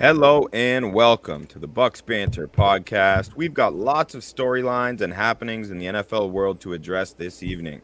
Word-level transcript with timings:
Hello 0.00 0.48
and 0.52 0.94
welcome 0.94 1.44
to 1.48 1.58
the 1.58 1.66
Bucks 1.66 2.00
Banter 2.00 2.46
podcast. 2.46 3.34
We've 3.34 3.52
got 3.52 3.74
lots 3.74 4.14
of 4.14 4.22
storylines 4.22 5.00
and 5.00 5.12
happenings 5.12 5.72
in 5.72 5.78
the 5.78 5.86
NFL 5.86 6.30
world 6.30 6.60
to 6.60 6.72
address 6.72 7.12
this 7.12 7.42
evening. 7.42 7.82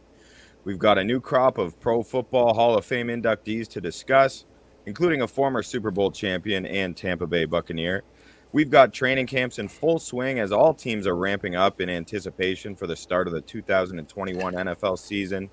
We've 0.63 0.79
got 0.79 0.97
a 0.97 1.03
new 1.03 1.19
crop 1.19 1.59
of 1.59 1.81
Pro 1.81 2.05
Football 2.05 2.55
Hall 2.55 2.79
of 2.79 2.85
Fame 2.85 3.09
inductees 3.09 3.67
to 3.71 3.81
discuss, 3.81 4.45
including 4.87 5.23
a 5.23 5.27
former 5.27 5.61
Super 5.61 5.91
Bowl 5.91 6.13
champion 6.13 6.65
and 6.67 6.97
Tampa 6.97 7.27
Bay 7.27 7.47
Buccaneer. 7.47 8.05
We've 8.53 8.71
got 8.71 8.93
training 8.93 9.27
camps 9.27 9.59
in 9.59 9.67
full 9.67 9.99
swing 9.99 10.39
as 10.39 10.53
all 10.53 10.73
teams 10.73 11.09
are 11.09 11.17
ramping 11.17 11.57
up 11.57 11.81
in 11.81 11.91
anticipation 11.91 12.77
for 12.77 12.87
the 12.87 12.95
start 12.95 13.27
of 13.27 13.33
the 13.33 13.41
2021 13.41 14.55
NFL 14.55 15.01
season. 15.01 15.51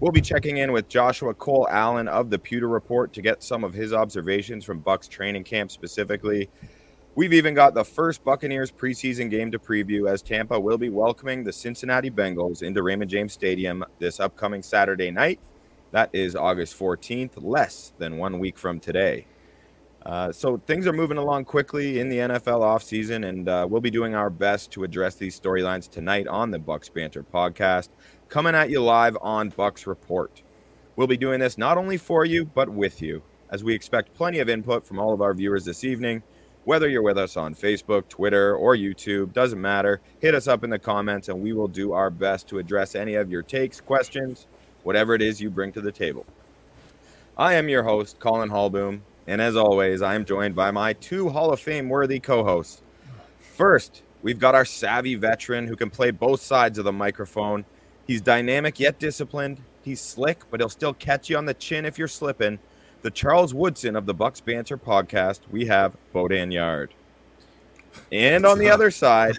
We'll 0.00 0.12
be 0.12 0.20
checking 0.20 0.56
in 0.56 0.72
with 0.72 0.88
Joshua 0.88 1.32
Cole 1.32 1.68
Allen 1.70 2.08
of 2.08 2.28
the 2.28 2.38
Pewter 2.38 2.68
Report 2.68 3.12
to 3.12 3.22
get 3.22 3.42
some 3.42 3.62
of 3.62 3.72
his 3.72 3.92
observations 3.92 4.64
from 4.64 4.80
Bucks 4.80 5.06
training 5.06 5.44
camp 5.44 5.70
specifically. 5.70 6.48
We've 7.14 7.32
even 7.32 7.54
got 7.54 7.74
the 7.74 7.84
first 7.84 8.24
Buccaneers 8.24 8.72
preseason 8.72 9.30
game 9.30 9.52
to 9.52 9.58
preview 9.58 10.10
as 10.10 10.22
Tampa 10.22 10.58
will 10.58 10.78
be 10.78 10.88
welcoming 10.88 11.44
the 11.44 11.52
Cincinnati 11.52 12.10
Bengals 12.10 12.62
into 12.62 12.82
Raymond 12.82 13.10
James 13.10 13.32
Stadium 13.32 13.84
this 13.98 14.18
upcoming 14.18 14.62
Saturday 14.62 15.10
night. 15.10 15.38
That 15.92 16.08
is 16.14 16.34
August 16.34 16.78
14th, 16.78 17.32
less 17.36 17.92
than 17.98 18.16
one 18.16 18.38
week 18.38 18.58
from 18.58 18.80
today. 18.80 19.26
Uh, 20.06 20.32
so 20.32 20.56
things 20.66 20.86
are 20.86 20.92
moving 20.92 21.18
along 21.18 21.44
quickly 21.44 22.00
in 22.00 22.08
the 22.08 22.16
NFL 22.16 22.60
offseason, 22.60 23.28
and 23.28 23.48
uh, 23.48 23.66
we'll 23.68 23.80
be 23.80 23.90
doing 23.90 24.14
our 24.14 24.30
best 24.30 24.70
to 24.72 24.82
address 24.82 25.14
these 25.14 25.38
storylines 25.38 25.88
tonight 25.88 26.26
on 26.26 26.50
the 26.50 26.58
Bucks 26.58 26.88
Banter 26.88 27.22
podcast, 27.22 27.90
coming 28.32 28.54
at 28.54 28.70
you 28.70 28.82
live 28.82 29.14
on 29.20 29.50
Bucks 29.50 29.86
Report. 29.86 30.40
We'll 30.96 31.06
be 31.06 31.18
doing 31.18 31.38
this 31.38 31.58
not 31.58 31.76
only 31.76 31.98
for 31.98 32.24
you, 32.24 32.46
but 32.46 32.70
with 32.70 33.02
you, 33.02 33.20
as 33.50 33.62
we 33.62 33.74
expect 33.74 34.14
plenty 34.14 34.38
of 34.38 34.48
input 34.48 34.86
from 34.86 34.98
all 34.98 35.12
of 35.12 35.20
our 35.20 35.34
viewers 35.34 35.66
this 35.66 35.84
evening. 35.84 36.22
Whether 36.64 36.88
you're 36.88 37.02
with 37.02 37.18
us 37.18 37.36
on 37.36 37.54
Facebook, 37.54 38.08
Twitter, 38.08 38.56
or 38.56 38.74
YouTube, 38.74 39.34
doesn't 39.34 39.60
matter. 39.60 40.00
Hit 40.20 40.34
us 40.34 40.48
up 40.48 40.64
in 40.64 40.70
the 40.70 40.78
comments, 40.78 41.28
and 41.28 41.42
we 41.42 41.52
will 41.52 41.68
do 41.68 41.92
our 41.92 42.08
best 42.08 42.48
to 42.48 42.58
address 42.58 42.94
any 42.94 43.16
of 43.16 43.30
your 43.30 43.42
takes, 43.42 43.82
questions, 43.82 44.46
whatever 44.82 45.14
it 45.14 45.20
is 45.20 45.42
you 45.42 45.50
bring 45.50 45.70
to 45.72 45.82
the 45.82 45.92
table. 45.92 46.24
I 47.36 47.52
am 47.56 47.68
your 47.68 47.82
host, 47.82 48.18
Colin 48.18 48.48
Hallboom, 48.48 49.00
and 49.26 49.42
as 49.42 49.56
always, 49.56 50.00
I 50.00 50.14
am 50.14 50.24
joined 50.24 50.54
by 50.54 50.70
my 50.70 50.94
two 50.94 51.28
Hall 51.28 51.52
of 51.52 51.60
Fame 51.60 51.90
worthy 51.90 52.18
co 52.18 52.44
hosts. 52.44 52.80
First, 53.40 54.02
we've 54.22 54.38
got 54.38 54.54
our 54.54 54.64
savvy 54.64 55.16
veteran 55.16 55.66
who 55.66 55.76
can 55.76 55.90
play 55.90 56.12
both 56.12 56.40
sides 56.40 56.78
of 56.78 56.86
the 56.86 56.92
microphone. 56.92 57.66
He's 58.12 58.20
dynamic 58.20 58.78
yet 58.78 58.98
disciplined. 58.98 59.62
He's 59.80 59.98
slick, 59.98 60.42
but 60.50 60.60
he'll 60.60 60.68
still 60.68 60.92
catch 60.92 61.30
you 61.30 61.38
on 61.38 61.46
the 61.46 61.54
chin 61.54 61.86
if 61.86 61.96
you're 61.96 62.08
slipping. 62.08 62.58
The 63.00 63.10
Charles 63.10 63.54
Woodson 63.54 63.96
of 63.96 64.04
the 64.04 64.12
Bucks 64.12 64.38
Banter 64.38 64.76
podcast, 64.76 65.40
we 65.50 65.64
have 65.64 65.96
Bodan 66.14 66.52
Yard. 66.52 66.92
And 68.12 68.44
on 68.44 68.58
the 68.58 68.68
other 68.68 68.90
side, 68.90 69.38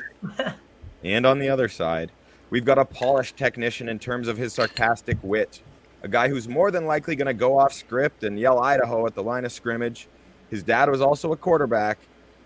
and 1.04 1.24
on 1.24 1.38
the 1.38 1.50
other 1.50 1.70
side, 1.70 2.12
we've 2.50 2.66
got 2.66 2.80
a 2.80 2.86
polished 2.86 3.38
technician 3.38 3.88
in 3.88 4.00
terms 4.00 4.28
of 4.28 4.38
his 4.38 4.54
sarcastic 4.54 5.20
wit 5.22 5.62
a 6.02 6.08
guy 6.08 6.28
who's 6.28 6.50
more 6.50 6.72
than 6.72 6.88
likely 6.88 7.16
going 7.16 7.28
to 7.28 7.34
go 7.36 7.60
off 7.60 7.74
script 7.74 8.24
and 8.24 8.40
yell 8.40 8.58
Idaho 8.58 9.06
at 9.06 9.14
the 9.14 9.22
line 9.22 9.46
of 9.46 9.52
scrimmage. 9.52 10.08
His 10.50 10.64
dad 10.64 10.90
was 10.90 11.00
also 11.00 11.32
a 11.32 11.38
quarterback. 11.38 12.00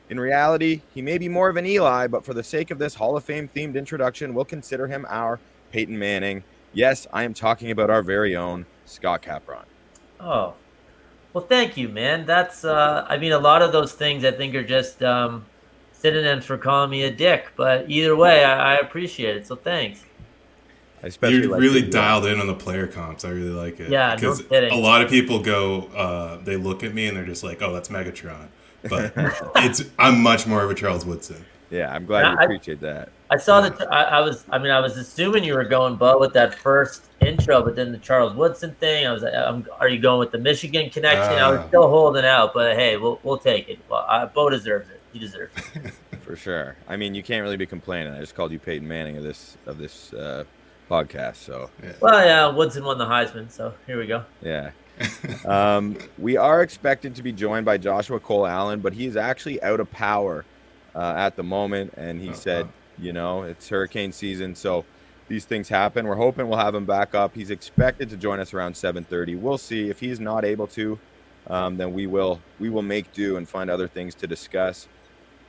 In 0.09 0.19
reality, 0.19 0.81
he 0.93 1.01
may 1.01 1.17
be 1.17 1.29
more 1.29 1.47
of 1.47 1.55
an 1.55 1.65
Eli, 1.65 2.07
but 2.07 2.25
for 2.25 2.33
the 2.33 2.43
sake 2.43 2.69
of 2.69 2.79
this 2.79 2.95
Hall 2.95 3.15
of 3.15 3.23
Fame 3.23 3.47
themed 3.55 3.75
introduction, 3.75 4.33
we'll 4.33 4.43
consider 4.43 4.87
him 4.87 5.05
our 5.07 5.39
Peyton 5.71 5.97
Manning. 5.97 6.43
Yes, 6.73 7.07
I 7.11 7.23
am 7.23 7.33
talking 7.33 7.71
about 7.71 7.89
our 7.89 8.01
very 8.03 8.35
own 8.35 8.65
Scott 8.85 9.21
Capron. 9.21 9.65
Oh, 10.19 10.53
well, 11.33 11.45
thank 11.45 11.77
you, 11.77 11.89
man. 11.89 12.25
That's, 12.25 12.63
uh, 12.65 13.05
I 13.07 13.17
mean, 13.17 13.31
a 13.31 13.39
lot 13.39 13.61
of 13.61 13.71
those 13.71 13.93
things 13.93 14.25
I 14.25 14.31
think 14.31 14.55
are 14.55 14.63
just 14.63 15.03
um, 15.03 15.45
synonyms 15.91 16.45
for 16.45 16.57
calling 16.57 16.89
me 16.89 17.03
a 17.03 17.11
dick, 17.11 17.47
but 17.55 17.89
either 17.89 18.15
way, 18.15 18.43
I, 18.43 18.75
I 18.75 18.77
appreciate 18.77 19.37
it. 19.37 19.47
So 19.47 19.55
thanks. 19.55 20.03
I 21.03 21.07
especially 21.07 21.41
You're 21.43 21.51
like 21.51 21.61
really 21.61 21.81
the- 21.81 21.91
dialed 21.91 22.25
in 22.25 22.39
on 22.39 22.47
the 22.47 22.55
player 22.55 22.87
comps. 22.87 23.23
I 23.23 23.29
really 23.29 23.49
like 23.51 23.79
it. 23.79 23.89
Yeah, 23.91 24.09
no 24.09 24.15
because 24.15 24.41
kidding. 24.43 24.71
a 24.71 24.77
lot 24.77 25.03
of 25.03 25.09
people 25.09 25.41
go, 25.43 25.83
uh, 25.95 26.37
they 26.43 26.57
look 26.57 26.83
at 26.83 26.93
me 26.93 27.07
and 27.07 27.15
they're 27.15 27.25
just 27.25 27.43
like, 27.43 27.61
"Oh, 27.61 27.71
that's 27.71 27.89
Megatron," 27.89 28.47
but 28.89 29.13
it's 29.57 29.83
I'm 29.99 30.23
much 30.23 30.47
more 30.47 30.63
of 30.63 30.71
a 30.71 30.73
Charles 30.73 31.05
Woodson. 31.05 31.45
Yeah, 31.69 31.93
I'm 31.93 32.05
glad 32.05 32.31
you 32.31 32.37
I- 32.39 32.43
appreciate 32.43 32.79
that. 32.81 33.09
I 33.29 33.35
saw 33.35 33.59
that. 33.59 33.91
I, 33.91 34.03
I 34.03 34.19
was. 34.21 34.45
I 34.49 34.57
mean, 34.57 34.71
I 34.71 34.79
was 34.79 34.95
assuming 34.95 35.43
you 35.43 35.53
were 35.53 35.65
going, 35.65 35.97
Bo, 35.97 36.17
with 36.17 36.31
that 36.31 36.55
first 36.55 37.07
intro, 37.19 37.61
but 37.61 37.75
then 37.75 37.91
the 37.91 37.97
Charles 37.97 38.33
Woodson 38.33 38.73
thing. 38.79 39.05
I 39.05 39.11
was. 39.11 39.21
like, 39.21 39.33
um, 39.33 39.67
are 39.81 39.89
you 39.89 39.99
going 39.99 40.19
with 40.19 40.31
the 40.31 40.37
Michigan 40.37 40.89
connection? 40.89 41.33
I 41.37 41.49
was 41.51 41.59
Ah. 41.59 41.67
still 41.67 41.89
holding 41.89 42.23
out, 42.23 42.53
but 42.53 42.77
hey, 42.77 42.95
we'll 42.95 43.19
we'll 43.23 43.37
take 43.37 43.67
it. 43.67 43.79
Well, 43.89 44.05
I, 44.07 44.23
Bo 44.27 44.49
deserves 44.49 44.89
it. 44.89 45.01
He 45.11 45.19
deserves 45.19 45.51
it. 45.75 45.91
For 46.21 46.37
sure. 46.37 46.77
I 46.87 46.95
mean, 46.95 47.13
you 47.15 47.21
can't 47.21 47.43
really 47.43 47.57
be 47.57 47.65
complaining. 47.65 48.13
I 48.13 48.19
just 48.19 48.33
called 48.33 48.53
you 48.53 48.59
Peyton 48.59 48.87
Manning 48.87 49.17
of 49.17 49.23
this 49.23 49.57
of 49.65 49.77
this 49.77 50.13
uh, 50.13 50.45
podcast, 50.89 51.35
so 51.35 51.69
Well, 51.99 52.25
yeah, 52.25 52.47
Woodson 52.47 52.85
won 52.85 52.97
the 52.97 53.05
Heisman, 53.05 53.51
so 53.51 53.73
here 53.87 53.99
we 53.99 54.07
go. 54.07 54.23
yeah. 54.41 54.71
um, 55.45 55.97
we 56.17 56.37
are 56.37 56.61
expected 56.61 57.13
to 57.15 57.23
be 57.23 57.31
joined 57.33 57.65
by 57.65 57.77
Joshua 57.77 58.19
Cole 58.21 58.47
Allen, 58.47 58.79
but 58.79 58.93
he 58.93 59.05
is 59.05 59.15
actually 59.17 59.61
out 59.61 59.79
of 59.81 59.91
power 59.91 60.45
uh, 60.97 61.13
at 61.15 61.35
the 61.37 61.43
moment, 61.43 61.93
and 61.95 62.19
he 62.21 62.29
Oh, 62.29 62.33
said, 62.33 62.67
you 62.97 63.13
know, 63.13 63.43
it's 63.43 63.69
hurricane 63.69 64.11
season, 64.11 64.55
so 64.55 64.83
these 65.29 65.45
things 65.45 65.69
happen. 65.69 66.07
We're 66.07 66.15
hoping 66.15 66.49
we'll 66.49 66.57
have 66.59 66.73
him 66.75 66.85
back 66.85 67.13
up. 67.13 67.35
He's 67.35 67.51
expected 67.51 68.09
to 68.09 68.17
join 68.17 68.39
us 68.39 68.53
around 68.53 68.73
7:30. 68.75 69.35
We'll 69.35 69.57
see 69.59 69.89
if 69.89 69.99
he's 69.99 70.19
not 70.19 70.43
able 70.43 70.67
to. 70.67 70.99
Um, 71.47 71.77
then 71.77 71.93
we 71.93 72.07
will 72.07 72.41
we 72.59 72.69
will 72.69 72.81
make 72.81 73.13
do 73.13 73.37
and 73.37 73.47
find 73.47 73.69
other 73.69 73.87
things 73.87 74.15
to 74.15 74.27
discuss. 74.27 74.87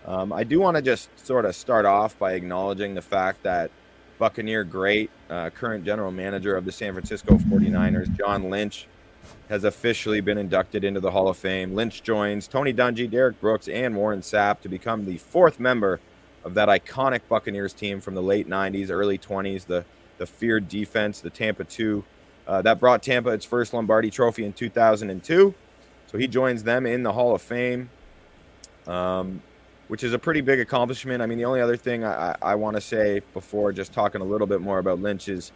Um, 0.06 0.32
I 0.32 0.44
do 0.44 0.60
want 0.60 0.76
to 0.76 0.82
just 0.82 1.08
sort 1.26 1.44
of 1.44 1.54
start 1.56 1.84
off 1.86 2.18
by 2.18 2.32
acknowledging 2.34 2.94
the 2.94 3.02
fact 3.02 3.42
that 3.42 3.70
Buccaneer 4.18 4.64
great, 4.64 5.10
uh, 5.30 5.50
current 5.50 5.84
general 5.84 6.10
manager 6.10 6.56
of 6.56 6.64
the 6.64 6.72
San 6.72 6.92
Francisco 6.92 7.36
49ers, 7.36 8.16
John 8.16 8.50
Lynch, 8.50 8.86
has 9.48 9.64
officially 9.64 10.20
been 10.20 10.38
inducted 10.38 10.84
into 10.84 11.00
the 11.00 11.10
Hall 11.10 11.28
of 11.28 11.36
Fame. 11.36 11.74
Lynch 11.74 12.02
joins 12.02 12.46
Tony 12.46 12.72
Dungy, 12.72 13.10
Derrick 13.10 13.40
Brooks, 13.40 13.66
and 13.66 13.96
Warren 13.96 14.20
Sapp 14.20 14.60
to 14.60 14.68
become 14.68 15.06
the 15.06 15.16
fourth 15.16 15.58
member 15.58 16.00
of 16.44 16.54
that 16.54 16.68
iconic 16.68 17.22
Buccaneers 17.28 17.72
team 17.72 18.00
from 18.00 18.14
the 18.14 18.22
late 18.22 18.48
90s, 18.48 18.90
early 18.90 19.18
20s, 19.18 19.66
the, 19.66 19.84
the 20.18 20.26
feared 20.26 20.68
defense, 20.68 21.20
the 21.20 21.30
Tampa 21.30 21.64
2. 21.64 22.04
Uh, 22.46 22.62
that 22.62 22.78
brought 22.78 23.02
Tampa 23.02 23.30
its 23.30 23.44
first 23.44 23.72
Lombardi 23.72 24.10
trophy 24.10 24.44
in 24.44 24.52
2002. 24.52 25.54
So 26.06 26.18
he 26.18 26.26
joins 26.26 26.62
them 26.62 26.86
in 26.86 27.02
the 27.02 27.12
Hall 27.12 27.34
of 27.34 27.42
Fame, 27.42 27.90
um, 28.86 29.42
which 29.88 30.04
is 30.04 30.12
a 30.12 30.18
pretty 30.18 30.40
big 30.42 30.60
accomplishment. 30.60 31.22
I 31.22 31.26
mean, 31.26 31.38
the 31.38 31.44
only 31.44 31.60
other 31.60 31.76
thing 31.76 32.04
I, 32.04 32.30
I, 32.30 32.36
I 32.42 32.54
want 32.54 32.76
to 32.76 32.80
say 32.80 33.22
before 33.32 33.72
just 33.72 33.92
talking 33.92 34.20
a 34.20 34.24
little 34.24 34.46
bit 34.46 34.60
more 34.60 34.78
about 34.78 35.00
Lynch 35.00 35.28
is, 35.28 35.52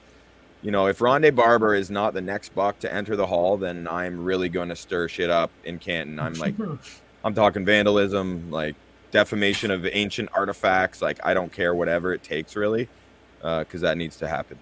you 0.63 0.71
know, 0.71 0.87
if 0.87 0.99
Rondé 1.01 1.35
Barber 1.35 1.75
is 1.75 1.91
not 1.91 2.15
the 2.15 2.21
next 2.21 2.55
buck 2.55 2.79
to 2.81 2.93
enter 2.93 3.17
the 3.17 3.27
Hall, 3.27 3.57
then 3.57 3.87
I'm 3.89 4.25
really 4.25 4.49
going 4.49 4.69
to 4.69 4.77
stir 4.77 5.09
shit 5.09 5.29
up 5.31 5.51
in 5.65 5.79
Canton. 5.79 6.19
I'm 6.21 6.35
like, 6.35 6.55
I'm 7.25 7.35
talking 7.35 7.65
vandalism, 7.65 8.51
like 8.51 8.77
defamation 9.11 9.71
of 9.71 9.85
ancient 9.87 10.29
artifacts. 10.35 11.03
Like, 11.03 11.19
I 11.25 11.35
don't 11.35 11.53
care, 11.53 11.75
whatever 11.75 12.13
it 12.15 12.23
takes, 12.23 12.55
really, 12.57 12.89
because 13.41 13.81
that 13.83 13.97
needs 13.99 14.17
to 14.19 14.29
happen. 14.29 14.59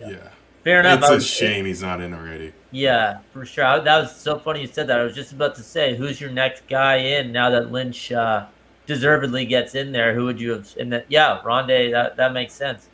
Yeah, 0.00 0.16
Fair 0.64 0.80
enough. 0.80 0.98
it's 0.98 1.08
I 1.08 1.12
a 1.12 1.14
was- 1.14 1.26
shame 1.26 1.64
he's 1.64 1.80
not 1.82 2.00
in 2.00 2.12
already. 2.12 2.52
Yeah, 2.72 3.18
for 3.32 3.46
sure. 3.46 3.64
I- 3.64 3.78
That 3.78 3.98
was 4.00 4.14
so 4.14 4.38
funny 4.38 4.60
you 4.62 4.66
said 4.66 4.88
that. 4.88 4.98
I 5.00 5.04
was 5.04 5.14
just 5.14 5.32
about 5.32 5.54
to 5.54 5.62
say, 5.62 5.96
who's 5.96 6.20
your 6.20 6.30
next 6.30 6.66
guy 6.68 6.96
in 6.96 7.32
now 7.32 7.48
that 7.50 7.70
Lynch 7.72 8.12
uh, 8.12 8.46
deservedly 8.86 9.46
gets 9.46 9.74
in 9.74 9.92
there? 9.92 10.14
Who 10.14 10.24
would 10.26 10.40
you 10.40 10.50
have? 10.52 10.68
And 10.78 10.92
that, 10.92 11.06
yeah, 11.08 11.40
Rondé. 11.44 11.90
That 11.92 12.16
that 12.16 12.32
makes 12.32 12.52
sense. 12.52 12.88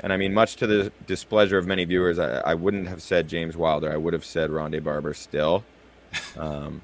And 0.00 0.12
I 0.12 0.16
mean, 0.16 0.34
much 0.34 0.56
to 0.56 0.66
the 0.66 0.92
displeasure 1.06 1.58
of 1.58 1.66
many 1.66 1.84
viewers, 1.84 2.18
I, 2.18 2.38
I 2.40 2.54
wouldn't 2.54 2.88
have 2.88 3.02
said 3.02 3.28
James 3.28 3.56
Wilder. 3.56 3.90
I 3.92 3.96
would 3.96 4.12
have 4.12 4.24
said 4.24 4.50
Rondé 4.50 4.82
Barber 4.82 5.14
still. 5.14 5.64
Um, 6.38 6.82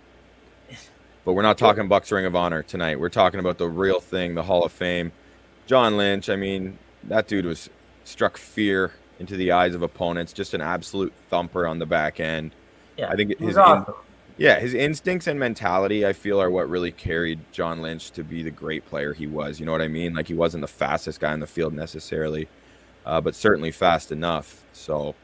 but 1.25 1.35
we're 1.35 1.43
not 1.43 1.59
talking 1.59 1.89
Bucks 1.89 2.11
Ring 2.11 2.25
of 2.25 2.35
Honor 2.35 2.63
tonight. 2.63 2.99
We're 2.99 3.09
talking 3.09 3.39
about 3.39 3.59
the 3.59 3.69
real 3.69 4.01
thing, 4.01 4.35
the 4.35 4.43
Hall 4.43 4.65
of 4.65 4.73
Fame. 4.73 5.13
John 5.67 5.97
Lynch. 5.97 6.29
I 6.29 6.37
mean, 6.37 6.79
that 7.05 7.29
dude 7.29 7.45
was 7.45 7.71
struck 8.05 8.37
fear 8.37 8.93
into 9.19 9.37
the 9.37 9.53
eyes 9.53 9.75
of 9.75 9.83
opponents. 9.83 10.33
Just 10.33 10.55
an 10.55 10.61
absolute 10.61 11.13
thumper 11.31 11.67
on 11.67 11.79
the 11.79 11.87
back 11.87 12.19
end. 12.19 12.53
Yeah, 12.97 13.09
I 13.09 13.17
think 13.17 13.39
his 13.39 13.57
in- 13.57 13.85
yeah, 14.39 14.59
his 14.59 14.75
instincts 14.75 15.27
and 15.27 15.39
mentality, 15.39 16.07
I 16.07 16.13
feel, 16.13 16.41
are 16.41 16.51
what 16.51 16.69
really 16.69 16.91
carried 16.91 17.41
John 17.53 17.83
Lynch 17.83 18.11
to 18.13 18.25
be 18.25 18.43
the 18.43 18.51
great 18.51 18.87
player 18.87 19.13
he 19.13 19.27
was. 19.27 19.61
You 19.61 19.67
know 19.67 19.73
what 19.73 19.83
I 19.83 19.89
mean? 19.89 20.15
Like 20.15 20.29
he 20.29 20.35
wasn't 20.35 20.63
the 20.63 20.69
fastest 20.69 21.21
guy 21.21 21.33
in 21.35 21.41
the 21.41 21.47
field 21.47 21.75
necessarily, 21.75 22.49
uh, 23.07 23.21
but 23.21 23.35
certainly 23.35 23.71
fast 23.71 24.13
enough. 24.13 24.65
So, 24.73 25.15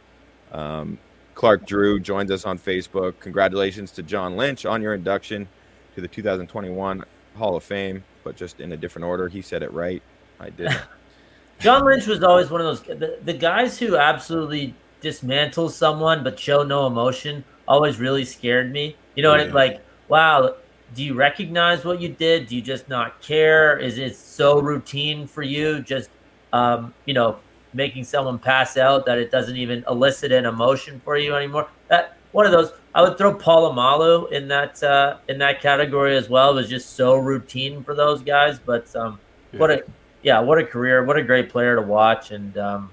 um, 0.53 0.99
Clark 1.35 1.67
Drew 1.67 2.01
joins 2.01 2.31
us 2.31 2.45
on 2.45 2.59
Facebook. 2.59 3.21
Congratulations 3.21 3.93
to 3.93 4.03
John 4.03 4.37
Lynch 4.37 4.67
on 4.67 4.83
your 4.83 4.95
induction 4.95 5.49
to 5.95 6.01
the 6.01 6.09
2021 6.09 7.05
Hall 7.37 7.57
of 7.57 7.63
Fame, 7.63 8.03
but 8.25 8.37
just 8.37 8.61
in 8.61 8.73
a 8.73 8.77
different 8.77 9.05
order. 9.07 9.29
He 9.29 9.41
said 9.41 9.63
it 9.63 9.73
right. 9.73 10.03
I 10.41 10.51
did. 10.51 10.77
John 11.61 11.85
Lynch 11.85 12.07
was 12.07 12.23
always 12.23 12.51
one 12.51 12.61
of 12.61 12.67
those 12.67 12.99
the, 12.99 13.19
the 13.25 13.33
guys 13.33 13.79
who 13.79 13.97
absolutely 13.97 14.75
dismantle 15.01 15.69
someone 15.69 16.23
but 16.23 16.39
show 16.39 16.63
no 16.63 16.87
emotion. 16.87 17.45
Always 17.67 17.99
really 17.99 18.25
scared 18.25 18.73
me. 18.73 18.97
You 19.15 19.23
know, 19.23 19.35
and 19.35 19.43
it, 19.43 19.55
like, 19.55 19.81
wow, 20.09 20.55
do 20.95 21.05
you 21.05 21.15
recognize 21.15 21.85
what 21.85 22.01
you 22.01 22.09
did? 22.09 22.47
Do 22.47 22.57
you 22.57 22.63
just 22.63 22.89
not 22.89 23.21
care? 23.21 23.79
Is 23.79 23.99
it 23.99 24.17
so 24.17 24.61
routine 24.61 25.27
for 25.27 25.43
you? 25.43 25.81
Just, 25.81 26.11
um, 26.53 26.95
you 27.05 27.15
know, 27.15 27.39
making 27.73 28.05
someone 28.05 28.39
pass 28.39 28.77
out 28.77 29.07
that 29.07 29.19
it 29.19 29.31
doesn't 29.31 29.57
even 29.57 29.85
elicit 29.89 30.33
an 30.33 30.47
emotion 30.47 31.01
for 31.05 31.17
you 31.17 31.35
anymore. 31.35 31.69
That 31.89 32.17
one 32.33 32.47
of 32.47 32.53
those. 32.53 32.73
I 32.95 33.03
would 33.03 33.17
throw 33.17 33.35
Polamalu 33.35 34.33
in 34.33 34.49
that 34.49 34.83
uh, 34.83 35.19
in 35.29 35.39
that 35.39 35.61
category 35.61 36.17
as 36.17 36.29
well. 36.29 36.53
It 36.53 36.55
was 36.55 36.69
just 36.69 36.97
so 36.97 37.17
routine 37.17 37.85
for 37.85 37.95
those 37.95 38.23
guys. 38.23 38.59
But 38.59 38.95
um, 38.97 39.21
yeah. 39.53 39.61
what 39.61 39.71
a 39.71 39.85
yeah, 40.23 40.41
what 40.41 40.59
a 40.59 40.65
career! 40.65 41.05
What 41.05 41.17
a 41.17 41.23
great 41.23 41.51
player 41.51 41.77
to 41.77 41.83
watch. 41.83 42.31
And 42.31 42.57
um, 42.59 42.91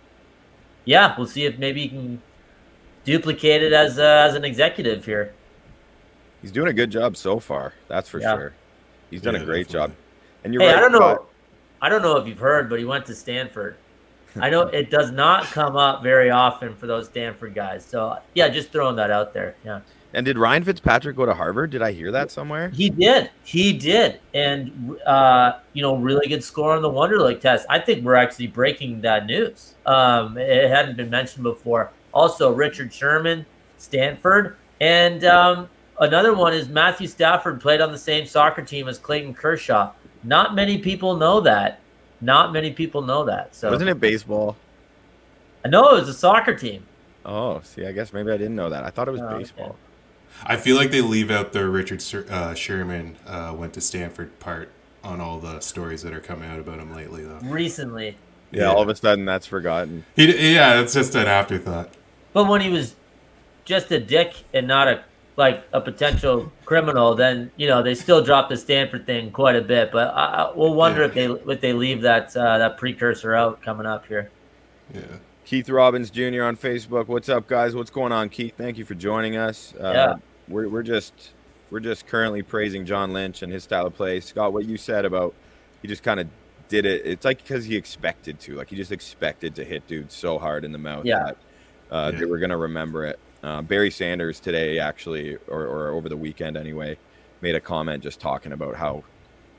yeah, 0.86 1.16
we'll 1.18 1.28
see 1.28 1.46
if 1.46 1.58
maybe 1.58 1.82
he 1.82 1.90
can 1.90 2.22
duplicate 3.04 3.64
it 3.64 3.74
as 3.74 3.98
uh, 3.98 4.28
as 4.28 4.36
an 4.36 4.46
executive 4.46 5.06
here. 5.06 5.34
He's 6.42 6.52
doing 6.52 6.68
a 6.68 6.74
good 6.74 6.92
job 6.92 7.18
so 7.18 7.40
far. 7.40 7.74
That's 7.88 8.08
for 8.08 8.20
yeah. 8.20 8.36
sure. 8.36 8.54
He's 9.10 9.22
done 9.22 9.36
yeah, 9.36 9.42
a 9.42 9.46
great 9.46 9.68
definitely. 9.68 9.96
job. 9.96 9.98
And 10.44 10.54
you're 10.54 10.62
hey, 10.62 10.70
right, 10.70 10.78
I 10.78 10.82
don't 10.82 10.92
know. 10.92 11.26
I 11.82 11.90
don't 11.90 12.02
know 12.02 12.18
if 12.18 12.28
you've 12.28 12.40
heard, 12.40 12.70
but 12.70 12.80
he 12.80 12.86
went 12.86 13.06
to 13.08 13.16
Stanford. 13.16 13.78
I 14.40 14.50
know 14.50 14.62
it 14.62 14.90
does 14.90 15.12
not 15.12 15.46
come 15.46 15.76
up 15.76 16.04
very 16.04 16.30
often 16.30 16.76
for 16.76 16.88
those 16.88 17.08
Stanford 17.08 17.56
guys. 17.56 17.86
So 17.86 18.18
yeah, 18.34 18.50
just 18.50 18.72
throwing 18.72 18.96
that 18.98 19.12
out 19.12 19.34
there. 19.34 19.56
Yeah. 19.64 19.82
And 20.14 20.26
did 20.26 20.38
Ryan 20.38 20.64
Fitzpatrick 20.64 21.18
go 21.18 21.26
to 21.26 21.34
Harvard? 21.34 21.72
Did 21.72 21.82
I 21.82 21.92
hear 21.92 22.10
that 22.12 22.32
somewhere? 22.32 22.70
He 22.70 22.90
did. 22.90 23.32
He 23.44 23.74
did. 23.74 24.22
And 24.34 24.98
uh, 25.06 25.60
you 25.74 25.82
know, 25.82 25.98
really 25.98 26.28
good 26.28 26.44
score 26.44 26.76
on 26.76 26.82
the 26.82 26.90
Wonderlic 26.90 27.42
test. 27.42 27.66
I 27.70 27.80
think 27.80 28.04
we're 28.06 28.16
actually 28.16 28.48
breaking 28.48 29.02
that 29.02 29.26
news. 29.26 29.76
Um, 29.86 30.38
it 30.38 30.70
hadn't 30.70 30.96
been 30.96 31.10
mentioned 31.10 31.44
before. 31.44 31.92
Also, 32.14 32.54
Richard 32.54 32.94
Sherman, 32.94 33.46
Stanford, 33.78 34.56
and 34.80 35.26
um, 35.26 35.70
another 36.00 36.34
one 36.34 36.54
is 36.54 36.70
Matthew 36.70 37.08
Stafford 37.08 37.60
played 37.60 37.82
on 37.82 37.92
the 37.92 37.98
same 37.98 38.26
soccer 38.26 38.62
team 38.62 38.88
as 38.88 38.98
Clayton 38.98 39.34
Kershaw. 39.34 39.92
Not 40.24 40.56
many 40.56 40.78
people 40.78 41.18
know 41.18 41.42
that. 41.42 41.82
Not 42.22 42.54
many 42.54 42.72
people 42.72 43.02
know 43.02 43.26
that. 43.26 43.56
So 43.56 43.72
wasn't 43.72 43.90
it 43.90 44.00
baseball? 44.00 44.56
I 45.64 45.68
know 45.68 45.96
it 45.96 46.00
was 46.00 46.10
a 46.10 46.14
soccer 46.14 46.56
team. 46.56 46.86
Oh, 47.26 47.60
see, 47.62 47.86
I 47.86 47.92
guess 47.92 48.14
maybe 48.14 48.32
I 48.32 48.38
didn't 48.38 48.56
know 48.56 48.70
that. 48.70 48.84
I 48.84 48.92
thought 48.92 49.08
it 49.08 49.12
was 49.12 49.22
oh, 49.22 49.38
baseball. 49.38 49.70
Okay. 49.70 49.78
I 50.44 50.58
feel 50.58 50.76
like 50.76 50.92
they 50.92 51.02
leave 51.02 51.32
out 51.32 51.54
the 51.54 51.68
Richard 51.68 52.04
uh, 52.30 52.54
Sherman 52.54 53.16
uh, 53.26 53.54
went 53.58 53.74
to 53.74 53.82
Stanford 53.82 54.38
part 54.40 54.70
on 55.04 55.22
all 55.22 55.40
the 55.40 55.60
stories 55.60 56.02
that 56.02 56.14
are 56.14 56.20
coming 56.20 56.50
out 56.50 56.60
about 56.60 56.80
him 56.80 56.94
lately, 56.94 57.24
though. 57.24 57.40
Recently. 57.44 58.18
Yeah, 58.52 58.64
yeah. 58.64 58.72
all 58.72 58.82
of 58.82 58.90
a 58.90 58.96
sudden 58.96 59.26
that's 59.26 59.48
forgotten. 59.48 60.06
He, 60.16 60.54
yeah, 60.54 60.82
it's 60.82 60.94
just 60.94 61.16
an 61.16 61.28
afterthought. 61.28 61.94
But 62.34 62.46
when 62.46 62.62
he 62.62 62.70
was 62.70 62.96
just 63.64 63.92
a 63.92 64.00
dick 64.00 64.44
and 64.54 64.68
not 64.68 64.88
a 64.88 65.04
like 65.38 65.64
a 65.74 65.82
potential 65.82 66.52
criminal, 66.66 67.16
then 67.16 67.52
you 67.58 67.68
know 67.68 67.84
they 67.84 67.96
still 67.96 68.24
drop 68.24 68.50
the 68.50 68.58
Stanford 68.58 69.06
thing 69.06 69.32
quite 69.32 69.56
a 69.56 69.62
bit. 69.62 69.92
But 69.92 70.14
I, 70.14 70.26
I, 70.26 70.52
we'll 70.56 70.74
wonder 70.74 71.02
yeah. 71.02 71.08
if 71.08 71.14
they 71.14 71.26
if 71.54 71.62
they 71.62 71.74
leave 71.74 72.02
that 72.02 72.36
uh, 72.36 72.58
that 72.58 72.78
precursor 72.78 73.34
out 73.34 73.62
coming 73.62 73.86
up 73.86 74.06
here. 74.06 74.32
Yeah. 74.94 75.02
Keith 75.46 75.70
Robbins 75.70 76.10
Jr. 76.10 76.44
on 76.44 76.58
Facebook. 76.58 77.08
What's 77.08 77.30
up, 77.30 77.48
guys? 77.48 77.76
What's 77.76 77.92
going 77.92 78.12
on, 78.12 78.30
Keith? 78.30 78.56
Thank 78.58 78.78
you 78.78 78.86
for 78.86 78.96
joining 78.96 79.38
us. 79.38 79.74
Uh, 79.80 79.92
yeah. 79.94 80.16
We're 80.48 80.70
we're 80.70 80.84
just 80.84 81.34
we're 81.70 81.80
just 81.80 82.08
currently 82.08 82.42
praising 82.42 82.86
John 82.86 83.14
Lynch 83.14 83.42
and 83.42 83.52
his 83.52 83.64
style 83.64 83.88
of 83.88 83.96
play. 83.96 84.20
Scott, 84.22 84.54
what 84.54 84.66
you 84.66 84.78
said 84.78 85.06
about 85.06 85.34
he 85.82 85.88
just 85.88 86.04
kind 86.04 86.20
of 86.20 86.28
did 86.68 86.86
it. 86.86 87.06
It's 87.06 87.26
like 87.26 87.38
because 87.44 87.66
he 87.66 87.76
expected 87.76 88.40
to. 88.42 88.56
Like 88.56 88.70
he 88.70 88.76
just 88.76 88.92
expected 88.92 89.56
to 89.56 89.64
hit 89.64 89.86
dudes 89.88 90.16
so 90.16 90.40
hard 90.40 90.66
in 90.66 90.72
the 90.72 90.78
mouth 90.78 91.06
yeah. 91.06 91.26
that 91.26 91.38
uh, 91.92 92.12
yeah. 92.12 92.20
they 92.20 92.26
were 92.26 92.40
gonna 92.40 92.58
remember 92.58 93.06
it. 93.06 93.20
Uh, 93.46 93.62
Barry 93.62 93.92
Sanders 93.92 94.40
today, 94.40 94.80
actually, 94.80 95.36
or, 95.48 95.66
or 95.68 95.90
over 95.90 96.10
the 96.10 96.18
weekend 96.18 96.58
anyway, 96.58 96.98
made 97.42 97.54
a 97.54 97.60
comment 97.60 98.02
just 98.02 98.20
talking 98.20 98.52
about 98.52 98.76
how 98.76 99.04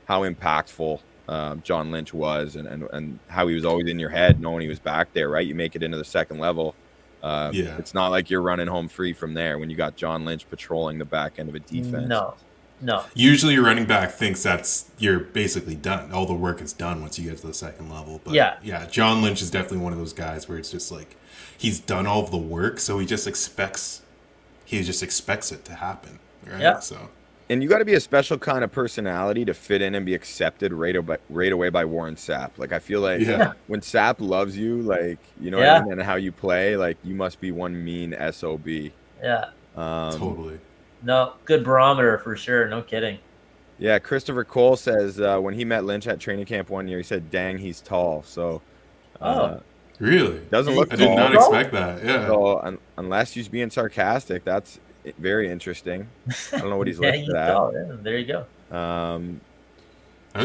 how 0.05 0.23
impactful 0.23 0.99
um, 1.29 1.61
John 1.63 1.91
Lynch 1.91 2.13
was 2.13 2.57
and, 2.57 2.67
and, 2.67 2.83
and 2.91 3.19
how 3.27 3.47
he 3.47 3.55
was 3.55 3.65
always 3.65 3.87
in 3.87 3.97
your 3.97 4.09
head 4.09 4.41
knowing 4.41 4.61
he 4.61 4.67
was 4.67 4.79
back 4.79 5.13
there, 5.13 5.29
right? 5.29 5.47
You 5.47 5.55
make 5.55 5.75
it 5.75 5.83
into 5.83 5.97
the 5.97 6.05
second 6.05 6.39
level. 6.39 6.75
Uh, 7.23 7.51
yeah. 7.53 7.77
It's 7.77 7.93
not 7.93 8.09
like 8.09 8.29
you're 8.29 8.41
running 8.41 8.67
home 8.67 8.87
free 8.87 9.13
from 9.13 9.33
there 9.33 9.57
when 9.57 9.69
you 9.69 9.75
got 9.75 9.95
John 9.95 10.25
Lynch 10.25 10.49
patrolling 10.49 10.97
the 10.97 11.05
back 11.05 11.39
end 11.39 11.49
of 11.49 11.55
a 11.55 11.59
defense. 11.59 12.07
No, 12.07 12.35
no. 12.81 13.03
Usually 13.13 13.53
your 13.53 13.63
running 13.63 13.85
back 13.85 14.11
thinks 14.11 14.43
that's 14.43 14.91
you're 14.97 15.19
basically 15.19 15.75
done. 15.75 16.11
All 16.11 16.25
the 16.25 16.33
work 16.33 16.61
is 16.61 16.73
done 16.73 17.01
once 17.01 17.17
you 17.17 17.29
get 17.29 17.39
to 17.39 17.47
the 17.47 17.53
second 17.53 17.89
level. 17.89 18.21
But 18.23 18.33
yeah, 18.33 18.57
yeah, 18.63 18.85
John 18.85 19.21
Lynch 19.21 19.41
is 19.41 19.49
definitely 19.49 19.79
one 19.79 19.93
of 19.93 19.99
those 19.99 20.13
guys 20.13 20.47
where 20.47 20.57
it's 20.57 20.71
just 20.71 20.91
like 20.91 21.15
he's 21.57 21.79
done 21.79 22.07
all 22.07 22.23
of 22.23 22.31
the 22.31 22.37
work, 22.37 22.79
so 22.79 22.99
he 22.99 23.05
just 23.05 23.27
expects 23.27 24.01
he 24.65 24.83
just 24.83 25.01
expects 25.01 25.51
it 25.51 25.63
to 25.65 25.75
happen. 25.75 26.19
Right. 26.45 26.61
Yeah. 26.61 26.79
So 26.79 27.09
and 27.49 27.63
you 27.63 27.69
got 27.69 27.79
to 27.79 27.85
be 27.85 27.93
a 27.93 27.99
special 27.99 28.37
kind 28.37 28.63
of 28.63 28.71
personality 28.71 29.45
to 29.45 29.53
fit 29.53 29.81
in 29.81 29.95
and 29.95 30.05
be 30.05 30.13
accepted 30.13 30.73
right, 30.73 30.95
away, 30.95 31.17
right 31.29 31.51
away 31.51 31.69
by 31.69 31.85
Warren 31.85 32.15
Sapp. 32.15 32.51
Like 32.57 32.73
I 32.73 32.79
feel 32.79 32.99
like 32.99 33.21
yeah. 33.21 33.53
when 33.67 33.79
Sapp 33.79 34.15
loves 34.19 34.57
you, 34.57 34.81
like 34.81 35.19
you 35.39 35.51
know, 35.51 35.59
yeah. 35.59 35.77
I 35.77 35.83
mean? 35.83 35.93
and 35.93 36.01
how 36.01 36.15
you 36.15 36.31
play, 36.31 36.75
like 36.75 36.97
you 37.03 37.15
must 37.15 37.39
be 37.39 37.51
one 37.51 37.83
mean 37.83 38.15
sob. 38.31 38.67
Yeah, 38.67 38.91
um, 39.75 40.11
totally. 40.17 40.59
No, 41.03 41.33
good 41.45 41.63
barometer 41.63 42.17
for 42.17 42.35
sure. 42.35 42.67
No 42.67 42.81
kidding. 42.81 43.19
Yeah, 43.79 43.99
Christopher 43.99 44.43
Cole 44.43 44.75
says 44.75 45.21
uh, 45.21 45.39
when 45.39 45.53
he 45.53 45.63
met 45.63 45.85
Lynch 45.85 46.07
at 46.07 46.19
training 46.19 46.45
camp 46.45 46.69
one 46.69 46.87
year, 46.87 46.97
he 46.97 47.03
said, 47.03 47.29
"Dang, 47.31 47.59
he's 47.59 47.79
tall." 47.79 48.23
So, 48.23 48.61
uh, 49.21 49.25
oh, 49.25 49.63
really? 49.99 50.39
Doesn't 50.51 50.75
look. 50.75 50.91
I 50.93 50.95
did 50.95 51.15
not 51.15 51.33
expect 51.33 51.71
that. 51.73 52.03
Yeah. 52.03 52.27
So 52.27 52.59
un- 52.59 52.79
unless 52.97 53.33
he's 53.33 53.47
being 53.47 53.69
sarcastic, 53.69 54.43
that's 54.43 54.79
very 55.17 55.49
interesting. 55.49 56.07
I 56.51 56.59
don't 56.59 56.69
know 56.69 56.77
what 56.77 56.87
he's 56.87 56.99
yeah, 57.01 57.11
listed 57.11 57.35
at. 57.35 57.49
Yeah, 57.49 57.95
there 58.01 58.17
you 58.17 58.25
go. 58.25 58.75
Um, 58.75 59.41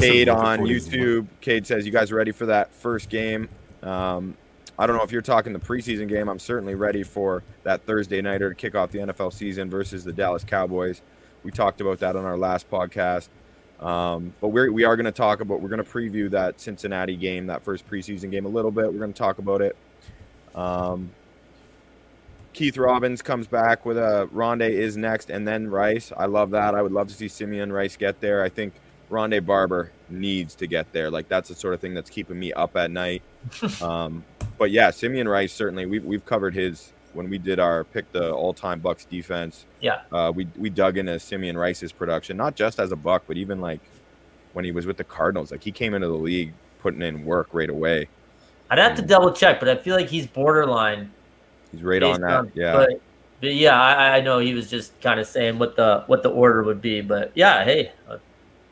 Cade 0.01 0.29
on 0.29 0.61
YouTube. 0.61 1.27
Cade 1.41 1.67
says, 1.67 1.85
"You 1.85 1.93
guys 1.93 2.13
ready 2.13 2.33
for 2.33 2.47
that 2.47 2.73
first 2.73 3.09
game?" 3.09 3.49
Um, 3.83 4.37
I 4.79 4.87
don't 4.87 4.97
know 4.97 5.03
if 5.03 5.13
you're 5.13 5.23
talking 5.23 5.53
the 5.53 5.59
preseason 5.59 6.09
game. 6.09 6.29
I'm 6.29 6.39
certainly 6.39 6.75
ready 6.75 7.03
for 7.03 7.43
that 7.63 7.83
Thursday 7.83 8.23
nighter 8.23 8.49
to 8.49 8.55
kick 8.55 8.75
off 8.75 8.91
the 8.91 9.01
NFL 9.01 9.33
season 9.33 9.69
versus 9.69 10.05
the 10.05 10.13
Dallas 10.13 10.45
Cowboys. 10.45 11.03
We 11.45 11.51
talked 11.51 11.81
about 11.81 11.99
that 11.99 12.17
on 12.17 12.25
our 12.25 12.39
last 12.39 12.71
podcast. 12.71 13.29
Um, 13.83 14.33
but 14.41 14.49
we're, 14.49 14.71
we 14.71 14.85
are 14.85 14.97
going 14.97 15.07
to 15.07 15.13
talk 15.13 15.41
about, 15.41 15.61
we're 15.61 15.69
going 15.69 15.85
to 15.85 15.91
preview 15.91 16.31
that 16.31 16.61
Cincinnati 16.61 17.17
game, 17.17 17.47
that 17.47 17.65
first 17.65 17.89
preseason 17.89 18.31
game 18.31 18.47
a 18.47 18.49
little 18.49 18.71
bit. 18.71 18.93
We're 18.93 19.01
going 19.01 19.13
to 19.13 19.19
talk 19.19 19.39
about 19.39 19.61
it. 19.61 19.77
Um, 20.55 21.11
Keith 22.53 22.77
Robbins 22.77 23.23
comes 23.23 23.47
back 23.47 23.85
with 23.85 23.97
a 23.97 24.29
Rondé 24.33 24.71
is 24.71 24.97
next, 24.97 25.31
and 25.31 25.49
then 25.49 25.69
Rice. 25.69 26.13
I 26.17 26.27
love 26.27 26.51
that. 26.51 26.75
I 26.75 26.83
would 26.83 26.93
love 26.93 27.09
to 27.09 27.15
see 27.15 27.29
Simeon 27.29 27.73
Rice 27.73 27.97
get 27.97 28.21
there. 28.21 28.43
I 28.43 28.51
think 28.51 28.75
Rondé 29.11 29.45
Barber 29.45 29.91
needs 30.11 30.55
to 30.57 30.67
get 30.67 30.93
there. 30.93 31.11
Like 31.11 31.29
that's 31.29 31.49
the 31.49 31.55
sort 31.55 31.75
of 31.75 31.81
thing 31.81 31.95
that's 31.95 32.11
keeping 32.11 32.39
me 32.39 32.53
up 32.53 32.77
at 32.77 32.91
night. 32.91 33.23
um, 33.83 34.25
but 34.59 34.71
yeah, 34.71 34.91
Simeon 34.91 35.29
Rice 35.29 35.53
certainly. 35.53 35.87
We've 35.87 36.05
we've 36.05 36.25
covered 36.27 36.55
his 36.55 36.93
when 37.15 37.29
we 37.29 37.39
did 37.39 37.59
our 37.59 37.85
pick 37.85 38.11
the 38.13 38.33
all 38.33 38.53
time 38.53 38.81
Bucks 38.81 39.05
defense. 39.05 39.67
Yeah. 39.81 40.03
Uh, 40.11 40.33
we 40.35 40.47
we 40.57 40.71
dug 40.71 40.99
into 40.99 41.19
Simeon 41.19 41.57
Rice's 41.57 41.93
production, 41.93 42.37
not 42.37 42.55
just 42.55 42.79
as 42.79 42.93
a 42.93 42.97
Buck, 42.97 43.25
but 43.27 43.37
even 43.37 43.61
like 43.61 43.81
when 44.53 44.65
he 44.65 44.73
was 44.73 44.87
with 44.87 44.97
the 44.97 45.05
Cardinals. 45.05 45.51
Like 45.51 45.63
he 45.63 45.73
came 45.73 45.95
into 45.95 46.09
the 46.09 46.15
league 46.15 46.53
putting 46.81 47.03
in 47.03 47.25
work 47.25 47.49
right 47.53 47.71
away. 47.71 48.09
I'd 48.71 48.79
have 48.79 48.97
to 48.97 49.03
double 49.03 49.33
check, 49.33 49.61
but 49.61 49.69
I 49.69 49.77
feel 49.77 49.95
like 49.95 50.09
he's 50.09 50.27
borderline 50.27 51.11
He's 51.73 51.83
right 51.83 52.03
on 52.03 52.21
that. 52.21 52.39
On, 52.39 52.53
yeah. 52.55 52.73
But, 52.75 53.01
but 53.41 53.55
yeah, 53.55 53.81
I, 53.81 54.19
I, 54.19 54.21
know 54.21 54.39
he 54.39 54.55
was 54.55 54.71
just 54.71 54.99
kind 55.01 55.19
of 55.19 55.27
saying 55.27 55.59
what 55.59 55.75
the 55.75 56.05
what 56.07 56.23
the 56.23 56.29
order 56.29 56.63
would 56.63 56.81
be. 56.81 57.01
But 57.01 57.33
yeah, 57.35 57.65
hey, 57.65 57.93
uh, 58.09 58.19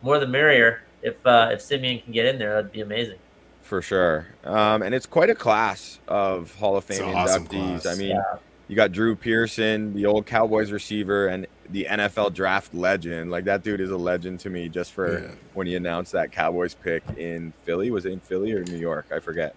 more 0.03 0.19
the 0.19 0.29
merrier. 0.29 0.83
If 1.03 1.25
uh, 1.27 1.49
if 1.53 1.63
Simeon 1.63 2.01
can 2.01 2.13
get 2.13 2.27
in 2.27 2.39
there, 2.39 2.55
that'd 2.55 2.71
be 2.71 2.83
amazing. 2.83 3.19
For 3.71 3.81
sure. 3.81 4.27
Um, 4.43 4.83
and 4.83 4.93
it's 4.93 5.07
quite 5.07 5.31
a 5.31 5.35
class 5.37 6.01
of 6.09 6.53
Hall 6.57 6.77
of 6.77 6.83
Fame 6.83 7.15
awesome 7.15 7.47
inductees. 7.47 7.83
Class. 7.83 7.87
I 7.87 8.01
mean, 8.01 8.17
yeah. 8.17 8.39
you 8.67 8.75
got 8.75 8.91
Drew 8.91 9.15
Pearson, 9.15 9.95
the 9.95 10.07
old 10.07 10.27
Cowboys 10.27 10.73
receiver, 10.73 11.29
and 11.29 11.47
the 11.69 11.87
NFL 11.89 12.35
draft 12.35 12.75
legend. 12.75 13.31
Like 13.31 13.45
that 13.45 13.63
dude 13.63 13.81
is 13.81 13.93
a 13.93 13.97
legend 13.97 14.41
to 14.41 14.51
me. 14.51 14.69
Just 14.69 14.91
for 14.91 15.23
yeah. 15.23 15.31
when 15.55 15.69
he 15.69 15.77
announced 15.77 16.11
that 16.11 16.33
Cowboys 16.33 16.75
pick 16.75 17.05
in 17.17 17.53
Philly. 17.63 17.93
Was 17.93 18.07
it 18.07 18.11
in 18.11 18.19
Philly 18.19 18.53
or 18.55 18.65
New 18.65 18.77
York? 18.77 19.07
I 19.15 19.21
forget. 19.21 19.55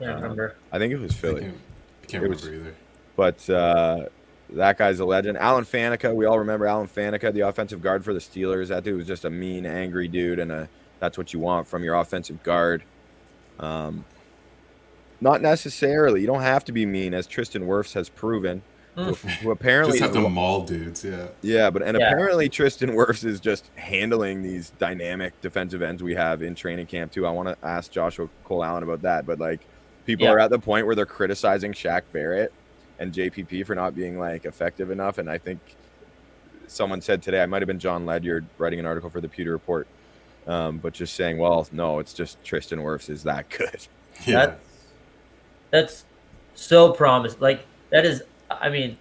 Can't 0.00 0.16
um, 0.16 0.22
remember. 0.22 0.56
I 0.72 0.78
think 0.78 0.92
it 0.92 0.98
was 0.98 1.14
Philly. 1.14 1.44
I 1.44 2.06
can't 2.08 2.24
it 2.24 2.26
remember 2.26 2.44
was, 2.44 2.48
either. 2.48 2.74
But 3.14 3.48
uh, 3.48 4.06
that 4.50 4.78
guy's 4.78 4.98
a 4.98 5.04
legend. 5.04 5.38
Alan 5.38 5.62
Faneca, 5.62 6.12
we 6.12 6.26
all 6.26 6.40
remember 6.40 6.66
Alan 6.66 6.88
Faneca, 6.88 7.32
the 7.32 7.42
offensive 7.42 7.82
guard 7.82 8.04
for 8.04 8.12
the 8.12 8.18
Steelers. 8.18 8.66
That 8.66 8.82
dude 8.82 8.96
was 8.96 9.06
just 9.06 9.24
a 9.24 9.30
mean, 9.30 9.64
angry 9.64 10.08
dude, 10.08 10.40
and 10.40 10.50
a, 10.50 10.68
that's 10.98 11.16
what 11.16 11.32
you 11.32 11.38
want 11.38 11.68
from 11.68 11.84
your 11.84 11.94
offensive 11.94 12.42
guard. 12.42 12.82
Um, 13.60 14.04
not 15.20 15.42
necessarily. 15.42 16.20
You 16.20 16.26
don't 16.26 16.42
have 16.42 16.64
to 16.66 16.72
be 16.72 16.86
mean, 16.86 17.12
as 17.14 17.26
Tristan 17.26 17.62
Wirfs 17.66 17.94
has 17.94 18.08
proven. 18.08 18.62
who, 18.94 19.14
who 19.14 19.50
apparently 19.52 19.92
Just 19.98 20.02
have 20.02 20.16
is 20.16 20.24
to 20.24 20.28
maul 20.28 20.62
dudes. 20.64 21.04
Yeah. 21.04 21.28
Yeah, 21.40 21.70
but 21.70 21.82
and 21.82 21.96
Yeah. 21.96 22.08
apparently 22.10 22.48
Tristan 22.48 22.90
Wirfs 22.90 23.24
is 23.24 23.38
just 23.38 23.70
handling 23.76 24.42
these 24.42 24.70
dynamic 24.70 25.40
defensive 25.40 25.82
ends 25.82 26.02
we 26.02 26.16
have 26.16 26.42
in 26.42 26.56
training 26.56 26.86
camp 26.86 27.12
too. 27.12 27.24
I 27.24 27.30
want 27.30 27.48
to 27.48 27.56
ask 27.64 27.92
Joshua 27.92 28.28
Cole 28.44 28.64
Allen 28.64 28.82
about 28.82 29.02
that, 29.02 29.24
but 29.24 29.38
like 29.38 29.60
people 30.04 30.24
Yeah. 30.26 30.32
are 30.32 30.40
at 30.40 30.50
the 30.50 30.58
point 30.58 30.84
where 30.84 30.96
they're 30.96 31.06
criticizing 31.06 31.72
Shaq 31.72 32.02
Barrett 32.12 32.52
and 32.98 33.12
JPP 33.12 33.62
for 33.64 33.76
not 33.76 33.94
being 33.94 34.18
like 34.18 34.44
effective 34.44 34.90
enough, 34.90 35.18
and 35.18 35.30
I 35.30 35.38
think 35.38 35.60
someone 36.66 37.00
said 37.00 37.22
today, 37.22 37.40
I 37.40 37.46
might 37.46 37.62
have 37.62 37.68
been 37.68 37.78
John 37.78 38.04
Ledyard 38.04 38.46
writing 38.58 38.80
an 38.80 38.86
article 38.86 39.10
for 39.10 39.20
the 39.20 39.28
Pewter 39.28 39.52
Report, 39.52 39.86
um, 40.48 40.78
but 40.78 40.94
just 40.94 41.14
saying, 41.14 41.38
well, 41.38 41.68
no, 41.70 41.98
it's 41.98 42.14
just 42.14 42.42
Tristan 42.42 42.80
Wirfs 42.80 43.08
is 43.08 43.22
that 43.24 43.48
good. 43.50 43.86
Yeah. 44.26 44.46
That's 44.46 44.60
that's 45.70 46.04
so 46.54 46.90
promised. 46.92 47.40
Like 47.40 47.64
that 47.90 48.04
is, 48.04 48.24
I 48.50 48.68
mean, 48.68 48.98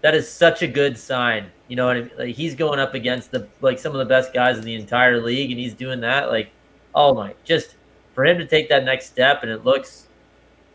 that 0.00 0.16
is 0.16 0.28
such 0.28 0.62
a 0.62 0.66
good 0.66 0.98
sign. 0.98 1.52
You 1.68 1.76
know 1.76 1.86
what 1.86 1.96
I 1.96 2.00
mean? 2.00 2.10
Like 2.18 2.34
he's 2.34 2.56
going 2.56 2.80
up 2.80 2.94
against 2.94 3.30
the 3.30 3.46
like 3.60 3.78
some 3.78 3.92
of 3.92 4.00
the 4.00 4.04
best 4.04 4.34
guys 4.34 4.58
in 4.58 4.64
the 4.64 4.74
entire 4.74 5.22
league, 5.22 5.52
and 5.52 5.60
he's 5.60 5.74
doing 5.74 6.00
that. 6.00 6.28
Like, 6.28 6.50
oh 6.92 7.14
my, 7.14 7.34
just 7.44 7.76
for 8.16 8.24
him 8.24 8.36
to 8.38 8.46
take 8.48 8.68
that 8.70 8.82
next 8.82 9.06
step, 9.06 9.44
and 9.44 9.52
it 9.52 9.64
looks. 9.64 10.07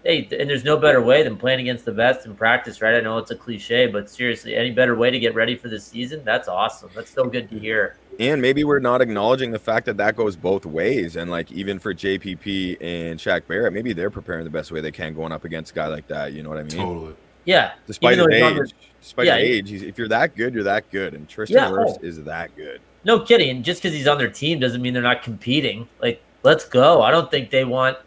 Hey, 0.03 0.27
and 0.37 0.49
there's 0.49 0.65
no 0.65 0.77
better 0.77 1.01
way 1.01 1.23
than 1.23 1.37
playing 1.37 1.61
against 1.61 1.85
the 1.85 1.91
best 1.93 2.25
in 2.25 2.35
practice, 2.35 2.81
right? 2.81 2.95
I 2.95 2.99
know 2.99 3.17
it's 3.19 3.31
a 3.31 3.37
cliche, 3.37 3.87
but 3.87 4.09
seriously, 4.09 4.53
any 4.53 4.71
better 4.71 4.95
way 4.95 5.09
to 5.09 5.17
get 5.17 5.33
ready 5.33 5.55
for 5.55 5.69
this 5.69 5.85
season? 5.85 6.23
That's 6.25 6.49
awesome. 6.49 6.89
That's 6.93 7.09
so 7.09 7.23
good 7.23 7.49
to 7.51 7.57
hear. 7.57 7.95
And 8.19 8.41
maybe 8.41 8.65
we're 8.65 8.79
not 8.79 9.01
acknowledging 9.01 9.51
the 9.51 9.59
fact 9.59 9.85
that 9.85 9.95
that 9.97 10.17
goes 10.17 10.35
both 10.35 10.65
ways. 10.65 11.15
And 11.15 11.31
like 11.31 11.51
even 11.53 11.79
for 11.79 11.93
JPP 11.93 12.77
and 12.81 13.17
Shaq 13.17 13.47
Barrett, 13.47 13.71
maybe 13.71 13.93
they're 13.93 14.09
preparing 14.09 14.43
the 14.43 14.49
best 14.49 14.73
way 14.73 14.81
they 14.81 14.91
can 14.91 15.13
going 15.13 15.31
up 15.31 15.45
against 15.45 15.71
a 15.71 15.75
guy 15.75 15.87
like 15.87 16.07
that. 16.09 16.33
You 16.33 16.43
know 16.43 16.49
what 16.49 16.59
I 16.59 16.63
mean? 16.63 16.77
Totally. 16.77 17.15
Yeah, 17.45 17.73
Despite 17.87 18.13
Even 18.17 18.31
his 18.31 18.41
though 18.41 18.49
he's 18.49 18.61
age, 18.61 18.75
despite 19.01 19.25
Yeah, 19.25 19.37
his 19.37 19.49
age, 19.49 19.69
he's, 19.69 19.81
if 19.83 19.97
you're 19.97 20.07
that 20.07 20.35
good, 20.35 20.53
you're 20.53 20.63
that 20.63 20.89
good. 20.91 21.13
And 21.13 21.27
Tristan 21.27 21.57
Yeah, 21.57 21.69
oh. 21.69 21.73
Wirfs 21.73 21.97
oh. 22.01 22.05
is 22.05 22.23
that 22.23 22.55
good. 22.55 22.81
No 23.03 23.19
kidding. 23.19 23.49
And 23.49 23.65
just 23.65 23.81
because 23.81 23.95
he's 23.95 24.07
on 24.07 24.17
their 24.17 24.29
team 24.29 24.59
doesn't 24.59 24.81
mean 24.81 24.93
they're 24.93 25.03
not 25.03 25.23
competing. 25.23 25.89
Like, 26.01 26.21
let's 26.43 26.65
go. 26.65 27.01
I 27.01 27.11
don't 27.11 27.29
think 27.29 27.49
they 27.49 27.65
want. 27.65 27.97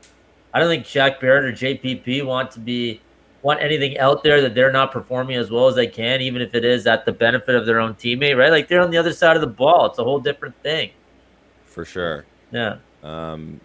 I 0.56 0.58
don't 0.58 0.70
think 0.70 0.86
Shaq 0.86 1.20
Barrett 1.20 1.44
or 1.44 1.52
JPP 1.52 2.25
want 2.25 2.50
to 2.52 2.60
be 2.60 3.02
want 3.42 3.60
anything 3.60 3.98
out 3.98 4.22
there 4.22 4.40
that 4.40 4.54
they're 4.54 4.72
not 4.72 4.90
performing 4.90 5.36
as 5.36 5.50
well 5.50 5.68
as 5.68 5.75
they 5.75 5.86
can, 5.86 6.22
even 6.22 6.40
if 6.40 6.54
it 6.54 6.64
is 6.64 6.86
at 6.86 7.04
the 7.04 7.12
benefit 7.12 7.54
of 7.54 7.66
their 7.66 7.78
own 7.78 7.92
teammate. 7.92 8.38
Right? 8.38 8.50
Like 8.50 8.66
they're 8.66 8.80
on 8.80 8.90
the 8.90 8.96
other 8.96 9.12
side 9.12 9.36
of 9.36 9.42
the 9.42 9.48
ball. 9.48 9.84
It's 9.84 9.98
a 9.98 10.02
whole 10.02 10.18
different 10.18 10.54
thing. 10.62 10.92
For 11.66 11.84
sure. 11.84 12.25
Yeah. 12.52 12.78
Um, 13.02 13.60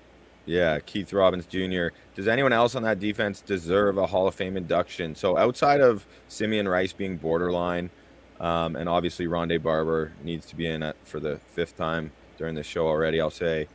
yeah, 0.46 0.80
Keith 0.80 1.14
Robbins 1.14 1.46
Jr. 1.46 1.96
Does 2.14 2.28
anyone 2.28 2.52
else 2.52 2.76
on 2.76 2.84
that 2.84 3.00
defense 3.00 3.40
deserve 3.40 3.98
a 3.98 4.08
Hall 4.08 4.28
of 4.28 4.36
Fame 4.36 4.58
induction? 4.58 5.16
So 5.16 5.38
outside 5.38 5.80
of 5.80 6.06
Simeon 6.28 6.68
Rice 6.68 6.92
being 6.92 7.16
borderline, 7.16 7.90
um, 8.42 8.76
and 8.76 8.90
obviously 8.90 9.28
Rondé 9.28 9.64
Barber 9.64 10.12
needs 10.26 10.46
to 10.48 10.58
be 10.58 10.68
in 10.68 10.92
for 11.06 11.22
the 11.22 11.38
fifth 11.54 11.78
time 11.78 12.12
during 12.38 12.54
this 12.54 12.68
show 12.68 12.86
already. 12.86 13.22
I'll 13.22 13.32
say, 13.32 13.70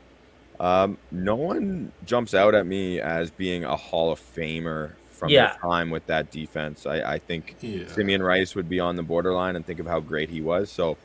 um, 0.61 0.99
no 1.11 1.35
one 1.35 1.93
jumps 2.05 2.35
out 2.35 2.55
at 2.55 2.67
me 2.67 3.01
as 3.01 3.31
being 3.31 3.65
a 3.65 3.77
Hall 3.77 4.11
of 4.13 4.21
Famer 4.21 4.93
from 5.11 5.31
Yeah. 5.31 5.53
the 5.55 5.59
time 5.69 5.91
with 5.91 6.07
that 6.07 6.31
defense. 6.31 6.87
I, 6.87 7.15
I 7.15 7.19
think 7.19 7.57
Yeah. 7.61 7.87
Simeon 7.89 8.23
Rice 8.23 8.55
would 8.55 8.69
be 8.69 8.81
on 8.81 8.97
the 8.97 9.03
borderline, 9.03 9.57
and 9.57 9.65
think 9.67 9.81
of 9.81 9.87
how 9.87 10.01
great 10.01 10.31
he 10.31 10.41
was. 10.41 10.71
So, 10.71 10.97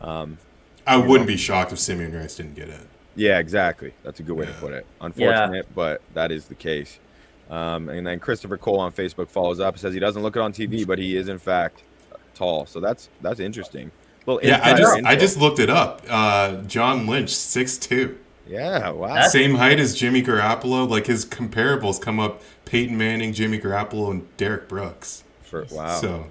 um, 0.00 0.38
I 0.86 0.96
wouldn't 0.96 1.28
be 1.28 1.36
shocked 1.36 1.72
if 1.72 1.78
Simeon 1.78 2.14
Rice 2.14 2.36
didn't 2.36 2.54
get 2.56 2.68
in. 2.68 2.88
Yeah, 3.14 3.38
exactly. 3.38 3.92
That's 4.02 4.20
a 4.20 4.22
good 4.22 4.36
way 4.36 4.46
to 4.46 4.52
put 4.54 4.72
it. 4.72 4.86
Unfortunate, 5.00 5.66
but 5.74 6.00
that 6.14 6.32
is 6.32 6.46
the 6.46 6.54
case. 6.54 6.98
Um, 7.50 7.88
and 7.90 8.06
then 8.06 8.18
Christopher 8.18 8.56
Cole 8.56 8.80
on 8.80 8.90
Facebook 8.92 9.28
follows 9.28 9.60
up 9.60 9.76
says 9.78 9.92
he 9.92 10.00
doesn't 10.00 10.22
look 10.22 10.34
it 10.36 10.40
on 10.40 10.52
TV, 10.52 10.86
but 10.86 10.98
he 10.98 11.16
is 11.16 11.28
in 11.28 11.38
fact 11.38 11.82
tall. 12.34 12.64
So 12.64 12.80
that's 12.80 13.10
that's 13.20 13.38
interesting. 13.40 13.90
Little 14.26 14.40
Yeah, 14.42 14.60
I 14.64 14.72
just 14.74 14.96
info. 14.96 15.10
I 15.10 15.16
just 15.16 15.36
looked 15.36 15.58
it 15.58 15.68
up. 15.68 16.00
Uh, 16.08 16.62
John 16.62 17.06
Lynch, 17.06 17.28
six 17.34 17.76
two, 17.76 18.18
yeah 18.46 18.90
wow 18.90 19.08
That's- 19.08 19.32
same 19.32 19.54
height 19.54 19.78
as 19.78 19.94
Jimmy 19.94 20.22
Garoppolo. 20.22 20.88
Like 20.88 21.06
his 21.06 21.24
comparables 21.24 22.00
come 22.00 22.18
up: 22.20 22.42
Peyton 22.64 22.96
Manning, 22.98 23.32
Jimmy 23.32 23.58
Garoppolo, 23.58 24.10
and 24.10 24.36
Derrick 24.36 24.68
Brooks. 24.68 25.24
for 25.42 25.64
wow. 25.70 26.00
So 26.00 26.26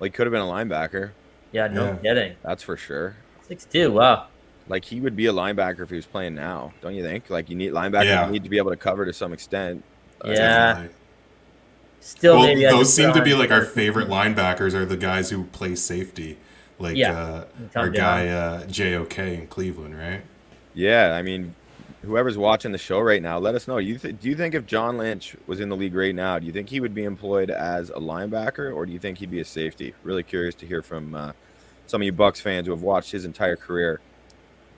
like 0.00 0.14
could 0.14 0.26
have 0.26 0.32
been 0.32 0.42
a 0.42 0.44
linebacker. 0.44 1.10
Yeah. 1.52 1.68
No 1.68 1.84
Yeah. 1.84 1.96
kidding. 1.96 2.36
That's 2.42 2.62
for 2.62 2.76
sure. 2.76 3.16
Six 3.46 3.64
two. 3.64 3.92
Wow. 3.92 4.26
Like 4.68 4.84
he 4.86 5.00
would 5.00 5.16
be 5.16 5.26
a 5.26 5.32
linebacker 5.32 5.80
if 5.80 5.90
he 5.90 5.96
was 5.96 6.06
playing 6.06 6.34
now, 6.34 6.72
don't 6.80 6.94
you 6.94 7.02
think? 7.02 7.28
Like 7.30 7.48
you 7.50 7.56
need 7.56 7.72
linebackers 7.72 8.04
Yeah. 8.06 8.30
need 8.30 8.44
to 8.44 8.50
be 8.50 8.58
able 8.58 8.70
to 8.70 8.76
cover 8.76 9.04
to 9.04 9.12
some 9.12 9.32
extent. 9.32 9.84
Yeah. 10.24 10.34
definitely. 10.34 10.94
Still, 12.00 12.36
well, 12.38 12.46
maybe 12.46 12.62
those 12.62 12.92
seem 12.92 13.12
to 13.12 13.22
be 13.22 13.34
like 13.34 13.52
our 13.52 13.64
favorite 13.64 14.08
linebackers 14.08 14.74
are 14.74 14.84
the 14.84 14.96
guys 14.96 15.30
who 15.30 15.44
play 15.44 15.76
safety, 15.76 16.36
like 16.80 16.96
Yeah. 16.96 17.12
uh, 17.16 17.44
our 17.76 17.90
guy 17.90 18.26
uh, 18.28 18.66
JOK 18.66 19.18
in 19.18 19.46
Cleveland, 19.46 19.96
right? 19.96 20.22
Yeah, 20.74 21.14
I 21.14 21.22
mean, 21.22 21.54
whoever's 22.02 22.36
watching 22.36 22.72
the 22.72 22.78
show 22.78 23.00
right 23.00 23.22
now, 23.22 23.38
let 23.38 23.54
us 23.54 23.68
know. 23.68 23.78
You 23.78 23.98
th- 23.98 24.18
do 24.20 24.28
you 24.28 24.36
think 24.36 24.54
if 24.54 24.66
John 24.66 24.96
Lynch 24.98 25.36
was 25.46 25.60
in 25.60 25.68
the 25.68 25.76
league 25.76 25.94
right 25.94 26.14
now, 26.14 26.38
do 26.38 26.46
you 26.46 26.52
think 26.52 26.68
he 26.68 26.80
would 26.80 26.94
be 26.94 27.04
employed 27.04 27.50
as 27.50 27.90
a 27.90 27.94
linebacker, 27.94 28.74
or 28.74 28.86
do 28.86 28.92
you 28.92 28.98
think 28.98 29.18
he'd 29.18 29.30
be 29.30 29.40
a 29.40 29.44
safety? 29.44 29.94
Really 30.02 30.22
curious 30.22 30.54
to 30.56 30.66
hear 30.66 30.82
from 30.82 31.14
uh, 31.14 31.32
some 31.86 32.00
of 32.00 32.06
you 32.06 32.12
Bucks 32.12 32.40
fans 32.40 32.66
who 32.66 32.72
have 32.72 32.82
watched 32.82 33.12
his 33.12 33.24
entire 33.24 33.56
career. 33.56 34.00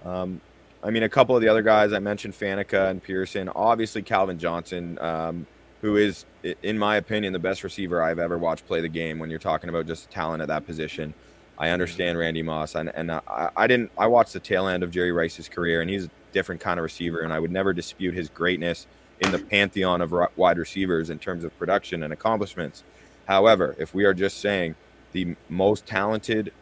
Um, 0.04 0.40
I 0.82 0.90
mean, 0.90 1.02
a 1.02 1.08
couple 1.08 1.34
of 1.34 1.40
the 1.40 1.48
other 1.48 1.62
guys 1.62 1.92
I 1.94 1.98
mentioned, 1.98 2.34
Faneca 2.34 2.90
and 2.90 3.02
Pearson. 3.02 3.48
Obviously, 3.48 4.02
Calvin 4.02 4.38
Johnson, 4.38 4.98
um, 5.00 5.46
who 5.80 5.96
is, 5.96 6.26
in 6.62 6.78
my 6.78 6.96
opinion, 6.96 7.32
the 7.32 7.38
best 7.38 7.64
receiver 7.64 8.02
I've 8.02 8.18
ever 8.18 8.36
watched 8.36 8.66
play 8.66 8.82
the 8.82 8.88
game. 8.88 9.18
When 9.18 9.30
you're 9.30 9.38
talking 9.38 9.70
about 9.70 9.86
just 9.86 10.10
talent 10.10 10.42
at 10.42 10.48
that 10.48 10.66
position, 10.66 11.14
I 11.58 11.70
understand 11.70 12.18
Randy 12.18 12.42
Moss, 12.42 12.74
and 12.74 12.90
and 12.94 13.12
I, 13.12 13.50
I 13.56 13.66
didn't. 13.66 13.90
I 13.96 14.06
watched 14.06 14.32
the 14.32 14.40
tail 14.40 14.66
end 14.66 14.82
of 14.82 14.90
Jerry 14.90 15.12
Rice's 15.12 15.48
career, 15.48 15.80
and 15.80 15.88
he's 15.90 16.06
a 16.06 16.10
different 16.32 16.60
kind 16.60 16.78
of 16.80 16.84
receiver, 16.84 17.20
and 17.20 17.32
I 17.32 17.38
would 17.38 17.52
never 17.52 17.72
dispute 17.72 18.14
his 18.14 18.28
greatness 18.28 18.86
in 19.20 19.30
the 19.30 19.38
pantheon 19.38 20.00
of 20.02 20.12
wide 20.36 20.58
receivers 20.58 21.10
in 21.10 21.18
terms 21.18 21.44
of 21.44 21.56
production 21.58 22.02
and 22.02 22.12
accomplishments. 22.12 22.82
However, 23.26 23.74
if 23.78 23.94
we 23.94 24.04
are 24.04 24.14
just 24.14 24.40
saying 24.40 24.74
the 25.12 25.36
most 25.48 25.86
talented 25.86 26.52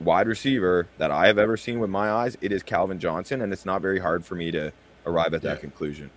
wide 0.00 0.26
receiver 0.26 0.88
that 0.98 1.10
I 1.12 1.28
have 1.28 1.38
ever 1.38 1.56
seen 1.56 1.78
with 1.78 1.90
my 1.90 2.10
eyes, 2.10 2.36
it 2.40 2.50
is 2.50 2.62
Calvin 2.64 2.98
Johnson, 2.98 3.42
and 3.42 3.52
it's 3.52 3.64
not 3.64 3.80
very 3.80 4.00
hard 4.00 4.24
for 4.24 4.34
me 4.34 4.50
to 4.50 4.72
arrive 5.06 5.32
at 5.34 5.42
that 5.42 5.56
Yeah. 5.56 5.60
conclusion. 5.60 6.10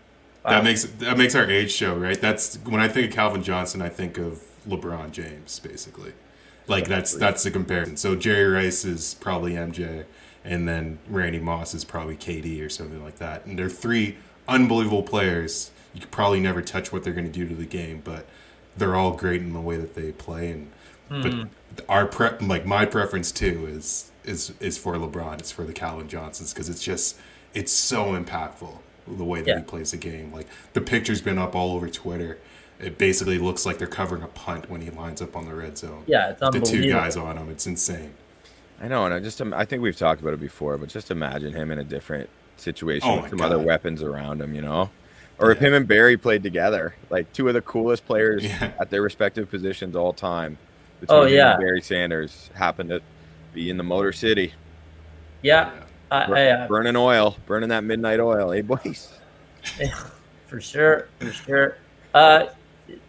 That 0.43 0.63
makes 0.63 0.83
that 0.83 1.17
makes 1.17 1.35
our 1.35 1.49
age 1.49 1.71
show, 1.71 1.95
right? 1.95 2.19
That's 2.19 2.57
when 2.65 2.81
I 2.81 2.87
think 2.89 3.09
of 3.09 3.13
Calvin 3.13 3.43
Johnson, 3.43 3.81
I 3.81 3.89
think 3.89 4.17
of 4.17 4.41
LeBron 4.67 5.11
James, 5.11 5.59
basically. 5.59 6.13
Like 6.67 6.87
that's 6.87 7.13
that's 7.13 7.43
the 7.43 7.51
comparison. 7.51 7.97
So 7.97 8.15
Jerry 8.15 8.45
Rice 8.45 8.85
is 8.85 9.15
probably 9.15 9.53
MJ, 9.53 10.05
and 10.43 10.67
then 10.67 10.99
Randy 11.09 11.39
Moss 11.39 11.73
is 11.73 11.83
probably 11.83 12.15
KD 12.15 12.65
or 12.65 12.69
something 12.69 13.03
like 13.03 13.17
that. 13.17 13.45
And 13.45 13.57
they're 13.59 13.69
three 13.69 14.17
unbelievable 14.47 15.03
players. 15.03 15.71
You 15.93 16.01
could 16.01 16.11
probably 16.11 16.39
never 16.39 16.61
touch 16.61 16.91
what 16.91 17.03
they're 17.03 17.13
going 17.13 17.27
to 17.27 17.31
do 17.31 17.47
to 17.47 17.55
the 17.55 17.65
game, 17.65 18.01
but 18.03 18.25
they're 18.77 18.95
all 18.95 19.11
great 19.11 19.41
in 19.41 19.53
the 19.53 19.61
way 19.61 19.77
that 19.77 19.93
they 19.93 20.11
play. 20.11 20.51
And 20.51 20.71
but 21.09 21.33
hmm. 21.33 21.43
our 21.89 22.05
pre- 22.05 22.37
like 22.45 22.65
my 22.65 22.85
preference 22.85 23.31
too 23.31 23.65
is 23.67 24.11
is 24.23 24.53
is 24.59 24.77
for 24.77 24.95
LeBron. 24.95 25.39
It's 25.39 25.51
for 25.51 25.63
the 25.63 25.73
Calvin 25.73 26.07
Johnsons 26.07 26.53
because 26.53 26.69
it's 26.69 26.83
just 26.83 27.17
it's 27.53 27.71
so 27.71 28.19
impactful 28.19 28.77
the 29.07 29.23
way 29.23 29.41
that 29.41 29.47
Yeah. 29.49 29.57
he 29.59 29.63
plays 29.63 29.91
the 29.91 29.97
game. 29.97 30.31
Like 30.33 30.47
the 30.73 30.81
picture's 30.81 31.21
been 31.21 31.37
up 31.37 31.55
all 31.55 31.75
over 31.75 31.89
Twitter. 31.89 32.39
It 32.83 32.97
basically 32.97 33.37
looks 33.37 33.65
like 33.65 33.77
they're 33.77 33.87
covering 33.87 34.23
a 34.23 34.27
punt 34.27 34.69
when 34.69 34.81
he 34.81 34.89
lines 34.89 35.21
up 35.21 35.35
on 35.35 35.45
the 35.45 35.53
red 35.55 35.77
zone. 35.77 36.03
Yeah, 36.07 36.29
it's 36.31 36.39
the 36.39 36.59
two 36.59 36.89
guys 36.89 37.15
on 37.17 37.37
him. 37.37 37.49
It's 37.49 37.65
insane. 37.67 38.13
I 38.81 38.87
know, 38.87 39.05
and 39.05 39.13
I 39.13 39.19
just 39.19 39.41
I 39.41 39.65
think 39.65 39.81
we've 39.81 39.95
talked 39.97 40.21
about 40.21 40.33
it 40.33 40.39
before, 40.41 40.77
but 40.77 40.89
just 40.89 41.09
imagine 41.11 41.53
him 41.53 41.71
in 41.71 41.79
a 41.79 41.83
different 41.83 42.29
situation 42.57 43.09
Oh 43.09 43.15
with 43.15 43.23
my 43.23 43.29
some 43.29 43.41
other 43.41 43.59
weapons 43.59 44.03
around 44.03 44.41
him, 44.41 44.53
you 44.53 44.61
know. 44.61 44.89
Or 45.39 45.51
if 45.51 45.59
him 45.59 45.73
and 45.73 45.87
Barry 45.87 46.15
played 46.17 46.43
together, 46.43 46.95
like 47.09 47.31
two 47.33 47.47
of 47.47 47.53
the 47.53 47.61
coolest 47.61 48.05
players 48.05 48.43
Yeah. 48.43 48.71
at 48.79 48.89
their 48.89 49.01
respective 49.01 49.49
positions 49.49 49.95
all 49.95 50.13
time. 50.13 50.57
Between 50.99 51.17
Oh, 51.19 51.21
him 51.23 51.27
and 51.27 51.35
yeah. 51.35 51.57
Barry 51.57 51.81
Sanders 51.81 52.49
happened 52.53 52.89
to 52.89 53.01
be 53.53 53.69
in 53.69 53.77
the 53.77 53.83
Motor 53.83 54.13
City, 54.13 54.53
Yeah, 55.41 55.71
I, 56.11 56.27
bur- 56.27 56.35
I, 56.37 56.47
uh, 56.49 56.67
burning 56.67 56.95
oil, 56.95 57.35
burning 57.45 57.69
that 57.69 57.83
midnight 57.83 58.19
oil. 58.19 58.51
Hey, 58.51 58.61
boys. 58.61 59.11
for 60.47 60.61
sure, 60.61 61.07
for 61.19 61.31
sure. 61.31 61.77
Uh, 62.13 62.45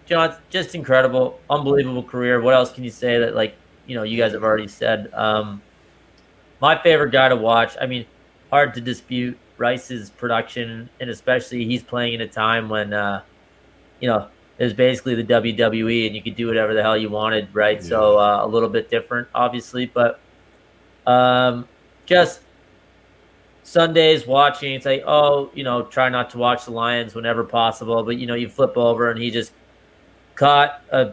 John, 0.06 0.36
just 0.50 0.74
incredible, 0.74 1.40
unbelievable 1.48 2.02
career. 2.02 2.40
What 2.40 2.54
else 2.54 2.72
can 2.72 2.84
you 2.84 2.90
say 2.90 3.18
that, 3.18 3.34
like, 3.34 3.54
you 3.86 3.94
know, 3.94 4.02
you 4.02 4.18
guys 4.18 4.32
have 4.32 4.42
already 4.42 4.68
said? 4.68 5.12
Um, 5.14 5.62
my 6.60 6.80
favorite 6.80 7.10
guy 7.10 7.28
to 7.28 7.36
watch. 7.36 7.76
I 7.80 7.86
mean, 7.86 8.06
hard 8.50 8.74
to 8.74 8.80
dispute 8.80 9.38
Rice's 9.58 10.10
production, 10.10 10.88
and 11.00 11.10
especially 11.10 11.64
he's 11.64 11.82
playing 11.82 12.14
in 12.14 12.20
a 12.20 12.28
time 12.28 12.68
when, 12.68 12.92
uh, 12.92 13.22
you 14.00 14.08
know, 14.08 14.28
it 14.58 14.64
was 14.64 14.72
basically 14.72 15.14
the 15.16 15.24
WWE, 15.24 16.06
and 16.06 16.14
you 16.14 16.22
could 16.22 16.36
do 16.36 16.46
whatever 16.46 16.74
the 16.74 16.82
hell 16.82 16.96
you 16.96 17.10
wanted, 17.10 17.48
right? 17.52 17.82
So 17.82 18.18
uh, 18.18 18.44
a 18.44 18.46
little 18.46 18.68
bit 18.68 18.88
different, 18.88 19.26
obviously, 19.34 19.86
but 19.86 20.20
um, 21.06 21.66
just 22.06 22.40
Sundays 23.64 24.26
watching, 24.26 24.74
it's 24.74 24.86
like, 24.86 25.02
oh, 25.06 25.50
you 25.54 25.64
know, 25.64 25.82
try 25.82 26.08
not 26.08 26.30
to 26.30 26.38
watch 26.38 26.66
the 26.66 26.70
Lions 26.70 27.14
whenever 27.14 27.42
possible. 27.42 28.02
But 28.04 28.18
you 28.18 28.26
know, 28.26 28.34
you 28.34 28.48
flip 28.48 28.76
over 28.76 29.10
and 29.10 29.20
he 29.20 29.30
just 29.30 29.52
caught 30.34 30.82
a 30.90 31.12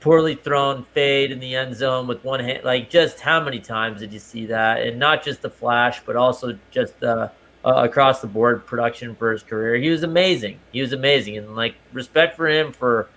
poorly 0.00 0.34
thrown 0.34 0.84
fade 0.94 1.30
in 1.32 1.40
the 1.40 1.54
end 1.54 1.74
zone 1.74 2.06
with 2.06 2.24
one 2.24 2.40
hand. 2.40 2.64
Like, 2.64 2.90
just 2.90 3.20
how 3.20 3.42
many 3.42 3.58
times 3.58 4.00
did 4.00 4.12
you 4.12 4.18
see 4.18 4.46
that? 4.46 4.82
And 4.82 4.98
not 4.98 5.24
just 5.24 5.42
the 5.42 5.50
flash, 5.50 6.00
but 6.04 6.16
also 6.16 6.58
just 6.70 6.98
the 7.00 7.30
uh, 7.64 7.84
across 7.84 8.20
the 8.20 8.26
board 8.26 8.64
production 8.66 9.14
for 9.16 9.32
his 9.32 9.42
career. 9.42 9.76
He 9.76 9.90
was 9.90 10.02
amazing. 10.02 10.58
He 10.72 10.80
was 10.80 10.92
amazing, 10.92 11.38
and 11.38 11.56
like 11.56 11.74
respect 11.92 12.36
for 12.36 12.48
him 12.48 12.72
for 12.72 13.08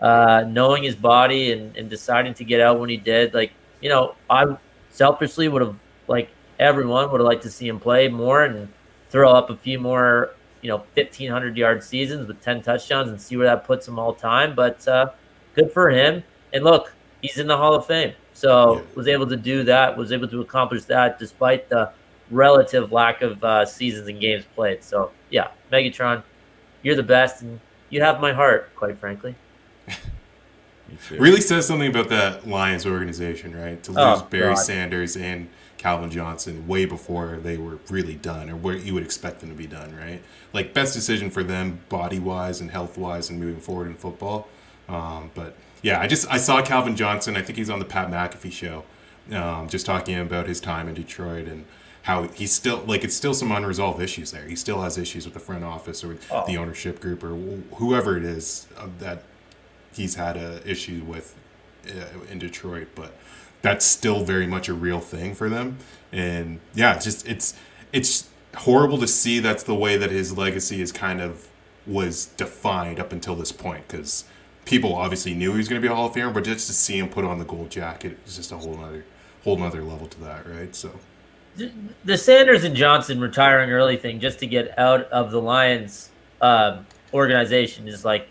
uh, 0.00 0.44
knowing 0.48 0.82
his 0.82 0.96
body 0.96 1.52
and, 1.52 1.76
and 1.76 1.90
deciding 1.90 2.34
to 2.34 2.44
get 2.44 2.60
out 2.60 2.80
when 2.80 2.88
he 2.88 2.96
did. 2.96 3.34
Like, 3.34 3.52
you 3.80 3.88
know, 3.88 4.14
I 4.28 4.56
selfishly 4.90 5.48
would 5.48 5.62
have 5.62 5.76
like 6.08 6.30
everyone 6.58 7.10
would 7.10 7.20
have 7.20 7.26
liked 7.26 7.42
to 7.42 7.50
see 7.50 7.68
him 7.68 7.78
play 7.78 8.08
more 8.08 8.44
and 8.44 8.68
throw 9.10 9.30
up 9.30 9.50
a 9.50 9.56
few 9.56 9.78
more, 9.78 10.30
you 10.62 10.68
know, 10.68 10.78
1500 10.94 11.56
yard 11.56 11.82
seasons 11.82 12.26
with 12.26 12.40
10 12.40 12.62
touchdowns 12.62 13.10
and 13.10 13.20
see 13.20 13.36
where 13.36 13.46
that 13.46 13.64
puts 13.64 13.86
him 13.88 13.98
all 13.98 14.14
time. 14.14 14.54
But 14.54 14.86
uh, 14.86 15.10
good 15.54 15.72
for 15.72 15.90
him. 15.90 16.22
And 16.52 16.64
look, 16.64 16.92
he's 17.22 17.38
in 17.38 17.46
the 17.46 17.56
Hall 17.56 17.74
of 17.74 17.86
Fame. 17.86 18.14
So 18.32 18.76
yeah. 18.76 18.82
was 18.94 19.08
able 19.08 19.26
to 19.28 19.36
do 19.36 19.64
that, 19.64 19.96
was 19.96 20.12
able 20.12 20.28
to 20.28 20.40
accomplish 20.40 20.84
that 20.84 21.18
despite 21.18 21.68
the 21.68 21.92
relative 22.30 22.92
lack 22.92 23.22
of 23.22 23.42
uh, 23.42 23.66
seasons 23.66 24.08
and 24.08 24.20
games 24.20 24.44
played. 24.54 24.82
So 24.84 25.10
yeah, 25.30 25.48
Megatron, 25.72 26.22
you're 26.82 26.96
the 26.96 27.02
best, 27.02 27.42
and 27.42 27.60
you 27.90 28.02
have 28.02 28.20
my 28.20 28.32
heart, 28.32 28.74
quite 28.76 28.98
frankly. 28.98 29.34
really 31.10 31.40
says 31.40 31.66
something 31.66 31.88
about 31.88 32.08
that 32.08 32.48
Lions 32.48 32.86
organization, 32.86 33.54
right? 33.54 33.82
To 33.84 33.92
lose 33.92 34.20
oh, 34.22 34.26
Barry 34.30 34.54
God. 34.54 34.62
Sanders 34.62 35.16
and 35.16 35.48
Calvin 35.80 36.10
Johnson 36.10 36.68
way 36.68 36.84
before 36.84 37.38
they 37.42 37.56
were 37.56 37.78
really 37.88 38.14
done 38.14 38.50
or 38.50 38.54
where 38.54 38.76
you 38.76 38.92
would 38.92 39.02
expect 39.02 39.40
them 39.40 39.48
to 39.48 39.54
be 39.54 39.66
done, 39.66 39.96
right? 39.96 40.22
Like 40.52 40.74
best 40.74 40.92
decision 40.92 41.30
for 41.30 41.42
them 41.42 41.80
body 41.88 42.18
wise 42.18 42.60
and 42.60 42.70
health 42.70 42.98
wise 42.98 43.30
and 43.30 43.40
moving 43.40 43.62
forward 43.62 43.86
in 43.86 43.94
football. 43.94 44.46
Um, 44.90 45.30
but 45.34 45.56
yeah, 45.80 45.98
I 45.98 46.06
just 46.06 46.30
I 46.30 46.36
saw 46.36 46.60
Calvin 46.60 46.96
Johnson. 46.96 47.34
I 47.34 47.40
think 47.40 47.56
he's 47.56 47.70
on 47.70 47.78
the 47.78 47.86
Pat 47.86 48.10
McAfee 48.10 48.52
show, 48.52 48.84
um, 49.32 49.70
just 49.70 49.86
talking 49.86 50.18
about 50.18 50.46
his 50.46 50.60
time 50.60 50.86
in 50.86 50.92
Detroit 50.92 51.48
and 51.48 51.64
how 52.02 52.24
he's 52.24 52.52
still 52.52 52.84
like 52.86 53.02
it's 53.02 53.16
still 53.16 53.32
some 53.32 53.50
unresolved 53.50 54.02
issues 54.02 54.32
there. 54.32 54.46
He 54.46 54.56
still 54.56 54.82
has 54.82 54.98
issues 54.98 55.24
with 55.24 55.32
the 55.32 55.40
front 55.40 55.64
office 55.64 56.04
or 56.04 56.18
oh. 56.30 56.44
the 56.46 56.58
ownership 56.58 57.00
group 57.00 57.24
or 57.24 57.34
whoever 57.76 58.18
it 58.18 58.24
is 58.24 58.66
uh, 58.76 58.88
that 58.98 59.22
he's 59.94 60.16
had 60.16 60.36
a 60.36 60.60
issue 60.70 61.02
with 61.06 61.34
uh, 61.88 62.20
in 62.30 62.38
Detroit, 62.38 62.88
but 62.94 63.14
that's 63.62 63.84
still 63.84 64.24
very 64.24 64.46
much 64.46 64.68
a 64.68 64.74
real 64.74 65.00
thing 65.00 65.34
for 65.34 65.48
them. 65.48 65.78
And 66.12 66.60
yeah, 66.74 66.94
it's 66.96 67.04
just 67.04 67.28
it's 67.28 67.54
it's 67.92 68.28
horrible 68.56 68.98
to 68.98 69.06
see 69.06 69.38
that's 69.38 69.62
the 69.62 69.74
way 69.74 69.96
that 69.96 70.10
his 70.10 70.36
legacy 70.36 70.80
is 70.80 70.92
kind 70.92 71.20
of 71.20 71.48
was 71.86 72.26
defined 72.26 73.00
up 73.00 73.12
until 73.12 73.34
this 73.34 73.52
point 73.52 73.86
because 73.88 74.24
people 74.64 74.94
obviously 74.94 75.34
knew 75.34 75.52
he 75.52 75.58
was 75.58 75.68
going 75.68 75.80
to 75.80 75.86
be 75.86 75.90
a 75.90 75.94
Hall 75.94 76.06
of 76.06 76.14
Famer, 76.14 76.32
but 76.32 76.44
just 76.44 76.66
to 76.66 76.72
see 76.72 76.98
him 76.98 77.08
put 77.08 77.24
on 77.24 77.38
the 77.38 77.44
gold 77.44 77.70
jacket 77.70 78.18
is 78.26 78.36
just 78.36 78.52
a 78.52 78.56
whole 78.56 78.78
other 78.82 79.04
whole 79.44 79.62
other 79.62 79.82
level 79.82 80.06
to 80.06 80.20
that, 80.20 80.46
right? 80.46 80.74
So 80.74 80.92
the 82.04 82.16
Sanders 82.16 82.64
and 82.64 82.76
Johnson 82.76 83.20
retiring 83.20 83.70
early 83.70 83.96
thing 83.96 84.20
just 84.20 84.38
to 84.40 84.46
get 84.46 84.78
out 84.78 85.02
of 85.10 85.30
the 85.30 85.40
Lions 85.40 86.10
um, 86.40 86.86
organization 87.12 87.88
is 87.88 88.04
like 88.04 88.28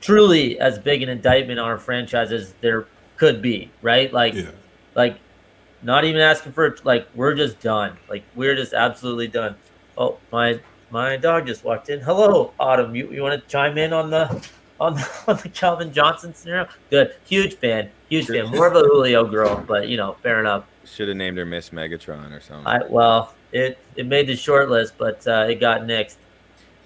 truly 0.00 0.58
as 0.58 0.78
big 0.78 1.02
an 1.02 1.08
indictment 1.08 1.58
on 1.58 1.68
our 1.68 1.78
franchise 1.78 2.32
as 2.32 2.54
there 2.60 2.86
could 3.16 3.42
be, 3.42 3.70
right? 3.82 4.12
Like, 4.12 4.34
yeah. 4.34 4.50
like 4.94 5.18
not 5.82 6.04
even 6.04 6.20
asking 6.20 6.52
for 6.52 6.76
like 6.84 7.08
we're 7.14 7.34
just 7.34 7.60
done. 7.60 7.96
Like 8.08 8.24
we're 8.34 8.54
just 8.54 8.72
absolutely 8.72 9.28
done. 9.28 9.56
Oh, 9.96 10.18
my 10.30 10.60
my 10.90 11.16
dog 11.16 11.46
just 11.46 11.64
walked 11.64 11.88
in. 11.88 12.00
Hello, 12.00 12.52
Autumn. 12.58 12.94
You 12.94 13.10
you 13.10 13.22
want 13.22 13.40
to 13.40 13.48
chime 13.48 13.78
in 13.78 13.92
on 13.92 14.10
the 14.10 14.44
on 14.80 14.94
the, 14.94 15.10
on 15.28 15.36
the 15.42 15.48
Calvin 15.48 15.92
Johnson 15.92 16.34
scenario? 16.34 16.68
Good, 16.90 17.14
huge 17.24 17.54
fan, 17.54 17.90
huge 18.08 18.26
fan. 18.26 18.50
More 18.50 18.66
of 18.66 18.76
a 18.76 18.80
Julio 18.80 19.24
girl, 19.24 19.62
but 19.66 19.88
you 19.88 19.96
know, 19.96 20.16
fair 20.22 20.40
enough. 20.40 20.64
Should 20.84 21.08
have 21.08 21.16
named 21.16 21.38
her 21.38 21.46
Miss 21.46 21.70
Megatron 21.70 22.36
or 22.36 22.40
something. 22.40 22.66
I 22.66 22.84
well, 22.88 23.34
it 23.52 23.78
it 23.96 24.06
made 24.06 24.26
the 24.26 24.36
short 24.36 24.70
list, 24.70 24.94
but 24.98 25.26
uh, 25.26 25.46
it 25.48 25.60
got 25.60 25.82
nixed. 25.82 26.16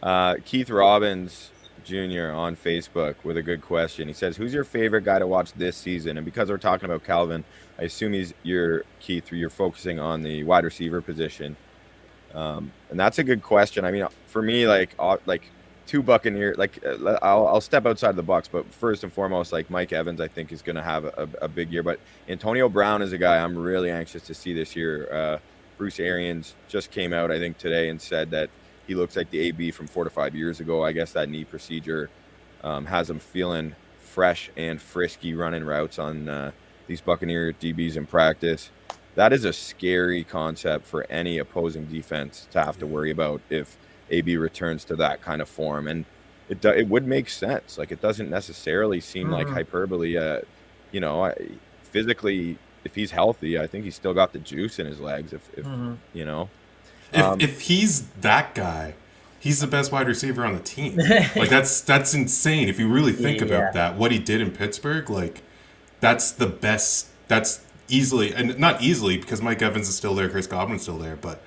Uh, 0.03 0.37
Keith 0.45 0.71
Robbins 0.71 1.51
Jr. 1.87 2.33
on 2.33 2.57
Facebook 2.57 3.14
with 3.25 3.37
a 3.37 3.42
good 3.42 3.62
question. 3.62 4.09
He 4.09 4.14
says, 4.14 4.37
"Who's 4.37 4.53
your 4.53 4.64
favorite 4.64 5.05
guy 5.05 5.18
to 5.18 5.27
watch 5.27 5.53
this 5.53 5.77
season?" 5.77 6.18
And 6.18 6.25
because 6.25 6.51
we're 6.51 6.59
talking 6.59 6.85
about 6.85 7.05
Calvin, 7.05 7.44
I 7.79 7.85
assume 7.85 8.12
he's 8.12 8.35
your 8.42 8.85
Keith. 9.01 9.33
You're 9.33 9.49
focusing 9.49 9.99
on 9.99 10.22
the 10.22 10.44
wide 10.44 10.64
receiver 10.64 11.01
position, 11.01 11.57
um, 12.35 12.72
and 12.90 12.99
that's 12.99 13.18
a 13.18 13.25
good 13.25 13.42
question. 13.42 13.85
I 13.85 13.92
mean, 13.92 14.07
for 14.27 14.42
me, 14.42 14.66
like 14.66 14.94
uh, 14.99 15.16
like 15.27 15.44
two 15.87 16.03
Buccaneer, 16.03 16.55
like 16.59 16.85
uh, 16.85 17.18
I'll, 17.22 17.46
I'll 17.46 17.61
step 17.61 17.87
outside 17.87 18.16
the 18.16 18.22
box, 18.22 18.49
but 18.49 18.70
first 18.72 19.05
and 19.05 19.12
foremost, 19.12 19.53
like 19.53 19.70
Mike 19.70 19.92
Evans, 19.92 20.20
I 20.20 20.29
think 20.29 20.53
is 20.53 20.62
going 20.62 20.77
to 20.77 20.83
have 20.83 21.05
a, 21.05 21.29
a, 21.42 21.49
big 21.49 21.72
year. 21.72 21.83
But 21.83 22.01
Antonio 22.29 22.68
Brown 22.68 23.03
is 23.03 23.12
a 23.12 23.18
guy 23.18 23.38
I'm 23.38 23.57
really 23.57 23.90
anxious 23.90 24.22
to 24.25 24.35
see 24.35 24.53
this 24.53 24.75
year. 24.75 25.12
Uh, 25.12 25.38
Bruce 25.79 26.01
Arians 26.01 26.55
just 26.68 26.90
came 26.90 27.12
out, 27.12 27.31
I 27.31 27.38
think, 27.38 27.59
today 27.59 27.88
and 27.88 28.01
said 28.01 28.31
that 28.31 28.51
he 28.87 28.94
looks 28.94 29.16
like 29.16 29.31
the 29.31 29.40
AB 29.40 29.70
from 29.72 29.87
four 29.87 30.05
to 30.05 30.11
five 30.11 30.35
years 30.35 30.61
ago. 30.61 30.85
I 30.85 30.92
guess 30.92 31.12
that 31.12 31.29
knee 31.29 31.44
procedure 31.44 32.11
um, 32.62 32.87
has 32.87 33.11
him 33.11 33.18
feeling 33.18 33.75
fresh 33.99 34.51
and 34.57 34.81
frisky 34.81 35.35
running 35.35 35.64
routes 35.64 35.99
on 35.99 36.29
uh, 36.29 36.53
these 36.87 37.01
Buccaneer 37.01 37.53
DBs 37.53 37.96
in 37.96 38.07
practice. 38.07 38.70
That 39.14 39.33
is 39.33 39.44
a 39.44 39.53
scary 39.53 40.25
concept 40.25 40.87
for 40.87 41.07
any 41.11 41.38
opposing 41.38 41.87
defense 41.87 42.46
to 42.51 42.62
have 42.62 42.79
to 42.79 42.87
worry 42.87 43.11
about 43.11 43.40
if 43.51 43.77
AB 44.11 44.37
returns 44.37 44.85
to 44.85 44.96
that 44.96 45.22
kind 45.22 45.42
of 45.42 45.49
form. 45.49 45.88
And 45.88 46.05
it, 46.49 46.61
do, 46.61 46.68
it 46.68 46.88
would 46.88 47.07
make 47.07 47.29
sense. 47.29 47.79
Like 47.79 47.90
it 47.90 48.01
doesn't 48.01 48.31
necessarily 48.31 49.01
seem 49.01 49.25
mm-hmm. 49.25 49.33
like 49.35 49.49
hyperbole. 49.49 50.16
Uh, 50.16 50.40
you 50.92 51.01
know, 51.01 51.25
I, 51.25 51.35
physically, 51.83 52.59
if 52.85 52.94
he's 52.94 53.11
healthy, 53.11 53.59
I 53.59 53.66
think 53.66 53.85
he's 53.85 53.96
still 53.96 54.14
got 54.14 54.33
the 54.33 54.38
juice 54.38 54.79
in 54.79 54.87
his 54.87 55.01
legs. 55.01 55.33
If, 55.33 55.49
if 55.57 55.64
mm-hmm. 55.64 55.94
you 56.12 56.25
know, 56.25 56.49
if, 57.12 57.23
um, 57.23 57.40
if 57.40 57.62
he's 57.62 58.07
that 58.21 58.55
guy, 58.55 58.95
he's 59.38 59.61
the 59.61 59.66
best 59.66 59.92
wide 59.92 60.09
receiver 60.09 60.45
on 60.45 60.55
the 60.55 60.62
team. 60.62 60.97
like 61.37 61.49
that's 61.49 61.81
that's 61.81 62.14
insane. 62.14 62.69
If 62.69 62.79
you 62.79 62.88
really 62.88 63.12
think 63.12 63.40
yeah. 63.40 63.47
about 63.47 63.73
that, 63.75 63.97
what 63.97 64.12
he 64.12 64.19
did 64.19 64.40
in 64.40 64.51
Pittsburgh, 64.51 65.09
like 65.09 65.42
that's 66.01 66.31
the 66.31 66.47
best. 66.47 67.09
That's 67.29 67.64
easily 67.88 68.35
and 68.35 68.59
not 68.59 68.83
easily 68.83 69.16
because 69.16 69.40
Mike 69.40 69.62
Evans 69.62 69.88
is 69.88 69.97
still 69.97 70.14
there, 70.14 70.29
Chris 70.29 70.47
Godwin's 70.47 70.83
still 70.83 70.99
there, 70.99 71.16
but 71.16 71.42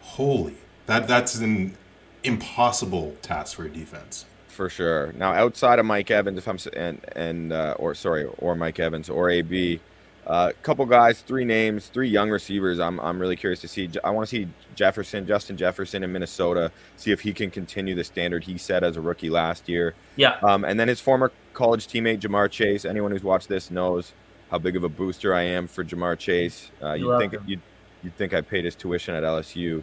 holy, 0.00 0.56
that 0.86 1.08
that's 1.08 1.36
an 1.36 1.76
impossible 2.22 3.16
task 3.22 3.56
for 3.56 3.64
a 3.64 3.70
defense. 3.70 4.24
For 4.48 4.68
sure. 4.68 5.12
Now, 5.12 5.32
outside 5.32 5.78
of 5.78 5.86
Mike 5.86 6.10
Evans, 6.10 6.38
if 6.38 6.48
I'm 6.48 6.58
and 6.76 7.04
and 7.14 7.52
uh, 7.52 7.76
or 7.78 7.94
sorry, 7.94 8.24
or 8.38 8.56
Mike 8.56 8.80
Evans 8.80 9.08
or 9.08 9.30
AB, 9.30 9.80
a 10.28 10.30
uh, 10.30 10.52
couple 10.62 10.84
guys, 10.84 11.22
three 11.22 11.46
names, 11.46 11.86
three 11.86 12.08
young 12.08 12.28
receivers. 12.28 12.78
I'm, 12.78 13.00
I'm 13.00 13.18
really 13.18 13.34
curious 13.34 13.62
to 13.62 13.68
see. 13.68 13.88
I 14.04 14.10
want 14.10 14.28
to 14.28 14.36
see 14.36 14.46
Jefferson, 14.74 15.26
Justin 15.26 15.56
Jefferson 15.56 16.04
in 16.04 16.12
Minnesota, 16.12 16.70
see 16.96 17.12
if 17.12 17.20
he 17.20 17.32
can 17.32 17.50
continue 17.50 17.94
the 17.94 18.04
standard 18.04 18.44
he 18.44 18.58
set 18.58 18.84
as 18.84 18.98
a 18.98 19.00
rookie 19.00 19.30
last 19.30 19.70
year. 19.70 19.94
Yeah. 20.16 20.36
Um, 20.42 20.64
and 20.66 20.78
then 20.78 20.86
his 20.86 21.00
former 21.00 21.32
college 21.54 21.86
teammate 21.86 22.20
Ja'Marr 22.20 22.50
Chase. 22.50 22.84
Anyone 22.84 23.10
who's 23.10 23.22
watched 23.22 23.48
this 23.48 23.70
knows 23.70 24.12
how 24.50 24.58
big 24.58 24.76
of 24.76 24.84
a 24.84 24.88
booster 24.90 25.34
I 25.34 25.42
am 25.42 25.66
for 25.66 25.82
Ja'Marr 25.82 26.18
Chase. 26.18 26.72
Uh, 26.82 26.92
you'd 26.92 27.18
think 27.18 27.34
you 27.46 27.58
you'd 28.02 28.16
think 28.16 28.34
I 28.34 28.42
paid 28.42 28.66
his 28.66 28.74
tuition 28.74 29.14
at 29.14 29.22
LSU. 29.22 29.82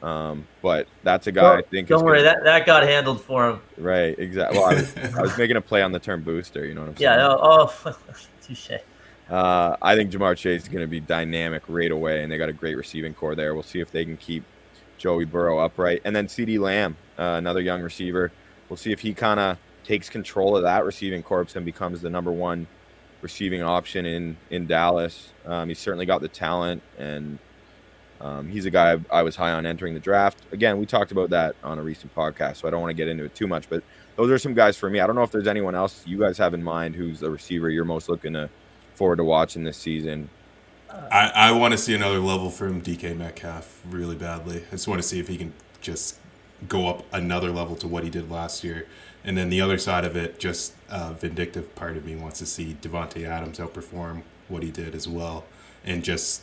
Um, 0.00 0.46
but 0.62 0.86
that's 1.02 1.26
a 1.26 1.32
guy 1.32 1.42
don't, 1.42 1.58
I 1.58 1.62
think. 1.62 1.88
Don't 1.88 2.04
worry, 2.04 2.22
gonna, 2.22 2.34
that, 2.34 2.44
that 2.44 2.66
got 2.66 2.82
handled 2.82 3.20
for 3.20 3.50
him. 3.50 3.60
Right, 3.78 4.16
exactly. 4.18 4.58
Well, 4.58 4.70
I 4.70 4.74
was, 4.74 4.96
I 4.96 5.22
was, 5.22 5.38
making 5.38 5.56
a 5.56 5.60
play 5.60 5.82
on 5.82 5.92
the 5.92 5.98
term 5.98 6.22
booster. 6.22 6.66
You 6.66 6.74
know 6.74 6.82
what 6.82 6.90
I'm 6.90 6.96
saying? 6.96 7.18
Yeah. 7.18 7.28
Oh, 7.28 7.72
oh 7.86 7.96
touche. 8.42 8.70
Uh, 9.32 9.76
I 9.80 9.96
think 9.96 10.12
Ja'Marr 10.12 10.36
Chase 10.36 10.64
is 10.64 10.68
going 10.68 10.82
to 10.82 10.86
be 10.86 11.00
dynamic 11.00 11.62
right 11.66 11.90
away, 11.90 12.22
and 12.22 12.30
they 12.30 12.36
got 12.36 12.50
a 12.50 12.52
great 12.52 12.76
receiving 12.76 13.14
corps 13.14 13.34
there. 13.34 13.54
We'll 13.54 13.62
see 13.62 13.80
if 13.80 13.90
they 13.90 14.04
can 14.04 14.18
keep 14.18 14.44
Joey 14.98 15.24
Burrow 15.24 15.58
upright. 15.58 16.02
And 16.04 16.14
then 16.14 16.26
CeeDee 16.26 16.60
Lamb, 16.60 16.98
uh, 17.18 17.36
another 17.38 17.62
young 17.62 17.80
receiver. 17.80 18.30
We'll 18.68 18.76
see 18.76 18.92
if 18.92 19.00
he 19.00 19.14
kind 19.14 19.40
of 19.40 19.56
takes 19.84 20.10
control 20.10 20.54
of 20.54 20.64
that 20.64 20.84
receiving 20.84 21.22
corps 21.22 21.46
and 21.56 21.64
becomes 21.64 22.02
the 22.02 22.10
number 22.10 22.30
one 22.30 22.66
receiving 23.22 23.62
option 23.62 24.04
in 24.04 24.36
in 24.50 24.66
Dallas. 24.66 25.30
Um, 25.46 25.68
he's 25.68 25.78
certainly 25.78 26.04
got 26.04 26.20
the 26.20 26.28
talent, 26.28 26.82
and 26.98 27.38
um, 28.20 28.48
he's 28.48 28.66
a 28.66 28.70
guy 28.70 29.00
I 29.10 29.22
was 29.22 29.34
high 29.34 29.52
on 29.52 29.64
entering 29.64 29.94
the 29.94 30.00
draft. 30.00 30.40
Again, 30.52 30.76
we 30.76 30.84
talked 30.84 31.10
about 31.10 31.30
that 31.30 31.56
on 31.64 31.78
a 31.78 31.82
recent 31.82 32.14
podcast, 32.14 32.56
so 32.56 32.68
I 32.68 32.70
don't 32.70 32.82
want 32.82 32.90
to 32.90 32.94
get 32.94 33.08
into 33.08 33.24
it 33.24 33.34
too 33.34 33.46
much. 33.46 33.70
But 33.70 33.82
those 34.16 34.30
are 34.30 34.38
some 34.38 34.52
guys 34.52 34.76
for 34.76 34.90
me. 34.90 35.00
I 35.00 35.06
don't 35.06 35.16
know 35.16 35.22
if 35.22 35.30
there's 35.30 35.48
anyone 35.48 35.74
else 35.74 36.02
you 36.06 36.18
guys 36.18 36.36
have 36.36 36.52
in 36.52 36.62
mind 36.62 36.94
who's 36.94 37.18
the 37.18 37.30
receiver 37.30 37.70
you're 37.70 37.86
most 37.86 38.10
looking 38.10 38.34
to 38.34 38.50
forward 38.94 39.16
to 39.16 39.24
watching 39.24 39.64
this 39.64 39.76
season. 39.76 40.28
I, 41.10 41.32
I 41.34 41.52
want 41.52 41.72
to 41.72 41.78
see 41.78 41.94
another 41.94 42.18
level 42.18 42.50
from 42.50 42.82
DK 42.82 43.16
Metcalf 43.16 43.80
really 43.88 44.16
badly. 44.16 44.64
I 44.68 44.72
just 44.72 44.88
want 44.88 45.00
to 45.00 45.08
see 45.08 45.18
if 45.18 45.28
he 45.28 45.36
can 45.36 45.52
just 45.80 46.18
go 46.68 46.88
up 46.88 47.04
another 47.12 47.50
level 47.50 47.76
to 47.76 47.88
what 47.88 48.04
he 48.04 48.10
did 48.10 48.30
last 48.30 48.62
year. 48.62 48.86
And 49.24 49.36
then 49.36 49.50
the 49.50 49.60
other 49.60 49.78
side 49.78 50.04
of 50.04 50.16
it, 50.16 50.38
just 50.38 50.74
a 50.90 51.12
vindictive 51.12 51.74
part 51.74 51.96
of 51.96 52.04
me 52.04 52.16
wants 52.16 52.38
to 52.40 52.46
see 52.46 52.76
Davante 52.80 53.24
Adams 53.24 53.58
outperform 53.58 54.22
what 54.48 54.62
he 54.62 54.70
did 54.70 54.94
as 54.94 55.08
well, 55.08 55.44
and 55.84 56.02
just 56.04 56.42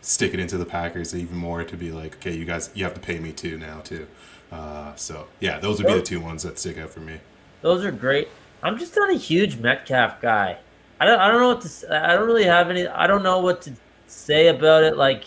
stick 0.00 0.34
it 0.34 0.40
into 0.40 0.56
the 0.56 0.64
Packers 0.64 1.14
even 1.14 1.36
more 1.36 1.64
to 1.64 1.76
be 1.76 1.90
like, 1.90 2.16
okay, 2.16 2.34
you 2.34 2.44
guys, 2.44 2.70
you 2.74 2.84
have 2.84 2.94
to 2.94 3.00
pay 3.00 3.18
me 3.18 3.32
too 3.32 3.58
now 3.58 3.80
too. 3.80 4.06
Uh, 4.50 4.94
so 4.94 5.26
yeah, 5.40 5.58
those 5.58 5.78
would 5.78 5.86
be 5.86 5.94
the 5.94 6.02
two 6.02 6.20
ones 6.20 6.42
that 6.42 6.58
stick 6.58 6.78
out 6.78 6.90
for 6.90 7.00
me. 7.00 7.18
Those 7.60 7.84
are 7.84 7.92
great. 7.92 8.28
I'm 8.62 8.78
just 8.78 8.94
not 8.96 9.10
a 9.10 9.16
huge 9.16 9.58
Metcalf 9.58 10.20
guy. 10.20 10.58
I 11.02 11.04
don't 11.04 11.18
I 11.18 11.28
don't 11.32 11.40
know 11.40 11.48
what 11.48 11.60
to 11.62 12.04
I 12.06 12.14
don't 12.14 12.26
really 12.26 12.44
have 12.44 12.70
any 12.70 12.86
I 12.86 13.08
don't 13.08 13.24
know 13.24 13.40
what 13.40 13.60
to 13.62 13.72
say 14.06 14.46
about 14.46 14.84
it. 14.84 14.96
Like 14.96 15.24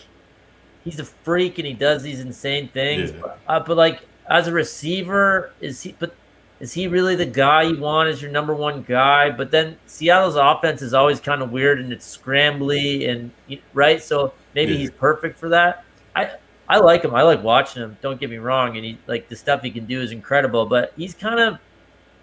he's 0.84 0.98
a 0.98 1.04
freak 1.04 1.58
and 1.58 1.66
he 1.66 1.74
does 1.74 2.02
these 2.02 2.20
insane 2.20 2.68
things. 2.68 3.10
Yeah. 3.12 3.18
But, 3.20 3.38
uh, 3.46 3.60
but 3.60 3.76
like 3.76 4.00
as 4.30 4.48
a 4.48 4.52
receiver, 4.52 5.52
is 5.60 5.82
he? 5.82 5.94
But 5.98 6.14
is 6.60 6.72
he 6.72 6.86
really 6.88 7.14
the 7.14 7.26
guy 7.26 7.64
you 7.64 7.78
want 7.78 8.08
as 8.08 8.22
your 8.22 8.30
number 8.30 8.54
one 8.54 8.84
guy? 8.84 9.28
But 9.28 9.50
then 9.50 9.76
Seattle's 9.84 10.36
offense 10.36 10.80
is 10.80 10.94
always 10.94 11.20
kind 11.20 11.42
of 11.42 11.50
weird 11.50 11.78
and 11.78 11.92
it's 11.92 12.16
scrambly 12.16 13.06
and 13.10 13.30
right. 13.74 14.02
So 14.02 14.32
maybe 14.54 14.72
Yeah. 14.72 14.78
he's 14.78 14.90
perfect 14.90 15.38
for 15.38 15.50
that. 15.50 15.84
I 16.14 16.30
I 16.70 16.78
like 16.78 17.04
him. 17.04 17.14
I 17.14 17.20
like 17.20 17.42
watching 17.42 17.82
him. 17.82 17.98
Don't 18.00 18.18
get 18.18 18.30
me 18.30 18.38
wrong. 18.38 18.76
And 18.76 18.84
he 18.86 18.98
like 19.06 19.28
the 19.28 19.36
stuff 19.36 19.60
he 19.60 19.70
can 19.70 19.84
do 19.84 20.00
is 20.00 20.10
incredible. 20.10 20.64
But 20.64 20.94
he's 20.96 21.12
kind 21.12 21.38
of 21.38 21.58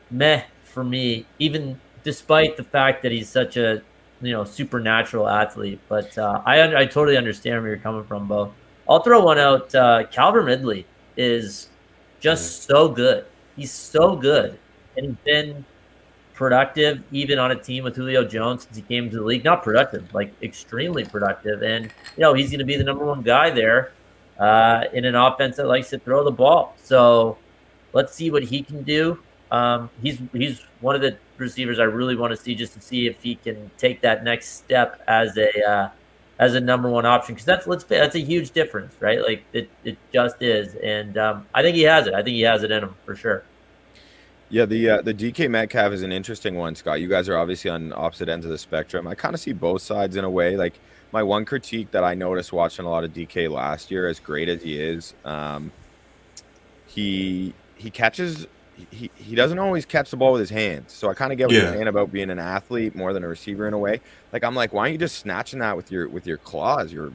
meh 0.09 0.41
for 0.63 0.83
me, 0.83 1.27
even 1.37 1.79
despite 2.03 2.57
the 2.57 2.63
fact 2.63 3.03
that 3.03 3.11
he's 3.11 3.29
such 3.29 3.57
a 3.57 3.81
you 4.21 4.31
know 4.31 4.43
supernatural 4.43 5.27
athlete. 5.27 5.79
But 5.89 6.17
uh, 6.17 6.41
I 6.45 6.81
I 6.81 6.85
totally 6.85 7.17
understand 7.17 7.61
where 7.61 7.71
you're 7.71 7.79
coming 7.79 8.03
from, 8.03 8.27
Bo. 8.27 8.53
I'll 8.89 9.01
throw 9.01 9.23
one 9.23 9.37
out. 9.37 9.73
Uh, 9.73 10.05
Calvin 10.11 10.45
Ridley 10.45 10.85
is 11.15 11.69
just 12.19 12.63
so 12.63 12.87
good. 12.89 13.25
He's 13.55 13.71
so 13.71 14.15
good, 14.15 14.57
and 14.97 15.05
he's 15.05 15.15
been 15.25 15.65
productive 16.33 17.03
even 17.11 17.37
on 17.37 17.51
a 17.51 17.55
team 17.55 17.83
with 17.83 17.95
Julio 17.95 18.25
Jones 18.25 18.63
since 18.63 18.75
he 18.75 18.81
came 18.81 19.09
to 19.09 19.17
the 19.17 19.23
league. 19.23 19.43
Not 19.43 19.63
productive, 19.63 20.13
like 20.13 20.33
extremely 20.41 21.05
productive, 21.05 21.61
and 21.61 21.85
you 21.85 22.21
know 22.21 22.33
he's 22.33 22.49
going 22.49 22.59
to 22.59 22.65
be 22.65 22.77
the 22.77 22.83
number 22.83 23.05
one 23.05 23.21
guy 23.21 23.49
there 23.49 23.91
uh, 24.39 24.85
in 24.93 25.05
an 25.05 25.15
offense 25.15 25.57
that 25.57 25.67
likes 25.67 25.89
to 25.91 25.99
throw 25.99 26.23
the 26.23 26.31
ball. 26.31 26.75
So 26.81 27.37
let's 27.93 28.13
see 28.13 28.31
what 28.31 28.43
he 28.43 28.63
can 28.63 28.83
do. 28.83 29.19
Um, 29.51 29.89
he's 30.01 30.19
he's 30.33 30.61
one 30.81 30.95
of 30.95 31.01
the 31.01 31.17
receivers 31.37 31.79
I 31.79 31.83
really 31.83 32.15
want 32.15 32.31
to 32.31 32.37
see 32.37 32.55
just 32.55 32.73
to 32.73 32.81
see 32.81 33.07
if 33.07 33.21
he 33.21 33.35
can 33.35 33.71
take 33.77 34.01
that 34.01 34.23
next 34.23 34.55
step 34.55 35.01
as 35.07 35.37
a 35.37 35.69
uh, 35.69 35.89
as 36.39 36.55
a 36.55 36.59
number 36.59 36.89
one 36.89 37.05
option 37.05 37.35
because 37.35 37.45
that's 37.45 37.67
let's 37.67 37.83
that's 37.83 38.15
a 38.15 38.19
huge 38.19 38.51
difference, 38.51 38.95
right? 38.99 39.21
Like 39.21 39.43
it, 39.53 39.69
it 39.83 39.97
just 40.11 40.41
is, 40.41 40.75
and 40.75 41.17
um, 41.17 41.45
I 41.53 41.61
think 41.61 41.75
he 41.75 41.83
has 41.83 42.07
it. 42.07 42.13
I 42.13 42.23
think 42.23 42.35
he 42.35 42.41
has 42.41 42.63
it 42.63 42.71
in 42.71 42.83
him 42.83 42.95
for 43.05 43.15
sure. 43.15 43.43
Yeah, 44.49 44.65
the 44.65 44.89
uh, 44.89 45.01
the 45.01 45.13
DK 45.13 45.49
Metcalf 45.49 45.93
is 45.93 46.03
an 46.03 46.11
interesting 46.11 46.55
one, 46.55 46.75
Scott. 46.75 47.01
You 47.01 47.07
guys 47.07 47.29
are 47.29 47.37
obviously 47.37 47.71
on 47.71 47.93
opposite 47.93 48.29
ends 48.29 48.45
of 48.45 48.51
the 48.51 48.57
spectrum. 48.57 49.07
I 49.07 49.15
kind 49.15 49.33
of 49.33 49.39
see 49.39 49.53
both 49.53 49.81
sides 49.81 50.15
in 50.15 50.23
a 50.23 50.29
way. 50.29 50.57
Like 50.57 50.79
my 51.11 51.23
one 51.23 51.45
critique 51.45 51.91
that 51.91 52.03
I 52.03 52.13
noticed 52.13 52.53
watching 52.53 52.85
a 52.85 52.89
lot 52.89 53.03
of 53.03 53.13
DK 53.13 53.49
last 53.49 53.89
year, 53.89 54.07
as 54.07 54.19
great 54.19 54.49
as 54.49 54.61
he 54.61 54.79
is, 54.79 55.13
um, 55.25 55.71
he 56.87 57.53
he 57.75 57.89
catches 57.89 58.47
he, 58.91 59.11
he 59.15 59.35
doesn't 59.35 59.59
always 59.59 59.85
catch 59.85 60.09
the 60.09 60.17
ball 60.17 60.31
with 60.33 60.39
his 60.41 60.49
hands. 60.49 60.93
So 60.93 61.09
I 61.09 61.13
kind 61.13 61.31
of 61.31 61.37
get 61.37 61.47
what 61.47 61.53
Yeah. 61.55 61.61
you're 61.63 61.73
saying 61.73 61.87
about 61.87 62.11
being 62.11 62.29
an 62.29 62.39
athlete 62.39 62.95
more 62.95 63.13
than 63.13 63.23
a 63.23 63.27
receiver 63.27 63.67
in 63.67 63.73
a 63.73 63.77
way. 63.77 64.01
Like 64.31 64.43
I'm 64.43 64.55
like, 64.55 64.73
why 64.73 64.81
aren't 64.81 64.93
you 64.93 64.97
just 64.97 65.17
snatching 65.17 65.59
that 65.59 65.77
with 65.77 65.91
your 65.91 66.09
with 66.09 66.25
your 66.25 66.37
claws, 66.37 66.91
your 66.91 67.11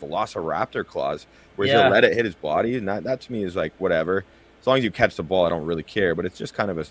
Velociraptor 0.00 0.86
claws, 0.86 1.26
where 1.56 1.66
he's 1.66 1.72
Yeah. 1.74 1.82
gonna 1.82 1.94
let 1.94 2.04
it 2.04 2.14
hit 2.14 2.24
his 2.24 2.34
body? 2.34 2.76
And 2.76 2.88
that, 2.88 3.04
that 3.04 3.20
to 3.22 3.32
me 3.32 3.44
is 3.44 3.56
like 3.56 3.72
whatever. 3.78 4.24
As 4.60 4.66
long 4.66 4.78
as 4.78 4.84
you 4.84 4.90
catch 4.90 5.16
the 5.16 5.22
ball, 5.22 5.44
I 5.44 5.48
don't 5.50 5.64
really 5.66 5.82
care. 5.82 6.14
But 6.14 6.24
it's 6.24 6.38
just 6.38 6.54
kind 6.54 6.70
of 6.70 6.78
a 6.78 6.86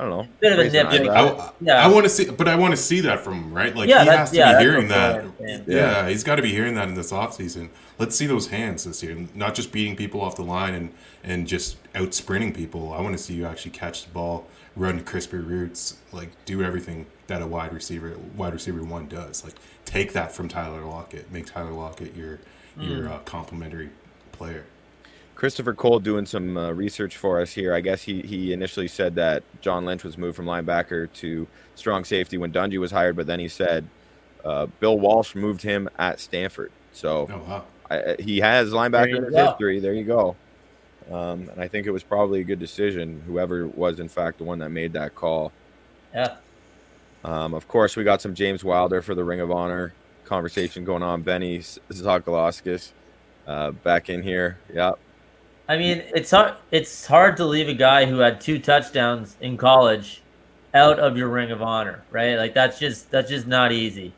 I 0.00 0.04
don't 0.04 0.10
know. 0.12 0.26
Bit 0.40 0.52
of 0.54 0.58
a 0.60 0.70
nip. 0.70 0.86
eyebrow. 0.86 1.38
I, 1.38 1.52
Yeah. 1.60 1.84
I 1.84 1.88
want 1.88 2.04
to 2.04 2.08
see, 2.10 2.30
but 2.30 2.48
I 2.48 2.54
want 2.56 2.70
to 2.72 2.76
see 2.78 3.00
that 3.02 3.20
from 3.20 3.34
him, 3.34 3.52
right? 3.52 3.76
Like 3.76 3.86
Yeah, 3.90 4.02
he 4.04 4.08
has 4.08 4.30
to 4.30 4.36
yeah, 4.38 4.56
be 4.56 4.64
hearing 4.64 4.88
that. 4.88 5.26
Yeah, 5.38 5.58
Yeah. 5.66 6.08
he's 6.08 6.24
got 6.24 6.36
to 6.36 6.42
be 6.42 6.48
hearing 6.50 6.74
that 6.76 6.88
in 6.88 6.94
this 6.94 7.12
offseason. 7.12 7.68
Let's 7.98 8.16
see 8.16 8.24
those 8.26 8.46
hands 8.48 8.84
this 8.84 9.02
year, 9.02 9.14
not 9.34 9.54
just 9.54 9.72
beating 9.72 9.96
people 9.96 10.22
off 10.22 10.36
the 10.36 10.42
line 10.42 10.72
and 10.74 10.94
and 11.22 11.46
just 11.46 11.76
out 11.94 12.14
sprinting 12.14 12.54
people. 12.54 12.94
I 12.94 13.02
want 13.02 13.14
to 13.14 13.22
see 13.22 13.34
you 13.34 13.44
actually 13.44 13.72
catch 13.72 14.04
the 14.06 14.10
ball, 14.10 14.46
run 14.74 15.00
crispy 15.04 15.36
routes, 15.36 15.98
like 16.12 16.30
do 16.46 16.62
everything 16.62 17.04
that 17.26 17.42
a 17.42 17.46
wide 17.46 17.74
receiver, 17.74 18.16
wide 18.34 18.54
receiver 18.54 18.82
one 18.82 19.06
does. 19.06 19.44
Like 19.44 19.56
take 19.84 20.14
that 20.14 20.32
from 20.32 20.48
Tyler 20.48 20.82
Lockett, 20.82 21.30
make 21.30 21.44
Tyler 21.44 21.72
Lockett 21.72 22.16
your 22.16 22.38
your 22.78 23.02
Mm. 23.02 23.10
uh, 23.12 23.18
complementary 23.26 23.90
player. 24.32 24.64
Christopher 25.40 25.72
Cole 25.72 26.00
doing 26.00 26.26
some 26.26 26.58
uh, 26.58 26.70
research 26.70 27.16
for 27.16 27.40
us 27.40 27.50
here. 27.50 27.72
I 27.72 27.80
guess 27.80 28.02
he, 28.02 28.20
he 28.20 28.52
initially 28.52 28.86
said 28.86 29.14
that 29.14 29.42
John 29.62 29.86
Lynch 29.86 30.04
was 30.04 30.18
moved 30.18 30.36
from 30.36 30.44
linebacker 30.44 31.10
to 31.14 31.48
strong 31.76 32.04
safety 32.04 32.36
when 32.36 32.52
Dungy 32.52 32.76
was 32.76 32.90
hired, 32.90 33.16
but 33.16 33.26
then 33.26 33.40
he 33.40 33.48
said 33.48 33.88
uh, 34.44 34.66
Bill 34.80 34.98
Walsh 35.00 35.34
moved 35.34 35.62
him 35.62 35.88
at 35.98 36.20
Stanford. 36.20 36.70
So 36.92 37.26
Oh 37.32 37.38
wow, 37.38 37.64
I, 37.90 38.16
he 38.18 38.40
has 38.40 38.72
linebacker 38.72 39.08
you 39.08 39.16
in 39.16 39.24
his 39.24 39.32
go. 39.32 39.46
history. 39.46 39.80
There 39.80 39.94
you 39.94 40.04
go. 40.04 40.36
Um, 41.10 41.48
and 41.48 41.58
I 41.58 41.68
think 41.68 41.86
it 41.86 41.90
was 41.90 42.02
probably 42.02 42.40
a 42.40 42.44
good 42.44 42.58
decision, 42.58 43.22
whoever 43.26 43.66
was 43.66 43.98
in 43.98 44.10
fact 44.10 44.36
the 44.36 44.44
one 44.44 44.58
that 44.58 44.68
made 44.68 44.92
that 44.92 45.14
call. 45.14 45.52
Yeah. 46.14 46.36
Um, 47.24 47.54
of 47.54 47.66
course, 47.66 47.96
we 47.96 48.04
got 48.04 48.20
some 48.20 48.34
James 48.34 48.62
Wilder 48.62 49.00
for 49.00 49.14
the 49.14 49.24
Ring 49.24 49.40
of 49.40 49.50
Honor 49.50 49.94
conversation 50.26 50.84
going 50.84 51.02
on. 51.02 51.22
Benny 51.22 51.60
Zakalaskis 51.60 52.92
uh, 53.46 53.70
back 53.70 54.10
in 54.10 54.22
here. 54.22 54.58
Yep. 54.74 54.98
I 55.70 55.76
mean, 55.76 56.02
it's 56.16 56.32
hard. 56.32 56.54
It's 56.72 57.06
hard 57.06 57.36
to 57.36 57.44
leave 57.44 57.68
a 57.68 57.74
guy 57.74 58.04
who 58.04 58.18
had 58.18 58.40
two 58.40 58.58
touchdowns 58.58 59.36
in 59.40 59.56
college 59.56 60.20
out 60.74 60.98
of 60.98 61.16
your 61.16 61.28
ring 61.28 61.52
of 61.52 61.62
honor, 61.62 62.02
right? 62.10 62.34
Like 62.34 62.54
that's 62.54 62.80
just 62.80 63.08
that's 63.12 63.30
just 63.30 63.46
not 63.46 63.70
easy. 63.70 64.12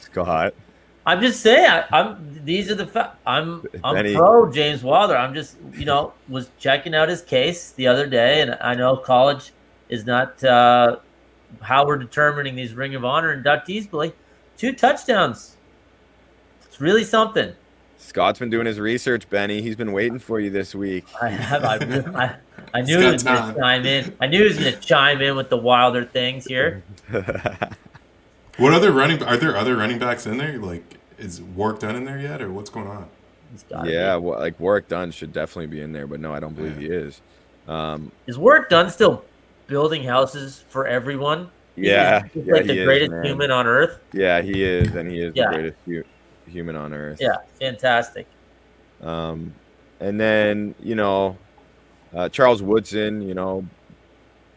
Scott. 0.00 0.52
I'm 1.06 1.22
just 1.22 1.40
saying. 1.40 1.64
I, 1.64 1.86
I'm. 1.90 2.44
These 2.44 2.70
are 2.70 2.74
the. 2.74 2.86
Fa- 2.86 3.16
I'm. 3.26 3.66
I'm 3.82 3.94
Benny- 3.94 4.14
pro 4.14 4.52
James 4.52 4.82
Wilder. 4.82 5.16
I'm 5.16 5.32
just. 5.32 5.56
You 5.72 5.86
know, 5.86 6.12
was 6.28 6.50
checking 6.58 6.94
out 6.94 7.08
his 7.08 7.22
case 7.22 7.70
the 7.70 7.86
other 7.86 8.06
day, 8.06 8.42
and 8.42 8.58
I 8.60 8.74
know 8.74 8.94
college 8.94 9.54
is 9.88 10.04
not 10.04 10.44
uh, 10.44 10.98
how 11.62 11.86
we're 11.86 11.96
determining 11.96 12.56
these 12.56 12.74
Ring 12.74 12.94
of 12.94 13.06
Honor 13.06 13.34
inductees, 13.34 13.90
but 13.90 13.96
like 13.96 14.16
two 14.58 14.74
touchdowns. 14.74 15.56
It's 16.66 16.78
really 16.78 17.04
something. 17.04 17.54
Scott's 18.04 18.38
been 18.38 18.50
doing 18.50 18.66
his 18.66 18.78
research, 18.78 19.28
Benny. 19.30 19.62
He's 19.62 19.76
been 19.76 19.92
waiting 19.92 20.18
for 20.18 20.38
you 20.38 20.50
this 20.50 20.74
week. 20.74 21.04
I 21.20 21.28
have. 21.30 21.64
I, 21.64 21.76
I, 22.24 22.36
I 22.78 22.80
knew 22.82 22.98
he 23.00 23.10
was 23.10 23.22
going 23.22 23.54
to 23.54 23.58
chime 23.60 23.86
in. 23.86 24.14
I 24.20 24.26
knew 24.26 24.38
he 24.42 24.44
was 24.48 24.58
going 24.58 24.72
to 24.74 24.80
chime 24.80 25.20
in 25.22 25.36
with 25.36 25.48
the 25.48 25.56
wilder 25.56 26.04
things 26.04 26.44
here. 26.46 26.82
what 28.58 28.72
other 28.72 28.92
running? 28.92 29.22
Are 29.22 29.36
there 29.36 29.56
other 29.56 29.76
running 29.76 29.98
backs 29.98 30.26
in 30.26 30.36
there? 30.38 30.58
Like 30.58 30.98
is 31.18 31.40
Warrick 31.40 31.80
Dunn 31.80 31.96
in 31.96 32.04
there 32.04 32.18
yet, 32.18 32.42
or 32.42 32.52
what's 32.52 32.70
going 32.70 32.86
on? 32.88 33.08
Yeah, 33.86 34.16
well, 34.16 34.38
like 34.40 34.58
Warrick 34.58 34.88
Dunn 34.88 35.10
should 35.12 35.32
definitely 35.32 35.66
be 35.68 35.80
in 35.80 35.92
there, 35.92 36.06
but 36.06 36.18
no, 36.20 36.34
I 36.34 36.40
don't 36.40 36.54
believe 36.54 36.80
Yeah. 36.80 36.88
he 36.88 36.94
is. 36.94 37.20
Um, 37.68 38.10
Is 38.26 38.36
Warrick 38.36 38.68
Dunn 38.68 38.90
still 38.90 39.24
building 39.68 40.02
houses 40.02 40.64
for 40.68 40.86
everyone? 40.88 41.50
He's- 41.76 41.86
yeah, 41.88 42.22
he's 42.34 42.44
yeah, 42.46 42.52
like 42.52 42.62
he 42.62 42.66
the 42.68 42.78
is, 42.80 42.84
greatest 42.84 43.10
man. 43.12 43.24
human 43.24 43.50
on 43.52 43.66
earth. 43.66 44.00
Yeah, 44.12 44.42
he 44.42 44.62
is, 44.64 44.94
and 44.96 45.08
he 45.10 45.20
is 45.20 45.34
Yeah. 45.36 45.46
the 45.50 45.54
greatest 45.54 45.76
hu- 45.86 46.04
human 46.54 46.76
on 46.76 46.94
earth. 46.94 47.18
Yeah, 47.20 47.36
fantastic. 47.60 48.26
Um, 49.02 49.52
and 50.00 50.18
then 50.20 50.74
you 50.80 50.94
know, 50.94 51.36
uh, 52.14 52.28
Charles 52.30 52.62
Woodson, 52.62 53.20
you 53.22 53.34
know, 53.34 53.66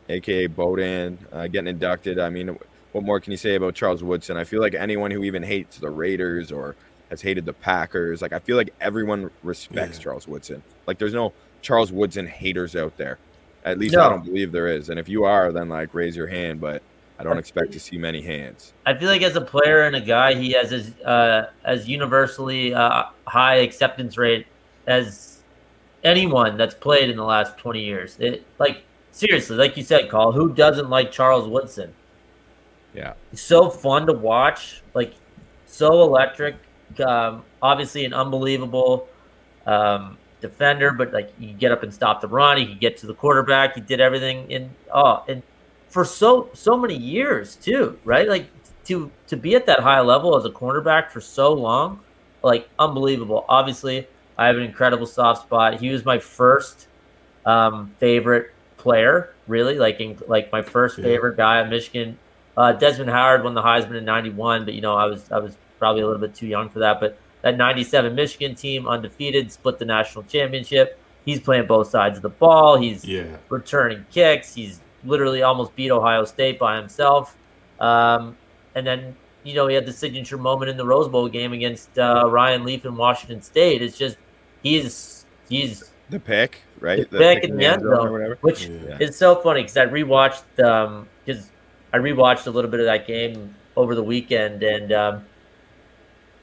aka 0.10 0.48
Bodan, 0.48 1.18
uh, 1.34 1.48
getting 1.48 1.68
inducted. 1.68 2.20
I 2.20 2.30
mean, 2.30 2.58
what 2.92 3.04
more 3.04 3.20
can 3.20 3.32
you 3.32 3.38
say 3.38 3.56
about 3.56 3.76
Charles 3.76 4.04
Woodson? 4.04 4.38
I 4.38 4.44
feel 4.44 4.62
like 4.62 4.74
anyone 4.76 5.12
who 5.12 5.24
even 5.24 5.44
hates 5.44 5.80
the 5.80 5.90
Raiders 5.90 6.52
or 6.52 6.76
has 7.10 7.22
hated 7.22 7.46
the 7.46 7.54
Packers, 7.54 8.22
like 8.22 8.34
I 8.34 8.40
feel 8.40 8.58
like 8.58 8.74
everyone 8.82 9.30
respects 9.44 9.98
Yeah. 9.98 10.04
Charles 10.04 10.28
Woodson. 10.28 10.62
Like 10.86 10.98
there's 11.00 11.14
no 11.14 11.34
Charles 11.62 11.92
Woodson 11.92 12.28
haters 12.28 12.76
out 12.76 12.96
there. 12.98 13.18
At 13.66 13.80
least 13.80 13.96
I 13.98 14.08
don't 14.10 14.24
believe 14.24 14.52
there 14.52 14.68
is. 14.68 14.90
And 14.90 15.00
if 15.00 15.10
you 15.10 15.26
are, 15.26 15.52
then 15.52 15.68
like 15.68 15.94
raise 15.94 16.16
your 16.16 16.28
hand. 16.28 16.62
But 16.62 16.82
I 17.20 17.24
don't 17.24 17.38
expect 17.38 17.72
to 17.72 17.80
see 17.80 17.98
many 17.98 18.22
hands. 18.22 18.74
I 18.86 18.94
feel 18.94 19.10
like 19.10 19.24
as 19.24 19.36
a 19.36 19.42
player 19.42 19.84
and 19.84 19.96
a 19.96 20.02
guy, 20.02 20.36
he 20.36 20.52
has 20.52 20.72
as 20.72 21.00
uh, 21.02 21.50
as 21.66 21.88
universally 21.88 22.74
uh, 22.74 23.06
high 23.26 23.56
acceptance 23.56 24.18
rate 24.18 24.46
as 24.86 25.40
anyone 26.04 26.58
that's 26.58 26.76
played 26.76 27.10
in 27.10 27.18
the 27.18 27.24
last 27.24 27.58
twenty 27.58 27.84
years. 27.84 28.18
It 28.20 28.46
like 28.60 28.84
seriously, 29.12 29.58
like 29.58 29.76
you 29.78 29.84
said, 29.84 30.10
Call, 30.10 30.32
who 30.32 30.54
doesn't 30.54 30.90
like 30.90 31.12
Charles 31.12 31.48
Woodson? 31.48 31.94
Yeah. 32.94 33.14
He's 33.32 33.42
so 33.42 33.70
fun 33.70 34.06
to 34.08 34.14
watch, 34.14 34.82
like 34.94 35.14
so 35.66 36.04
electric. 36.04 36.56
Um, 37.06 37.44
obviously, 37.62 38.06
an 38.06 38.14
unbelievable 38.14 39.08
um, 39.66 40.18
defender, 40.40 40.92
but 40.92 41.14
like 41.14 41.38
he 41.40 41.48
could 41.48 41.60
get 41.60 41.72
up 41.72 41.84
and 41.84 41.94
stop 41.94 42.22
the 42.22 42.28
run. 42.28 42.58
He 42.58 42.68
could 42.68 42.80
get 42.80 42.98
to 42.98 43.08
the 43.08 43.14
quarterback. 43.14 43.76
He 43.76 43.82
did 43.82 44.00
everything 44.00 44.50
in 44.52 44.70
oh, 44.94 45.24
and 45.28 45.42
for 45.90 46.04
so 46.06 46.50
so 46.54 46.78
many 46.78 46.96
years 46.96 47.56
too, 47.56 47.98
right? 48.04 48.28
Like 48.28 48.48
to 48.86 49.12
to 49.28 49.38
be 49.38 49.56
at 49.56 49.66
that 49.66 49.80
high 49.80 50.02
level 50.02 50.36
as 50.36 50.46
a 50.46 50.50
cornerback 50.50 51.12
for 51.12 51.22
so 51.22 51.54
long, 51.54 52.00
like 52.44 52.70
unbelievable. 52.80 53.46
Obviously, 53.50 54.08
I 54.38 54.48
have 54.48 54.58
an 54.58 54.64
incredible 54.64 55.06
soft 55.06 55.44
spot. 55.44 55.80
He 55.80 55.90
was 55.90 56.06
my 56.06 56.20
first 56.20 56.88
um, 57.46 57.94
favorite 58.00 58.52
player, 58.78 59.34
really, 59.48 59.76
like 59.78 60.00
in, 60.00 60.18
like 60.28 60.52
my 60.52 60.62
first 60.62 60.98
Yeah. 60.98 61.06
favorite 61.06 61.38
guy 61.38 61.60
at 61.62 61.70
Michigan. 61.70 62.18
Uh, 62.56 62.72
Desmond 62.74 63.10
Howard 63.10 63.44
won 63.44 63.54
the 63.54 63.62
Heisman 63.62 63.96
in 63.98 64.06
'91, 64.06 64.66
but 64.66 64.74
you 64.74 64.82
know 64.82 64.96
I 64.96 65.06
was 65.06 65.32
I 65.32 65.40
was 65.40 65.56
probably 65.80 66.02
a 66.02 66.06
little 66.08 66.22
bit 66.22 66.34
too 66.36 66.48
young 66.48 66.70
for 66.70 66.80
that. 66.80 67.00
But 67.00 67.18
that 67.42 67.56
'97 67.58 68.16
Michigan 68.16 68.56
team, 68.56 68.88
undefeated, 68.88 69.52
split 69.52 69.78
the 69.80 69.86
national 69.86 70.24
championship. 70.26 71.00
He's 71.24 71.40
playing 71.40 71.68
both 71.68 71.90
sides 71.90 72.18
of 72.18 72.22
the 72.24 72.30
ball. 72.30 72.78
He's 72.78 73.04
Yeah, 73.06 73.26
returning 73.50 74.06
kicks. 74.12 74.56
He's 74.56 74.80
literally 75.08 75.42
almost 75.42 75.76
beat 75.76 75.92
Ohio 75.92 76.26
State 76.26 76.60
by 76.60 76.78
himself. 76.78 77.38
Um, 77.80 78.38
and 78.76 78.86
then 78.86 79.16
you 79.44 79.54
know 79.54 79.68
he 79.68 79.76
had 79.76 79.86
the 79.86 79.94
signature 79.94 80.38
moment 80.38 80.70
in 80.70 80.78
the 80.78 80.86
Rose 80.86 81.08
Bowl 81.08 81.28
game 81.28 81.54
against 81.54 81.98
uh, 81.98 82.30
Ryan 82.30 82.64
Leaf 82.64 82.86
in 82.86 82.96
Washington 82.96 83.42
State. 83.42 83.82
It's 83.82 83.98
just 83.98 84.18
he's 84.62 85.26
he's 85.50 85.92
the 86.10 86.20
pick, 86.20 86.62
right? 86.80 87.10
The, 87.10 87.18
pick 87.18 87.44
in 87.44 87.58
the 87.58 87.66
end 87.66 87.82
zone, 87.82 88.38
which 88.42 88.68
yeah. 88.68 88.98
is 89.00 89.18
so 89.18 89.42
funny 89.42 89.62
because 89.62 89.78
I 89.78 89.86
rewatched 89.86 90.44
because 90.56 91.44
um, 91.44 91.52
I 91.94 91.98
rewatched 91.98 92.48
a 92.48 92.52
little 92.52 92.70
bit 92.70 92.80
of 92.80 92.86
that 92.86 93.08
game 93.08 93.56
over 93.76 93.96
the 93.96 94.04
weekend, 94.04 94.64
and 94.64 94.92
um, 94.92 95.26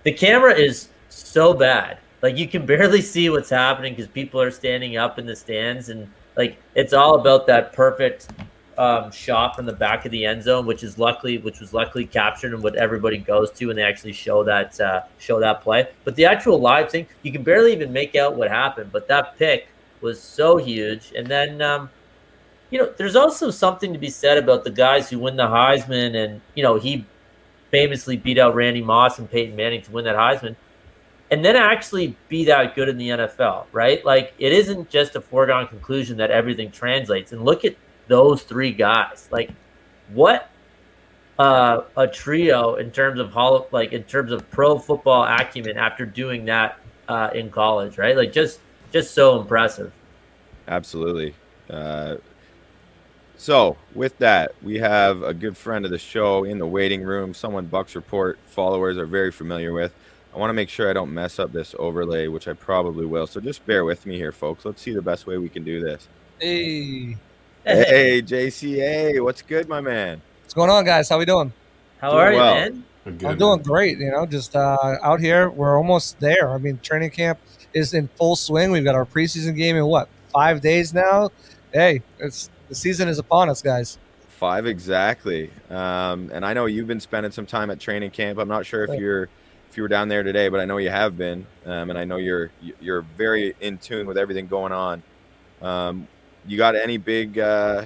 the 0.02 0.12
camera 0.12 0.54
is 0.54 0.88
so 1.08 1.54
bad. 1.54 1.98
Like 2.22 2.36
you 2.36 2.48
can 2.48 2.66
barely 2.74 3.00
see 3.00 3.30
what's 3.30 3.50
happening 3.50 3.94
because 3.94 4.08
people 4.08 4.40
are 4.40 4.50
standing 4.50 4.96
up 4.96 5.18
in 5.18 5.26
the 5.26 5.36
stands, 5.36 5.88
and 5.88 6.10
like 6.36 6.58
it's 6.74 6.92
all 6.92 7.20
about 7.20 7.46
that 7.46 7.72
perfect 7.72 8.28
um, 8.78 9.10
shot 9.10 9.56
from 9.56 9.66
the 9.66 9.72
back 9.72 10.04
of 10.04 10.12
the 10.12 10.24
end 10.24 10.42
zone, 10.42 10.66
which 10.66 10.82
is 10.82 10.98
luckily, 10.98 11.38
which 11.38 11.60
was 11.60 11.72
luckily 11.72 12.06
captured 12.06 12.54
and 12.54 12.62
what 12.62 12.76
everybody 12.76 13.18
goes 13.18 13.50
to, 13.52 13.70
and 13.70 13.78
they 13.78 13.82
actually 13.82 14.12
show 14.12 14.44
that 14.44 14.80
uh, 14.80 15.02
show 15.18 15.40
that 15.40 15.62
play. 15.62 15.88
But 16.04 16.16
the 16.16 16.24
actual 16.24 16.58
live 16.58 16.90
thing, 16.90 17.06
you 17.22 17.32
can 17.32 17.42
barely 17.42 17.72
even 17.72 17.92
make 17.92 18.14
out 18.16 18.36
what 18.36 18.50
happened. 18.50 18.90
But 18.92 19.08
that 19.08 19.38
pick 19.38 19.68
was 20.00 20.20
so 20.20 20.56
huge, 20.56 21.12
and 21.16 21.26
then 21.26 21.62
um, 21.62 21.90
you 22.70 22.78
know, 22.78 22.92
there's 22.96 23.16
also 23.16 23.50
something 23.50 23.92
to 23.92 23.98
be 23.98 24.10
said 24.10 24.36
about 24.36 24.64
the 24.64 24.70
guys 24.70 25.08
who 25.08 25.18
win 25.18 25.36
the 25.36 25.46
Heisman, 25.46 26.16
and 26.16 26.40
you 26.54 26.62
know, 26.62 26.76
he 26.76 27.06
famously 27.70 28.16
beat 28.16 28.38
out 28.38 28.54
Randy 28.54 28.82
Moss 28.82 29.18
and 29.18 29.30
Peyton 29.30 29.56
Manning 29.56 29.82
to 29.82 29.90
win 29.90 30.04
that 30.04 30.16
Heisman. 30.16 30.56
And 31.30 31.44
then 31.44 31.56
actually 31.56 32.16
be 32.28 32.44
that 32.44 32.76
good 32.76 32.88
in 32.88 32.98
the 32.98 33.08
NFL, 33.08 33.66
right? 33.72 34.04
Like 34.04 34.34
it 34.38 34.52
isn't 34.52 34.90
just 34.90 35.16
a 35.16 35.20
foregone 35.20 35.66
conclusion 35.66 36.16
that 36.18 36.30
everything 36.30 36.70
translates. 36.70 37.32
And 37.32 37.44
look 37.44 37.64
at 37.64 37.74
those 38.08 38.42
three 38.42 38.72
guys. 38.72 39.28
Like, 39.30 39.50
what 40.12 40.50
uh, 41.38 41.82
a 41.96 42.06
trio 42.06 42.76
in 42.76 42.90
terms 42.90 43.18
of 43.20 43.30
hall, 43.30 43.68
like 43.72 43.92
in 43.92 44.04
terms 44.04 44.32
of 44.32 44.48
pro 44.50 44.78
football 44.78 45.24
acumen 45.24 45.76
after 45.76 46.06
doing 46.06 46.44
that 46.46 46.78
uh, 47.08 47.30
in 47.34 47.50
college, 47.50 47.98
right? 47.98 48.16
Like, 48.16 48.32
just 48.32 48.60
just 48.92 49.14
so 49.14 49.40
impressive. 49.40 49.92
Absolutely. 50.68 51.34
Uh, 51.68 52.16
so, 53.36 53.76
with 53.94 54.16
that, 54.18 54.54
we 54.62 54.78
have 54.78 55.22
a 55.22 55.34
good 55.34 55.56
friend 55.56 55.84
of 55.84 55.90
the 55.90 55.98
show 55.98 56.44
in 56.44 56.58
the 56.58 56.66
waiting 56.66 57.02
room, 57.02 57.34
someone 57.34 57.66
Bucks 57.66 57.96
Report 57.96 58.38
followers 58.46 58.96
are 58.96 59.06
very 59.06 59.32
familiar 59.32 59.72
with. 59.72 59.92
I 60.34 60.38
want 60.38 60.50
to 60.50 60.54
make 60.54 60.68
sure 60.68 60.90
I 60.90 60.92
don't 60.92 61.12
mess 61.12 61.38
up 61.38 61.52
this 61.52 61.74
overlay, 61.78 62.26
which 62.28 62.48
I 62.48 62.54
probably 62.54 63.06
will. 63.06 63.26
So 63.26 63.40
just 63.40 63.64
bear 63.66 63.84
with 63.84 64.04
me 64.06 64.16
here, 64.16 64.32
folks. 64.32 64.64
Let's 64.64 64.82
see 64.82 64.92
the 64.92 65.02
best 65.02 65.26
way 65.26 65.38
we 65.38 65.48
can 65.48 65.62
do 65.62 65.80
this. 65.80 66.08
Hey. 66.40 67.16
Hey, 67.64 68.20
JCA, 68.26 69.24
what's 69.24 69.40
good, 69.40 69.68
my 69.68 69.80
man? 69.80 70.20
What's 70.42 70.52
going 70.52 70.68
on, 70.68 70.84
guys? 70.84 71.08
How 71.08 71.18
we 71.18 71.24
doing? 71.24 71.50
How 71.98 72.10
doing 72.10 72.20
are 72.22 72.32
you, 72.32 72.38
well. 72.38 72.54
man? 72.54 72.84
Good, 73.04 73.24
I'm 73.24 73.38
doing 73.38 73.56
man. 73.56 73.62
great. 73.62 73.98
You 73.98 74.10
know, 74.10 74.26
just 74.26 74.54
uh, 74.54 74.96
out 75.02 75.20
here. 75.20 75.48
We're 75.48 75.78
almost 75.78 76.20
there. 76.20 76.50
I 76.50 76.58
mean, 76.58 76.78
training 76.82 77.10
camp 77.10 77.38
is 77.72 77.94
in 77.94 78.08
full 78.16 78.36
swing. 78.36 78.70
We've 78.70 78.84
got 78.84 78.94
our 78.94 79.06
preseason 79.06 79.56
game 79.56 79.76
in 79.76 79.86
what 79.86 80.08
five 80.28 80.60
days 80.60 80.92
now. 80.92 81.30
Hey, 81.72 82.02
it's 82.18 82.50
the 82.68 82.74
season 82.74 83.08
is 83.08 83.18
upon 83.18 83.48
us, 83.48 83.62
guys. 83.62 83.98
Five 84.28 84.66
exactly. 84.66 85.50
Um, 85.70 86.30
and 86.34 86.44
I 86.44 86.52
know 86.52 86.66
you've 86.66 86.86
been 86.86 87.00
spending 87.00 87.32
some 87.32 87.46
time 87.46 87.70
at 87.70 87.80
training 87.80 88.10
camp. 88.10 88.38
I'm 88.38 88.48
not 88.48 88.66
sure 88.66 88.84
if 88.84 89.00
you're 89.00 89.30
if 89.70 89.78
you 89.78 89.82
were 89.82 89.88
down 89.88 90.08
there 90.08 90.22
today, 90.22 90.48
but 90.48 90.60
I 90.60 90.66
know 90.66 90.76
you 90.76 90.90
have 90.90 91.16
been, 91.16 91.46
um, 91.64 91.88
and 91.88 91.98
I 91.98 92.04
know 92.04 92.16
you're 92.16 92.50
you're 92.78 93.02
very 93.16 93.54
in 93.62 93.78
tune 93.78 94.06
with 94.06 94.18
everything 94.18 94.48
going 94.48 94.72
on. 94.72 95.02
Um, 95.62 96.08
you 96.46 96.56
got 96.56 96.76
any 96.76 96.96
big? 96.96 97.38
Uh, 97.38 97.84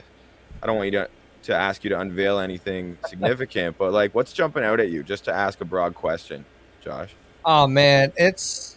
I 0.62 0.66
don't 0.66 0.76
want 0.76 0.86
you 0.86 0.98
to 0.98 1.08
to 1.44 1.54
ask 1.54 1.84
you 1.84 1.90
to 1.90 2.00
unveil 2.00 2.38
anything 2.38 2.98
significant, 3.08 3.78
but 3.78 3.92
like, 3.92 4.14
what's 4.14 4.32
jumping 4.32 4.64
out 4.64 4.80
at 4.80 4.90
you? 4.90 5.02
Just 5.02 5.24
to 5.24 5.32
ask 5.32 5.60
a 5.60 5.64
broad 5.64 5.94
question, 5.94 6.44
Josh. 6.82 7.14
Oh 7.44 7.66
man, 7.66 8.12
it's 8.16 8.76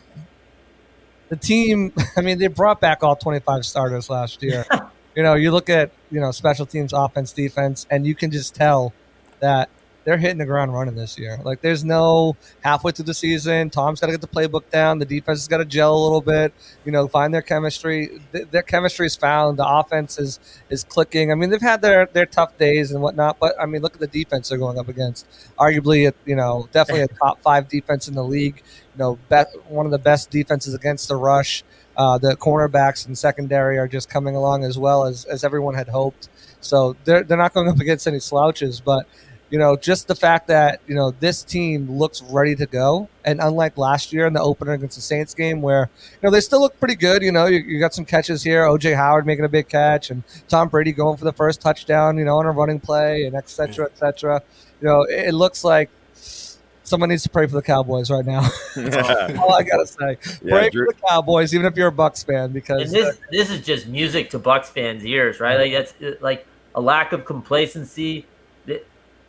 the 1.29 1.35
team. 1.35 1.93
I 2.17 2.21
mean, 2.21 2.37
they 2.37 2.47
brought 2.47 2.79
back 2.79 3.03
all 3.03 3.15
25 3.15 3.65
starters 3.65 4.09
last 4.09 4.41
year. 4.43 4.65
you 5.15 5.23
know, 5.23 5.35
you 5.35 5.51
look 5.51 5.69
at 5.69 5.91
you 6.11 6.19
know 6.19 6.31
special 6.31 6.65
teams, 6.65 6.93
offense, 6.93 7.31
defense, 7.33 7.87
and 7.89 8.05
you 8.05 8.15
can 8.15 8.31
just 8.31 8.55
tell 8.55 8.93
that 9.39 9.69
they're 10.03 10.17
hitting 10.17 10.37
the 10.37 10.45
ground 10.45 10.73
running 10.73 10.95
this 10.95 11.17
year. 11.17 11.39
Like 11.43 11.61
there's 11.61 11.83
no 11.83 12.35
halfway 12.61 12.91
through 12.91 13.05
the 13.05 13.13
season. 13.13 13.69
Tom's 13.69 13.99
got 13.99 14.07
to 14.07 14.13
get 14.13 14.21
the 14.21 14.27
playbook 14.27 14.69
down. 14.69 14.99
The 14.99 15.05
defense 15.05 15.39
has 15.39 15.47
got 15.47 15.57
to 15.57 15.65
gel 15.65 15.95
a 15.95 16.01
little 16.03 16.21
bit. 16.21 16.53
You 16.85 16.91
know, 16.91 17.07
find 17.07 17.33
their 17.33 17.41
chemistry. 17.41 18.19
Th- 18.31 18.47
their 18.49 18.63
chemistry 18.63 19.05
is 19.05 19.15
found. 19.15 19.59
The 19.59 19.67
offense 19.67 20.17
is 20.19 20.39
is 20.69 20.83
clicking. 20.83 21.31
I 21.31 21.35
mean, 21.35 21.49
they've 21.49 21.61
had 21.61 21.81
their 21.81 22.07
their 22.07 22.25
tough 22.25 22.57
days 22.57 22.91
and 22.91 23.01
whatnot, 23.01 23.37
but 23.39 23.55
I 23.59 23.65
mean, 23.65 23.81
look 23.81 23.93
at 23.93 23.99
the 23.99 24.07
defense 24.07 24.49
they're 24.49 24.57
going 24.57 24.79
up 24.79 24.87
against. 24.87 25.27
Arguably, 25.59 26.11
you 26.25 26.35
know, 26.35 26.67
definitely 26.71 27.03
a 27.03 27.07
top 27.19 27.41
five 27.41 27.67
defense 27.67 28.07
in 28.07 28.15
the 28.15 28.23
league. 28.23 28.63
You 28.95 28.99
know, 28.99 29.19
be- 29.29 29.59
one 29.67 29.85
of 29.85 29.91
the 29.91 29.99
best 29.99 30.29
defenses 30.31 30.73
against 30.73 31.07
the 31.07 31.15
rush. 31.15 31.63
Uh, 31.97 32.17
the 32.17 32.35
cornerbacks 32.37 33.05
and 33.05 33.17
secondary 33.17 33.77
are 33.77 33.87
just 33.87 34.09
coming 34.09 34.33
along 34.33 34.63
as 34.63 34.77
well 34.77 35.05
as, 35.05 35.25
as 35.25 35.43
everyone 35.43 35.75
had 35.75 35.89
hoped. 35.89 36.29
So 36.61 36.95
they're, 37.03 37.21
they're 37.23 37.37
not 37.37 37.53
going 37.53 37.67
up 37.67 37.79
against 37.79 38.07
any 38.07 38.19
slouches, 38.19 38.79
but 38.79 39.05
you 39.51 39.59
know, 39.59 39.75
just 39.75 40.07
the 40.07 40.15
fact 40.15 40.47
that, 40.47 40.79
you 40.87 40.95
know, 40.95 41.11
this 41.11 41.43
team 41.43 41.91
looks 41.91 42.23
ready 42.23 42.55
to 42.55 42.65
go. 42.65 43.09
And 43.25 43.41
unlike 43.41 43.77
last 43.77 44.13
year 44.13 44.25
in 44.25 44.31
the 44.31 44.41
opener 44.41 44.71
against 44.71 44.95
the 44.95 45.01
Saints 45.01 45.33
game, 45.33 45.61
where, 45.61 45.89
you 46.03 46.19
know, 46.23 46.31
they 46.31 46.39
still 46.39 46.61
look 46.61 46.79
pretty 46.79 46.95
good. 46.95 47.21
You 47.21 47.33
know, 47.33 47.47
you, 47.47 47.59
you 47.59 47.77
got 47.77 47.93
some 47.93 48.05
catches 48.05 48.43
here. 48.43 48.63
OJ 48.63 48.95
Howard 48.95 49.25
making 49.25 49.43
a 49.43 49.49
big 49.49 49.67
catch 49.67 50.09
and 50.09 50.23
Tom 50.47 50.69
Brady 50.69 50.93
going 50.93 51.17
for 51.17 51.25
the 51.25 51.33
first 51.33 51.59
touchdown, 51.59 52.17
you 52.17 52.23
know, 52.23 52.37
on 52.37 52.45
a 52.45 52.51
running 52.51 52.79
play 52.79 53.25
and 53.25 53.35
et 53.35 53.49
cetera, 53.49 53.85
et 53.85 53.97
cetera. 53.97 54.41
You 54.79 54.87
know, 54.87 55.03
it, 55.03 55.27
it 55.27 55.33
looks 55.33 55.65
like 55.65 55.89
someone 56.13 57.09
needs 57.09 57.23
to 57.23 57.29
pray 57.29 57.45
for 57.45 57.55
the 57.55 57.61
Cowboys 57.61 58.09
right 58.09 58.25
now. 58.25 58.39
all 59.41 59.53
I 59.53 59.63
gotta 59.63 59.85
say. 59.85 60.17
Yeah, 60.43 60.59
pray 60.59 60.69
Drew- 60.69 60.85
for 60.85 60.93
the 60.93 61.01
Cowboys, 61.09 61.53
even 61.53 61.65
if 61.65 61.75
you're 61.75 61.89
a 61.89 61.91
Bucks 61.91 62.23
fan, 62.23 62.53
because 62.53 62.83
and 62.83 62.91
this 62.91 63.17
this 63.31 63.49
is 63.49 63.65
just 63.65 63.87
music 63.87 64.29
to 64.29 64.39
Bucks 64.39 64.69
fans' 64.69 65.05
ears, 65.05 65.41
right? 65.41 65.57
Like 65.57 65.73
that's 65.73 66.21
like 66.21 66.47
a 66.73 66.79
lack 66.81 67.11
of 67.11 67.25
complacency 67.25 68.25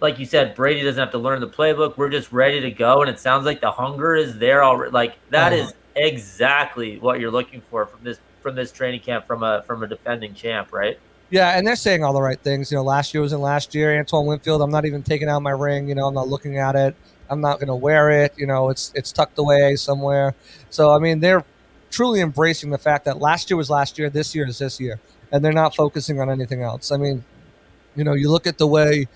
like 0.03 0.19
you 0.19 0.27
said, 0.27 0.55
Brady 0.55 0.83
doesn't 0.83 1.01
have 1.01 1.13
to 1.13 1.19
learn 1.19 1.41
the 1.41 1.49
playbook. 1.49 1.97
We're 1.97 2.11
just 2.11 2.33
ready 2.33 2.61
to 2.61 2.71
go, 2.73 3.01
and 3.03 3.09
it 3.09 3.21
sounds 3.21 3.47
like 3.47 3.61
the 3.61 3.71
hunger 3.71 4.17
is 4.17 4.37
there 4.39 4.65
already. 4.65 4.91
Like 4.91 5.15
that 5.31 5.53
uh-huh. 5.53 5.63
is 5.63 5.75
exactly 5.95 6.99
what 6.99 7.21
you're 7.21 7.31
looking 7.31 7.61
for 7.61 7.87
from 7.87 8.01
this 8.03 8.19
from 8.41 8.57
this 8.57 8.73
training 8.73 9.01
camp 9.01 9.27
from 9.27 9.43
a 9.43 9.63
from 9.63 9.83
a 9.83 9.87
defending 9.87 10.35
champ, 10.35 10.73
right? 10.73 10.99
Yeah, 11.31 11.57
and 11.57 11.67
they're 11.67 11.77
saying 11.77 12.05
all 12.05 12.13
the 12.13 12.21
right 12.21 12.39
things. 12.39 12.71
You 12.71 12.77
know, 12.77 12.83
last 12.83 13.15
year 13.15 13.23
was 13.23 13.33
in 13.33 13.41
last 13.41 13.75
year. 13.75 13.97
Antoine 13.99 14.27
Winfield, 14.27 14.61
I'm 14.61 14.71
not 14.71 14.85
even 14.85 15.03
taking 15.03 15.29
out 15.29 15.41
my 15.41 15.53
ring. 15.53 15.89
You 15.89 15.95
know, 15.95 16.07
I'm 16.07 16.15
not 16.15 16.29
looking 16.29 16.59
at 16.59 16.75
it. 16.77 16.95
I'm 17.31 17.41
not 17.41 17.59
going 17.59 17.69
to 17.69 17.75
wear 17.75 18.11
it. 18.11 18.35
You 18.37 18.47
know, 18.47 18.69
it's 18.69 18.93
it's 18.95 19.13
tucked 19.13 19.39
away 19.39 19.77
somewhere. 19.77 20.35
So 20.69 20.91
I 20.91 20.99
mean, 20.99 21.21
they're 21.21 21.45
truly 21.91 22.21
embracing 22.21 22.71
the 22.71 22.79
fact 22.79 23.05
that 23.05 23.19
last 23.19 23.49
year 23.49 23.57
was 23.57 23.71
last 23.71 23.99
year, 23.99 24.11
this 24.11 24.35
year 24.35 24.47
is 24.49 24.59
this 24.59 24.81
year, 24.81 24.99
and 25.31 25.45
they're 25.45 25.53
not 25.53 25.77
focusing 25.77 26.21
on 26.21 26.29
anything 26.29 26.63
else. 26.63 26.91
I 26.91 26.97
mean, 26.97 27.25
you 27.95 28.05
know, 28.05 28.15
you 28.15 28.31
look 28.31 28.47
at 28.47 28.59
the 28.59 28.67
way 28.67 29.07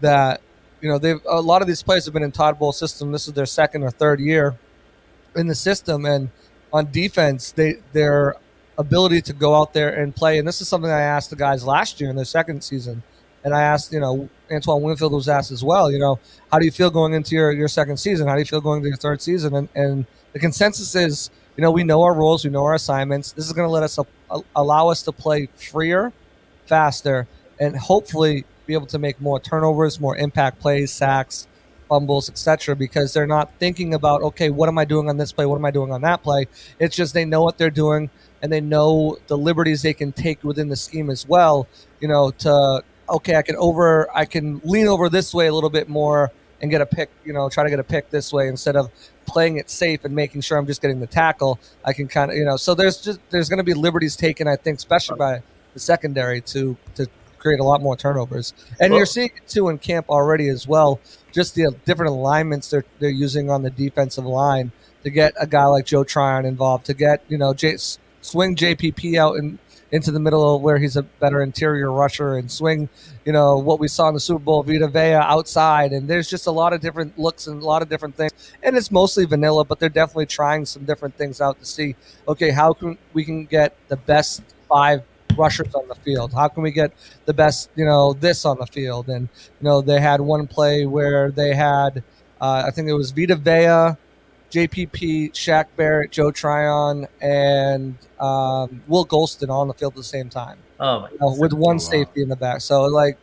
that 0.00 0.40
you 0.80 0.88
know 0.88 0.98
they've 0.98 1.20
a 1.28 1.40
lot 1.40 1.62
of 1.62 1.68
these 1.68 1.82
players 1.82 2.04
have 2.04 2.14
been 2.14 2.22
in 2.22 2.32
Todd 2.32 2.58
Bowles 2.58 2.78
system. 2.78 3.12
This 3.12 3.26
is 3.26 3.34
their 3.34 3.46
second 3.46 3.82
or 3.82 3.90
third 3.90 4.20
year 4.20 4.56
in 5.34 5.46
the 5.46 5.54
system, 5.54 6.04
and 6.04 6.30
on 6.72 6.90
defense, 6.90 7.52
they 7.52 7.76
their 7.92 8.36
ability 8.76 9.22
to 9.22 9.32
go 9.32 9.54
out 9.54 9.72
there 9.72 9.88
and 9.88 10.14
play. 10.14 10.38
And 10.38 10.46
this 10.46 10.60
is 10.60 10.68
something 10.68 10.90
I 10.90 11.00
asked 11.00 11.30
the 11.30 11.36
guys 11.36 11.64
last 11.64 12.00
year 12.00 12.10
in 12.10 12.16
their 12.16 12.24
second 12.24 12.62
season, 12.62 13.02
and 13.44 13.54
I 13.54 13.62
asked 13.62 13.92
you 13.92 14.00
know 14.00 14.28
Antoine 14.50 14.82
Winfield 14.82 15.12
was 15.12 15.28
asked 15.28 15.52
as 15.52 15.64
well. 15.64 15.90
You 15.90 15.98
know, 15.98 16.18
how 16.50 16.58
do 16.58 16.64
you 16.64 16.72
feel 16.72 16.90
going 16.90 17.14
into 17.14 17.34
your 17.34 17.52
your 17.52 17.68
second 17.68 17.96
season? 17.96 18.26
How 18.28 18.34
do 18.34 18.40
you 18.40 18.46
feel 18.46 18.60
going 18.60 18.78
into 18.78 18.88
your 18.88 18.96
third 18.96 19.22
season? 19.22 19.54
And 19.54 19.68
and 19.74 20.06
the 20.32 20.38
consensus 20.38 20.94
is, 20.94 21.30
you 21.56 21.62
know, 21.62 21.70
we 21.70 21.84
know 21.84 22.02
our 22.02 22.14
roles, 22.14 22.44
we 22.44 22.50
know 22.50 22.64
our 22.64 22.74
assignments. 22.74 23.32
This 23.32 23.46
is 23.46 23.52
going 23.52 23.66
to 23.66 23.72
let 23.72 23.84
us 23.84 23.98
uh, 23.98 24.40
allow 24.56 24.88
us 24.88 25.02
to 25.04 25.12
play 25.12 25.48
freer, 25.56 26.12
faster, 26.66 27.26
and 27.60 27.76
hopefully 27.76 28.44
be 28.66 28.74
able 28.74 28.86
to 28.86 28.98
make 28.98 29.20
more 29.20 29.40
turnovers, 29.40 30.00
more 30.00 30.16
impact 30.16 30.60
plays, 30.60 30.92
sacks, 30.92 31.46
fumbles, 31.88 32.28
etc. 32.28 32.74
Because 32.76 33.12
they're 33.12 33.26
not 33.26 33.50
thinking 33.58 33.94
about 33.94 34.22
okay, 34.22 34.50
what 34.50 34.68
am 34.68 34.78
I 34.78 34.84
doing 34.84 35.08
on 35.08 35.16
this 35.16 35.32
play? 35.32 35.46
What 35.46 35.56
am 35.56 35.64
I 35.64 35.70
doing 35.70 35.92
on 35.92 36.02
that 36.02 36.22
play? 36.22 36.46
It's 36.78 36.96
just 36.96 37.14
they 37.14 37.24
know 37.24 37.42
what 37.42 37.58
they're 37.58 37.70
doing 37.70 38.10
and 38.42 38.52
they 38.52 38.60
know 38.60 39.16
the 39.26 39.38
liberties 39.38 39.82
they 39.82 39.94
can 39.94 40.12
take 40.12 40.44
within 40.44 40.68
the 40.68 40.76
scheme 40.76 41.10
as 41.10 41.26
well. 41.26 41.66
You 42.00 42.08
know, 42.08 42.30
to 42.30 42.82
okay, 43.08 43.36
I 43.36 43.42
can 43.42 43.56
over, 43.56 44.08
I 44.14 44.24
can 44.24 44.60
lean 44.64 44.86
over 44.86 45.08
this 45.08 45.34
way 45.34 45.46
a 45.46 45.54
little 45.54 45.70
bit 45.70 45.88
more 45.88 46.32
and 46.60 46.70
get 46.70 46.80
a 46.80 46.86
pick. 46.86 47.10
You 47.24 47.32
know, 47.32 47.48
try 47.48 47.64
to 47.64 47.70
get 47.70 47.78
a 47.78 47.84
pick 47.84 48.10
this 48.10 48.32
way 48.32 48.48
instead 48.48 48.76
of 48.76 48.90
playing 49.26 49.56
it 49.56 49.70
safe 49.70 50.04
and 50.04 50.14
making 50.14 50.42
sure 50.42 50.58
I'm 50.58 50.66
just 50.66 50.82
getting 50.82 51.00
the 51.00 51.06
tackle. 51.06 51.58
I 51.84 51.92
can 51.92 52.08
kind 52.08 52.30
of, 52.30 52.36
you 52.36 52.44
know, 52.44 52.56
so 52.56 52.74
there's 52.74 53.00
just 53.00 53.20
there's 53.30 53.48
going 53.48 53.58
to 53.58 53.64
be 53.64 53.74
liberties 53.74 54.16
taken, 54.16 54.48
I 54.48 54.56
think, 54.56 54.78
especially 54.78 55.18
by 55.18 55.42
the 55.72 55.80
secondary 55.80 56.40
to 56.42 56.76
to 56.96 57.06
create 57.44 57.60
a 57.60 57.64
lot 57.64 57.82
more 57.82 57.96
turnovers. 57.96 58.54
And 58.80 58.90
well, 58.90 58.98
you're 58.98 59.02
oh. 59.02 59.04
seeing 59.04 59.30
it 59.36 59.46
too 59.46 59.68
in 59.68 59.78
camp 59.78 60.08
already 60.08 60.48
as 60.48 60.66
well. 60.66 60.98
Just 61.30 61.54
the 61.54 61.66
uh, 61.66 61.70
different 61.84 62.10
alignments 62.10 62.70
they're 62.70 62.84
they're 62.98 63.10
using 63.10 63.50
on 63.50 63.62
the 63.62 63.70
defensive 63.70 64.24
line 64.24 64.72
to 65.02 65.10
get 65.10 65.34
a 65.38 65.46
guy 65.46 65.66
like 65.66 65.84
Joe 65.84 66.04
Tryon 66.04 66.46
involved, 66.46 66.86
to 66.86 66.94
get 66.94 67.22
you 67.28 67.36
know 67.36 67.52
J, 67.52 67.76
swing 68.22 68.56
JPP 68.56 69.16
out 69.18 69.36
in 69.36 69.58
into 69.92 70.10
the 70.10 70.18
middle 70.18 70.56
of 70.56 70.60
where 70.60 70.78
he's 70.78 70.96
a 70.96 71.02
better 71.02 71.40
interior 71.40 71.92
rusher 71.92 72.36
and 72.36 72.50
swing, 72.50 72.88
you 73.24 73.32
know, 73.32 73.58
what 73.58 73.78
we 73.78 73.86
saw 73.86 74.08
in 74.08 74.14
the 74.14 74.18
Super 74.18 74.40
Bowl, 74.40 74.60
Vita 74.64 74.88
Vea 74.88 75.14
outside. 75.14 75.92
And 75.92 76.08
there's 76.08 76.28
just 76.28 76.48
a 76.48 76.50
lot 76.50 76.72
of 76.72 76.80
different 76.80 77.16
looks 77.16 77.46
and 77.46 77.62
a 77.62 77.64
lot 77.64 77.80
of 77.80 77.88
different 77.88 78.16
things. 78.16 78.32
And 78.64 78.76
it's 78.76 78.90
mostly 78.90 79.24
vanilla, 79.24 79.64
but 79.64 79.78
they're 79.78 79.88
definitely 79.88 80.26
trying 80.26 80.66
some 80.66 80.84
different 80.84 81.16
things 81.16 81.40
out 81.40 81.60
to 81.60 81.64
see, 81.64 81.94
okay, 82.26 82.50
how 82.50 82.72
can 82.72 82.98
we 83.12 83.24
can 83.24 83.44
get 83.44 83.76
the 83.86 83.96
best 83.96 84.42
five 84.68 85.02
rushers 85.36 85.74
on 85.74 85.86
the 85.88 85.94
field? 85.96 86.32
How 86.32 86.48
can 86.48 86.62
we 86.62 86.70
get 86.70 86.92
the 87.24 87.34
best, 87.34 87.70
you 87.76 87.84
know, 87.84 88.12
this 88.12 88.44
on 88.44 88.58
the 88.58 88.66
field? 88.66 89.08
And, 89.08 89.28
you 89.60 89.64
know, 89.64 89.80
they 89.80 90.00
had 90.00 90.20
one 90.20 90.46
play 90.46 90.86
where 90.86 91.30
they 91.30 91.54
had, 91.54 92.02
uh, 92.40 92.64
I 92.66 92.70
think 92.70 92.88
it 92.88 92.94
was 92.94 93.10
Vita 93.10 93.36
Vea, 93.36 93.96
JPP, 94.50 95.32
Shaq 95.32 95.66
Barrett, 95.76 96.12
Joe 96.12 96.30
Tryon, 96.30 97.08
and 97.20 97.96
um, 98.20 98.82
Will 98.86 99.04
Gholston 99.04 99.48
all 99.48 99.62
on 99.62 99.68
the 99.68 99.74
field 99.74 99.94
at 99.94 99.96
the 99.96 100.04
same 100.04 100.28
time. 100.28 100.58
Oh 100.78 101.00
my! 101.00 101.10
You 101.10 101.18
know, 101.20 101.34
with 101.36 101.52
one 101.52 101.76
wow. 101.76 101.78
safety 101.78 102.22
in 102.22 102.28
the 102.28 102.36
back. 102.36 102.60
So 102.60 102.84
like 102.84 103.18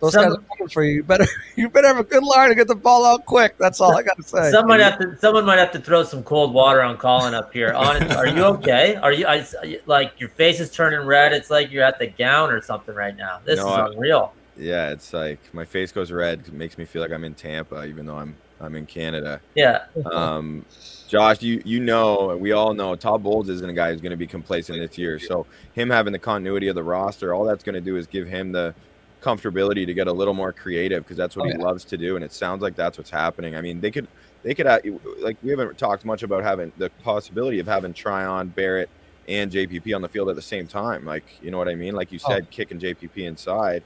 those 0.00 0.12
Some- 0.12 0.24
guys 0.24 0.32
are 0.34 0.56
coming 0.56 0.68
for 0.68 0.82
you. 0.84 0.96
You 0.96 1.02
better 1.04 1.26
you 1.56 1.68
better 1.68 1.88
have 1.88 1.98
a 1.98 2.04
good 2.04 2.22
line 2.24 2.48
to 2.48 2.54
get 2.54 2.68
the 2.68 2.74
ball 2.74 3.04
out 3.04 3.26
quick. 3.26 3.56
That's 3.58 3.80
all 3.80 3.96
I 3.96 4.02
got 4.02 4.16
to 4.16 4.22
say. 4.22 4.50
Someone 4.50 4.80
have 4.80 4.98
to. 4.98 5.16
Someone 5.18 5.44
might 5.44 5.58
have 5.58 5.72
to 5.72 5.80
throw 5.80 6.02
some 6.04 6.22
cold 6.22 6.52
water 6.54 6.82
on 6.82 6.96
Colin 6.96 7.34
up 7.34 7.52
here. 7.52 7.72
Honest, 7.72 8.16
are 8.16 8.26
you 8.26 8.42
okay? 8.44 8.96
Are 8.96 9.12
you? 9.12 9.26
I 9.26 9.46
like 9.86 10.18
your 10.18 10.30
face 10.30 10.60
is 10.60 10.70
turning 10.70 11.00
red. 11.06 11.32
It's 11.32 11.50
like 11.50 11.70
you're 11.70 11.84
at 11.84 11.98
the 11.98 12.06
gown 12.06 12.50
or 12.50 12.60
something 12.60 12.94
right 12.94 13.16
now. 13.16 13.40
This 13.44 13.58
No, 13.58 13.66
is 13.68 13.72
I- 13.72 13.86
unreal. 13.88 14.32
Yeah, 14.56 14.90
it's 14.90 15.12
like 15.14 15.38
my 15.54 15.64
face 15.64 15.90
goes 15.92 16.10
red. 16.12 16.40
It 16.46 16.52
makes 16.52 16.76
me 16.76 16.84
feel 16.84 17.00
like 17.00 17.12
I'm 17.12 17.24
in 17.24 17.34
Tampa, 17.34 17.84
even 17.86 18.04
though 18.04 18.16
I'm 18.18 18.36
I'm 18.60 18.74
in 18.76 18.84
Canada. 18.84 19.40
Yeah. 19.54 19.84
Um, 20.12 20.66
Josh, 21.08 21.40
you 21.40 21.62
you 21.64 21.80
know, 21.80 22.36
we 22.38 22.52
all 22.52 22.74
know 22.74 22.94
Todd 22.94 23.22
Bowles 23.22 23.48
isn't 23.48 23.68
a 23.70 23.72
guy 23.72 23.90
who's 23.90 24.02
going 24.02 24.10
to 24.10 24.18
be 24.18 24.26
complacent 24.26 24.78
this 24.78 24.98
year. 24.98 25.18
So 25.18 25.46
him 25.72 25.88
having 25.88 26.12
the 26.12 26.18
continuity 26.18 26.68
of 26.68 26.74
the 26.74 26.82
roster, 26.84 27.32
all 27.32 27.44
that's 27.44 27.64
going 27.64 27.74
to 27.74 27.80
do 27.80 27.96
is 27.96 28.06
give 28.06 28.28
him 28.28 28.52
the 28.52 28.74
comfortability 29.20 29.86
to 29.86 29.94
get 29.94 30.06
a 30.06 30.12
little 30.12 30.34
more 30.34 30.52
creative 30.52 31.04
because 31.04 31.16
that's 31.16 31.36
what 31.36 31.46
Oh, 31.46 31.52
he 31.52 31.58
yeah. 31.58 31.64
loves 31.64 31.84
to 31.86 31.96
do, 31.96 32.16
and 32.16 32.24
it 32.24 32.32
sounds 32.32 32.62
like 32.62 32.74
that's 32.76 32.98
what's 32.98 33.10
happening. 33.10 33.54
I 33.56 33.60
mean, 33.60 33.80
they 33.80 33.90
could 33.90 34.08
they 34.42 34.54
could 34.54 34.66
uh, 34.66 34.78
like 35.18 35.36
we 35.42 35.50
haven't 35.50 35.76
talked 35.78 36.04
much 36.04 36.22
about 36.22 36.42
having 36.42 36.72
the 36.78 36.90
possibility 37.02 37.58
of 37.58 37.66
having 37.66 37.92
Tryon, 37.92 38.48
Barrett, 38.48 38.88
and 39.28 39.50
JPP 39.50 39.94
on 39.94 40.02
the 40.02 40.08
field 40.08 40.28
at 40.30 40.36
the 40.36 40.42
same 40.42 40.66
time. 40.66 41.04
Like 41.04 41.24
you 41.42 41.50
know 41.50 41.58
what 41.58 41.68
I 41.68 41.74
mean? 41.74 41.94
Like 41.94 42.10
you 42.12 42.18
Oh. 42.24 42.28
said, 42.30 42.50
kicking 42.50 42.78
JPP 42.78 43.18
inside 43.26 43.82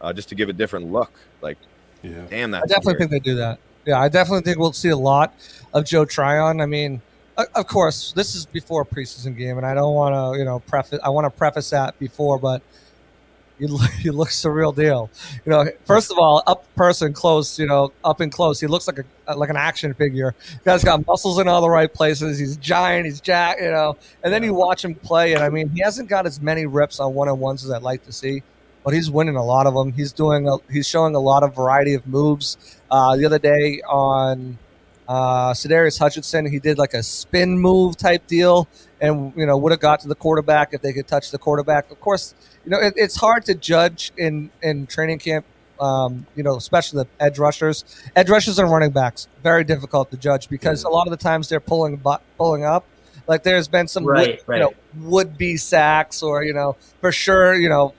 uh, 0.00 0.12
just 0.12 0.28
to 0.30 0.34
give 0.34 0.48
a 0.48 0.52
different 0.52 0.92
look. 0.92 1.12
Like 1.42 1.58
Yeah. 2.02 2.22
damn, 2.30 2.50
that. 2.52 2.62
I 2.64 2.66
definitely 2.66 2.92
weird. 2.92 2.98
think 2.98 3.10
they 3.10 3.30
do 3.30 3.36
that. 3.36 3.58
Yeah, 3.84 4.00
I 4.00 4.08
definitely 4.08 4.42
think 4.42 4.58
we'll 4.58 4.72
see 4.72 4.88
a 4.90 4.96
lot 4.96 5.32
of 5.72 5.84
Joe 5.84 6.04
Tryon. 6.04 6.60
I 6.60 6.66
mean, 6.66 7.00
of 7.36 7.66
course, 7.66 8.12
this 8.16 8.34
is 8.34 8.44
before 8.46 8.82
a 8.82 8.84
preseason 8.84 9.36
game, 9.36 9.58
and 9.58 9.66
I 9.66 9.74
don't 9.74 9.94
want 9.94 10.14
to, 10.14 10.38
you 10.38 10.44
know, 10.44 10.58
preface. 10.60 10.98
I 11.04 11.08
want 11.10 11.24
to 11.24 11.30
preface 11.30 11.70
that 11.70 11.98
before, 11.98 12.38
but 12.38 12.62
he, 13.58 13.66
he 14.00 14.10
looks 14.10 14.42
the 14.42 14.50
real 14.50 14.72
deal. 14.72 15.10
You 15.44 15.50
know, 15.50 15.66
first 15.84 16.10
of 16.10 16.18
all, 16.18 16.42
up 16.46 16.64
person 16.74 17.12
close, 17.12 17.58
you 17.58 17.66
know, 17.66 17.92
up 18.04 18.20
and 18.20 18.30
close, 18.30 18.60
he 18.60 18.66
looks 18.66 18.86
like 18.86 18.98
a 19.26 19.36
like 19.36 19.50
an 19.50 19.56
action 19.56 19.94
figure. 19.94 20.34
Guy's 20.64 20.84
got 20.84 21.06
muscles 21.06 21.38
in 21.38 21.48
all 21.48 21.60
the 21.60 21.70
right 21.70 21.92
places. 21.92 22.38
He's 22.38 22.56
giant. 22.56 23.06
He's 23.06 23.20
jack. 23.20 23.58
You 23.60 23.70
know, 23.70 23.96
and 24.22 24.32
then 24.32 24.42
you 24.42 24.54
watch 24.54 24.84
him 24.84 24.94
play, 24.94 25.32
and 25.34 25.42
I 25.42 25.48
mean, 25.48 25.68
he 25.70 25.80
hasn't 25.80 26.08
got 26.08 26.26
as 26.26 26.40
many 26.40 26.66
reps 26.66 27.00
on 27.00 27.14
one 27.14 27.28
on 27.28 27.38
ones 27.38 27.64
as 27.64 27.70
I'd 27.70 27.82
like 27.82 28.04
to 28.04 28.12
see. 28.12 28.42
But 28.84 28.94
he's 28.94 29.10
winning 29.10 29.34
a 29.34 29.44
lot 29.44 29.66
of 29.66 29.74
them. 29.74 29.92
He's 29.92 30.12
doing. 30.12 30.48
A, 30.48 30.58
he's 30.70 30.86
showing 30.86 31.14
a 31.14 31.20
lot 31.20 31.42
of 31.42 31.56
variety 31.56 31.94
of 31.94 32.06
moves. 32.06 32.56
Uh, 32.90 33.16
the 33.16 33.24
other 33.24 33.38
day 33.38 33.80
on 33.82 34.58
uh, 35.08 35.54
Hutchinson, 35.54 36.50
he 36.50 36.58
did 36.58 36.78
like 36.78 36.94
a 36.94 37.02
spin 37.02 37.58
move 37.58 37.96
type 37.96 38.26
deal, 38.26 38.68
and 39.00 39.32
you 39.36 39.46
know 39.46 39.56
would 39.56 39.72
have 39.72 39.80
got 39.80 40.00
to 40.00 40.08
the 40.08 40.14
quarterback 40.14 40.72
if 40.72 40.82
they 40.82 40.92
could 40.92 41.06
touch 41.06 41.30
the 41.30 41.38
quarterback. 41.38 41.90
Of 41.90 42.00
course, 42.00 42.34
you 42.64 42.70
know 42.70 42.78
it, 42.78 42.94
it's 42.96 43.16
hard 43.16 43.44
to 43.46 43.54
judge 43.54 44.12
in 44.16 44.50
in 44.62 44.86
training 44.86 45.18
camp. 45.18 45.46
Um, 45.78 46.26
you 46.34 46.42
know, 46.42 46.56
especially 46.56 47.02
the 47.02 47.24
edge 47.24 47.38
rushers, 47.38 47.84
edge 48.16 48.30
rushers 48.30 48.58
and 48.58 48.70
running 48.70 48.92
backs, 48.92 49.28
very 49.42 49.62
difficult 49.62 50.10
to 50.10 50.16
judge 50.16 50.48
because 50.48 50.84
a 50.84 50.88
lot 50.88 51.06
of 51.06 51.10
the 51.10 51.18
times 51.18 51.50
they're 51.50 51.60
pulling 51.60 52.02
pulling 52.38 52.64
up. 52.64 52.86
Like 53.26 53.42
there's 53.42 53.68
been 53.68 53.88
some 53.88 54.06
Right, 54.06 54.46
would, 54.46 54.54
you 54.54 54.62
know 54.62 54.74
would 55.08 55.36
be 55.36 55.56
sacks 55.56 56.22
or 56.22 56.44
you 56.44 56.54
know 56.54 56.76
for 57.00 57.12
sure 57.12 57.54
you 57.54 57.68
know 57.68 57.92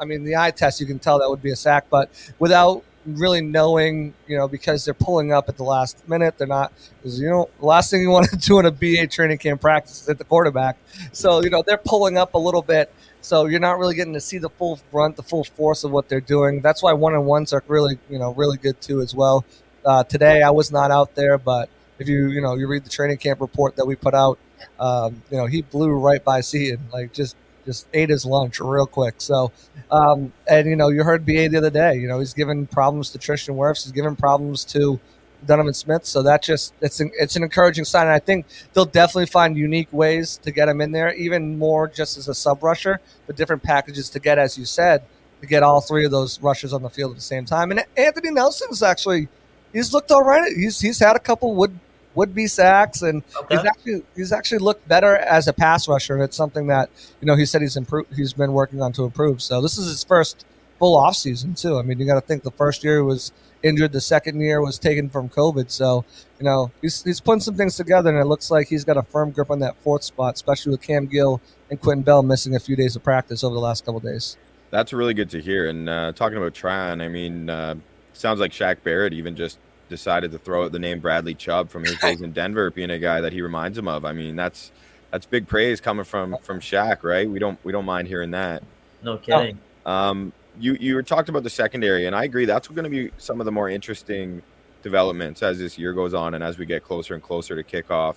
I 0.00 0.06
mean, 0.06 0.24
the 0.24 0.36
eye 0.36 0.50
test, 0.50 0.80
you 0.80 0.86
can 0.86 0.98
tell 0.98 1.18
that 1.18 1.28
would 1.28 1.42
be 1.42 1.50
a 1.50 1.56
sack, 1.56 1.86
but 1.90 2.10
without 2.38 2.82
really 3.06 3.40
knowing, 3.40 4.14
you 4.26 4.36
know, 4.36 4.46
because 4.48 4.84
they're 4.84 4.94
pulling 4.94 5.32
up 5.32 5.48
at 5.48 5.56
the 5.56 5.64
last 5.64 6.06
minute, 6.08 6.36
they're 6.38 6.46
not, 6.46 6.72
because, 6.98 7.20
you 7.20 7.28
know, 7.28 7.48
the 7.58 7.66
last 7.66 7.90
thing 7.90 8.02
you 8.02 8.10
want 8.10 8.28
to 8.30 8.36
do 8.36 8.58
in 8.58 8.66
a 8.66 8.70
BA 8.70 9.06
training 9.06 9.38
camp 9.38 9.60
practice 9.60 10.02
is 10.02 10.08
at 10.08 10.18
the 10.18 10.24
quarterback. 10.24 10.76
So, 11.12 11.42
you 11.42 11.50
know, 11.50 11.62
they're 11.66 11.78
pulling 11.78 12.18
up 12.18 12.34
a 12.34 12.38
little 12.38 12.62
bit. 12.62 12.92
So 13.22 13.46
you're 13.46 13.60
not 13.60 13.78
really 13.78 13.94
getting 13.94 14.14
to 14.14 14.20
see 14.20 14.38
the 14.38 14.48
full 14.48 14.80
brunt, 14.90 15.16
the 15.16 15.22
full 15.22 15.44
force 15.44 15.84
of 15.84 15.90
what 15.90 16.08
they're 16.08 16.20
doing. 16.20 16.60
That's 16.60 16.82
why 16.82 16.92
one 16.92 17.14
on 17.14 17.24
ones 17.26 17.52
are 17.52 17.62
really, 17.68 17.98
you 18.08 18.18
know, 18.18 18.32
really 18.32 18.56
good 18.56 18.80
too 18.80 19.00
as 19.00 19.14
well. 19.14 19.44
Uh, 19.84 20.04
today 20.04 20.42
I 20.42 20.50
was 20.50 20.70
not 20.72 20.90
out 20.90 21.14
there, 21.14 21.38
but 21.38 21.68
if 21.98 22.08
you, 22.08 22.28
you 22.28 22.40
know, 22.40 22.54
you 22.54 22.66
read 22.66 22.84
the 22.84 22.90
training 22.90 23.18
camp 23.18 23.40
report 23.40 23.76
that 23.76 23.86
we 23.86 23.94
put 23.94 24.14
out, 24.14 24.38
um, 24.78 25.22
you 25.30 25.36
know, 25.36 25.46
he 25.46 25.62
blew 25.62 25.90
right 25.90 26.22
by 26.22 26.40
Seaton, 26.40 26.80
like 26.92 27.12
just, 27.12 27.36
just 27.64 27.86
ate 27.94 28.10
his 28.10 28.24
lunch 28.24 28.60
real 28.60 28.86
quick. 28.86 29.14
So, 29.18 29.52
um, 29.90 30.32
and 30.48 30.68
you 30.68 30.76
know, 30.76 30.88
you 30.88 31.02
heard 31.04 31.24
BA 31.26 31.48
the 31.48 31.58
other 31.58 31.70
day. 31.70 31.96
You 31.96 32.08
know, 32.08 32.18
he's 32.18 32.34
given 32.34 32.66
problems 32.66 33.10
to 33.10 33.18
Tristan 33.18 33.56
Wirfs. 33.56 33.84
He's 33.84 33.92
given 33.92 34.16
problems 34.16 34.64
to 34.66 35.00
Donovan 35.46 35.74
Smith. 35.74 36.04
So 36.04 36.22
that 36.22 36.42
just 36.42 36.74
it's 36.80 37.00
an, 37.00 37.10
it's 37.18 37.36
an 37.36 37.42
encouraging 37.42 37.84
sign. 37.84 38.02
And 38.06 38.12
I 38.12 38.18
think 38.18 38.46
they'll 38.72 38.84
definitely 38.84 39.26
find 39.26 39.56
unique 39.56 39.92
ways 39.92 40.38
to 40.38 40.50
get 40.50 40.68
him 40.68 40.80
in 40.80 40.92
there, 40.92 41.12
even 41.14 41.58
more 41.58 41.88
just 41.88 42.18
as 42.18 42.28
a 42.28 42.34
sub 42.34 42.62
rusher, 42.62 43.00
but 43.26 43.36
different 43.36 43.62
packages 43.62 44.10
to 44.10 44.20
get, 44.20 44.38
as 44.38 44.58
you 44.58 44.64
said, 44.64 45.02
to 45.40 45.46
get 45.46 45.62
all 45.62 45.80
three 45.80 46.04
of 46.04 46.10
those 46.10 46.40
rushers 46.40 46.72
on 46.72 46.82
the 46.82 46.90
field 46.90 47.12
at 47.12 47.16
the 47.16 47.22
same 47.22 47.44
time. 47.44 47.70
And 47.70 47.84
Anthony 47.96 48.30
Nelson's 48.30 48.82
actually 48.82 49.28
he's 49.72 49.92
looked 49.92 50.10
all 50.10 50.22
right. 50.22 50.52
He's 50.54 50.80
he's 50.80 50.98
had 50.98 51.16
a 51.16 51.20
couple 51.20 51.54
would 51.56 51.78
would 52.14 52.34
be 52.34 52.46
sacks 52.46 53.02
and 53.02 53.22
Okay. 53.36 53.56
he's 53.56 53.64
actually 53.64 54.02
he's 54.16 54.32
actually 54.32 54.58
looked 54.58 54.86
better 54.88 55.16
as 55.16 55.46
a 55.48 55.52
pass 55.52 55.88
rusher, 55.88 56.14
and 56.14 56.22
it's 56.22 56.36
something 56.36 56.66
that 56.68 56.90
you 57.20 57.26
know 57.26 57.36
he 57.36 57.46
said 57.46 57.62
he's 57.62 57.76
improved. 57.76 58.14
He's 58.16 58.32
been 58.32 58.52
working 58.52 58.82
on 58.82 58.92
to 58.94 59.04
improve. 59.04 59.40
So 59.42 59.60
this 59.60 59.78
is 59.78 59.88
his 59.88 60.04
first 60.04 60.44
full 60.78 60.96
off 60.96 61.14
season 61.16 61.54
too. 61.54 61.78
I 61.78 61.82
mean, 61.82 61.98
you 62.00 62.06
got 62.06 62.14
to 62.14 62.20
think 62.20 62.42
the 62.42 62.50
first 62.50 62.82
year 62.82 62.96
he 62.96 63.02
was 63.02 63.32
injured, 63.62 63.92
the 63.92 64.00
second 64.00 64.40
year 64.40 64.62
was 64.62 64.78
taken 64.78 65.10
from 65.10 65.28
COVID. 65.28 65.70
So 65.70 66.04
you 66.38 66.44
know 66.44 66.70
he's 66.82 67.02
he's 67.04 67.20
putting 67.20 67.40
some 67.40 67.54
things 67.56 67.76
together, 67.76 68.10
and 68.10 68.18
it 68.18 68.24
looks 68.26 68.50
like 68.50 68.68
he's 68.68 68.84
got 68.84 68.96
a 68.96 69.02
firm 69.02 69.30
grip 69.30 69.50
on 69.50 69.60
that 69.60 69.76
fourth 69.82 70.02
spot, 70.02 70.34
especially 70.34 70.72
with 70.72 70.82
Cam 70.82 71.06
Gill 71.06 71.40
and 71.70 71.80
Quinton 71.80 72.02
Bell 72.02 72.22
missing 72.22 72.56
a 72.56 72.60
few 72.60 72.74
days 72.76 72.96
of 72.96 73.04
practice 73.04 73.44
over 73.44 73.54
the 73.54 73.60
last 73.60 73.84
couple 73.84 74.00
days. 74.00 74.36
That's 74.70 74.92
really 74.92 75.14
good 75.14 75.30
to 75.30 75.40
hear. 75.40 75.68
And 75.68 75.88
uh, 75.88 76.12
talking 76.12 76.38
about 76.38 76.54
Tryon, 76.54 77.00
I 77.00 77.08
mean, 77.08 77.50
uh, 77.50 77.74
sounds 78.12 78.38
like 78.40 78.52
Shaq 78.52 78.82
Barrett 78.84 79.12
even 79.12 79.34
just 79.36 79.58
decided 79.90 80.32
to 80.32 80.38
throw 80.38 80.64
out 80.64 80.72
the 80.72 80.78
name 80.78 81.00
Bradley 81.00 81.34
Chubb 81.34 81.68
from 81.68 81.84
his 81.84 81.98
days 81.98 82.22
in 82.22 82.32
Denver, 82.32 82.70
being 82.70 82.90
a 82.90 82.98
guy 82.98 83.20
that 83.20 83.34
he 83.34 83.42
reminds 83.42 83.76
him 83.76 83.86
of. 83.86 84.06
I 84.06 84.12
mean, 84.12 84.36
that's 84.36 84.72
that's 85.10 85.26
big 85.26 85.46
praise 85.46 85.80
coming 85.80 86.04
from 86.04 86.38
from 86.40 86.60
Shaq, 86.60 87.02
right? 87.02 87.28
We 87.28 87.38
don't 87.38 87.58
we 87.64 87.72
don't 87.72 87.84
mind 87.84 88.08
hearing 88.08 88.30
that. 88.30 88.62
No 89.02 89.18
kidding. 89.18 89.58
Um, 89.84 90.32
you 90.58 90.74
you 90.80 90.94
were 90.94 91.02
talked 91.02 91.28
about 91.28 91.42
the 91.42 91.50
secondary, 91.50 92.06
and 92.06 92.16
I 92.16 92.24
agree. 92.24 92.46
That's 92.46 92.68
going 92.68 92.84
to 92.84 92.90
be 92.90 93.10
some 93.18 93.40
of 93.40 93.44
the 93.44 93.52
more 93.52 93.68
interesting 93.68 94.42
developments 94.82 95.42
as 95.42 95.58
this 95.58 95.76
year 95.78 95.92
goes 95.92 96.14
on, 96.14 96.34
and 96.34 96.42
as 96.42 96.56
we 96.56 96.64
get 96.64 96.84
closer 96.84 97.14
and 97.14 97.22
closer 97.22 97.60
to 97.60 97.82
kickoff. 97.82 98.16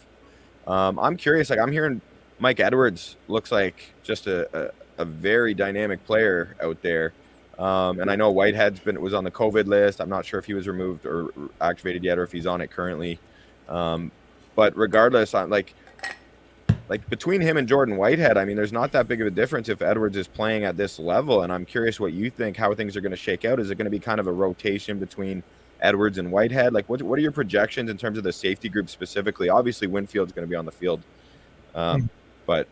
Um, 0.67 0.97
I'm 0.99 1.17
curious. 1.17 1.49
Like 1.49 1.59
I'm 1.59 1.71
hearing, 1.71 2.01
Mike 2.39 2.59
Edwards 2.59 3.17
looks 3.27 3.51
like 3.51 3.93
just 4.03 4.27
a, 4.27 4.47
a, 4.97 5.01
a 5.01 5.05
very 5.05 5.53
dynamic 5.53 6.05
player 6.05 6.55
out 6.61 6.81
there. 6.81 7.13
Um, 7.59 7.99
and 7.99 8.09
I 8.09 8.15
know 8.15 8.31
Whitehead's 8.31 8.79
been 8.79 8.99
was 8.99 9.13
on 9.13 9.23
the 9.23 9.31
COVID 9.31 9.67
list. 9.67 10.01
I'm 10.01 10.09
not 10.09 10.25
sure 10.25 10.39
if 10.39 10.45
he 10.45 10.53
was 10.53 10.67
removed 10.67 11.05
or 11.05 11.29
activated 11.61 12.03
yet, 12.03 12.17
or 12.17 12.23
if 12.23 12.31
he's 12.31 12.47
on 12.47 12.61
it 12.61 12.71
currently. 12.71 13.19
Um, 13.69 14.11
but 14.55 14.75
regardless, 14.75 15.33
I'm 15.33 15.49
like 15.49 15.73
like 16.89 17.09
between 17.09 17.41
him 17.41 17.57
and 17.57 17.67
Jordan 17.67 17.97
Whitehead, 17.97 18.37
I 18.37 18.45
mean, 18.45 18.55
there's 18.55 18.73
not 18.73 18.91
that 18.91 19.07
big 19.07 19.21
of 19.21 19.27
a 19.27 19.31
difference 19.31 19.69
if 19.69 19.81
Edwards 19.81 20.17
is 20.17 20.27
playing 20.27 20.65
at 20.65 20.77
this 20.77 20.99
level. 20.99 21.43
And 21.43 21.51
I'm 21.51 21.65
curious 21.65 21.99
what 21.99 22.13
you 22.13 22.29
think, 22.29 22.57
how 22.57 22.73
things 22.75 22.97
are 22.97 23.01
going 23.01 23.11
to 23.11 23.17
shake 23.17 23.45
out. 23.45 23.59
Is 23.59 23.71
it 23.71 23.75
going 23.75 23.85
to 23.85 23.91
be 23.91 23.99
kind 23.99 24.19
of 24.19 24.27
a 24.27 24.31
rotation 24.31 24.99
between 24.99 25.43
Edwards 25.81 26.17
and 26.17 26.31
Whitehead? 26.31 26.73
Like, 26.73 26.89
what, 26.89 27.01
what 27.01 27.17
are 27.17 27.21
your 27.21 27.31
projections 27.31 27.89
in 27.89 27.97
terms 27.97 28.17
of 28.17 28.23
the 28.23 28.33
safety 28.33 28.69
group 28.69 28.89
specifically? 28.89 29.49
Obviously, 29.49 29.87
Winfield's 29.87 30.33
going 30.33 30.45
to 30.45 30.49
be 30.49 30.55
on 30.55 30.65
the 30.65 30.71
field. 30.71 31.01
Um, 31.73 32.09
but 32.45 32.67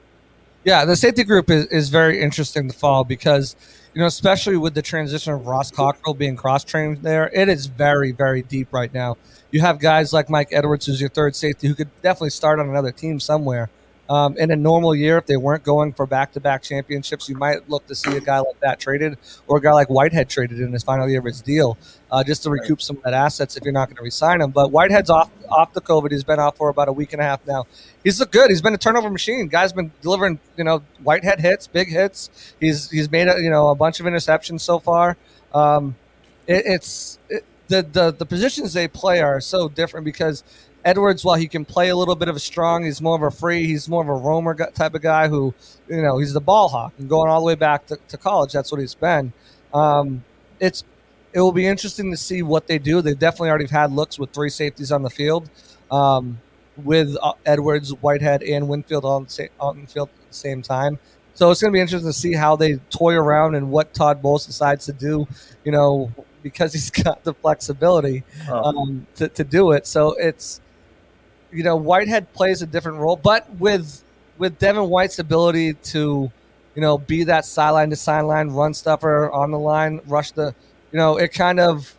Yeah, 0.65 0.85
the 0.85 0.95
safety 0.95 1.23
group 1.23 1.49
is, 1.49 1.65
is 1.67 1.89
very 1.89 2.21
interesting 2.21 2.69
to 2.69 2.77
follow 2.77 3.03
because, 3.03 3.55
you 3.93 4.01
know, 4.01 4.07
especially 4.07 4.57
with 4.57 4.73
the 4.73 4.81
transition 4.81 5.33
of 5.33 5.45
Ross 5.45 5.71
Cockrell 5.71 6.13
being 6.13 6.35
cross 6.35 6.63
trained 6.63 6.99
there, 6.99 7.29
it 7.33 7.49
is 7.49 7.65
very, 7.65 8.11
very 8.11 8.41
deep 8.41 8.71
right 8.71 8.93
now. 8.93 9.17
You 9.51 9.61
have 9.61 9.79
guys 9.79 10.13
like 10.13 10.29
Mike 10.29 10.49
Edwards, 10.51 10.85
who's 10.85 11.01
your 11.01 11.09
third 11.09 11.35
safety, 11.35 11.67
who 11.67 11.75
could 11.75 11.89
definitely 12.01 12.29
start 12.29 12.59
on 12.59 12.69
another 12.69 12.91
team 12.91 13.19
somewhere. 13.19 13.69
Um, 14.11 14.37
in 14.37 14.51
a 14.51 14.57
normal 14.57 14.93
year, 14.93 15.17
if 15.17 15.25
they 15.25 15.37
weren't 15.37 15.63
going 15.63 15.93
for 15.93 16.05
back-to-back 16.05 16.63
championships, 16.63 17.29
you 17.29 17.37
might 17.37 17.69
look 17.69 17.87
to 17.87 17.95
see 17.95 18.17
a 18.17 18.19
guy 18.19 18.39
like 18.39 18.59
that 18.59 18.77
traded, 18.77 19.17
or 19.47 19.59
a 19.59 19.61
guy 19.61 19.71
like 19.71 19.87
Whitehead 19.87 20.27
traded 20.27 20.59
in 20.59 20.73
his 20.73 20.83
final 20.83 21.07
year 21.07 21.19
of 21.19 21.25
his 21.25 21.41
deal, 21.41 21.77
uh, 22.11 22.21
just 22.21 22.43
to 22.43 22.49
recoup 22.49 22.81
some 22.81 22.97
of 22.97 23.03
that 23.03 23.13
assets 23.13 23.55
if 23.55 23.63
you're 23.63 23.71
not 23.71 23.87
going 23.87 23.95
to 23.95 24.03
resign 24.03 24.41
him. 24.41 24.51
But 24.51 24.69
Whitehead's 24.69 25.09
off 25.09 25.31
off 25.49 25.71
the 25.71 25.79
COVID. 25.79 26.11
He's 26.11 26.25
been 26.25 26.41
out 26.41 26.57
for 26.57 26.67
about 26.67 26.89
a 26.89 26.91
week 26.91 27.13
and 27.13 27.21
a 27.21 27.23
half 27.23 27.47
now. 27.47 27.67
He's 28.03 28.19
looked 28.19 28.33
good. 28.33 28.49
He's 28.49 28.61
been 28.61 28.73
a 28.73 28.77
turnover 28.77 29.09
machine. 29.09 29.47
Guy's 29.47 29.71
been 29.71 29.93
delivering, 30.01 30.41
you 30.57 30.65
know, 30.65 30.83
Whitehead 31.03 31.39
hits, 31.39 31.67
big 31.67 31.87
hits. 31.87 32.53
He's 32.59 32.91
he's 32.91 33.09
made 33.09 33.29
a, 33.29 33.41
you 33.41 33.49
know 33.49 33.69
a 33.69 33.75
bunch 33.75 34.01
of 34.01 34.05
interceptions 34.07 34.59
so 34.59 34.77
far. 34.79 35.15
Um, 35.53 35.95
it, 36.47 36.63
it's 36.65 37.17
it, 37.29 37.45
the 37.69 37.81
the 37.81 38.11
the 38.11 38.25
positions 38.25 38.73
they 38.73 38.89
play 38.89 39.21
are 39.21 39.39
so 39.39 39.69
different 39.69 40.03
because 40.03 40.43
Edwards, 40.83 41.23
while 41.23 41.35
he 41.35 41.47
can 41.47 41.65
play 41.65 41.89
a 41.89 41.95
little 41.95 42.15
bit 42.15 42.27
of 42.27 42.35
a 42.35 42.39
strong, 42.39 42.83
he's 42.85 43.01
more 43.01 43.15
of 43.15 43.21
a 43.21 43.31
free. 43.31 43.65
He's 43.67 43.87
more 43.87 44.01
of 44.01 44.09
a 44.09 44.13
roamer 44.13 44.55
type 44.55 44.95
of 44.95 45.01
guy 45.01 45.27
who, 45.27 45.53
you 45.87 46.01
know, 46.01 46.17
he's 46.17 46.33
the 46.33 46.41
ball 46.41 46.69
hawk 46.69 46.93
and 46.97 47.07
going 47.07 47.29
all 47.29 47.39
the 47.39 47.45
way 47.45 47.55
back 47.55 47.85
to, 47.87 47.97
to 48.07 48.17
college. 48.17 48.51
That's 48.51 48.71
what 48.71 48.81
he's 48.81 48.95
been. 48.95 49.33
Um, 49.73 50.23
it's 50.59 50.83
it 51.33 51.39
will 51.39 51.51
be 51.51 51.65
interesting 51.65 52.11
to 52.11 52.17
see 52.17 52.41
what 52.41 52.67
they 52.67 52.77
do. 52.77 53.01
They've 53.01 53.17
definitely 53.17 53.49
already 53.49 53.67
had 53.67 53.91
looks 53.91 54.19
with 54.19 54.31
three 54.31 54.49
safeties 54.49 54.91
on 54.91 55.01
the 55.03 55.09
field, 55.09 55.49
um, 55.89 56.41
with 56.75 57.15
uh, 57.21 57.33
Edwards, 57.45 57.91
Whitehead, 58.01 58.43
and 58.43 58.67
Winfield 58.67 59.05
on 59.05 59.25
the, 59.25 59.49
on 59.59 59.81
the 59.81 59.87
field 59.87 60.09
at 60.09 60.29
the 60.29 60.35
same 60.35 60.61
time. 60.61 60.99
So 61.33 61.49
it's 61.49 61.61
going 61.61 61.71
to 61.71 61.75
be 61.75 61.79
interesting 61.79 62.09
to 62.09 62.17
see 62.17 62.33
how 62.33 62.55
they 62.57 62.75
toy 62.89 63.13
around 63.13 63.55
and 63.55 63.71
what 63.71 63.93
Todd 63.93 64.21
Bowles 64.21 64.45
decides 64.45 64.85
to 64.87 64.93
do. 64.93 65.27
You 65.63 65.71
know, 65.71 66.11
because 66.43 66.73
he's 66.73 66.89
got 67.03 67.23
the 67.23 67.33
flexibility 67.33 68.23
um, 68.51 69.07
to, 69.15 69.27
to 69.29 69.43
do 69.43 69.71
it. 69.71 69.87
So 69.87 70.13
it's 70.13 70.59
you 71.51 71.63
know, 71.63 71.75
Whitehead 71.75 72.31
plays 72.33 72.61
a 72.61 72.65
different 72.67 72.97
role, 72.99 73.15
but 73.15 73.49
with 73.57 74.03
with 74.37 74.57
Devin 74.59 74.89
White's 74.89 75.19
ability 75.19 75.73
to, 75.73 76.31
you 76.75 76.81
know, 76.81 76.97
be 76.97 77.23
that 77.25 77.45
sideline 77.45 77.89
to 77.91 77.95
sideline 77.95 78.49
run 78.49 78.73
stuffer 78.73 79.29
on 79.31 79.51
the 79.51 79.59
line, 79.59 80.01
rush 80.07 80.31
the, 80.31 80.55
you 80.91 80.97
know, 80.97 81.17
it 81.17 81.31
kind 81.33 81.59
of 81.59 81.95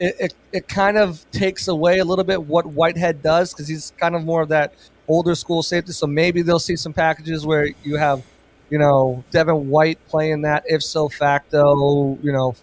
it, 0.00 0.16
it, 0.18 0.34
it 0.52 0.68
kind 0.68 0.98
of 0.98 1.24
takes 1.30 1.68
away 1.68 1.98
a 1.98 2.04
little 2.04 2.24
bit 2.24 2.42
what 2.42 2.66
Whitehead 2.66 3.22
does 3.22 3.52
because 3.52 3.68
he's 3.68 3.92
kind 3.98 4.14
of 4.16 4.24
more 4.24 4.42
of 4.42 4.48
that 4.48 4.74
older 5.08 5.34
school 5.34 5.62
safety. 5.62 5.92
So 5.92 6.06
maybe 6.06 6.42
they'll 6.42 6.58
see 6.58 6.76
some 6.76 6.92
packages 6.92 7.46
where 7.46 7.68
you 7.84 7.96
have, 7.96 8.22
you 8.68 8.78
know, 8.78 9.22
Devin 9.30 9.68
White 9.68 9.98
playing 10.08 10.42
that 10.42 10.64
if 10.66 10.82
so 10.82 11.08
facto, 11.08 12.18
you 12.22 12.32
know, 12.32 12.54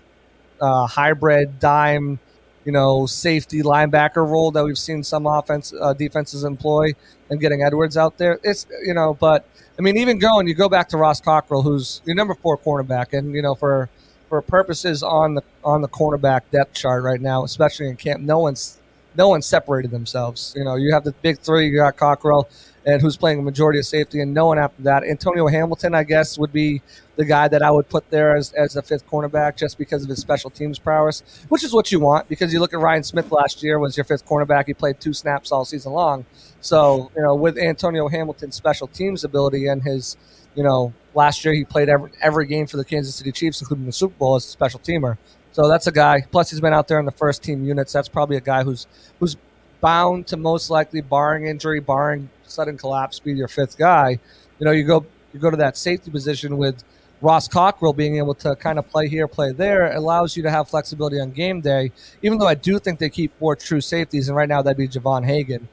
uh, 0.59 0.85
hybrid 0.87 1.59
dime 1.59 2.19
you 2.65 2.71
know, 2.71 3.05
safety 3.05 3.61
linebacker 3.61 4.27
role 4.27 4.51
that 4.51 4.63
we've 4.63 4.77
seen 4.77 5.03
some 5.03 5.25
offense 5.25 5.73
uh, 5.79 5.93
defenses 5.93 6.43
employ 6.43 6.91
and 7.29 7.39
getting 7.39 7.63
Edwards 7.63 7.97
out 7.97 8.17
there. 8.17 8.39
It's 8.43 8.65
you 8.85 8.93
know, 8.93 9.13
but 9.13 9.45
I 9.77 9.81
mean, 9.81 9.97
even 9.97 10.19
going, 10.19 10.47
you 10.47 10.53
go 10.53 10.69
back 10.69 10.89
to 10.89 10.97
Ross 10.97 11.21
Cockrell, 11.21 11.61
who's 11.61 12.01
your 12.05 12.15
number 12.15 12.35
four 12.35 12.57
cornerback, 12.57 13.17
and 13.17 13.33
you 13.33 13.41
know, 13.41 13.55
for 13.55 13.89
for 14.27 14.41
purposes 14.41 15.03
on 15.03 15.35
the 15.35 15.43
on 15.63 15.81
the 15.81 15.87
cornerback 15.87 16.41
depth 16.51 16.73
chart 16.73 17.03
right 17.03 17.21
now, 17.21 17.43
especially 17.43 17.87
in 17.87 17.95
camp, 17.95 18.21
no 18.21 18.39
one's 18.39 18.78
no 19.19 19.27
one 19.27 19.41
separated 19.41 19.91
themselves. 19.91 20.53
You 20.55 20.63
know, 20.63 20.75
you 20.75 20.93
have 20.93 21.03
the 21.03 21.11
big 21.11 21.39
three. 21.39 21.67
You 21.67 21.75
got 21.75 21.97
Cockrell, 21.97 22.47
and 22.85 23.01
who's 23.01 23.17
playing 23.17 23.39
a 23.39 23.41
majority 23.41 23.77
of 23.77 23.85
safety, 23.85 24.21
and 24.21 24.33
no 24.33 24.45
one 24.45 24.57
after 24.57 24.81
that. 24.83 25.03
Antonio 25.03 25.45
Hamilton, 25.47 25.93
I 25.93 26.03
guess, 26.05 26.39
would 26.39 26.53
be 26.53 26.81
the 27.17 27.25
guy 27.25 27.49
that 27.49 27.61
I 27.61 27.69
would 27.69 27.89
put 27.89 28.09
there 28.09 28.37
as, 28.37 28.53
as 28.53 28.77
a 28.77 28.81
fifth 28.81 29.05
cornerback 29.09 29.57
just 29.57 29.77
because 29.77 30.03
of 30.03 30.09
his 30.09 30.19
special 30.19 30.49
teams 30.49 30.79
prowess, 30.79 31.21
which 31.49 31.65
is 31.65 31.73
what 31.73 31.91
you 31.91 31.99
want 31.99 32.29
because 32.29 32.53
you 32.53 32.61
look 32.61 32.73
at 32.73 32.79
Ryan 32.79 33.03
Smith 33.03 33.29
last 33.29 33.61
year 33.61 33.77
was 33.77 33.97
your 33.97 34.05
fifth 34.05 34.25
cornerback. 34.25 34.67
He 34.67 34.73
played 34.73 35.01
two 35.01 35.11
snaps 35.11 35.51
all 35.51 35.65
season 35.65 35.91
long. 35.91 36.25
So, 36.61 37.11
you 37.17 37.21
know, 37.21 37.35
with 37.35 37.57
Antonio 37.57 38.07
Hamilton's 38.07 38.55
special 38.55 38.87
teams 38.87 39.25
ability 39.25 39.67
and 39.67 39.83
his, 39.83 40.15
you 40.55 40.63
know, 40.63 40.93
last 41.13 41.43
year 41.43 41.53
he 41.53 41.65
played 41.65 41.89
every, 41.89 42.09
every 42.21 42.47
game 42.47 42.67
for 42.67 42.77
the 42.77 42.85
Kansas 42.85 43.15
City 43.15 43.33
Chiefs, 43.33 43.59
including 43.59 43.85
the 43.85 43.91
Super 43.91 44.15
Bowl 44.17 44.35
as 44.35 44.45
a 44.45 44.49
special 44.49 44.79
teamer. 44.79 45.17
So 45.59 45.67
that's 45.67 45.87
a 45.87 45.91
guy. 45.91 46.21
Plus, 46.21 46.51
he's 46.51 46.61
been 46.61 46.73
out 46.73 46.87
there 46.87 46.99
in 46.99 47.05
the 47.05 47.11
first 47.11 47.43
team 47.43 47.65
units. 47.65 47.91
That's 47.91 48.07
probably 48.07 48.37
a 48.37 48.41
guy 48.41 48.63
who's 48.63 48.87
who's 49.19 49.35
bound 49.81 50.25
to 50.27 50.37
most 50.37 50.69
likely, 50.69 51.01
barring 51.01 51.47
injury, 51.47 51.81
barring 51.81 52.29
sudden 52.43 52.77
collapse, 52.77 53.19
be 53.19 53.33
your 53.33 53.49
fifth 53.49 53.77
guy. 53.77 54.19
You 54.57 54.65
know, 54.65 54.71
you 54.71 54.85
go 54.85 55.05
you 55.33 55.39
go 55.41 55.51
to 55.51 55.57
that 55.57 55.75
safety 55.75 56.11
position 56.11 56.57
with 56.57 56.85
Ross 57.19 57.49
Cockrell 57.49 57.91
being 57.91 58.15
able 58.15 58.35
to 58.35 58.55
kind 58.55 58.79
of 58.79 58.87
play 58.87 59.09
here, 59.09 59.27
play 59.27 59.51
there, 59.51 59.93
allows 59.93 60.37
you 60.37 60.43
to 60.43 60.49
have 60.49 60.69
flexibility 60.69 61.19
on 61.19 61.31
game 61.31 61.59
day. 61.59 61.91
Even 62.21 62.37
though 62.37 62.47
I 62.47 62.55
do 62.55 62.79
think 62.79 62.97
they 62.99 63.09
keep 63.09 63.37
four 63.37 63.57
true 63.57 63.81
safeties, 63.81 64.29
and 64.29 64.37
right 64.37 64.47
now 64.47 64.61
that'd 64.61 64.77
be 64.77 64.87
Javon 64.87 65.25
Hagan, 65.25 65.67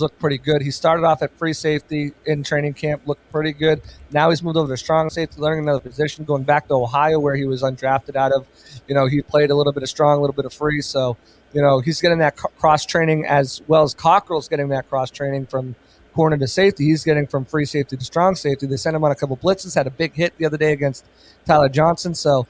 looked 0.00 0.18
pretty 0.18 0.38
good. 0.38 0.62
He 0.62 0.70
started 0.70 1.04
off 1.04 1.22
at 1.22 1.36
free 1.38 1.52
safety 1.52 2.12
in 2.26 2.42
training 2.42 2.74
camp, 2.74 3.06
looked 3.06 3.30
pretty 3.30 3.52
good. 3.52 3.80
Now 4.10 4.30
he's 4.30 4.42
moved 4.42 4.56
over 4.56 4.72
to 4.72 4.76
strong 4.76 5.10
safety, 5.10 5.40
learning 5.40 5.64
another 5.64 5.80
position, 5.80 6.24
going 6.24 6.44
back 6.44 6.68
to 6.68 6.74
Ohio 6.74 7.18
where 7.18 7.34
he 7.34 7.44
was 7.44 7.62
undrafted 7.62 8.16
out 8.16 8.32
of. 8.32 8.46
You 8.88 8.94
know, 8.94 9.06
he 9.06 9.22
played 9.22 9.50
a 9.50 9.54
little 9.54 9.72
bit 9.72 9.82
of 9.82 9.88
strong, 9.88 10.18
a 10.18 10.20
little 10.20 10.34
bit 10.34 10.44
of 10.44 10.52
free. 10.52 10.80
So, 10.80 11.16
you 11.52 11.62
know, 11.62 11.80
he's 11.80 12.00
getting 12.00 12.18
that 12.18 12.36
cross 12.36 12.84
training 12.84 13.26
as 13.26 13.62
well 13.68 13.82
as 13.82 13.94
Cockrell's 13.94 14.48
getting 14.48 14.68
that 14.68 14.88
cross 14.88 15.10
training 15.10 15.46
from 15.46 15.74
corner 16.14 16.36
to 16.36 16.46
safety. 16.46 16.84
He's 16.84 17.04
getting 17.04 17.26
from 17.26 17.44
free 17.44 17.64
safety 17.64 17.96
to 17.96 18.04
strong 18.04 18.34
safety. 18.36 18.66
They 18.66 18.76
sent 18.76 18.96
him 18.96 19.04
on 19.04 19.10
a 19.10 19.16
couple 19.16 19.36
blitzes, 19.36 19.74
had 19.74 19.86
a 19.86 19.90
big 19.90 20.14
hit 20.14 20.36
the 20.38 20.46
other 20.46 20.56
day 20.56 20.72
against 20.72 21.04
Tyler 21.44 21.68
Johnson. 21.68 22.14
So 22.14 22.46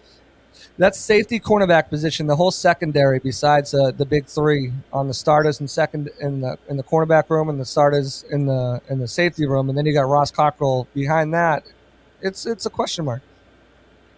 that's 0.77 0.99
safety 0.99 1.39
cornerback 1.39 1.89
position. 1.89 2.27
The 2.27 2.37
whole 2.37 2.51
secondary, 2.51 3.19
besides 3.21 3.75
uh, 3.75 3.93
the 3.93 4.05
big 4.05 4.27
three 4.27 4.73
on 4.93 5.07
the 5.07 5.15
starters 5.15 5.61
and 5.61 5.71
second 5.71 6.11
in 6.21 6.41
the 6.41 6.59
in 6.69 6.77
the 6.77 6.83
cornerback 6.83 7.31
room 7.31 7.49
and 7.49 7.61
the 7.61 7.65
starters 7.65 8.25
in 8.31 8.47
the 8.47 8.81
in 8.89 8.99
the 8.99 9.09
safety 9.09 9.47
room, 9.47 9.69
and 9.69 9.79
then 9.79 9.87
you 9.87 9.93
got 9.93 10.09
Ross 10.09 10.31
Cockrell 10.31 10.89
behind 10.95 11.33
that. 11.35 11.65
It's 12.21 12.47
it's 12.47 12.67
a 12.67 12.71
question 12.71 13.05
mark. 13.05 13.23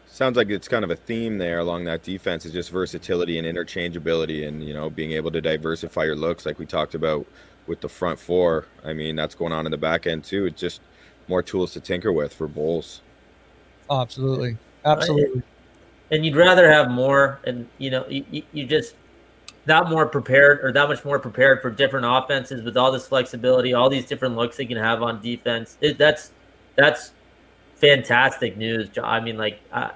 Sounds 0.06 0.36
like 0.38 0.48
it's 0.48 0.66
kind 0.66 0.82
of 0.82 0.90
a 0.90 0.96
theme 0.96 1.36
there 1.36 1.58
along 1.58 1.84
that 1.84 2.02
defense 2.02 2.46
is 2.46 2.52
just 2.52 2.70
versatility 2.70 3.38
and 3.38 3.46
interchangeability, 3.46 4.48
and 4.48 4.64
you 4.64 4.72
know 4.72 4.88
being 4.88 5.12
able 5.12 5.30
to 5.32 5.42
diversify 5.42 6.04
your 6.04 6.16
looks, 6.16 6.46
like 6.46 6.58
we 6.58 6.64
talked 6.64 6.94
about 6.94 7.26
with 7.66 7.82
the 7.82 7.88
front 7.88 8.18
four. 8.18 8.66
I 8.82 8.94
mean, 8.94 9.14
that's 9.14 9.34
going 9.34 9.52
on 9.52 9.66
in 9.66 9.72
the 9.72 9.76
back 9.76 10.06
end 10.06 10.24
too. 10.24 10.46
It's 10.46 10.60
just 10.60 10.80
more 11.28 11.42
tools 11.42 11.74
to 11.74 11.80
tinker 11.80 12.12
with 12.12 12.32
for 12.32 12.46
Bowles. 12.46 13.02
Oh, 13.90 14.00
absolutely, 14.00 14.56
absolutely. 14.86 15.42
And 16.10 16.24
you'd 16.24 16.36
rather 16.36 16.70
have 16.70 16.90
more, 16.90 17.40
and 17.44 17.68
you 17.78 17.90
know, 17.90 18.06
you, 18.08 18.42
you 18.52 18.64
just 18.64 18.94
that 19.66 19.88
more 19.88 20.06
prepared 20.06 20.64
or 20.64 20.72
that 20.72 20.88
much 20.88 21.04
more 21.04 21.18
prepared 21.18 21.60
for 21.60 21.70
different 21.70 22.06
offenses 22.08 22.62
with 22.62 22.76
all 22.76 22.92
this 22.92 23.08
flexibility, 23.08 23.74
all 23.74 23.90
these 23.90 24.06
different 24.06 24.36
looks 24.36 24.56
they 24.56 24.66
can 24.66 24.76
have 24.76 25.02
on 25.02 25.20
defense. 25.20 25.76
It, 25.80 25.98
that's 25.98 26.30
that's 26.76 27.12
fantastic 27.74 28.56
news. 28.56 28.88
I 29.02 29.20
mean, 29.20 29.36
like, 29.36 29.60
uh, 29.72 29.90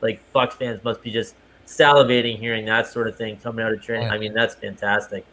like 0.00 0.20
Bucks 0.32 0.56
fans 0.56 0.82
must 0.84 1.02
be 1.02 1.10
just 1.10 1.34
salivating 1.66 2.38
hearing 2.38 2.66
that 2.66 2.86
sort 2.86 3.06
of 3.08 3.16
thing 3.16 3.36
coming 3.38 3.64
out 3.64 3.72
of 3.72 3.80
training. 3.82 4.10
I 4.10 4.18
mean, 4.18 4.34
that's 4.34 4.54
fantastic. 4.54 5.24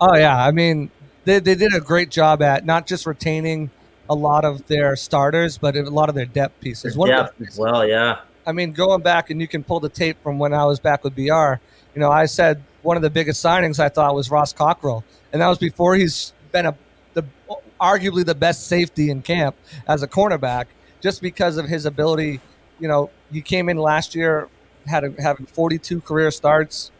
Oh 0.00 0.16
yeah, 0.16 0.36
I 0.36 0.52
mean, 0.52 0.90
they, 1.24 1.40
they 1.40 1.54
did 1.54 1.74
a 1.74 1.80
great 1.80 2.10
job 2.10 2.40
at 2.42 2.64
not 2.64 2.86
just 2.86 3.04
retaining 3.04 3.70
a 4.08 4.14
lot 4.14 4.44
of 4.44 4.66
their 4.68 4.96
starters, 4.96 5.58
but 5.58 5.76
a 5.76 5.82
lot 5.82 6.08
of 6.08 6.14
their 6.14 6.24
depth 6.24 6.60
pieces. 6.60 6.94
Depth 6.94 7.40
as 7.46 7.58
well, 7.58 7.86
yeah. 7.86 8.20
I 8.48 8.52
mean, 8.52 8.72
going 8.72 9.02
back 9.02 9.28
and 9.28 9.42
you 9.42 9.46
can 9.46 9.62
pull 9.62 9.78
the 9.78 9.90
tape 9.90 10.16
from 10.22 10.38
when 10.38 10.54
I 10.54 10.64
was 10.64 10.80
back 10.80 11.04
with 11.04 11.14
BR. 11.14 11.20
You 11.94 12.00
know, 12.00 12.10
I 12.10 12.24
said 12.24 12.64
one 12.80 12.96
of 12.96 13.02
the 13.02 13.10
biggest 13.10 13.44
signings 13.44 13.78
I 13.78 13.90
thought 13.90 14.14
was 14.14 14.30
Ross 14.30 14.54
Cockrell, 14.54 15.04
and 15.34 15.42
that 15.42 15.48
was 15.48 15.58
before 15.58 15.96
he's 15.96 16.32
been 16.50 16.64
a 16.64 16.74
the 17.12 17.26
arguably 17.78 18.24
the 18.24 18.34
best 18.34 18.66
safety 18.66 19.10
in 19.10 19.20
camp 19.20 19.54
as 19.86 20.02
a 20.02 20.08
cornerback, 20.08 20.64
just 21.02 21.20
because 21.20 21.58
of 21.58 21.68
his 21.68 21.84
ability. 21.84 22.40
You 22.80 22.88
know, 22.88 23.10
he 23.30 23.42
came 23.42 23.68
in 23.68 23.76
last 23.76 24.14
year 24.14 24.48
had 24.86 25.04
a, 25.04 25.12
having 25.20 25.44
42 25.44 26.00
career 26.00 26.30
starts, 26.30 26.90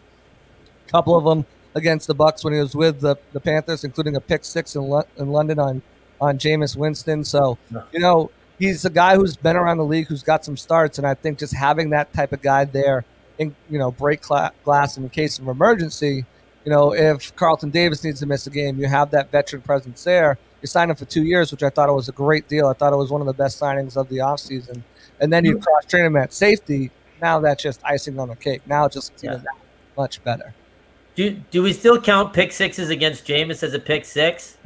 a 0.87 0.91
couple 0.91 1.17
of 1.17 1.25
them 1.25 1.47
against 1.75 2.09
the 2.09 2.15
Bucks 2.15 2.45
when 2.45 2.53
he 2.53 2.61
was 2.61 2.77
with 2.77 3.01
the, 3.01 3.17
the 3.33 3.41
Panthers, 3.41 3.85
including 3.85 4.17
a 4.17 4.21
pick 4.21 4.45
six 4.45 4.77
in, 4.77 4.83
Lo- 4.83 5.07
in 5.17 5.31
London 5.31 5.59
on 5.59 5.83
on 6.21 6.37
Jameis 6.37 6.77
Winston. 6.77 7.25
So 7.25 7.57
you 7.93 8.01
know 8.01 8.31
he's 8.59 8.85
a 8.85 8.91
guy 8.91 9.17
who's 9.17 9.37
been 9.37 9.57
around 9.57 9.79
the 9.79 9.85
league, 9.85 10.07
who's 10.07 10.23
got 10.23 10.45
some 10.45 10.57
starts, 10.57 10.99
and 10.99 11.07
I 11.07 11.15
think 11.15 11.39
just 11.39 11.55
having 11.55 11.91
that 11.91 12.13
type 12.13 12.33
of 12.33 12.43
guy 12.43 12.65
there, 12.65 13.05
in, 13.39 13.55
you 13.71 13.79
know, 13.79 13.91
break 13.91 14.23
glass 14.23 14.97
in 14.97 15.09
case 15.11 15.39
of 15.39 15.49
emergency. 15.49 16.25
You 16.65 16.73
know, 16.73 16.93
if 16.93 17.35
Carlton 17.37 17.71
Davis 17.71 18.05
needs 18.05 18.21
to 18.21 18.27
miss 18.27 18.47
a 18.47 18.51
game, 18.51 18.79
you 18.79 18.87
have 18.87 19.11
that 19.13 19.31
veteran 19.31 19.63
presence 19.63 20.05
there. 20.05 20.39
You 20.61 20.67
sign 20.67 20.91
him 20.91 20.97
for 20.97 21.05
two 21.05 21.23
years, 21.23 21.53
which 21.53 21.63
I 21.63 21.71
thought 21.71 21.89
it 21.89 21.93
was 21.93 22.09
a 22.09 22.13
great 22.13 22.49
deal. 22.49 22.67
I 22.67 22.73
thought 22.73 22.93
it 22.93 22.97
was 22.97 23.11
one 23.11 23.21
of 23.21 23.27
the 23.27 23.33
best 23.33 23.61
signings 23.61 23.97
of 23.97 24.09
the 24.09 24.19
offseason. 24.19 24.83
And 25.21 25.33
then 25.33 25.45
you 25.45 25.53
mm-hmm. 25.55 25.63
cross 25.63 25.85
train 25.87 26.05
him 26.05 26.17
at 26.17 26.33
safety. 26.33 26.91
Now 27.23 27.41
that's 27.41 27.63
just 27.63 27.81
icing 27.85 28.19
on 28.19 28.29
the 28.29 28.37
cake. 28.37 28.63
Now 28.67 28.85
it's 28.85 28.95
just 28.95 29.13
yeah. 29.23 29.41
much 29.97 30.23
better. 30.25 30.55
Do 31.15 31.31
do 31.51 31.63
we 31.63 31.73
still 31.73 32.01
count 32.01 32.33
pick 32.33 32.53
sixes 32.53 32.91
against 32.91 33.25
Jameis 33.25 33.63
as 33.63 33.75
a 33.75 33.79
pick 33.79 34.05
six? 34.05 34.57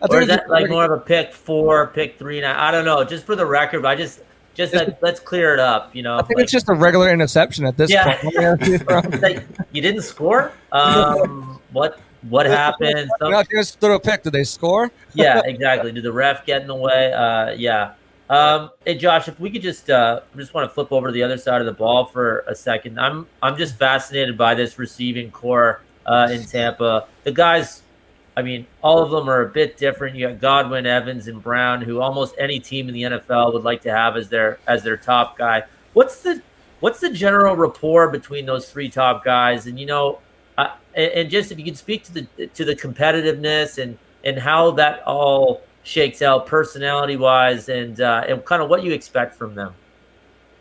Or 0.00 0.20
is 0.20 0.28
that 0.28 0.48
like 0.48 0.68
more 0.68 0.84
of 0.84 0.90
a 0.90 0.98
pick 0.98 1.32
four, 1.32 1.88
pick 1.88 2.18
three? 2.18 2.40
Now 2.40 2.62
I 2.62 2.70
don't 2.70 2.84
know. 2.84 3.02
Just 3.04 3.26
for 3.26 3.34
the 3.36 3.46
record, 3.46 3.84
I 3.84 3.96
just 3.96 4.20
just 4.54 4.74
like, 4.74 5.00
let's 5.02 5.20
clear 5.20 5.54
it 5.54 5.60
up. 5.60 5.94
You 5.94 6.02
know, 6.02 6.16
I 6.16 6.22
think 6.22 6.36
like, 6.36 6.44
it's 6.44 6.52
just 6.52 6.68
a 6.68 6.74
regular 6.74 7.10
interception 7.10 7.64
at 7.64 7.76
this 7.76 7.90
yeah. 7.90 8.20
point. 8.20 9.22
like, 9.22 9.44
you 9.72 9.80
didn't 9.80 10.02
score. 10.02 10.52
Um, 10.72 11.60
what 11.72 12.00
what 12.28 12.46
happened? 12.46 13.08
Some, 13.18 13.30
not 13.30 13.48
just 13.50 13.80
throw 13.80 13.94
a 13.94 14.00
pick. 14.00 14.24
Did 14.24 14.32
they 14.32 14.44
score? 14.44 14.90
yeah, 15.14 15.40
exactly. 15.44 15.92
Did 15.92 16.02
the 16.02 16.12
ref 16.12 16.44
get 16.44 16.62
in 16.62 16.68
the 16.68 16.74
way? 16.74 17.12
Uh, 17.12 17.50
yeah. 17.52 17.94
Um, 18.30 18.70
hey 18.84 18.96
Josh, 18.96 19.26
if 19.28 19.40
we 19.40 19.48
could 19.48 19.62
just 19.62 19.88
uh, 19.88 20.20
just 20.36 20.52
want 20.52 20.68
to 20.68 20.74
flip 20.74 20.92
over 20.92 21.06
to 21.06 21.12
the 21.12 21.22
other 21.22 21.38
side 21.38 21.60
of 21.60 21.66
the 21.66 21.72
ball 21.72 22.04
for 22.04 22.40
a 22.40 22.54
second. 22.54 23.00
I'm 23.00 23.26
I'm 23.42 23.56
just 23.56 23.76
fascinated 23.76 24.36
by 24.36 24.54
this 24.54 24.78
receiving 24.78 25.30
corps 25.30 25.80
uh, 26.04 26.28
in 26.30 26.44
Tampa. 26.44 27.06
The 27.24 27.32
guys, 27.32 27.82
I 28.38 28.42
mean, 28.42 28.68
all 28.82 29.02
of 29.02 29.10
them 29.10 29.28
are 29.28 29.42
a 29.42 29.48
bit 29.48 29.76
different. 29.76 30.14
You 30.14 30.28
got 30.28 30.40
Godwin, 30.40 30.86
Evans, 30.86 31.26
and 31.26 31.42
Brown, 31.42 31.82
who 31.82 32.00
almost 32.00 32.36
any 32.38 32.60
team 32.60 32.86
in 32.86 32.94
the 32.94 33.02
NFL 33.02 33.52
would 33.52 33.64
like 33.64 33.82
to 33.82 33.90
have 33.90 34.16
as 34.16 34.28
their 34.28 34.60
as 34.68 34.84
their 34.84 34.96
top 34.96 35.36
guy. 35.36 35.64
What's 35.92 36.20
the 36.22 36.40
what's 36.78 37.00
the 37.00 37.10
general 37.10 37.56
rapport 37.56 38.12
between 38.12 38.46
those 38.46 38.70
three 38.70 38.90
top 38.90 39.24
guys? 39.24 39.66
And 39.66 39.76
you 39.76 39.86
know, 39.86 40.20
uh, 40.56 40.76
and, 40.94 41.10
and 41.10 41.30
just 41.30 41.50
if 41.50 41.58
you 41.58 41.64
could 41.64 41.76
speak 41.76 42.04
to 42.04 42.12
the 42.12 42.46
to 42.46 42.64
the 42.64 42.76
competitiveness 42.76 43.82
and 43.82 43.98
and 44.22 44.38
how 44.38 44.70
that 44.70 45.02
all 45.02 45.62
shakes 45.82 46.22
out 46.22 46.46
personality 46.46 47.16
wise 47.16 47.68
and 47.68 48.00
uh, 48.00 48.22
and 48.28 48.44
kind 48.44 48.62
of 48.62 48.70
what 48.70 48.84
you 48.84 48.92
expect 48.92 49.34
from 49.34 49.56
them. 49.56 49.74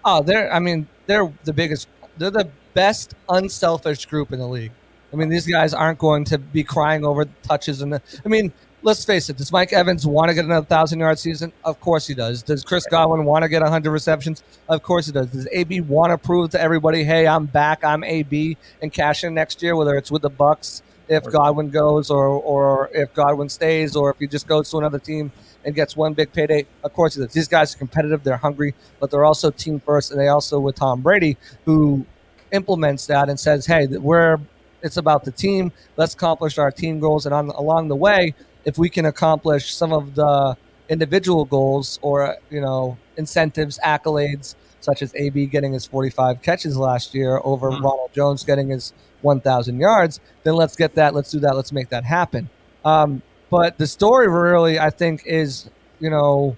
Oh, 0.03 0.23
they're 0.23 0.51
I 0.51 0.57
mean 0.57 0.87
they're 1.05 1.31
the 1.43 1.53
biggest. 1.53 1.89
They're 2.17 2.31
the 2.31 2.49
best 2.73 3.13
unselfish 3.29 4.07
group 4.07 4.33
in 4.33 4.39
the 4.39 4.47
league. 4.47 4.71
I 5.11 5.15
mean 5.15 5.29
these 5.29 5.47
guys 5.47 5.73
aren't 5.73 5.99
going 5.99 6.25
to 6.25 6.37
be 6.37 6.63
crying 6.63 7.05
over 7.05 7.25
touches 7.43 7.81
and 7.81 7.93
the. 7.93 8.01
I 8.25 8.29
mean 8.29 8.51
let's 8.83 9.03
face 9.03 9.29
it. 9.29 9.37
Does 9.37 9.51
Mike 9.51 9.73
Evans 9.73 10.05
want 10.05 10.29
to 10.29 10.35
get 10.35 10.45
another 10.45 10.65
thousand 10.65 10.99
yard 10.99 11.19
season? 11.19 11.51
Of 11.63 11.79
course 11.79 12.07
he 12.07 12.13
does. 12.13 12.43
Does 12.43 12.63
Chris 12.63 12.85
Godwin 12.85 13.25
want 13.25 13.43
to 13.43 13.49
get 13.49 13.61
hundred 13.61 13.91
receptions? 13.91 14.43
Of 14.69 14.83
course 14.83 15.07
he 15.07 15.11
does. 15.11 15.27
Does 15.27 15.47
AB 15.51 15.81
want 15.81 16.11
to 16.11 16.17
prove 16.17 16.51
to 16.51 16.61
everybody, 16.61 17.03
hey, 17.03 17.27
I'm 17.27 17.45
back, 17.45 17.83
I'm 17.83 18.03
AB, 18.03 18.57
and 18.81 18.91
cash 18.91 19.23
in 19.23 19.33
next 19.33 19.61
year, 19.61 19.75
whether 19.75 19.95
it's 19.95 20.11
with 20.11 20.21
the 20.21 20.29
Bucks 20.29 20.83
if 21.09 21.23
Godwin 21.23 21.69
goes, 21.69 22.09
or 22.09 22.27
or 22.27 22.89
if 22.93 23.13
Godwin 23.13 23.49
stays, 23.49 23.95
or 23.95 24.11
if 24.11 24.19
he 24.19 24.27
just 24.27 24.47
goes 24.47 24.69
to 24.71 24.77
another 24.77 24.99
team 24.99 25.31
and 25.65 25.73
gets 25.73 25.95
one 25.95 26.13
big 26.13 26.31
payday. 26.33 26.65
Of 26.83 26.93
course 26.93 27.15
he 27.15 27.21
does. 27.21 27.33
These 27.33 27.47
guys 27.47 27.73
are 27.73 27.77
competitive, 27.77 28.23
they're 28.23 28.37
hungry, 28.37 28.73
but 28.99 29.11
they're 29.11 29.25
also 29.25 29.51
team 29.51 29.79
first, 29.79 30.11
and 30.11 30.19
they 30.19 30.27
also 30.27 30.59
with 30.59 30.75
Tom 30.75 31.01
Brady 31.01 31.37
who 31.65 32.05
implements 32.51 33.07
that 33.07 33.29
and 33.29 33.39
says, 33.39 33.65
hey, 33.65 33.87
we're 33.87 34.39
it's 34.81 34.97
about 34.97 35.23
the 35.23 35.31
team. 35.31 35.71
Let's 35.95 36.13
accomplish 36.13 36.57
our 36.57 36.71
team 36.71 36.99
goals, 36.99 37.25
and 37.25 37.33
on 37.33 37.49
along 37.49 37.87
the 37.87 37.95
way 37.95 38.33
if 38.65 38.77
we 38.77 38.89
can 38.89 39.05
accomplish 39.05 39.73
some 39.73 39.93
of 39.93 40.13
the 40.15 40.57
individual 40.89 41.45
goals 41.45 41.99
or 42.01 42.35
you 42.49 42.61
know 42.61 42.97
incentives, 43.15 43.79
accolades, 43.83 44.55
such 44.81 45.01
as 45.01 45.15
AB 45.15 45.47
getting 45.47 45.73
his 45.73 45.85
45 45.85 46.41
catches 46.41 46.77
last 46.77 47.15
year 47.15 47.39
over 47.43 47.71
mm-hmm. 47.71 47.83
Ronald 47.83 48.11
Jones 48.13 48.43
getting 48.43 48.69
his 48.69 48.93
1,000 49.21 49.79
yards, 49.79 50.19
then 50.43 50.53
let's 50.55 50.75
get 50.75 50.93
that. 50.95 51.15
Let's 51.15 51.31
do 51.31 51.39
that. 51.39 51.55
Let's 51.55 51.71
make 51.71 51.89
that 51.89 52.03
happen. 52.03 52.49
Um, 52.85 53.21
but 53.49 53.77
the 53.77 53.87
story 53.87 54.27
really, 54.27 54.77
I 54.79 54.89
think, 54.89 55.23
is 55.25 55.69
you 55.99 56.09
know 56.09 56.55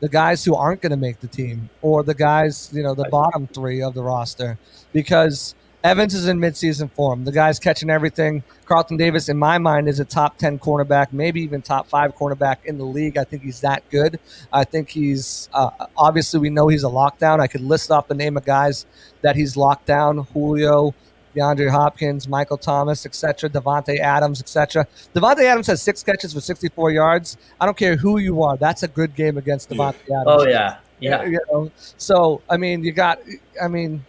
the 0.00 0.08
guys 0.08 0.44
who 0.44 0.54
aren't 0.54 0.80
going 0.80 0.90
to 0.90 0.96
make 0.96 1.20
the 1.20 1.28
team 1.28 1.70
or 1.82 2.02
the 2.02 2.14
guys 2.14 2.70
you 2.72 2.82
know 2.82 2.94
the 2.94 3.08
bottom 3.10 3.46
three 3.46 3.82
of 3.82 3.94
the 3.94 4.02
roster 4.02 4.58
because 4.92 5.54
Evans 5.84 6.14
is 6.14 6.28
in 6.28 6.38
midseason 6.38 6.90
form. 6.92 7.24
The 7.24 7.32
guy's 7.32 7.58
catching 7.58 7.90
everything. 7.90 8.44
Carlton 8.66 8.96
Davis, 8.96 9.28
in 9.28 9.36
my 9.36 9.58
mind, 9.58 9.88
is 9.88 9.98
a 9.98 10.04
top 10.04 10.38
10 10.38 10.60
cornerback, 10.60 11.12
maybe 11.12 11.40
even 11.42 11.60
top 11.60 11.88
five 11.88 12.14
cornerback 12.14 12.64
in 12.64 12.78
the 12.78 12.84
league. 12.84 13.18
I 13.18 13.24
think 13.24 13.42
he's 13.42 13.60
that 13.62 13.82
good. 13.90 14.20
I 14.52 14.62
think 14.62 14.90
he's 14.90 15.48
uh, 15.52 15.70
obviously, 15.96 16.38
we 16.38 16.50
know 16.50 16.68
he's 16.68 16.84
a 16.84 16.88
lockdown. 16.88 17.40
I 17.40 17.48
could 17.48 17.62
list 17.62 17.90
off 17.90 18.06
the 18.06 18.14
name 18.14 18.36
of 18.36 18.44
guys 18.44 18.86
that 19.22 19.34
he's 19.34 19.56
locked 19.56 19.86
down 19.86 20.18
Julio, 20.32 20.94
DeAndre 21.34 21.70
Hopkins, 21.70 22.28
Michael 22.28 22.58
Thomas, 22.58 23.04
etc., 23.04 23.50
Davante 23.50 23.98
Adams, 23.98 24.40
etc. 24.40 24.86
Davante 25.14 25.42
Adams 25.42 25.66
has 25.66 25.82
six 25.82 26.02
catches 26.04 26.32
for 26.32 26.40
64 26.40 26.92
yards. 26.92 27.36
I 27.60 27.66
don't 27.66 27.76
care 27.76 27.96
who 27.96 28.18
you 28.18 28.42
are. 28.44 28.56
That's 28.56 28.84
a 28.84 28.88
good 28.88 29.16
game 29.16 29.36
against 29.36 29.72
yeah. 29.72 29.88
Adams. 29.88 30.04
Oh, 30.26 30.46
yeah. 30.46 30.76
Yeah. 31.00 31.24
You 31.24 31.40
know? 31.50 31.72
So, 31.96 32.40
I 32.48 32.56
mean, 32.56 32.84
you 32.84 32.92
got, 32.92 33.18
I 33.60 33.66
mean, 33.66 34.04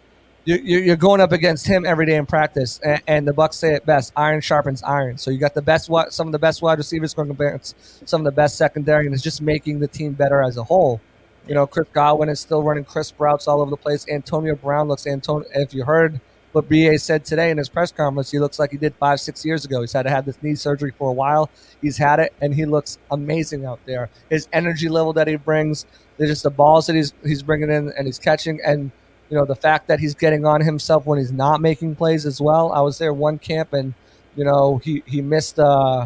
you're 0.45 0.95
going 0.97 1.21
up 1.21 1.31
against 1.31 1.65
him 1.67 1.85
every 1.85 2.05
day 2.05 2.15
in 2.15 2.25
practice, 2.25 2.79
and, 3.07 3.27
the 3.27 3.33
Bucks 3.33 3.57
say 3.57 3.73
it 3.73 3.85
best: 3.85 4.11
iron 4.15 4.41
sharpens 4.41 4.83
iron. 4.83 5.17
So 5.17 5.31
you 5.31 5.37
got 5.37 5.53
the 5.53 5.61
best, 5.61 5.89
some 6.09 6.27
of 6.27 6.31
the 6.31 6.39
best 6.39 6.61
wide 6.61 6.77
receivers 6.77 7.13
going 7.13 7.31
against 7.31 8.07
some 8.07 8.21
of 8.21 8.25
the 8.25 8.31
best 8.31 8.57
secondary, 8.57 9.05
and 9.05 9.13
it's 9.13 9.23
just 9.23 9.41
making 9.41 9.79
the 9.79 9.87
team 9.87 10.13
better 10.13 10.41
as 10.41 10.57
a 10.57 10.63
whole. 10.63 10.99
You 11.47 11.55
know, 11.55 11.67
Chris 11.67 11.87
Godwin 11.93 12.29
is 12.29 12.39
still 12.39 12.63
running 12.63 12.85
crisp 12.85 13.19
routes 13.19 13.47
all 13.47 13.61
over 13.61 13.69
the 13.69 13.77
place. 13.77 14.05
Antonio 14.09 14.55
Brown 14.55 14.87
looks 14.87 15.07
Antonio. 15.07 15.47
If 15.53 15.73
you 15.73 15.83
heard 15.85 16.19
what 16.51 16.69
BA 16.69 16.99
said 16.99 17.25
today 17.25 17.49
in 17.49 17.57
his 17.57 17.67
press 17.67 17.91
conference, 17.91 18.31
he 18.31 18.39
looks 18.39 18.59
like 18.59 18.71
he 18.71 18.77
did 18.77 18.93
five, 18.95 19.19
six 19.19 19.43
years 19.43 19.65
ago. 19.65 19.81
He's 19.81 19.93
had 19.93 20.03
to 20.03 20.09
have 20.09 20.25
this 20.25 20.37
knee 20.41 20.55
surgery 20.55 20.93
for 20.97 21.09
a 21.09 21.13
while. 21.13 21.49
He's 21.81 21.97
had 21.97 22.19
it, 22.19 22.33
and 22.41 22.53
he 22.53 22.65
looks 22.65 22.97
amazing 23.11 23.65
out 23.65 23.79
there. 23.85 24.09
His 24.29 24.47
energy 24.53 24.87
level 24.89 25.13
that 25.13 25.27
he 25.27 25.35
brings, 25.35 25.85
just 26.19 26.43
the 26.43 26.51
balls 26.51 26.87
that 26.87 26.95
he's 26.95 27.13
he's 27.23 27.43
bringing 27.43 27.71
in 27.71 27.91
and 27.97 28.05
he's 28.07 28.19
catching, 28.19 28.59
and 28.65 28.91
you 29.33 29.39
know 29.39 29.45
the 29.45 29.55
fact 29.55 29.87
that 29.87 29.99
he's 29.99 30.13
getting 30.13 30.45
on 30.45 30.61
himself 30.61 31.07
when 31.07 31.17
he's 31.17 31.31
not 31.31 31.59
making 31.59 31.95
plays 31.95 32.23
as 32.23 32.39
well. 32.39 32.71
I 32.71 32.81
was 32.81 32.99
there 32.99 33.11
one 33.11 33.39
camp 33.39 33.73
and 33.73 33.95
you 34.35 34.45
know 34.45 34.77
he 34.77 35.01
he 35.07 35.23
missed 35.23 35.57
uh 35.57 36.05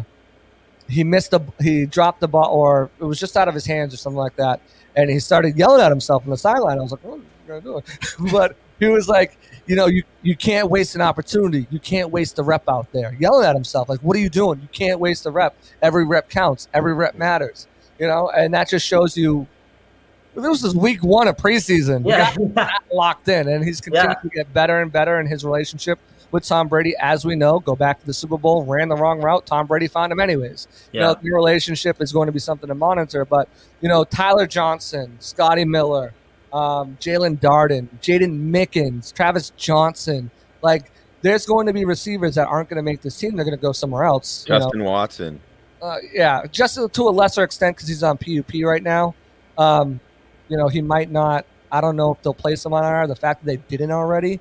he 0.88 1.04
missed 1.04 1.34
a 1.34 1.42
he 1.60 1.84
dropped 1.84 2.20
the 2.20 2.28
ball 2.28 2.50
or 2.50 2.88
it 2.98 3.04
was 3.04 3.20
just 3.20 3.36
out 3.36 3.46
of 3.46 3.52
his 3.52 3.66
hands 3.66 3.92
or 3.92 3.98
something 3.98 4.16
like 4.16 4.36
that, 4.36 4.62
and 4.96 5.10
he 5.10 5.20
started 5.20 5.58
yelling 5.58 5.82
at 5.82 5.90
himself 5.90 6.22
on 6.24 6.30
the 6.30 6.38
sideline. 6.38 6.78
I 6.78 6.80
was 6.80 6.92
like, 6.92 7.04
what 7.04 7.16
are 7.16 7.58
you 7.58 7.60
gonna 7.60 7.60
do? 7.60 8.30
but 8.32 8.56
he 8.78 8.86
was 8.86 9.10
like, 9.10 9.36
you 9.66 9.76
know, 9.76 9.84
you 9.84 10.04
you 10.22 10.34
can't 10.34 10.70
waste 10.70 10.94
an 10.94 11.02
opportunity. 11.02 11.66
You 11.70 11.80
can't 11.80 12.10
waste 12.10 12.38
a 12.38 12.42
rep 12.42 12.66
out 12.66 12.90
there. 12.92 13.14
Yelling 13.20 13.44
at 13.44 13.54
himself, 13.54 13.90
like, 13.90 14.00
what 14.00 14.16
are 14.16 14.20
you 14.20 14.30
doing? 14.30 14.58
You 14.62 14.68
can't 14.68 15.00
waste 15.00 15.26
a 15.26 15.30
rep. 15.30 15.54
Every 15.82 16.06
rep 16.06 16.30
counts. 16.30 16.66
Every 16.72 16.94
rep 16.94 17.14
matters. 17.14 17.66
You 17.98 18.06
know, 18.06 18.30
and 18.30 18.54
that 18.54 18.70
just 18.70 18.86
shows 18.86 19.18
you 19.18 19.46
this 20.42 20.62
is 20.64 20.74
week 20.74 21.02
one 21.02 21.28
of 21.28 21.36
preseason. 21.36 22.06
Yeah. 22.06 22.34
locked 22.92 23.28
in, 23.28 23.48
and 23.48 23.64
he's 23.64 23.80
continuing 23.80 24.10
Yeah. 24.22 24.22
to 24.22 24.28
get 24.28 24.52
better 24.52 24.80
and 24.80 24.90
better 24.92 25.20
in 25.20 25.26
his 25.26 25.44
relationship 25.44 25.98
with 26.30 26.44
Tom 26.46 26.68
Brady. 26.68 26.94
As 27.00 27.24
we 27.24 27.34
know, 27.36 27.58
go 27.60 27.74
back 27.76 28.00
to 28.00 28.06
the 28.06 28.12
Super 28.14 28.36
Bowl, 28.38 28.64
ran 28.64 28.88
the 28.88 28.96
wrong 28.96 29.20
route. 29.20 29.46
Tom 29.46 29.66
Brady 29.66 29.88
found 29.88 30.12
him 30.12 30.20
anyways. 30.20 30.68
You 30.92 31.00
Yeah. 31.00 31.06
know, 31.08 31.16
the 31.22 31.30
relationship 31.32 32.00
is 32.00 32.12
going 32.12 32.26
to 32.26 32.32
be 32.32 32.38
something 32.38 32.68
to 32.68 32.74
monitor. 32.74 33.24
But 33.24 33.48
you 33.80 33.88
know, 33.88 34.04
Tyler 34.04 34.46
Johnson, 34.46 35.16
Scotty 35.20 35.64
Miller, 35.64 36.12
um, 36.52 36.96
Jaelon 37.00 37.38
Darden, 37.38 37.88
Jaydon 38.00 38.50
Mickens, 38.50 39.12
Travis 39.12 39.52
Jonsen, 39.58 40.30
like. 40.62 40.90
There's 41.20 41.46
going 41.46 41.66
to 41.66 41.72
be 41.72 41.84
receivers 41.84 42.36
that 42.36 42.46
aren't 42.46 42.68
going 42.68 42.76
to 42.76 42.82
make 42.82 43.02
this 43.02 43.18
team. 43.18 43.34
They're 43.34 43.44
going 43.44 43.56
to 43.58 43.60
go 43.60 43.72
somewhere 43.72 44.04
else. 44.04 44.44
you 44.46 44.54
know? 44.54 44.60
Justin 44.60 44.84
Watson. 44.84 45.40
Uh, 45.82 45.96
yeah, 46.14 46.42
just 46.52 46.78
to 46.92 47.02
a 47.02 47.10
lesser 47.10 47.42
extent 47.42 47.74
because 47.76 47.88
he's 47.88 48.04
on 48.04 48.18
PUP 48.18 48.62
right 48.64 48.84
now. 48.84 49.16
Um, 49.58 49.98
you 50.48 50.56
know, 50.56 50.68
he 50.68 50.82
might 50.82 51.10
not. 51.10 51.46
I 51.70 51.80
don't 51.80 51.96
know 51.96 52.12
if 52.12 52.22
they'll 52.22 52.34
place 52.34 52.64
him 52.64 52.72
on 52.72 52.84
IR. 52.84 53.06
The 53.06 53.16
fact 53.16 53.44
that 53.44 53.46
they 53.46 53.56
didn't 53.76 53.90
already 53.90 54.40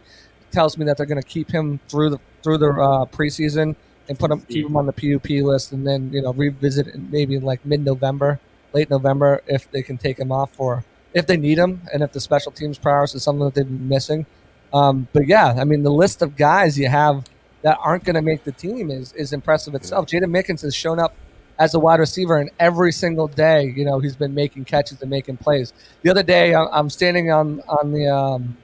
tells 0.51 0.77
me 0.77 0.85
that 0.85 0.97
they're 0.97 1.05
going 1.05 1.21
to 1.21 1.27
keep 1.27 1.51
him 1.51 1.79
through 1.89 2.11
the 2.11 2.19
through 2.43 2.57
the 2.59 2.69
uh, 2.69 3.05
preseason 3.05 3.75
and 4.07 4.17
put 4.17 4.31
him 4.31 4.41
keep 4.41 4.65
him 4.65 4.77
on 4.77 4.85
the 4.85 4.93
PUP 4.93 5.29
list, 5.29 5.71
and 5.71 5.85
then 5.85 6.11
you 6.13 6.21
know 6.21 6.33
revisit 6.33 6.87
it 6.87 6.99
maybe 7.11 7.35
in 7.35 7.43
like 7.43 7.65
mid 7.65 7.83
November, 7.83 8.39
late 8.73 8.89
November 8.89 9.41
if 9.47 9.69
they 9.71 9.81
can 9.81 9.97
take 9.97 10.19
him 10.19 10.31
off 10.31 10.53
for 10.53 10.85
if 11.13 11.25
they 11.25 11.37
need 11.37 11.57
him 11.57 11.81
and 11.91 12.03
if 12.03 12.11
the 12.11 12.19
special 12.19 12.51
teams 12.51 12.77
prowess 12.77 13.15
is 13.15 13.23
something 13.23 13.45
that 13.45 13.55
they've 13.55 13.65
been 13.65 13.87
missing. 13.89 14.25
Um, 14.73 15.07
but 15.13 15.27
yeah, 15.27 15.55
I 15.57 15.63
mean 15.63 15.83
the 15.83 15.91
list 15.91 16.21
of 16.21 16.35
guys 16.35 16.77
you 16.77 16.87
have 16.87 17.25
that 17.61 17.77
aren't 17.81 18.03
going 18.03 18.15
to 18.15 18.21
make 18.21 18.43
the 18.43 18.51
team 18.51 18.91
is 18.91 19.13
is 19.13 19.33
impressive 19.33 19.75
itself. 19.75 20.07
Jaydon 20.07 20.25
Mickens 20.25 20.61
has 20.61 20.75
shown 20.75 20.99
up 20.99 21.15
as 21.59 21.73
a 21.73 21.79
wide 21.79 21.99
receiver, 21.99 22.37
and 22.37 22.49
every 22.59 22.91
single 22.91 23.27
day, 23.27 23.73
you 23.75 23.83
know, 23.85 23.99
he's 23.99 24.15
been 24.15 24.33
making 24.33 24.65
catches 24.65 25.01
and 25.01 25.09
making 25.09 25.37
plays. 25.37 25.73
The 26.03 26.09
other 26.09 26.23
day, 26.23 26.53
I- 26.53 26.67
I'm 26.67 26.89
standing 26.89 27.31
on 27.31 27.61
on 27.67 27.91
the 27.91 28.07
um, 28.07 28.57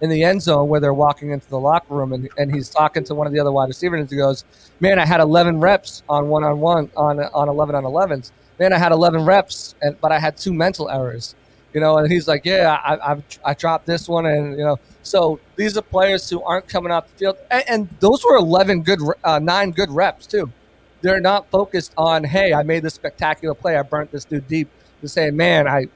in 0.00 0.08
the 0.08 0.24
end 0.24 0.42
zone 0.42 0.68
where 0.68 0.80
they're 0.80 0.94
walking 0.94 1.30
into 1.30 1.48
the 1.50 1.58
locker 1.60 1.94
room, 1.94 2.12
and, 2.12 2.28
and 2.38 2.54
he's 2.54 2.70
talking 2.70 3.04
to 3.04 3.14
one 3.14 3.26
of 3.26 3.32
the 3.32 3.40
other 3.40 3.52
wide 3.52 3.68
receivers, 3.68 4.00
and 4.00 4.10
he 4.10 4.16
goes, 4.16 4.44
"Man, 4.80 4.98
I 4.98 5.04
had 5.04 5.20
11 5.20 5.60
reps 5.60 6.02
on 6.08 6.28
one 6.28 6.44
on 6.44 6.60
one 6.60 6.90
on 6.96 7.20
on 7.20 7.48
11 7.48 7.74
on 7.74 7.84
11s. 7.84 8.32
Man, 8.58 8.72
I 8.72 8.78
had 8.78 8.92
11 8.92 9.24
reps, 9.24 9.74
and 9.82 10.00
but 10.00 10.12
I 10.12 10.18
had 10.18 10.36
two 10.36 10.52
mental 10.54 10.88
errors." 10.90 11.34
You 11.72 11.80
know, 11.80 11.98
and 11.98 12.10
he's 12.10 12.26
like, 12.26 12.44
"Yeah, 12.44 12.78
I, 12.84 13.12
I've 13.12 13.22
I 13.44 13.54
dropped 13.54 13.86
this 13.86 14.08
one, 14.08 14.26
and 14.26 14.58
you 14.58 14.64
know." 14.64 14.78
So 15.02 15.40
these 15.56 15.76
are 15.78 15.82
players 15.82 16.28
who 16.28 16.42
aren't 16.42 16.68
coming 16.68 16.92
off 16.92 17.06
the 17.08 17.18
field, 17.18 17.36
and, 17.50 17.64
and 17.68 17.88
those 18.00 18.22
were 18.24 18.36
11 18.36 18.82
good, 18.82 19.00
uh, 19.24 19.38
nine 19.38 19.70
good 19.70 19.90
reps 19.90 20.26
too 20.26 20.52
they're 21.00 21.20
not 21.20 21.50
focused 21.50 21.92
on, 21.96 22.24
hey, 22.24 22.52
I 22.52 22.62
made 22.62 22.82
this 22.82 22.94
spectacular 22.94 23.54
play, 23.54 23.76
I 23.76 23.82
burnt 23.82 24.10
this 24.10 24.24
dude 24.24 24.46
deep. 24.48 24.68
To 25.00 25.08
say, 25.08 25.30
man, 25.30 25.66
I, 25.66 25.86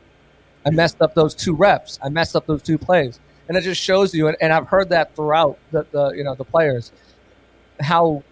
I 0.65 0.71
messed 0.71 1.03
up 1.03 1.15
those 1.15 1.35
two 1.35 1.55
reps, 1.55 1.99
I 2.03 2.09
messed 2.09 2.35
up 2.35 2.47
those 2.47 2.63
two 2.63 2.79
plays, 2.79 3.21
and 3.49 3.57
it 3.57 3.61
just 3.61 3.81
shows 3.81 4.15
you. 4.15 4.29
And, 4.29 4.37
and 4.41 4.51
I've 4.51 4.69
heard 4.69 4.89
that 4.89 5.15
throughout 5.15 5.59
the, 5.73 5.87
the 5.91 6.13
you 6.13 6.25
know 6.25 6.35
the 6.35 6.45
players, 6.45 6.91
how 7.81 8.23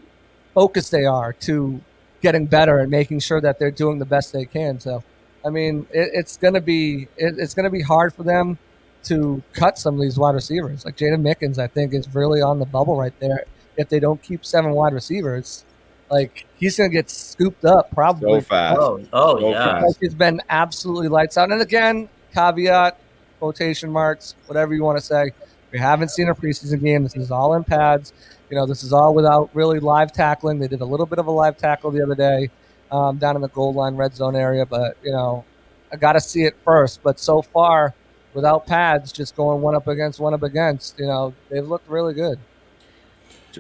focused 0.55 0.91
they 0.91 1.05
are 1.05 1.35
to 1.35 1.81
getting 2.23 2.47
better 2.47 2.79
and 2.79 2.91
making 2.91 3.21
sure 3.21 3.41
that 3.43 3.59
they're 3.59 3.71
doing 3.71 3.99
the 3.99 4.07
best 4.07 4.33
they 4.33 4.47
can. 4.47 4.81
So, 4.81 5.03
I 5.45 5.51
mean, 5.51 5.87
it, 5.91 6.11
it's 6.15 6.39
gonna 6.39 6.63
be 6.63 7.09
it, 7.19 7.35
it's 7.37 7.53
gonna 7.53 7.69
be 7.69 7.83
hard 7.83 8.15
for 8.15 8.23
them 8.23 8.59
to 9.05 9.43
cut 9.53 9.79
some 9.79 9.97
of 9.97 10.01
these 10.01 10.17
wide 10.17 10.35
receivers. 10.35 10.87
Like 10.87 10.97
Jaydon 10.97 11.21
Mickens, 11.21 11.59
I 11.59 11.67
think 11.67 11.93
is 11.93 12.15
really 12.15 12.41
on 12.41 12.59
the 12.59 12.65
bubble 12.65 12.97
right 12.97 13.19
there. 13.21 13.45
If 13.77 13.91
they 13.91 14.01
don't 14.01 14.23
keep 14.23 14.45
seven 14.45 14.73
wide 14.73 14.95
receivers, 14.95 15.65
Like 16.13 16.47
he's 16.57 16.77
going 16.77 16.91
to 16.91 16.95
get 16.95 17.09
scooped 17.09 17.65
up 17.65 17.91
probably. 17.91 18.41
So 18.41 18.47
fast. 18.47 18.79
Oh, 18.79 19.05
oh 19.13 19.41
So 19.41 19.51
yeah. 19.51 19.65
fast. 19.65 19.87
Like 19.87 19.97
he's 20.01 20.15
been 20.15 20.43
absolutely 20.51 21.09
lights 21.09 21.39
out. 21.39 21.51
And 21.51 21.63
again, 21.63 22.09
caveat, 22.35 23.01
quotation 23.39 23.91
marks, 23.91 24.35
whatever 24.47 24.75
you 24.75 24.85
want 24.85 24.99
to 24.99 25.05
say. 25.05 25.33
We 25.73 25.79
haven't 25.79 26.11
seen 26.11 26.29
a 26.29 26.35
preseason 26.35 26.83
game. 26.83 27.03
This 27.03 27.17
is 27.17 27.31
all 27.31 27.55
in 27.55 27.65
pads. 27.65 28.13
You 28.51 28.57
know, 28.57 28.67
this 28.67 28.85
is 28.85 28.93
all 28.93 29.15
without 29.15 29.49
really 29.55 29.81
live 29.81 30.13
tackling. 30.13 30.59
They 30.59 30.69
did 30.69 30.83
a 30.83 30.85
little 30.85 31.07
bit 31.07 31.19
of 31.19 31.27
a 31.27 31.31
live 31.31 31.57
tackle 31.57 31.91
the 31.91 32.03
other 32.03 32.15
day 32.15 32.51
um, 32.93 33.17
down 33.17 33.35
in 33.35 33.43
the 33.43 33.49
goal 33.49 33.73
line 33.73 33.97
red 33.97 34.15
zone 34.15 34.37
area, 34.37 34.67
but 34.67 34.99
you 35.03 35.11
know, 35.11 35.45
I 35.91 35.97
got 35.97 36.13
to 36.13 36.21
see 36.21 36.45
it 36.45 36.55
first. 36.63 37.03
But 37.03 37.19
so 37.19 37.41
far, 37.41 37.95
without 38.35 38.67
pads, 38.67 39.11
just 39.13 39.35
going 39.35 39.63
one 39.63 39.75
up 39.75 39.89
against 39.89 40.21
one 40.21 40.35
up 40.35 40.43
against, 40.43 40.99
you 40.99 41.07
know, 41.07 41.35
they've 41.49 41.67
looked 41.67 41.89
really 41.89 42.13
good. 42.15 42.39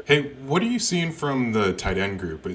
Hey, 0.06 0.32
what 0.46 0.62
are 0.62 0.66
you 0.66 0.78
seeing 0.78 1.12
from 1.12 1.52
the 1.52 1.72
tight 1.72 1.98
end 1.98 2.18
group? 2.18 2.46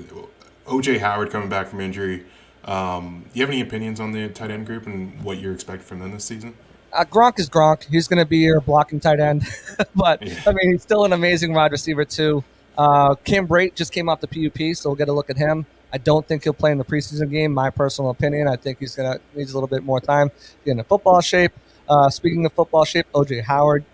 OJ 0.65 0.99
Howard 0.99 1.29
coming 1.29 1.49
back 1.49 1.67
from 1.67 1.81
injury. 1.81 2.25
Um, 2.65 3.25
do 3.31 3.39
you 3.39 3.43
have 3.45 3.49
any 3.49 3.61
opinions 3.61 3.99
on 3.99 4.11
the 4.11 4.27
tight 4.29 4.51
end 4.51 4.65
group 4.65 4.85
and 4.87 5.21
what 5.23 5.37
you're 5.39 5.53
expecting 5.53 5.85
from 5.85 5.99
them 5.99 6.11
this 6.11 6.25
season? 6.25 6.55
uh, 6.93 7.05
Gronk 7.05 7.39
is 7.39 7.49
Gronk. 7.49 7.83
He's 7.89 8.07
going 8.07 8.19
to 8.19 8.25
be 8.25 8.39
your 8.39 8.61
blocking 8.61 8.99
tight 8.99 9.19
end, 9.19 9.43
but 9.95 10.21
Yeah. 10.25 10.41
I 10.45 10.51
mean, 10.51 10.71
he's 10.71 10.81
still 10.81 11.05
an 11.05 11.13
amazing 11.13 11.53
wide 11.53 11.71
receiver 11.71 12.05
too. 12.05 12.43
Uh, 12.77 13.15
Cam 13.15 13.47
Brate 13.47 13.75
just 13.75 13.91
came 13.91 14.09
off 14.09 14.21
the 14.21 14.27
PUP, 14.27 14.75
so 14.75 14.89
we'll 14.89 14.95
get 14.95 15.09
a 15.09 15.13
look 15.13 15.29
at 15.29 15.37
him. 15.37 15.65
I 15.91 15.97
don't 15.97 16.27
think 16.27 16.43
he'll 16.43 16.53
play 16.53 16.71
in 16.71 16.77
the 16.77 16.85
preseason 16.85 17.31
game. 17.31 17.53
My 17.53 17.69
personal 17.69 18.11
opinion, 18.11 18.47
I 18.47 18.55
think 18.55 18.79
he's 18.79 18.95
going 18.95 19.11
to 19.13 19.21
needs 19.35 19.51
a 19.51 19.55
little 19.55 19.67
bit 19.69 19.83
more 19.83 20.01
time 20.01 20.29
to 20.29 20.35
get 20.65 20.71
into 20.71 20.83
football 20.83 21.21
shape. 21.21 21.53
Uh, 21.87 22.09
speaking 22.09 22.45
of 22.45 22.51
football 22.53 22.83
shape, 22.83 23.05
OJ 23.13 23.43
Howard, 23.43 23.85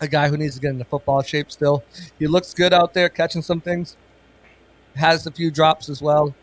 a 0.00 0.08
guy 0.08 0.28
who 0.28 0.36
needs 0.36 0.54
to 0.56 0.60
get 0.60 0.70
into 0.70 0.84
football 0.84 1.22
shape 1.22 1.50
still. 1.50 1.82
He 2.18 2.26
looks 2.26 2.52
good 2.54 2.72
out 2.72 2.94
there, 2.94 3.08
catching 3.08 3.42
some 3.42 3.60
things. 3.60 3.96
Has 4.94 5.26
a 5.26 5.30
few 5.30 5.50
drops 5.50 5.88
as 5.88 6.00
well. 6.00 6.34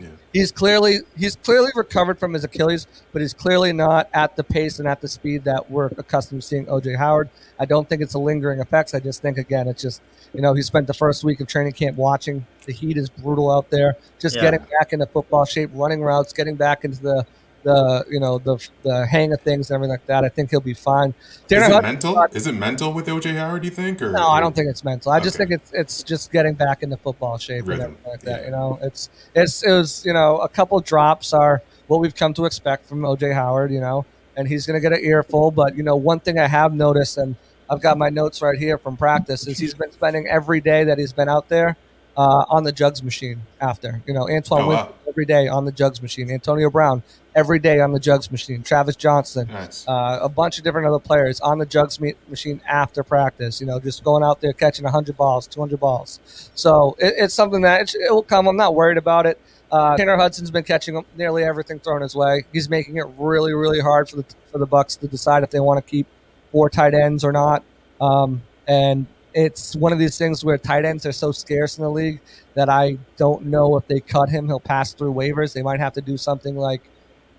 Yeah. 0.00 0.08
He's 0.32 0.50
clearly 0.50 0.98
he's 1.16 1.36
clearly 1.36 1.70
recovered 1.76 2.18
from 2.18 2.32
his 2.32 2.42
Achilles, 2.42 2.88
but 3.12 3.22
he's 3.22 3.32
clearly 3.32 3.72
not 3.72 4.08
at 4.12 4.34
the 4.34 4.42
pace 4.42 4.80
and 4.80 4.88
at 4.88 5.00
the 5.00 5.06
speed 5.06 5.44
that 5.44 5.70
we're 5.70 5.86
accustomed 5.96 6.42
to 6.42 6.46
seeing 6.48 6.66
OJ 6.66 6.98
Howard. 6.98 7.30
I 7.60 7.64
don't 7.64 7.88
think 7.88 8.02
it's 8.02 8.14
a 8.14 8.18
lingering 8.18 8.58
effects. 8.58 8.92
I 8.94 8.98
just 8.98 9.22
think 9.22 9.38
again, 9.38 9.68
it's 9.68 9.80
just 9.82 10.02
you 10.32 10.40
know 10.42 10.52
he 10.52 10.62
spent 10.62 10.88
the 10.88 10.94
first 10.94 11.22
week 11.22 11.38
of 11.40 11.46
training 11.46 11.74
camp 11.74 11.96
watching. 11.96 12.44
The 12.66 12.72
heat 12.72 12.96
is 12.96 13.08
brutal 13.08 13.48
out 13.52 13.70
there. 13.70 13.96
Just 14.18 14.34
Yeah. 14.34 14.42
getting 14.42 14.66
back 14.80 14.92
into 14.92 15.06
football 15.06 15.44
shape, 15.44 15.70
running 15.72 16.02
routes, 16.02 16.32
getting 16.32 16.56
back 16.56 16.84
into 16.84 17.00
the 17.00 17.24
the 17.64 18.04
you 18.10 18.20
know 18.20 18.38
the 18.38 18.56
the 18.82 19.06
hang 19.06 19.32
of 19.32 19.40
things 19.40 19.70
and 19.70 19.74
everything 19.74 19.90
like 19.90 20.06
that. 20.06 20.22
I 20.24 20.28
think 20.28 20.50
he'll 20.50 20.60
be 20.60 20.74
fine. 20.74 21.14
Is 21.48 21.52
it 21.52 21.58
Hudson- 21.62 21.82
mental? 21.82 22.22
Is 22.32 22.46
it 22.46 22.52
mental 22.54 22.92
with 22.92 23.06
OJ 23.06 23.34
Howard? 23.36 23.62
Do 23.62 23.68
you 23.68 23.74
think? 23.74 24.00
Or 24.02 24.12
no, 24.12 24.28
I 24.28 24.40
don't 24.40 24.54
think 24.54 24.68
it's 24.68 24.84
mental. 24.84 25.10
I 25.10 25.18
just 25.20 25.36
think 25.36 25.50
it's 25.50 25.72
it's 25.72 26.02
just 26.02 26.30
getting 26.30 26.54
back 26.54 26.82
into 26.82 26.96
football 26.96 27.38
shape 27.38 27.64
and 27.68 27.80
everything 27.82 27.96
like 28.06 28.20
that. 28.20 28.40
yeah. 28.40 28.44
You 28.46 28.50
know, 28.52 28.78
it's 28.82 29.08
it's 29.34 29.62
it 29.64 29.72
was 29.72 30.04
you 30.06 30.12
know 30.12 30.38
a 30.38 30.48
couple 30.48 30.78
drops 30.80 31.32
are 31.32 31.62
what 31.88 32.00
we've 32.00 32.14
come 32.14 32.32
to 32.34 32.44
expect 32.44 32.86
from 32.86 33.00
OJ 33.00 33.34
Howard. 33.34 33.72
You 33.72 33.80
know, 33.80 34.04
and 34.36 34.46
he's 34.46 34.66
going 34.66 34.80
to 34.80 34.88
get 34.88 34.96
an 34.96 35.04
earful. 35.04 35.50
But 35.50 35.76
you 35.76 35.82
know, 35.82 35.96
one 35.96 36.20
thing 36.20 36.38
I 36.38 36.46
have 36.46 36.72
noticed, 36.74 37.16
and 37.18 37.36
I've 37.70 37.80
got 37.80 37.96
my 37.98 38.10
notes 38.10 38.42
right 38.42 38.58
here 38.58 38.78
from 38.78 38.96
practice, 38.96 39.46
is 39.46 39.58
he's 39.58 39.74
been 39.74 39.90
spending 39.92 40.26
every 40.28 40.60
day 40.60 40.84
that 40.84 40.98
he's 40.98 41.12
been 41.14 41.28
out 41.30 41.48
there 41.48 41.76
uh, 42.16 42.44
on 42.48 42.64
the 42.64 42.72
jugs 42.72 43.02
machine. 43.02 43.42
After 43.60 44.02
you 44.06 44.12
know, 44.12 44.28
Antoine 44.28 44.62
Oh, 44.62 44.68
wow. 44.68 44.94
every 45.08 45.24
day 45.24 45.48
on 45.48 45.64
the 45.64 45.72
jugs 45.72 46.02
machine. 46.02 46.30
Antonio 46.30 46.68
Brown 46.70 47.02
every 47.34 47.58
day 47.58 47.80
on 47.80 47.92
the 47.92 47.98
jugs 48.00 48.30
machine. 48.30 48.62
Travis 48.62 48.96
Jonsen 48.96 49.48
Nice. 49.48 49.86
uh, 49.88 50.18
a 50.22 50.28
bunch 50.28 50.58
of 50.58 50.64
different 50.64 50.86
other 50.86 50.98
players 50.98 51.40
on 51.40 51.58
the 51.58 51.66
jugs 51.66 51.98
machine 52.28 52.60
after 52.68 53.02
practice. 53.02 53.60
You 53.60 53.66
know, 53.66 53.80
just 53.80 54.04
going 54.04 54.22
out 54.22 54.40
there 54.40 54.52
catching 54.52 54.84
100 54.84 55.16
balls, 55.16 55.46
200 55.46 55.78
balls. 55.80 56.50
So 56.54 56.96
it, 56.98 57.14
it's 57.16 57.34
something 57.34 57.62
that 57.62 57.80
it, 57.82 57.94
it 57.94 58.12
will 58.12 58.22
come. 58.22 58.46
I'm 58.46 58.56
not 58.56 58.74
worried 58.74 58.98
about 58.98 59.26
it. 59.26 59.40
Uh, 59.72 59.96
Tanner 59.96 60.16
Hudson's 60.16 60.52
been 60.52 60.62
catching 60.62 61.04
nearly 61.16 61.42
everything 61.42 61.80
thrown 61.80 62.02
his 62.02 62.14
way. 62.14 62.44
He's 62.52 62.68
making 62.68 62.96
it 62.96 63.06
really, 63.18 63.52
really 63.52 63.80
hard 63.80 64.08
for 64.08 64.16
the 64.16 64.24
for 64.52 64.58
the 64.58 64.66
Bucks 64.66 64.94
to 64.96 65.08
decide 65.08 65.42
if 65.42 65.50
they 65.50 65.58
want 65.60 65.84
to 65.84 65.90
keep 65.90 66.06
four 66.52 66.70
tight 66.70 66.94
ends 66.94 67.24
or 67.24 67.32
not. 67.32 67.64
Um, 68.00 68.42
and 68.68 69.06
it's 69.32 69.74
one 69.74 69.92
of 69.92 69.98
these 69.98 70.16
things 70.16 70.44
where 70.44 70.58
tight 70.58 70.84
ends 70.84 71.04
are 71.06 71.10
so 71.12 71.32
scarce 71.32 71.76
in 71.76 71.82
the 71.82 71.90
league 71.90 72.20
that 72.54 72.68
I 72.68 72.98
don't 73.16 73.46
know 73.46 73.76
if 73.76 73.88
they 73.88 73.98
cut 73.98 74.28
him, 74.28 74.46
he'll 74.46 74.60
pass 74.60 74.92
through 74.92 75.12
waivers. 75.12 75.54
They 75.54 75.62
might 75.62 75.80
have 75.80 75.94
to 75.94 76.00
do 76.00 76.16
something 76.16 76.56
like 76.56 76.82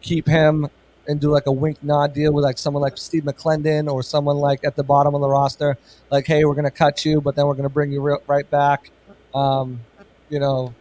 keep 0.06 0.28
him 0.28 0.70
and 1.08 1.20
do 1.20 1.30
like 1.30 1.47
a 1.47 1.51
wink 1.51 1.84
nod 1.84 2.14
deal 2.14 2.32
with 2.32 2.43
like 2.43 2.58
someone 2.58 2.82
like 2.82 2.97
Steve 2.97 3.24
McLendon 3.24 3.91
or 3.91 4.03
someone 4.03 4.38
like 4.38 4.64
at 4.64 4.76
the 4.76 4.84
bottom 4.84 5.16
of 5.16 5.22
the 5.22 5.30
roster, 5.30 5.78
like, 6.12 6.26
hey, 6.26 6.45
we're 6.45 6.53
going 6.53 6.66
to 6.66 6.72
cut 6.72 7.03
you, 7.06 7.22
but 7.22 7.36
then 7.36 7.45
we're 7.47 7.53
going 7.53 7.64
to 7.64 7.74
bring 7.74 7.91
you 7.91 8.01
re- 8.01 8.18
right 8.28 8.49
back. 8.49 8.91
Um, 9.34 9.80
you 10.30 10.39
know, 10.39 10.74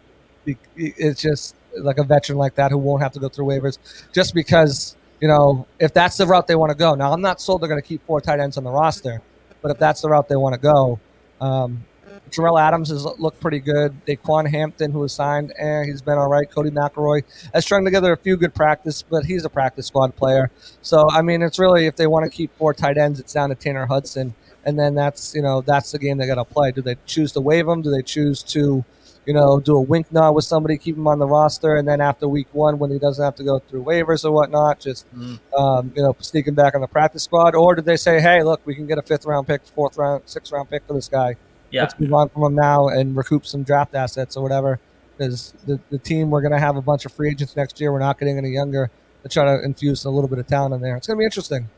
it's 0.76 1.20
just 1.20 1.56
like 1.78 1.98
a 1.98 2.04
veteran 2.04 2.38
like 2.38 2.54
that 2.54 2.70
who 2.70 2.78
won't 2.78 3.02
have 3.02 3.12
to 3.12 3.20
go 3.20 3.28
through 3.28 3.46
waivers 3.46 3.78
just 4.12 4.34
because, 4.34 4.96
you 5.20 5.28
know, 5.28 5.66
if 5.80 5.92
that's 5.92 6.16
the 6.16 6.26
route 6.26 6.46
they 6.46 6.54
want 6.54 6.70
to 6.70 6.76
go. 6.76 6.94
Now, 6.94 7.12
I'm 7.12 7.22
not 7.22 7.40
sold 7.40 7.62
they're 7.62 7.68
going 7.68 7.80
to 7.80 7.86
keep 7.86 8.04
four 8.06 8.20
tight 8.20 8.40
ends 8.40 8.56
on 8.56 8.64
the 8.64 8.70
roster, 8.70 9.22
but 9.62 9.70
if 9.70 9.78
that's 9.78 10.02
the 10.02 10.08
route 10.08 10.28
they 10.28 10.36
want 10.36 10.54
to 10.54 10.60
go, 10.60 11.00
um, 11.40 11.84
Jerell 12.30 12.60
Adams 12.60 12.88
has 12.90 13.04
looked 13.04 13.40
pretty 13.40 13.60
good. 13.60 13.94
Daquan 14.06 14.50
Hampton, 14.50 14.90
who 14.92 15.00
was 15.00 15.12
signed, 15.12 15.52
eh, 15.56 15.84
he's 15.84 16.02
been 16.02 16.18
all 16.18 16.28
right. 16.28 16.50
Codey 16.50 16.70
McElroy 16.70 17.22
has 17.52 17.64
strung 17.64 17.84
together 17.84 18.12
a 18.12 18.16
few 18.16 18.36
good 18.36 18.54
practice, 18.54 19.02
but 19.02 19.24
he's 19.24 19.44
a 19.44 19.50
practice 19.50 19.86
squad 19.86 20.16
player. 20.16 20.50
So 20.82 21.08
I 21.10 21.22
mean, 21.22 21.42
it's 21.42 21.58
really 21.58 21.86
if 21.86 21.96
they 21.96 22.06
want 22.06 22.24
to 22.24 22.30
keep 22.30 22.56
four 22.56 22.74
tight 22.74 22.98
ends, 22.98 23.20
it's 23.20 23.32
down 23.32 23.50
to 23.50 23.54
Tanner 23.54 23.86
Hudson, 23.86 24.34
and 24.64 24.78
then 24.78 24.94
that's 24.94 25.34
you 25.34 25.42
know 25.42 25.60
that's 25.60 25.92
the 25.92 25.98
game 25.98 26.18
they 26.18 26.26
got 26.26 26.34
to 26.36 26.44
play. 26.44 26.72
Do 26.72 26.82
they 26.82 26.96
choose 27.06 27.30
to 27.32 27.40
waive 27.40 27.68
him? 27.68 27.82
Do 27.82 27.90
they 27.90 28.02
choose 28.02 28.42
to, 28.44 28.84
you 29.26 29.32
know, 29.34 29.60
do 29.60 29.76
a 29.76 29.80
wink 29.80 30.10
nod 30.10 30.32
with 30.32 30.44
somebody, 30.44 30.76
keep 30.76 30.96
him 30.96 31.06
on 31.06 31.18
the 31.20 31.26
roster, 31.26 31.76
and 31.76 31.86
then 31.86 32.00
after 32.00 32.26
week 32.26 32.48
one, 32.52 32.78
when 32.80 32.90
he 32.90 32.98
doesn't 32.98 33.24
have 33.24 33.36
to 33.36 33.44
go 33.44 33.60
through 33.60 33.84
waivers 33.84 34.24
or 34.24 34.32
whatnot, 34.32 34.80
just 34.80 35.06
Mm. 35.14 35.38
um, 35.56 35.92
you 35.94 36.02
know 36.02 36.16
sneak 36.20 36.48
him 36.48 36.54
back 36.54 36.74
on 36.74 36.80
the 36.80 36.88
practice 36.88 37.22
squad, 37.22 37.54
or 37.54 37.74
did 37.76 37.84
they 37.84 37.96
say, 37.96 38.20
hey, 38.20 38.42
look, 38.42 38.60
we 38.64 38.74
can 38.74 38.86
get 38.86 38.98
a 38.98 39.02
fifth 39.02 39.24
round 39.24 39.46
pick, 39.46 39.64
fourth 39.66 39.96
round, 39.98 40.22
sixth 40.26 40.50
round 40.52 40.68
pick 40.68 40.82
for 40.88 40.94
this 40.94 41.08
guy? 41.08 41.36
Yeah. 41.74 41.82
let's 41.82 41.98
move 41.98 42.14
on 42.14 42.28
from 42.28 42.44
him 42.44 42.54
now 42.54 42.88
and 42.88 43.16
recoup 43.16 43.44
some 43.44 43.64
draft 43.64 43.94
assets 43.94 44.36
or 44.36 44.42
whatever. 44.42 44.78
Because 45.16 45.52
the, 45.66 45.78
the 45.90 45.98
team, 45.98 46.30
we're 46.30 46.40
going 46.40 46.52
to 46.52 46.58
have 46.58 46.76
a 46.76 46.82
bunch 46.82 47.04
of 47.04 47.12
free 47.12 47.30
agents 47.30 47.56
next 47.56 47.80
year. 47.80 47.92
We're 47.92 47.98
not 48.00 48.18
getting 48.18 48.38
any 48.38 48.50
younger 48.50 48.90
to 49.22 49.28
try 49.28 49.44
to 49.44 49.62
infuse 49.64 50.04
a 50.04 50.10
little 50.10 50.28
bit 50.28 50.38
of 50.38 50.46
talent 50.46 50.74
in 50.74 50.80
there. 50.80 50.96
It's 50.96 51.06
going 51.06 51.16
to 51.16 51.20
be 51.20 51.24
interesting. 51.24 51.68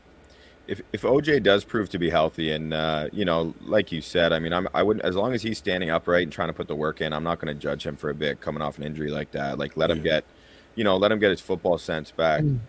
if 0.67 0.81
if 0.91 1.01
OJ 1.03 1.41
does 1.43 1.63
prove 1.63 1.89
to 1.89 1.99
be 1.99 2.09
healthy, 2.09 2.51
and 2.51 2.73
uh, 2.73 3.07
you 3.11 3.25
know, 3.25 3.53
like 3.61 3.91
you 3.91 4.01
said, 4.01 4.33
I 4.33 4.39
mean, 4.39 4.53
I'm 4.53 4.67
I 4.73 4.83
wouldn't 4.83 5.05
as 5.05 5.15
long 5.15 5.33
as 5.33 5.41
he's 5.41 5.57
standing 5.57 5.89
upright 5.89 6.23
and 6.23 6.31
trying 6.31 6.49
to 6.49 6.53
put 6.53 6.67
the 6.67 6.75
work 6.75 7.01
in, 7.01 7.13
I'm 7.13 7.23
not 7.23 7.39
going 7.39 7.53
to 7.55 7.59
judge 7.59 7.85
him 7.85 7.95
for 7.95 8.09
a 8.09 8.15
bit 8.15 8.41
coming 8.41 8.61
off 8.61 8.77
an 8.77 8.83
injury 8.83 9.09
like 9.09 9.31
that. 9.31 9.57
Like 9.57 9.77
let 9.77 9.89
him 9.89 10.03
get, 10.03 10.25
you 10.75 10.83
know, 10.83 10.97
let 10.97 11.11
him 11.11 11.19
get 11.19 11.29
his 11.31 11.41
football 11.41 11.77
sense 11.77 12.11
back. 12.11 12.43
Mm. 12.43 12.59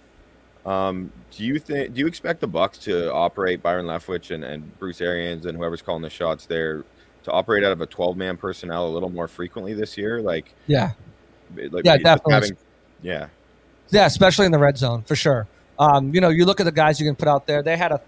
Um, 0.64 1.12
do 1.30 1.44
you 1.44 1.58
think? 1.58 1.94
Do 1.94 2.00
you 2.00 2.06
expect 2.06 2.40
the 2.40 2.46
Bucks 2.46 2.78
to 2.78 3.12
operate 3.12 3.62
Byron 3.62 3.86
Leftwich 3.86 4.34
and, 4.34 4.44
and 4.44 4.78
Bruce 4.78 5.00
Arians 5.00 5.46
and 5.46 5.56
whoever's 5.56 5.82
calling 5.82 6.02
the 6.02 6.10
shots 6.10 6.46
there 6.46 6.84
to 7.28 7.32
operate 7.32 7.64
out 7.64 7.72
of 7.72 7.80
a 7.80 7.86
12 7.86 8.16
man 8.16 8.36
personnel 8.36 8.86
a 8.86 8.90
little 8.90 9.10
more 9.10 9.28
frequently 9.28 9.74
this 9.74 9.96
year? 9.96 10.20
Like, 10.20 10.54
Yeah. 10.66 10.92
like 11.54 11.84
Yeah, 11.84 11.96
definitely. 11.96 12.34
Having, 12.34 12.56
yeah, 13.02 13.28
Yeah, 13.90 14.06
especially 14.06 14.46
in 14.46 14.52
the 14.52 14.58
red 14.58 14.76
zone 14.76 15.02
for 15.02 15.16
sure. 15.16 15.46
Um, 15.78 16.12
you 16.14 16.20
know, 16.20 16.28
you 16.28 16.44
look 16.44 16.60
at 16.60 16.64
the 16.64 16.72
guys 16.72 17.00
you 17.00 17.06
can 17.06 17.14
put 17.16 17.28
out 17.28 17.46
there. 17.46 17.62
They 17.62 17.76
had 17.76 17.92
a. 17.92 18.00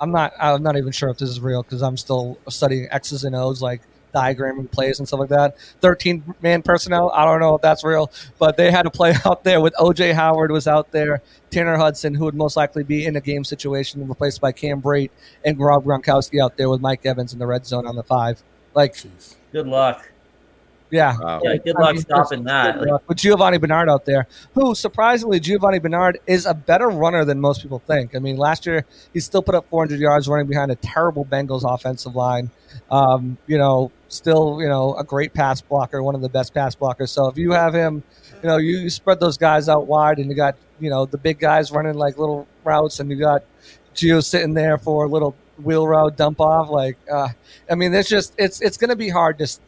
I'm 0.00 0.12
not. 0.12 0.32
I'm 0.40 0.62
not 0.62 0.76
even 0.76 0.92
sure 0.92 1.10
if 1.10 1.18
this 1.18 1.28
is 1.28 1.40
real 1.40 1.62
because 1.62 1.82
I'm 1.82 1.96
still 1.96 2.38
studying 2.48 2.88
X's 2.90 3.24
and 3.24 3.36
O's, 3.36 3.60
like 3.60 3.82
diagramming 4.14 4.70
plays 4.70 4.98
and 4.98 5.06
stuff 5.06 5.20
like 5.20 5.28
that. 5.28 5.58
13 5.80 6.34
man 6.40 6.62
personnel. 6.62 7.10
I 7.14 7.24
don't 7.24 7.40
know 7.40 7.54
if 7.54 7.62
that's 7.62 7.84
real, 7.84 8.10
but 8.38 8.56
they 8.56 8.70
had 8.70 8.86
a 8.86 8.90
play 8.90 9.14
out 9.24 9.44
there 9.44 9.60
with 9.60 9.74
OJ 9.74 10.14
Howard 10.14 10.50
was 10.50 10.66
out 10.66 10.90
there, 10.92 11.22
Tanner 11.50 11.76
Hudson, 11.76 12.14
who 12.14 12.24
would 12.24 12.34
most 12.34 12.56
likely 12.56 12.84
be 12.84 13.04
in 13.04 13.16
a 13.16 13.20
game 13.20 13.44
situation, 13.44 14.06
replaced 14.08 14.40
by 14.40 14.52
Cam 14.52 14.80
Brate 14.80 15.10
and 15.44 15.58
Rob 15.58 15.84
Gronkowski 15.84 16.42
out 16.42 16.56
there 16.56 16.68
with 16.68 16.80
Mike 16.80 17.04
Evans 17.04 17.32
in 17.32 17.38
the 17.38 17.46
red 17.46 17.66
zone 17.66 17.86
on 17.86 17.96
the 17.96 18.02
five. 18.02 18.42
Like, 18.78 18.94
Jeez. 18.94 19.34
Good 19.50 19.66
luck. 19.66 20.08
yeah, 20.90 21.16
wow. 21.20 21.40
Yeah, 21.42 21.56
good 21.56 21.74
I 21.74 21.80
luck 21.80 21.94
mean, 21.94 22.02
stopping 22.02 22.44
that. 22.44 22.78
Good 22.78 22.88
luck 22.88 23.02
with 23.08 23.18
Giovani 23.18 23.58
Bernard 23.58 23.88
out 23.90 24.04
there, 24.04 24.28
who 24.54 24.72
surprisingly 24.76 25.40
Giovani 25.40 25.80
Bernard 25.80 26.20
is 26.28 26.46
a 26.46 26.54
better 26.54 26.88
runner 26.88 27.24
than 27.24 27.40
most 27.40 27.60
people 27.60 27.80
think. 27.80 28.14
I 28.14 28.20
mean, 28.20 28.36
last 28.36 28.66
year 28.66 28.84
he 29.12 29.18
still 29.18 29.42
put 29.42 29.56
up 29.56 29.68
400 29.68 29.98
yards 29.98 30.28
running 30.28 30.46
behind 30.46 30.70
a 30.70 30.76
terrible 30.76 31.24
Bengals 31.24 31.64
offensive 31.64 32.14
line. 32.14 32.52
Um, 32.88 33.36
you 33.48 33.58
know, 33.58 33.90
still 34.06 34.58
you 34.60 34.68
know 34.68 34.94
a 34.94 35.02
great 35.02 35.34
pass 35.34 35.60
blocker, 35.60 36.00
one 36.00 36.14
of 36.14 36.20
the 36.20 36.28
best 36.28 36.54
pass 36.54 36.76
blockers. 36.76 37.08
So 37.08 37.26
if 37.26 37.36
you 37.36 37.50
have 37.50 37.74
him, 37.74 38.04
you 38.44 38.48
know, 38.48 38.58
you, 38.58 38.78
you 38.78 38.90
spread 38.90 39.18
those 39.18 39.38
guys 39.38 39.68
out 39.68 39.88
wide, 39.88 40.18
and 40.18 40.30
you 40.30 40.36
got 40.36 40.54
you 40.78 40.88
know 40.88 41.04
the 41.04 41.18
big 41.18 41.40
guys 41.40 41.72
running 41.72 41.94
like 41.94 42.16
little 42.16 42.46
routes, 42.62 43.00
and 43.00 43.10
you 43.10 43.16
got 43.16 43.42
Gio 43.96 44.22
sitting 44.22 44.54
there 44.54 44.78
for 44.78 45.04
a 45.04 45.08
little 45.08 45.34
wheel 45.62 45.86
route 45.86 46.16
dump 46.16 46.40
off. 46.40 46.70
Like, 46.70 46.96
uh, 47.12 47.28
I 47.70 47.74
mean, 47.74 47.94
it's 47.94 48.08
just 48.08 48.34
it's 48.38 48.60
it's 48.60 48.76
going 48.76 48.90
to 48.90 48.96
be 48.96 49.08
hard 49.08 49.38
Just 49.38 49.60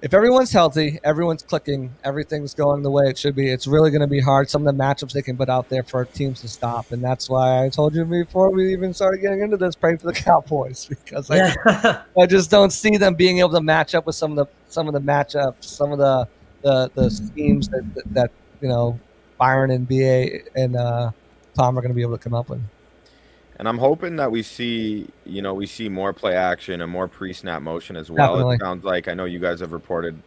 if 0.00 0.14
everyone's 0.14 0.52
healthy, 0.52 1.00
everyone's 1.02 1.42
clicking, 1.42 1.92
everything's 2.04 2.54
going 2.54 2.82
the 2.82 2.90
way 2.90 3.06
it 3.08 3.18
should 3.18 3.34
be, 3.34 3.50
it's 3.50 3.66
really 3.66 3.90
going 3.90 4.00
to 4.00 4.06
be 4.06 4.20
hard. 4.20 4.48
Some 4.48 4.64
of 4.66 4.76
the 4.76 4.80
matchups 4.80 5.12
they 5.12 5.22
can 5.22 5.36
put 5.36 5.48
out 5.48 5.68
there 5.68 5.82
for 5.82 6.04
teams 6.04 6.40
to 6.42 6.48
stop, 6.48 6.92
and 6.92 7.02
that's 7.02 7.28
why 7.28 7.64
I 7.64 7.68
told 7.68 7.94
you 7.96 8.04
before 8.04 8.50
we 8.50 8.72
even 8.72 8.94
started 8.94 9.20
getting 9.20 9.40
into 9.40 9.56
this, 9.56 9.74
praying 9.74 9.98
for 9.98 10.06
the 10.06 10.12
Cowboys 10.28 10.86
because 10.86 11.30
I, 11.30 11.36
Yeah. 11.36 12.02
I 12.20 12.26
just 12.26 12.50
don't 12.50 12.70
see 12.70 12.96
them 12.96 13.14
being 13.14 13.40
able 13.40 13.50
to 13.50 13.60
match 13.60 13.94
up 13.94 14.06
with 14.06 14.14
some 14.14 14.38
of 14.38 14.46
the 14.46 14.46
some 14.68 14.86
of 14.86 14.94
the 14.94 15.00
matchups, 15.00 15.64
some 15.64 15.90
of 15.90 15.98
the 15.98 16.28
the, 16.62 16.90
the 16.94 17.10
schemes 17.10 17.68
that, 17.68 17.82
that 17.94 18.14
that 18.14 18.30
you 18.60 18.68
know 18.68 18.98
Byron 19.36 19.70
and 19.72 19.88
Ba 19.88 20.40
and 20.54 20.76
uh, 20.76 21.10
Tom 21.54 21.76
are 21.76 21.80
going 21.80 21.90
to 21.90 21.96
be 21.96 22.02
able 22.02 22.16
to 22.16 22.22
come 22.22 22.34
up 22.34 22.48
with. 22.50 22.60
And 23.58 23.68
I'm 23.68 23.78
hoping 23.78 24.16
that 24.16 24.30
we 24.30 24.42
see, 24.42 25.08
you 25.24 25.42
know, 25.42 25.52
we 25.52 25.66
see 25.66 25.88
more 25.88 26.12
play 26.12 26.36
action 26.36 26.80
and 26.80 26.90
more 26.90 27.08
pre-snap 27.08 27.60
motion 27.60 27.96
as 27.96 28.10
well. 28.10 28.34
Definitely. 28.34 28.54
It 28.56 28.60
sounds 28.60 28.84
like 28.84 29.08
I 29.08 29.14
know 29.14 29.24
you 29.24 29.40
guys 29.40 29.60
have 29.60 29.72
reported. 29.72 30.20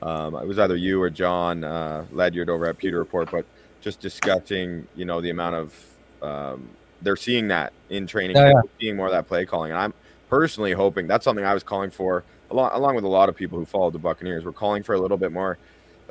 Um, 0.00 0.34
it 0.36 0.46
was 0.46 0.58
either 0.58 0.76
you 0.76 1.00
or 1.00 1.10
Jon 1.10 1.64
uh, 1.64 2.06
Ledyard 2.10 2.48
over 2.48 2.66
at 2.66 2.78
Pewter 2.78 2.98
Report, 2.98 3.30
but 3.30 3.44
just 3.82 4.00
discussing, 4.00 4.86
you 4.96 5.04
know, 5.04 5.20
the 5.20 5.30
amount 5.30 5.56
of 5.56 5.86
um, 6.22 6.70
they're 7.02 7.16
seeing 7.16 7.48
that 7.48 7.72
in 7.90 8.06
training, 8.06 8.36
Yeah, 8.36 8.52
camp, 8.52 8.70
seeing 8.80 8.96
more 8.96 9.06
of 9.06 9.12
that 9.12 9.28
play 9.28 9.44
calling, 9.44 9.70
and 9.70 9.80
I'm 9.80 9.92
personally 10.28 10.72
hoping 10.72 11.06
that's 11.06 11.24
something 11.24 11.44
I 11.44 11.52
was 11.52 11.62
calling 11.62 11.90
for, 11.90 12.24
along 12.50 12.70
along 12.72 12.94
with 12.94 13.04
a 13.04 13.08
lot 13.08 13.28
of 13.28 13.36
people 13.36 13.58
who 13.58 13.64
followed 13.64 13.92
the 13.92 13.98
Buccaneers. 13.98 14.44
We're 14.44 14.52
calling 14.52 14.82
for 14.82 14.94
a 14.94 15.00
little 15.00 15.18
bit 15.18 15.32
more 15.32 15.58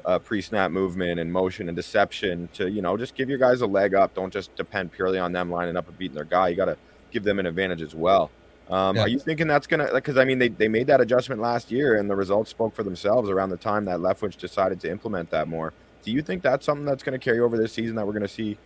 uh, 0.06 0.20
pre-snap 0.20 0.72
movement 0.72 1.20
and 1.20 1.32
motion 1.32 1.68
and 1.68 1.76
deception 1.76 2.50
to 2.54 2.70
you 2.70 2.82
know 2.82 2.98
just 2.98 3.16
give 3.16 3.30
your 3.30 3.38
guys 3.38 3.62
a 3.62 3.68
leg 3.68 3.94
up. 3.94 4.14
Don't 4.14 4.32
just 4.32 4.56
depend 4.56 4.92
purely 4.92 5.20
on 5.20 5.32
them 5.32 5.50
lining 5.50 5.78
up 5.78 5.88
and 5.88 5.98
beating 5.98 6.16
their 6.16 6.26
guy. 6.26 6.50
You 6.50 6.56
got 6.56 6.66
to 6.66 6.78
give 7.12 7.24
them 7.24 7.40
an 7.40 7.46
advantage 7.46 7.82
as 7.82 7.94
well. 7.94 8.32
Um, 8.70 8.96
Yeah. 8.96 9.04
Are 9.04 9.08
you 9.08 9.20
thinking 9.20 9.48
that's 9.48 9.68
gonna? 9.68 9.94
Because 9.94 10.18
I 10.18 10.26
mean, 10.26 10.40
they, 10.40 10.48
they 10.48 10.68
made 10.68 10.88
that 10.88 11.02
adjustment 11.02 11.42
last 11.42 11.72
year, 11.72 11.96
and 11.98 12.10
the 12.10 12.16
results 12.16 12.50
spoke 12.50 12.74
for 12.74 12.84
themselves 12.84 13.30
around 13.30 13.50
the 13.50 13.58
time 13.58 13.86
that 13.86 14.00
Leftwich 14.00 14.38
decided 14.38 14.80
to 14.82 14.90
implement 14.90 15.30
that 15.32 15.48
more. 15.48 15.74
Do 16.04 16.12
you 16.12 16.22
think 16.22 16.42
that's 16.42 16.66
something 16.66 16.86
that's 16.86 17.04
going 17.04 17.20
to 17.20 17.24
carry 17.24 17.40
over 17.40 17.58
this 17.58 17.74
season 17.74 17.96
that 17.98 18.08
we're 18.08 18.14
going 18.14 18.24
to 18.24 18.28
see 18.28 18.58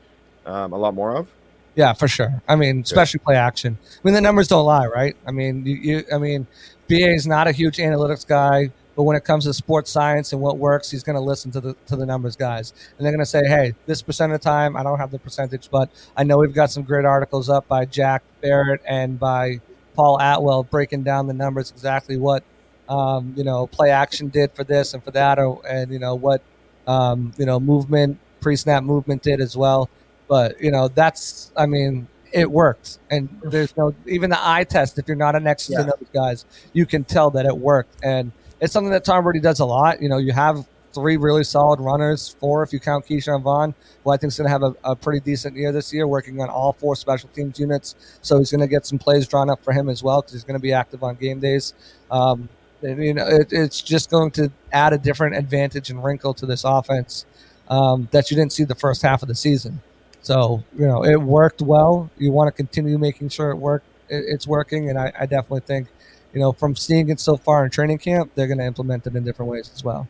um, 0.45 0.73
a 0.73 0.77
lot 0.77 0.93
more 0.93 1.15
of? 1.15 1.27
Yeah, 1.75 1.91
for 1.91 2.07
sure. 2.07 2.41
I 2.47 2.55
mean, 2.55 2.81
especially 2.81 3.19
play 3.19 3.35
action. 3.35 3.77
I 3.83 3.99
mean, 4.03 4.13
the 4.13 4.21
numbers 4.21 4.47
don't 4.47 4.65
lie, 4.65 4.85
right? 4.87 5.17
I 5.27 5.31
mean, 5.31 5.65
you, 5.65 5.75
you 5.75 6.03
I 6.13 6.17
mean, 6.17 6.47
BA 6.87 7.09
is 7.09 7.27
not 7.27 7.47
a 7.47 7.51
huge 7.51 7.77
analytics 7.77 8.25
guy, 8.25 8.71
but 8.95 9.03
when 9.03 9.17
it 9.17 9.23
comes 9.23 9.45
to 9.45 9.53
sports 9.53 9.91
science 9.91 10.31
and 10.31 10.41
what 10.41 10.57
works, 10.57 10.89
he's 10.89 11.03
going 11.03 11.15
to 11.15 11.21
listen 11.21 11.51
to 11.51 11.61
the 11.61 11.75
to 11.87 11.95
the 11.95 12.05
numbers 12.05 12.35
guys, 12.35 12.73
and 12.97 13.05
they're 13.05 13.11
going 13.11 13.19
to 13.19 13.25
say, 13.25 13.45
"Hey, 13.45 13.75
this 13.85 14.01
percent 14.01 14.31
of 14.31 14.39
the 14.39 14.43
time, 14.43 14.77
I 14.77 14.83
don't 14.83 14.97
have 14.99 15.11
the 15.11 15.19
percentage, 15.19 15.69
but 15.69 15.89
I 16.15 16.23
know 16.23 16.37
we've 16.37 16.53
got 16.53 16.71
some 16.71 16.83
great 16.83 17.05
articles 17.05 17.49
up 17.49 17.67
by 17.67 17.85
Jack 17.85 18.23
Barrett 18.41 18.81
and 18.87 19.19
by 19.19 19.59
Paul 19.95 20.19
Atwell 20.21 20.63
breaking 20.63 21.03
down 21.03 21.27
the 21.27 21.33
numbers 21.33 21.71
exactly 21.71 22.17
what 22.17 22.43
um, 22.87 23.33
you 23.35 23.43
know 23.43 23.67
play 23.67 23.89
action 23.91 24.29
did 24.29 24.51
for 24.53 24.63
this 24.63 24.93
and 24.93 25.03
for 25.03 25.11
that, 25.11 25.39
or, 25.39 25.61
and 25.67 25.91
you 25.91 25.99
know 25.99 26.15
what 26.15 26.41
um, 26.87 27.33
you 27.37 27.45
know 27.45 27.59
movement 27.59 28.17
pre 28.39 28.55
snap 28.55 28.83
movement 28.83 29.23
did 29.23 29.41
as 29.41 29.57
well." 29.57 29.89
But 30.27 30.59
you 30.61 30.71
know, 30.71 30.87
that's 30.87 31.51
I 31.55 31.65
mean, 31.65 32.07
it 32.31 32.49
worked, 32.49 32.99
and 33.11 33.29
there's 33.43 33.75
no 33.77 33.93
even 34.07 34.29
the 34.29 34.39
eye 34.39 34.63
test. 34.63 34.97
If 34.97 35.07
you're 35.07 35.17
not 35.17 35.35
an 35.35 35.47
expert 35.47 35.85
Yeah. 35.85 35.91
O's 36.01 36.07
guys, 36.13 36.45
you 36.73 36.85
can 36.85 37.03
tell 37.03 37.29
that 37.31 37.45
it 37.45 37.57
worked, 37.57 37.97
and 38.03 38.31
it's 38.59 38.73
something 38.73 38.91
that 38.91 39.05
Tom 39.05 39.23
Brady 39.23 39.39
does 39.39 39.59
a 39.59 39.65
lot. 39.65 40.01
You 40.01 40.09
know, 40.09 40.17
you 40.17 40.33
have 40.33 40.65
three 40.93 41.17
really 41.17 41.43
solid 41.43 41.79
runners, 41.79 42.35
four 42.39 42.63
if 42.63 42.71
you 42.71 42.79
count 42.79 43.05
Ke'Shawn 43.05 43.41
Vaughn, 43.41 43.75
who 44.03 44.11
I 44.11 44.17
think 44.17 44.31
is 44.31 44.37
going 44.37 44.47
to 44.47 44.51
have 44.51 44.63
a, 44.63 44.75
a 44.91 44.95
pretty 44.95 45.19
decent 45.19 45.57
year 45.57 45.71
this 45.71 45.93
year, 45.93 46.07
working 46.07 46.39
on 46.41 46.49
all 46.49 46.73
four 46.73 46.95
special 46.95 47.29
teams 47.29 47.59
units. 47.59 47.95
So 48.21 48.37
he's 48.37 48.51
going 48.51 48.61
to 48.61 48.67
get 48.67 48.85
some 48.85 48.97
plays 48.97 49.27
drawn 49.27 49.49
up 49.49 49.63
for 49.63 49.73
him 49.73 49.89
as 49.89 50.01
well 50.01 50.21
because 50.21 50.33
he's 50.33 50.43
going 50.43 50.57
to 50.57 50.61
be 50.61 50.73
active 50.73 51.03
on 51.03 51.15
game 51.15 51.39
days. 51.39 51.73
Um, 52.09 52.47
and, 52.81 53.03
you 53.03 53.13
know, 53.13 53.27
it, 53.27 53.51
it's 53.51 53.81
just 53.81 54.09
going 54.09 54.31
to 54.31 54.51
add 54.71 54.93
a 54.93 54.97
different 54.97 55.35
advantage 55.35 55.89
and 55.89 56.03
wrinkle 56.03 56.33
to 56.35 56.45
this 56.45 56.63
offense 56.63 57.25
um, 57.67 58.07
that 58.11 58.31
you 58.31 58.37
didn't 58.37 58.53
see 58.53 58.63
the 58.63 58.75
first 58.75 59.01
half 59.01 59.21
of 59.21 59.27
the 59.27 59.35
season. 59.35 59.81
So 60.25 60.63
you 60.75 60.87
know 60.87 61.05
it 61.05 61.21
worked 61.21 61.61
well. 61.61 62.09
You 62.17 62.31
want 62.31 62.47
to 62.47 62.51
continue 62.51 62.97
making 62.97 63.29
sure 63.29 63.51
it 63.51 63.57
work. 63.57 63.83
It, 64.09 64.23
it's 64.27 64.47
working, 64.47 64.89
and 64.89 64.97
I, 64.97 65.11
I 65.19 65.25
definitely 65.27 65.61
think, 65.61 65.87
you 66.35 66.41
know, 66.41 66.51
from 66.51 66.75
seeing 66.75 67.09
it 67.09 67.19
so 67.19 67.37
far 67.37 67.63
in 67.63 67.71
training 67.71 67.97
camp, 67.97 68.29
they're 68.35 68.47
going 68.47 68.59
to 68.59 68.65
implement 68.65 69.07
it 69.07 69.15
in 69.15 69.23
different 69.23 69.49
ways 69.49 69.71
as 69.73 69.83
well. 69.83 70.07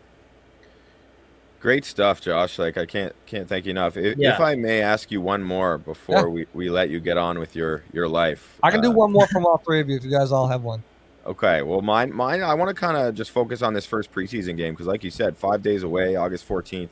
Great 1.61 1.85
stuff, 1.85 2.19
Josh. 2.21 2.59
Like 2.59 2.77
I 2.77 2.85
can't 2.85 3.13
can't 3.25 3.47
thank 3.49 3.65
you 3.65 3.71
enough. 3.71 3.95
If, 3.97 4.17
Yeah. 4.17 4.33
if 4.35 4.39
I 4.39 4.53
may 4.55 4.81
ask 4.81 5.09
you 5.09 5.19
one 5.21 5.41
more 5.43 5.77
before 5.79 6.17
Yeah. 6.21 6.25
we, 6.25 6.45
we 6.53 6.69
let 6.69 6.89
you 6.89 6.99
get 6.99 7.17
on 7.17 7.39
with 7.39 7.55
your 7.55 7.83
your 7.93 8.07
life, 8.07 8.59
I 8.61 8.69
can 8.71 8.81
do 8.81 8.89
Uh, 8.89 8.93
one 8.93 9.11
more 9.11 9.25
from 9.31 9.45
all 9.45 9.57
three 9.57 9.79
of 9.79 9.89
you 9.89 9.95
if 9.95 10.03
you 10.03 10.11
guys 10.11 10.31
all 10.31 10.47
have 10.47 10.61
one. 10.63 10.83
Okay, 11.25 11.63
well, 11.63 11.81
mine, 11.81 12.13
mine. 12.13 12.43
I 12.43 12.53
want 12.53 12.69
to 12.69 12.75
kind 12.75 12.95
of 12.97 13.15
just 13.15 13.31
focus 13.31 13.63
on 13.63 13.73
this 13.73 13.83
first 13.87 14.11
preseason 14.11 14.55
game 14.57 14.73
because, 14.75 14.85
like 14.85 15.03
you 15.03 15.09
said, 15.09 15.35
five 15.35 15.63
days 15.63 15.81
away, 15.81 16.15
August 16.15 16.45
fourteenth. 16.45 16.91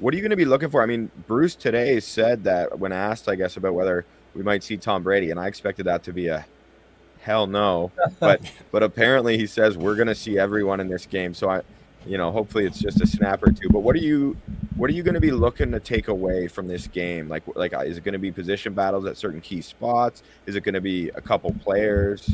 What 0.00 0.12
are 0.14 0.16
you 0.16 0.22
going 0.22 0.30
to 0.30 0.36
be 0.36 0.44
looking 0.44 0.68
for? 0.68 0.82
I 0.82 0.86
mean, 0.86 1.10
Bruce 1.28 1.54
today 1.54 2.00
said 2.00 2.42
that 2.44 2.78
when 2.80 2.90
asked, 2.92 3.28
I 3.28 3.36
guess, 3.36 3.56
about 3.56 3.74
whether 3.74 4.04
we 4.34 4.42
might 4.42 4.64
see 4.64 4.76
Tom 4.76 5.04
Brady, 5.04 5.30
and 5.30 5.38
I 5.38 5.46
expected 5.46 5.86
that 5.86 6.02
to 6.04 6.12
be 6.12 6.26
a 6.26 6.44
hell 7.28 7.46
no, 7.46 7.92
but 8.20 8.40
but 8.72 8.82
apparently 8.82 9.36
he 9.36 9.46
says 9.46 9.76
we're 9.76 9.94
going 9.94 10.08
to 10.08 10.14
see 10.14 10.38
everyone 10.38 10.80
in 10.80 10.88
this 10.88 11.04
game. 11.04 11.34
So 11.34 11.50
I, 11.50 11.62
you 12.06 12.16
know, 12.16 12.32
hopefully 12.32 12.64
it's 12.64 12.78
just 12.78 13.02
a 13.02 13.06
snap 13.06 13.42
or 13.42 13.52
two. 13.52 13.68
But 13.68 13.80
what 13.80 13.94
are 13.94 14.00
you, 14.00 14.36
what 14.76 14.88
are 14.88 14.94
you 14.94 15.02
going 15.02 15.14
to 15.14 15.20
be 15.20 15.30
looking 15.30 15.70
to 15.72 15.80
take 15.80 16.08
away 16.08 16.48
from 16.48 16.66
this 16.66 16.86
game? 16.86 17.28
Like, 17.28 17.42
like 17.54 17.74
is 17.84 17.98
it 17.98 18.04
going 18.04 18.14
to 18.14 18.18
be 18.18 18.32
position 18.32 18.72
battles 18.72 19.04
at 19.04 19.18
certain 19.18 19.42
key 19.42 19.60
spots? 19.60 20.22
Is 20.46 20.56
it 20.56 20.62
going 20.62 20.74
to 20.74 20.80
be 20.80 21.10
a 21.10 21.20
couple 21.20 21.52
players? 21.62 22.30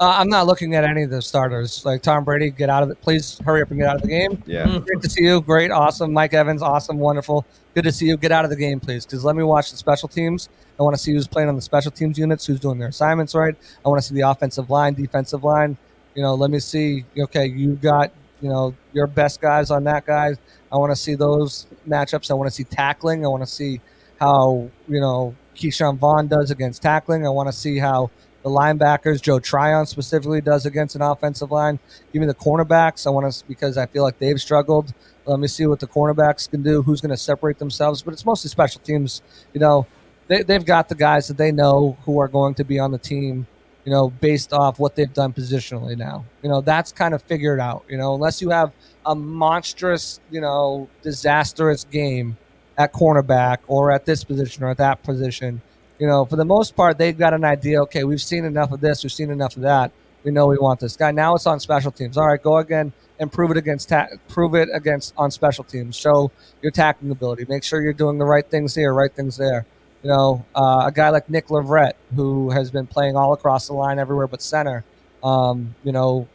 Uh, 0.00 0.16
I'm 0.16 0.30
not 0.30 0.46
looking 0.46 0.74
at 0.74 0.82
any 0.82 1.02
of 1.02 1.10
the 1.10 1.20
starters. 1.20 1.84
Like 1.84 2.00
Tom 2.00 2.24
Brady, 2.24 2.50
get 2.50 2.70
out 2.70 2.82
of 2.82 2.88
it. 2.88 2.98
Please 3.02 3.38
hurry 3.44 3.60
up 3.60 3.70
and 3.70 3.78
get 3.78 3.86
out 3.86 3.96
of 3.96 4.02
the 4.02 4.08
game. 4.08 4.42
Yeah. 4.46 4.64
Mm. 4.64 4.86
Great 4.86 5.02
to 5.02 5.10
see 5.10 5.24
you. 5.24 5.42
Great, 5.42 5.70
awesome. 5.70 6.10
Mike 6.10 6.32
Evans, 6.32 6.62
awesome, 6.62 6.98
wonderful. 6.98 7.44
Good 7.74 7.84
to 7.84 7.92
see 7.92 8.06
you. 8.06 8.16
Get 8.16 8.32
out 8.32 8.44
of 8.44 8.50
the 8.50 8.56
game, 8.56 8.80
please, 8.80 9.04
because 9.04 9.24
let 9.24 9.36
me 9.36 9.42
watch 9.42 9.70
the 9.70 9.76
special 9.76 10.08
teams. 10.08 10.48
I 10.78 10.82
want 10.82 10.96
to 10.96 11.02
see 11.02 11.12
who's 11.12 11.28
playing 11.28 11.50
on 11.50 11.54
the 11.54 11.60
special 11.60 11.90
teams 11.90 12.18
units, 12.18 12.46
who's 12.46 12.58
doing 12.58 12.78
their 12.78 12.88
assignments 12.88 13.34
right. 13.34 13.54
I 13.84 13.88
want 13.90 14.00
to 14.00 14.08
see 14.08 14.14
the 14.14 14.22
offensive 14.22 14.70
line, 14.70 14.94
defensive 14.94 15.44
line. 15.44 15.76
You 16.14 16.22
know, 16.22 16.34
let 16.34 16.50
me 16.50 16.60
see. 16.60 17.04
Okay, 17.18 17.44
you 17.46 17.74
got 17.74 18.10
you 18.40 18.48
know 18.48 18.74
your 18.94 19.06
best 19.06 19.42
guys 19.42 19.70
on 19.70 19.84
that 19.84 20.06
guys. 20.06 20.38
I 20.72 20.78
want 20.78 20.92
to 20.92 20.96
see 20.96 21.14
those 21.14 21.66
matchups. 21.86 22.30
I 22.30 22.34
want 22.34 22.48
to 22.48 22.54
see 22.54 22.64
tackling. 22.64 23.26
I 23.26 23.28
want 23.28 23.42
to 23.42 23.46
see 23.46 23.82
how 24.18 24.70
you 24.88 25.00
know 25.00 25.34
Ke'Shawn 25.54 25.98
Vaughn 25.98 26.26
does 26.26 26.50
against 26.50 26.80
tackling. 26.80 27.26
I 27.26 27.30
want 27.30 27.48
to 27.48 27.52
see 27.52 27.76
how 27.76 28.10
the 28.42 28.48
linebackers, 28.48 29.20
Joe 29.20 29.38
Tryon 29.38 29.86
specifically, 29.86 30.40
does 30.40 30.64
against 30.66 30.96
an 30.96 31.02
offensive 31.02 31.50
line. 31.50 31.78
Give 32.12 32.20
me 32.20 32.26
the 32.26 32.34
cornerbacks. 32.34 33.06
I 33.06 33.10
want 33.10 33.30
to 33.32 33.44
because 33.46 33.76
I 33.76 33.86
feel 33.86 34.02
like 34.02 34.18
they've 34.18 34.40
struggled. 34.40 34.94
Let 35.26 35.38
me 35.38 35.46
see 35.46 35.66
what 35.66 35.80
the 35.80 35.86
cornerbacks 35.86 36.50
can 36.50 36.62
do. 36.62 36.82
Who's 36.82 37.00
going 37.00 37.10
to 37.10 37.16
separate 37.16 37.58
themselves? 37.58 38.02
But 38.02 38.12
it's 38.14 38.24
mostly 38.24 38.48
special 38.48 38.80
teams. 38.80 39.22
You 39.52 39.60
know, 39.60 39.86
they, 40.28 40.42
they've 40.42 40.64
got 40.64 40.88
the 40.88 40.94
guys 40.94 41.28
that 41.28 41.36
they 41.36 41.52
know 41.52 41.98
who 42.04 42.18
are 42.18 42.28
going 42.28 42.54
to 42.54 42.64
be 42.64 42.78
on 42.78 42.92
the 42.92 42.98
team. 42.98 43.46
You 43.84 43.92
know, 43.92 44.10
based 44.10 44.52
off 44.52 44.78
what 44.78 44.94
they've 44.94 45.12
done 45.12 45.32
positionally 45.32 45.96
now. 45.96 46.24
You 46.42 46.50
know, 46.50 46.60
that's 46.60 46.92
kind 46.92 47.14
of 47.14 47.22
figured 47.22 47.60
out. 47.60 47.84
You 47.88 47.96
know, 47.96 48.14
unless 48.14 48.42
you 48.42 48.50
have 48.50 48.72
a 49.06 49.14
monstrous, 49.14 50.20
you 50.30 50.40
know, 50.40 50.88
disastrous 51.02 51.84
game 51.84 52.36
at 52.76 52.92
cornerback 52.92 53.58
or 53.68 53.90
at 53.90 54.06
this 54.06 54.24
position 54.24 54.64
or 54.64 54.70
at 54.70 54.78
that 54.78 55.02
position. 55.02 55.60
You 56.00 56.06
know, 56.06 56.24
for 56.24 56.36
the 56.36 56.46
most 56.46 56.74
part, 56.74 56.96
they've 56.96 57.16
got 57.16 57.34
an 57.34 57.44
idea. 57.44 57.82
Okay, 57.82 58.04
we've 58.04 58.22
seen 58.22 58.46
enough 58.46 58.72
of 58.72 58.80
this. 58.80 59.04
We've 59.04 59.12
seen 59.12 59.30
enough 59.30 59.54
of 59.56 59.62
that. 59.62 59.92
We 60.24 60.30
know 60.30 60.46
we 60.46 60.56
want 60.58 60.80
this 60.80 60.96
guy. 60.96 61.12
Now 61.12 61.34
it's 61.34 61.46
on 61.46 61.60
special 61.60 61.92
teams. 61.92 62.16
All 62.16 62.26
right, 62.26 62.42
go 62.42 62.56
again 62.56 62.92
and 63.18 63.30
prove 63.30 63.50
it 63.50 63.58
against 63.58 63.90
ta- 63.90 64.08
prove 64.28 64.54
it 64.54 64.70
against 64.72 65.12
on 65.18 65.30
special 65.30 65.62
teams. 65.62 65.94
Show 65.94 66.32
your 66.62 66.72
tackling 66.72 67.10
ability. 67.12 67.44
Make 67.48 67.62
sure 67.62 67.82
you're 67.82 67.92
doing 67.92 68.16
the 68.16 68.24
right 68.24 68.48
things 68.48 68.74
here, 68.74 68.94
right 68.94 69.12
things 69.12 69.36
there. 69.36 69.66
You 70.02 70.08
know, 70.08 70.44
uh, 70.54 70.84
a 70.86 70.92
guy 70.92 71.10
like 71.10 71.28
Nick 71.28 71.50
Leverett, 71.50 71.96
who 72.16 72.48
has 72.50 72.70
been 72.70 72.86
playing 72.86 73.16
all 73.16 73.34
across 73.34 73.66
the 73.66 73.74
line 73.74 73.98
everywhere 73.98 74.26
but 74.26 74.40
center. 74.40 74.84
Um, 75.22 75.74
you 75.84 75.92
know, 75.92 76.26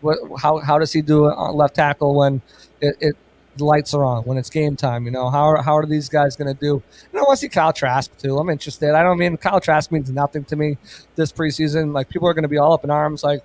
what, 0.00 0.18
how 0.38 0.58
how 0.58 0.78
does 0.78 0.92
he 0.92 1.02
do 1.02 1.26
on 1.26 1.54
left 1.54 1.74
tackle 1.74 2.14
when 2.14 2.40
it, 2.80 2.96
it 3.00 3.16
the 3.60 3.64
lights 3.64 3.94
are 3.94 4.04
on 4.04 4.24
when 4.24 4.36
it's 4.36 4.50
game 4.50 4.76
time? 4.76 5.04
You 5.06 5.12
know, 5.12 5.30
how 5.30 5.44
are, 5.44 5.62
how 5.62 5.76
are 5.76 5.86
these 5.86 6.08
guys 6.08 6.36
going 6.36 6.52
to 6.52 6.60
do? 6.60 6.82
And 7.12 7.20
I 7.20 7.22
want 7.22 7.32
to 7.32 7.36
see 7.36 7.48
Kyle 7.48 7.72
Trask 7.72 8.16
too. 8.18 8.36
I'm 8.36 8.50
interested. 8.50 8.94
I 8.94 9.02
don't 9.02 9.18
mean 9.18 9.36
Kyle 9.36 9.60
Trask 9.60 9.90
means 9.92 10.10
nothing 10.10 10.44
to 10.46 10.56
me 10.56 10.76
this 11.14 11.32
preseason. 11.32 11.92
Like 11.92 12.08
people 12.08 12.28
are 12.28 12.34
going 12.34 12.42
to 12.42 12.48
be 12.48 12.58
all 12.58 12.72
up 12.72 12.84
in 12.84 12.90
arms, 12.90 13.22
like, 13.22 13.42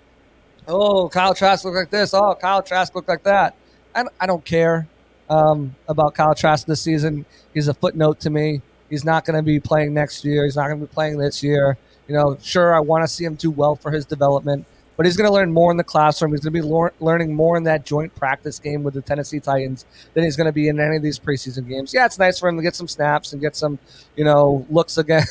oh, 0.68 1.07
Kyle 1.09 1.34
Trask 1.34 1.63
looked 1.63 1.78
like 1.78 1.91
this. 1.91 2.13
Oh, 2.13 2.36
Kyle 2.36 2.63
Trask 2.63 2.93
looked 2.95 3.07
like 3.07 3.24
that. 3.24 3.55
I, 3.93 4.05
I 4.20 4.26
don't 4.26 4.43
care 4.43 4.88
um, 5.30 5.76
about 5.88 6.16
Kyle 6.16 6.36
Trask 6.36 6.66
this 6.66 6.82
season. 6.82 7.26
He's 7.53 7.68
a 7.68 7.74
footnote 7.74 8.20
to 8.22 8.30
me. 8.30 8.61
He's 8.89 9.05
not 9.05 9.26
going 9.26 9.38
to 9.38 9.43
be 9.43 9.59
playing 9.59 9.93
next 9.93 10.26
year. 10.26 10.43
He's 10.45 10.55
not 10.55 10.68
going 10.68 10.80
to 10.80 10.86
be 10.86 10.93
playing 10.93 11.18
this 11.18 11.43
year. 11.43 11.78
You 12.07 12.16
know, 12.16 12.38
sure, 12.41 12.76
I 12.76 12.80
want 12.80 13.03
to 13.03 13.07
see 13.07 13.26
him 13.26 13.36
do 13.36 13.49
well 13.49 13.76
for 13.76 13.91
his 13.91 14.05
development, 14.05 14.66
but 14.98 15.06
he's 15.06 15.18
going 15.18 15.28
to 15.28 15.34
learn 15.34 15.52
more 15.52 15.72
in 15.72 15.78
the 15.78 15.84
classroom. 15.84 16.32
He's 16.32 16.41
going 16.41 16.54
to 16.54 16.62
be 16.62 16.68
lear- 16.68 16.93
learning 17.00 17.34
more 17.34 17.58
in 17.58 17.64
that 17.64 17.86
joint 17.86 18.14
practice 18.16 18.60
game 18.60 18.84
with 18.84 18.93
the 18.93 19.02
Tennessee 19.02 19.39
Titans 19.39 19.86
than 20.14 20.24
he's 20.24 20.36
going 20.36 20.46
to 20.46 20.54
be 20.54 20.68
in 20.68 20.80
any 20.80 20.98
of 20.98 21.04
these 21.04 21.20
preseason 21.20 21.68
games. 21.68 21.93
Yeah, 21.93 22.06
it's 22.06 22.20
nice 22.20 22.39
for 22.39 22.50
him 22.50 22.58
to 22.58 22.64
get 22.64 22.76
some 22.76 22.88
snaps 22.88 23.34
and 23.34 23.41
get 23.41 23.56
some, 23.56 23.80
you 24.16 24.24
know, 24.24 24.66
looks 24.70 24.98
again. 24.98 25.26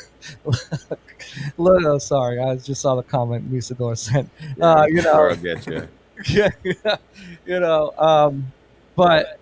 oh, 1.59 1.99
sorry, 1.99 2.41
I 2.41 2.57
just 2.57 2.81
saw 2.81 2.95
the 2.95 3.03
comment 3.03 3.51
Musador 3.51 3.97
sent. 3.97 4.31
Uh, 4.61 4.87
you 4.89 5.03
know, 5.03 5.29
I'll 5.29 5.37
get 5.37 5.67
you. 5.67 5.89
yeah, 6.29 6.51
you 7.47 7.61
know, 7.61 7.93
um, 7.99 8.53
but 8.95 9.41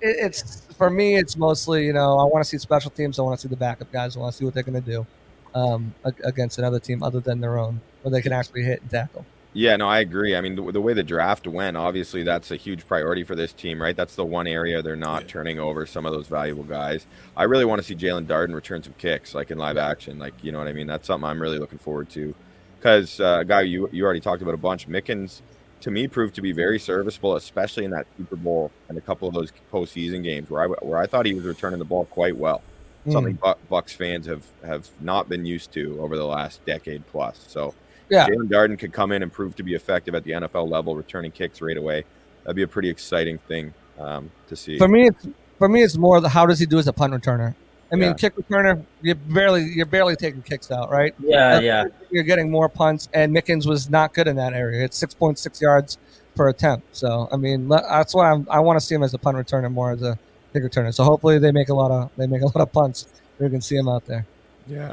it, 0.00 0.16
it's 0.18 0.62
for 0.76 0.90
me. 0.90 1.16
It's 1.16 1.36
mostly 1.36 1.86
you 1.86 1.92
know 1.92 2.18
I 2.18 2.24
want 2.24 2.44
to 2.44 2.48
see 2.48 2.58
special 2.58 2.90
teams. 2.90 3.18
I 3.18 3.22
want 3.22 3.38
to 3.38 3.42
see 3.42 3.50
the 3.50 3.56
backup 3.56 3.92
guys. 3.92 4.16
I 4.16 4.20
want 4.20 4.32
to 4.32 4.38
see 4.38 4.44
what 4.44 4.54
they're 4.54 4.62
going 4.62 4.82
to 4.82 4.90
do 4.90 5.06
um, 5.54 5.94
against 6.24 6.58
another 6.58 6.80
team 6.80 7.02
other 7.02 7.20
than 7.20 7.40
their 7.40 7.58
own, 7.58 7.80
where 8.02 8.10
they 8.10 8.22
can 8.22 8.32
actually 8.32 8.62
hit 8.62 8.80
and 8.82 8.90
tackle. 8.90 9.24
Yeah, 9.52 9.76
no, 9.76 9.88
I 9.88 9.98
agree. 9.98 10.36
I 10.36 10.40
mean, 10.40 10.54
the, 10.54 10.70
the, 10.70 10.80
way 10.80 10.94
the 10.94 11.02
draft 11.02 11.46
went, 11.48 11.76
obviously, 11.76 12.22
that's 12.22 12.52
a 12.52 12.56
huge 12.56 12.86
priority 12.86 13.24
for 13.24 13.34
this 13.34 13.52
team, 13.52 13.82
right? 13.82 13.96
That's 13.96 14.14
the 14.14 14.24
one 14.24 14.46
area 14.46 14.80
they're 14.80 14.94
not 14.94 15.22
yeah. 15.22 15.28
turning 15.28 15.58
over 15.58 15.86
some 15.86 16.06
of 16.06 16.12
those 16.12 16.28
valuable 16.28 16.62
guys. 16.62 17.06
I 17.36 17.44
really 17.44 17.64
want 17.64 17.80
to 17.80 17.86
see 17.86 17.96
Jaelon 17.96 18.26
Darden 18.26 18.54
return 18.54 18.82
some 18.82 18.94
kicks, 18.96 19.34
like 19.34 19.50
in 19.50 19.58
live 19.58 19.76
action. 19.76 20.20
Like, 20.20 20.34
you 20.42 20.52
know 20.52 20.58
what 20.58 20.68
I 20.68 20.72
mean? 20.72 20.86
That's 20.86 21.06
something 21.06 21.28
I'm 21.28 21.42
really 21.42 21.58
looking 21.58 21.78
forward 21.78 22.08
to. 22.10 22.32
Because, 22.78 23.18
uh, 23.18 23.42
guy 23.42 23.62
you, 23.62 23.88
you 23.92 24.04
already 24.04 24.20
talked 24.20 24.40
about 24.40 24.54
a 24.54 24.58
bunch, 24.58 24.88
Mickens, 24.88 25.42
to 25.80 25.90
me, 25.90 26.06
proved 26.06 26.36
to 26.36 26.42
be 26.42 26.52
very 26.52 26.78
serviceable, 26.78 27.34
especially 27.34 27.84
in 27.84 27.90
that 27.90 28.06
Super 28.16 28.36
Bowl 28.36 28.70
and 28.88 28.96
a 28.96 29.00
couple 29.00 29.26
of 29.26 29.34
those 29.34 29.52
postseason 29.72 30.22
games 30.22 30.48
where 30.48 30.62
I, 30.62 30.66
where 30.66 30.98
I 30.98 31.06
thought 31.06 31.26
he 31.26 31.34
was 31.34 31.44
returning 31.44 31.80
the 31.80 31.84
ball 31.84 32.04
quite 32.04 32.36
well. 32.36 32.62
Mm. 33.04 33.12
Something 33.12 33.38
Bucks 33.68 33.94
fans 33.94 34.26
have, 34.26 34.44
have 34.64 34.88
not 35.00 35.28
been 35.28 35.44
used 35.44 35.72
to 35.72 35.98
over 36.00 36.16
the 36.16 36.26
last 36.26 36.64
decade 36.66 37.04
plus. 37.08 37.44
So, 37.48 37.74
yeah. 38.10 38.28
Jaelon 38.28 38.48
Darden 38.48 38.78
could 38.78 38.92
come 38.92 39.12
in 39.12 39.22
and 39.22 39.32
prove 39.32 39.56
to 39.56 39.62
be 39.62 39.74
effective 39.74 40.14
at 40.14 40.24
the 40.24 40.32
NFL 40.32 40.68
level, 40.68 40.96
returning 40.96 41.30
kicks 41.30 41.60
right 41.60 41.76
away. 41.76 42.04
That'd 42.42 42.56
be 42.56 42.62
a 42.62 42.68
pretty 42.68 42.88
exciting 42.88 43.38
thing 43.38 43.72
um, 43.98 44.30
to 44.48 44.56
see. 44.56 44.78
For 44.78 44.88
me, 44.88 45.08
it's, 45.08 45.28
for 45.58 45.68
me, 45.68 45.82
it's 45.82 45.96
more 45.96 46.20
the 46.20 46.28
how 46.28 46.46
does 46.46 46.58
he 46.58 46.66
do 46.66 46.78
as 46.78 46.88
a 46.88 46.92
punt 46.92 47.12
returner. 47.12 47.54
I 47.92 47.96
mean, 47.96 48.10
yeah. 48.10 48.14
kick 48.14 48.36
returner, 48.36 48.84
you're 49.02 49.16
barely 49.16 49.64
you're 49.64 49.86
barely 49.86 50.14
taking 50.14 50.42
kicks 50.42 50.70
out, 50.70 50.90
right? 50.90 51.12
Yeah, 51.18 51.50
That's, 51.50 51.64
yeah. 51.64 51.84
You're 52.10 52.22
getting 52.22 52.50
more 52.50 52.68
punts, 52.68 53.08
and 53.12 53.34
Mickens 53.34 53.66
was 53.66 53.90
not 53.90 54.14
good 54.14 54.28
in 54.28 54.36
that 54.36 54.52
area. 54.52 54.84
It's 54.84 54.96
six 54.96 55.12
point 55.12 55.38
six 55.38 55.60
yards 55.60 55.98
per 56.36 56.48
attempt. 56.48 56.96
So, 56.96 57.28
I 57.32 57.36
mean, 57.36 57.68
that's 57.68 58.14
why 58.14 58.30
I'm, 58.30 58.46
i 58.50 58.60
want 58.60 58.78
to 58.78 58.84
see 58.84 58.94
him 58.94 59.02
as 59.02 59.12
a 59.12 59.18
punt 59.18 59.36
returner 59.36 59.70
more 59.72 59.90
as 59.90 60.02
a 60.02 60.18
kick 60.52 60.62
returner. 60.62 60.94
So 60.94 61.04
hopefully 61.04 61.38
they 61.38 61.52
make 61.52 61.68
a 61.68 61.74
lot 61.74 61.90
of 61.90 62.10
they 62.16 62.26
make 62.26 62.42
a 62.42 62.46
lot 62.46 62.56
of 62.56 62.72
punts. 62.72 63.08
We 63.38 63.50
can 63.50 63.60
see 63.60 63.76
him 63.76 63.88
out 63.88 64.06
there. 64.06 64.26
Yeah. 64.66 64.92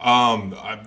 Um, 0.00 0.54
I, 0.58 0.80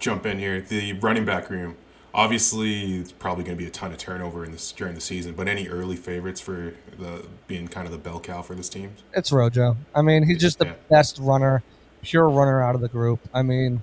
jump 0.00 0.26
in 0.26 0.38
here. 0.38 0.60
The 0.60 0.94
running 0.94 1.24
back 1.24 1.48
room, 1.50 1.76
obviously, 2.12 2.96
it's 2.96 3.12
probably 3.12 3.44
going 3.44 3.56
to 3.56 3.62
be 3.62 3.68
a 3.68 3.70
ton 3.72 3.92
of 3.92 3.98
turnover 3.98 4.44
in 4.44 4.50
this 4.50 4.72
during 4.72 4.94
the 4.94 5.00
season. 5.00 5.34
But 5.34 5.46
any 5.46 5.68
early 5.68 5.96
favorites 5.96 6.40
for 6.40 6.74
the 6.98 7.24
being 7.46 7.68
kind 7.68 7.86
of 7.86 7.92
the 7.92 7.98
bell 7.98 8.18
cow 8.18 8.42
for 8.42 8.54
this 8.54 8.68
team? 8.68 8.92
It's 9.14 9.30
Rojo. 9.30 9.76
I 9.94 10.02
mean, 10.02 10.24
he's 10.24 10.38
just 10.38 10.58
the 10.58 10.66
yeah. 10.66 10.74
best 10.88 11.18
runner, 11.20 11.62
pure 12.02 12.28
runner 12.28 12.60
out 12.62 12.74
of 12.74 12.80
the 12.80 12.88
group. 12.88 13.20
I 13.32 13.42
mean, 13.42 13.82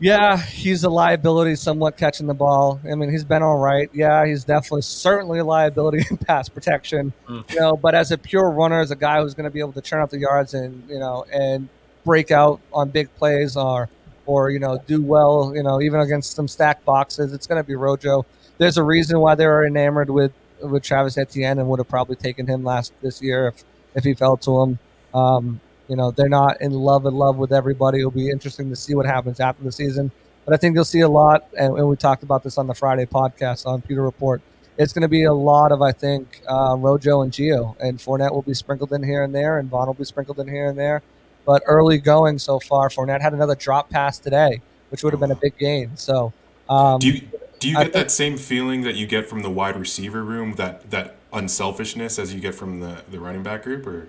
yeah, 0.00 0.36
he's 0.38 0.84
a 0.84 0.90
liability, 0.90 1.54
somewhat 1.56 1.96
catching 1.96 2.26
the 2.26 2.34
ball. 2.34 2.80
I 2.90 2.94
mean, 2.94 3.10
he's 3.10 3.24
been 3.24 3.42
all 3.42 3.58
right. 3.58 3.90
Yeah, 3.92 4.26
he's 4.26 4.44
definitely 4.44 4.82
certainly 4.82 5.38
a 5.38 5.44
liability 5.44 6.04
in 6.10 6.16
pass 6.16 6.48
protection. 6.48 7.12
Mm. 7.28 7.50
You 7.50 7.60
know, 7.60 7.76
but 7.76 7.94
as 7.94 8.10
a 8.10 8.18
pure 8.18 8.50
runner, 8.50 8.80
as 8.80 8.90
a 8.90 8.96
guy 8.96 9.20
who's 9.20 9.34
going 9.34 9.44
to 9.44 9.50
be 9.50 9.60
able 9.60 9.72
to 9.72 9.80
turn 9.80 10.02
up 10.02 10.10
the 10.10 10.18
yards 10.18 10.54
and 10.54 10.88
you 10.88 10.98
know 10.98 11.24
and 11.32 11.68
break 12.04 12.30
out 12.30 12.60
on 12.72 12.88
big 12.88 13.14
plays 13.16 13.56
or 13.56 13.90
or 14.30 14.50
you 14.50 14.60
know 14.60 14.78
do 14.86 15.02
well, 15.02 15.52
you 15.54 15.62
know 15.62 15.82
even 15.82 16.00
against 16.00 16.34
some 16.34 16.46
stacked 16.46 16.84
boxes. 16.84 17.32
It's 17.32 17.46
going 17.48 17.60
to 17.60 17.66
be 17.66 17.74
Rojo. 17.74 18.24
There's 18.58 18.76
a 18.76 18.82
reason 18.84 19.18
why 19.18 19.34
they 19.34 19.46
were 19.46 19.66
enamored 19.66 20.10
with 20.10 20.32
with 20.62 20.84
Travis 20.84 21.18
Etienne 21.18 21.58
and 21.58 21.68
would 21.68 21.80
have 21.80 21.88
probably 21.88 22.16
taken 22.16 22.46
him 22.46 22.62
last 22.62 22.92
this 23.02 23.20
year 23.20 23.48
if 23.48 23.64
if 23.96 24.04
he 24.04 24.14
fell 24.14 24.36
to 24.36 24.62
him. 24.62 24.78
Um, 25.12 25.60
you 25.88 25.96
know 25.96 26.12
they're 26.12 26.28
not 26.28 26.60
in 26.60 26.70
love 26.70 27.06
in 27.06 27.14
love 27.14 27.36
with 27.38 27.52
everybody. 27.52 27.98
It'll 27.98 28.12
be 28.12 28.30
interesting 28.30 28.70
to 28.70 28.76
see 28.76 28.94
what 28.94 29.06
happens 29.06 29.40
after 29.40 29.64
the 29.64 29.72
season. 29.72 30.12
But 30.44 30.54
I 30.54 30.56
think 30.56 30.74
you'll 30.74 30.84
see 30.84 31.00
a 31.00 31.08
lot, 31.08 31.46
and, 31.58 31.76
and 31.76 31.88
we 31.88 31.96
talked 31.96 32.22
about 32.22 32.42
this 32.42 32.56
on 32.56 32.66
the 32.66 32.74
Friday 32.74 33.06
podcast 33.06 33.66
on 33.66 33.82
Pewter 33.82 34.02
Report. 34.02 34.40
It's 34.78 34.92
going 34.92 35.02
to 35.02 35.08
be 35.08 35.24
a 35.24 35.32
lot 35.32 35.72
of, 35.72 35.82
I 35.82 35.92
think, 35.92 36.40
uh, 36.48 36.74
Rojo 36.78 37.20
and 37.20 37.30
Gio, 37.30 37.76
and 37.78 37.98
Fournette 37.98 38.32
will 38.32 38.42
be 38.42 38.54
sprinkled 38.54 38.92
in 38.92 39.02
here 39.02 39.22
and 39.22 39.34
there, 39.34 39.58
and 39.58 39.68
Vaughn 39.68 39.86
will 39.86 39.94
be 39.94 40.04
sprinkled 40.04 40.40
in 40.40 40.48
here 40.48 40.66
and 40.70 40.78
there. 40.78 41.02
But 41.44 41.62
early 41.66 41.98
going 41.98 42.38
so 42.38 42.60
far, 42.60 42.88
Fournette 42.88 43.20
had 43.20 43.32
another 43.32 43.54
drop 43.54 43.90
pass 43.90 44.18
today, 44.18 44.60
which 44.90 45.02
would 45.02 45.12
have 45.12 45.20
been 45.20 45.30
a 45.30 45.36
big 45.36 45.56
gain. 45.58 45.96
So, 45.96 46.32
um, 46.68 46.98
do 46.98 47.08
you 47.08 47.22
do 47.60 47.68
you 47.68 47.76
get 47.76 47.92
that 47.92 48.10
same 48.10 48.36
feeling 48.36 48.82
that 48.82 48.96
you 48.96 49.06
get 49.06 49.28
from 49.28 49.42
the 49.42 49.50
wide 49.50 49.76
receiver 49.76 50.24
room, 50.24 50.54
that 50.54 50.90
that 50.90 51.16
unselfishness 51.32 52.18
as 52.18 52.34
you 52.34 52.40
get 52.40 52.54
from 52.54 52.80
the 52.80 53.02
the 53.10 53.20
running 53.20 53.42
back 53.42 53.62
group, 53.62 53.86
or? 53.86 54.08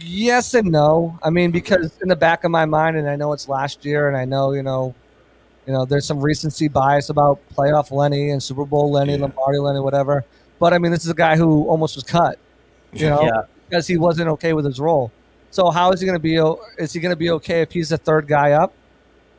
Yes 0.00 0.54
and 0.54 0.70
no. 0.70 1.18
I 1.22 1.30
mean, 1.30 1.50
because 1.50 1.98
in 2.02 2.08
the 2.08 2.16
back 2.16 2.44
of 2.44 2.50
my 2.50 2.64
mind, 2.64 2.96
and 2.96 3.08
I 3.08 3.16
know 3.16 3.32
it's 3.32 3.48
last 3.48 3.84
year, 3.84 4.08
and 4.08 4.16
I 4.16 4.24
know 4.24 4.52
you 4.52 4.62
know, 4.62 4.94
you 5.66 5.72
know, 5.72 5.84
there's 5.84 6.06
some 6.06 6.20
recency 6.20 6.68
bias 6.68 7.08
about 7.08 7.40
playoff 7.54 7.90
Lenny 7.90 8.30
and 8.30 8.42
Super 8.42 8.64
Bowl 8.64 8.90
Lenny, 8.90 9.12
yeah. 9.12 9.20
Lombardi 9.20 9.58
Lenny, 9.58 9.80
whatever. 9.80 10.24
But 10.58 10.72
I 10.72 10.78
mean, 10.78 10.92
this 10.92 11.04
is 11.04 11.10
a 11.10 11.14
guy 11.14 11.36
who 11.36 11.66
almost 11.68 11.96
was 11.96 12.04
cut, 12.04 12.38
you 12.92 13.08
know, 13.08 13.22
yeah. 13.22 13.42
because 13.68 13.86
he 13.86 13.96
wasn't 13.96 14.28
okay 14.28 14.52
with 14.52 14.64
his 14.64 14.78
role. 14.78 15.10
So 15.52 15.70
how 15.70 15.92
is 15.92 16.00
he 16.00 16.06
going 16.06 16.18
to 16.18 16.22
be? 16.22 16.36
Is 16.78 16.94
he 16.94 16.98
going 16.98 17.12
to 17.12 17.16
be 17.16 17.30
okay 17.30 17.60
if 17.60 17.70
he's 17.72 17.90
the 17.90 17.98
third 17.98 18.26
guy 18.26 18.52
up? 18.52 18.72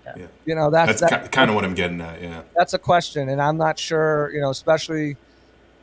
Yeah. 0.05 0.27
You 0.45 0.53
know 0.53 0.69
that's, 0.69 0.99
that's 0.99 1.11
that, 1.11 1.31
kind 1.31 1.49
of 1.49 1.55
what 1.55 1.65
I'm 1.65 1.73
getting 1.73 1.99
at. 2.01 2.21
Yeah, 2.21 2.43
that's 2.55 2.73
a 2.73 2.77
question, 2.77 3.29
and 3.29 3.41
I'm 3.41 3.57
not 3.57 3.79
sure. 3.79 4.31
You 4.31 4.41
know, 4.41 4.51
especially 4.51 5.17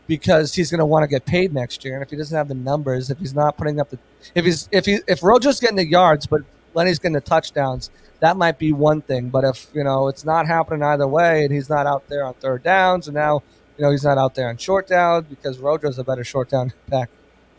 because 0.07 0.55
he's 0.55 0.71
going 0.71 0.79
to 0.79 0.87
want 0.87 1.03
to 1.03 1.09
get 1.09 1.27
paid 1.27 1.53
next 1.53 1.85
year, 1.85 1.95
and 1.95 2.03
if 2.03 2.11
he 2.11 2.17
doesn't 2.17 2.37
have 2.37 2.47
the 2.47 2.55
numbers, 2.55 3.11
if 3.11 3.19
he's 3.19 3.35
not 3.35 3.57
putting 3.57 3.81
up 3.81 3.91
the, 3.91 3.99
if 4.37 4.45
he's 4.45 4.69
if 4.71 4.87
he 4.87 5.01
if 5.09 5.21
Rojo's 5.21 5.59
getting 5.59 5.77
the 5.77 5.87
yards, 5.87 6.27
but 6.27 6.43
Lenny's 6.75 7.01
getting 7.01 7.15
the 7.15 7.21
touchdowns, 7.21 7.91
that 8.21 8.37
might 8.37 8.57
be 8.57 8.73
one 8.73 9.03
thing. 9.03 9.31
But 9.31 9.43
if 9.43 9.67
you 9.75 9.83
know 9.83 10.07
it's 10.07 10.25
not 10.25 10.47
happening 10.47 10.85
either 10.85 11.09
way, 11.09 11.45
and 11.45 11.53
he's 11.53 11.69
not 11.69 11.87
out 11.87 12.07
there 12.07 12.25
on 12.25 12.35
third 12.35 12.63
downs, 12.63 13.09
and 13.09 13.17
now 13.17 13.43
you 13.77 13.83
know 13.83 13.91
he's 13.91 14.05
not 14.05 14.17
out 14.17 14.37
there 14.37 14.49
on 14.49 14.59
short 14.59 14.87
downs 14.87 15.27
because 15.29 15.59
Rojo's 15.59 15.99
a 15.99 16.05
better 16.05 16.23
short 16.23 16.51
down 16.51 16.73
back 16.89 17.11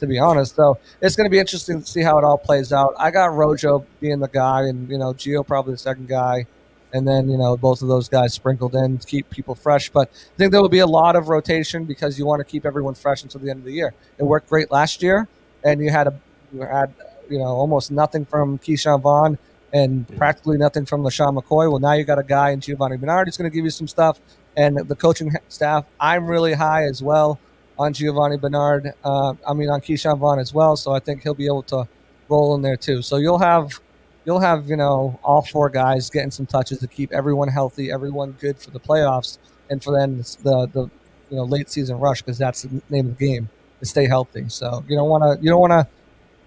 to 0.01 0.07
be 0.07 0.19
honest. 0.19 0.55
So 0.55 0.77
it's 1.01 1.15
going 1.15 1.25
to 1.25 1.31
be 1.31 1.39
interesting 1.39 1.81
to 1.81 1.87
see 1.87 2.01
how 2.01 2.17
it 2.17 2.25
all 2.25 2.37
plays 2.37 2.73
out. 2.73 2.93
I 2.99 3.09
got 3.11 3.33
Rojo 3.33 3.85
being 4.01 4.19
the 4.19 4.27
guy, 4.27 4.63
and 4.63 4.89
you 4.89 4.97
know 4.97 5.13
Gio 5.13 5.47
probably 5.47 5.73
the 5.73 5.77
second 5.77 6.09
guy, 6.09 6.45
and 6.91 7.07
then 7.07 7.29
you 7.29 7.37
know 7.37 7.55
both 7.55 7.81
of 7.81 7.87
those 7.87 8.09
guys 8.09 8.33
sprinkled 8.33 8.75
in 8.75 8.97
to 8.97 9.07
keep 9.07 9.29
people 9.29 9.55
fresh. 9.55 9.89
But 9.89 10.09
I 10.09 10.37
think 10.37 10.51
there 10.51 10.61
will 10.61 10.69
be 10.69 10.79
a 10.79 10.87
lot 10.87 11.15
of 11.15 11.29
rotation 11.29 11.85
because 11.85 12.19
you 12.19 12.25
want 12.25 12.41
to 12.41 12.43
keep 12.43 12.65
everyone 12.65 12.95
fresh 12.95 13.23
until 13.23 13.39
the 13.39 13.49
end 13.49 13.59
of 13.59 13.65
the 13.65 13.73
year. 13.73 13.93
It 14.17 14.23
worked 14.23 14.49
great 14.49 14.69
last 14.71 15.01
year, 15.01 15.27
and 15.63 15.81
you 15.81 15.89
had 15.89 16.07
a 16.07 16.19
you 16.51 16.61
had 16.61 16.93
you 17.29 17.37
know 17.37 17.45
almost 17.45 17.91
nothing 17.91 18.25
from 18.25 18.57
Ke'Shawn 18.59 19.01
Vaughn 19.01 19.37
and 19.73 20.05
practically 20.17 20.57
nothing 20.57 20.85
from 20.85 21.01
LeSean 21.01 21.33
McCoy. 21.33 21.71
Well, 21.71 21.79
now 21.79 21.93
you 21.93 22.03
got 22.03 22.19
a 22.19 22.23
guy 22.23 22.49
in 22.49 22.59
Giovani 22.59 22.97
Bernard 22.99 23.27
who's 23.27 23.37
going 23.37 23.49
to 23.49 23.55
give 23.55 23.63
you 23.63 23.71
some 23.71 23.87
stuff, 23.87 24.19
and 24.57 24.77
the 24.77 24.95
coaching 24.95 25.31
staff. 25.47 25.85
I'm 25.99 26.25
really 26.25 26.53
high 26.53 26.85
as 26.85 27.03
well 27.03 27.39
on 27.81 27.93
Giovani 27.93 28.37
Bernard. 28.37 28.93
Uh, 29.03 29.33
I 29.47 29.53
mean, 29.53 29.69
on 29.69 29.81
Ke'Shawn 29.81 30.19
Vaughn 30.19 30.39
as 30.39 30.53
well. 30.53 30.75
So 30.75 30.91
I 30.91 30.99
think 30.99 31.23
he'll 31.23 31.33
be 31.33 31.47
able 31.47 31.63
to 31.63 31.87
roll 32.29 32.55
in 32.55 32.61
there 32.61 32.77
too. 32.77 33.01
So 33.01 33.17
you'll 33.17 33.39
have 33.39 33.79
you'll 34.25 34.39
have 34.39 34.67
you 34.67 34.75
know 34.75 35.19
all 35.23 35.41
four 35.41 35.69
guys 35.69 36.09
getting 36.09 36.31
some 36.31 36.45
touches 36.45 36.79
to 36.79 36.87
keep 36.87 37.11
everyone 37.11 37.47
healthy, 37.47 37.91
everyone 37.91 38.33
good 38.39 38.59
for 38.59 38.71
the 38.71 38.79
playoffs, 38.79 39.39
and 39.69 39.83
for 39.83 39.97
then 39.97 40.17
the 40.17 40.67
the 40.73 40.89
you 41.29 41.37
know 41.37 41.43
late 41.43 41.69
season 41.69 41.97
rush 41.99 42.21
because 42.21 42.37
that's 42.37 42.61
the 42.63 42.81
name 42.89 43.07
of 43.07 43.17
the 43.17 43.25
game 43.27 43.49
to 43.79 43.85
stay 43.85 44.07
healthy. 44.07 44.45
So 44.47 44.83
you 44.87 44.95
don't 44.95 45.09
want 45.09 45.23
to 45.23 45.43
you 45.43 45.49
don't 45.49 45.61
want 45.61 45.71
to 45.71 45.87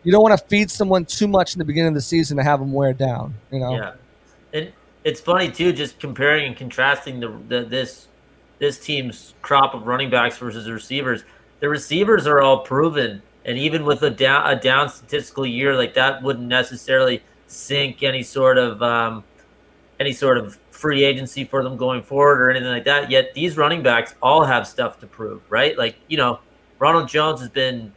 you 0.05 0.13
don't 0.13 0.23
want 0.23 0.39
to 0.39 0.47
feed 0.47 0.71
someone 0.71 1.05
too 1.05 1.27
much 1.27 1.55
in 1.55 1.59
the 1.59 1.65
beginning 1.65 1.89
of 1.89 1.95
the 1.95 2.03
season 2.03 2.37
to 2.37 2.45
have 2.45 2.61
them 2.61 2.73
wear 2.73 2.93
down. 2.93 3.35
You 3.51 3.61
know. 3.61 3.75
Yeah, 3.75 3.93
and 4.53 4.73
it's 5.03 5.21
funny 5.21 5.51
too, 5.51 5.73
just 5.73 5.99
comparing 5.99 6.47
and 6.47 6.57
contrasting 6.57 7.21
the, 7.21 7.29
the 7.49 7.65
this 7.65 8.09
this 8.65 8.79
team's 8.79 9.35
crop 9.43 9.75
of 9.75 9.87
running 9.87 10.09
backs 10.11 10.39
versus 10.39 10.69
receivers. 10.71 11.25
The 11.61 11.69
receivers 11.69 12.27
are 12.27 12.41
all 12.41 12.61
proven, 12.61 13.23
and 13.45 13.59
even 13.59 13.85
with 13.85 14.03
a 14.03 14.11
down 14.11 14.51
a 14.51 14.59
down 14.59 14.89
statistical 14.89 15.45
year 15.47 15.77
like 15.77 15.95
that, 15.95 16.23
wouldn't 16.23 16.49
necessarily 16.49 17.23
sink 17.47 18.03
any 18.03 18.23
sort 18.23 18.57
of 18.57 18.83
um, 18.83 19.23
any 20.01 20.13
sort 20.13 20.39
of 20.39 20.59
free 20.71 21.05
agency 21.05 21.45
for 21.45 21.63
them 21.63 21.77
going 21.77 22.03
forward 22.03 22.41
or 22.41 22.51
anything 22.51 22.69
like 22.69 22.85
that. 22.85 23.11
Yet 23.11 23.35
these 23.35 23.57
running 23.57 23.83
backs 23.83 24.15
all 24.23 24.45
have 24.45 24.67
stuff 24.67 24.99
to 25.01 25.07
prove, 25.07 25.43
right? 25.51 25.77
Like 25.77 25.97
you 26.09 26.17
know, 26.17 26.41
Ronald 26.79 27.09
Jones 27.09 27.41
has 27.41 27.51
been 27.51 27.93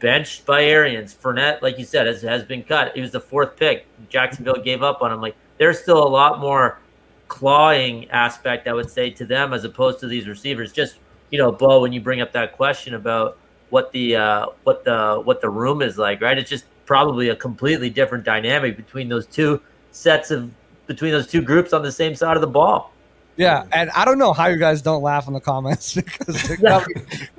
benched 0.00 0.44
by 0.44 0.64
Arians. 0.64 1.14
Fournette, 1.14 1.62
like 1.62 1.78
you 1.78 1.84
said, 1.84 2.06
has, 2.06 2.22
has 2.22 2.44
been 2.44 2.62
cut. 2.62 2.92
He 2.94 3.00
was 3.00 3.12
the 3.12 3.20
fourth 3.20 3.56
pick. 3.56 3.86
Jacksonville 4.08 4.62
gave 4.62 4.82
up 4.82 5.00
on 5.00 5.12
him. 5.12 5.20
Like 5.20 5.36
there's 5.58 5.78
still 5.78 6.04
a 6.04 6.08
lot 6.08 6.40
more 6.40 6.80
clawing 7.28 8.08
aspect, 8.10 8.68
I 8.68 8.72
would 8.72 8.90
say, 8.90 9.10
to 9.10 9.24
them 9.24 9.52
as 9.52 9.64
opposed 9.64 10.00
to 10.00 10.06
these 10.06 10.28
receivers. 10.28 10.72
Just 10.72 10.96
you 11.30 11.38
know, 11.38 11.52
Bo, 11.52 11.80
when 11.80 11.92
you 11.92 12.00
bring 12.00 12.20
up 12.20 12.32
that 12.32 12.52
question 12.52 12.94
about 12.94 13.36
what 13.70 13.92
the 13.92 14.16
uh, 14.16 14.46
what 14.64 14.84
the 14.84 15.20
what 15.24 15.40
the 15.40 15.50
room 15.50 15.82
is 15.82 15.98
like, 15.98 16.20
right? 16.20 16.38
It's 16.38 16.50
just 16.50 16.64
probably 16.84 17.30
a 17.30 17.36
completely 17.36 17.90
different 17.90 18.24
dynamic 18.24 18.76
between 18.76 19.08
those 19.08 19.26
two 19.26 19.60
sets 19.90 20.30
of 20.30 20.50
between 20.86 21.12
those 21.12 21.26
two 21.26 21.42
groups 21.42 21.72
on 21.72 21.82
the 21.82 21.92
same 21.92 22.14
side 22.14 22.36
of 22.36 22.40
the 22.40 22.46
ball. 22.46 22.92
Yeah, 23.36 23.64
and 23.72 23.90
I 23.90 24.04
don't 24.06 24.18
know 24.18 24.32
how 24.32 24.46
you 24.46 24.56
guys 24.56 24.80
don't 24.80 25.02
laugh 25.02 25.26
in 25.26 25.34
the 25.34 25.40
comments 25.40 25.94
because 25.96 26.56
they're 26.58 26.84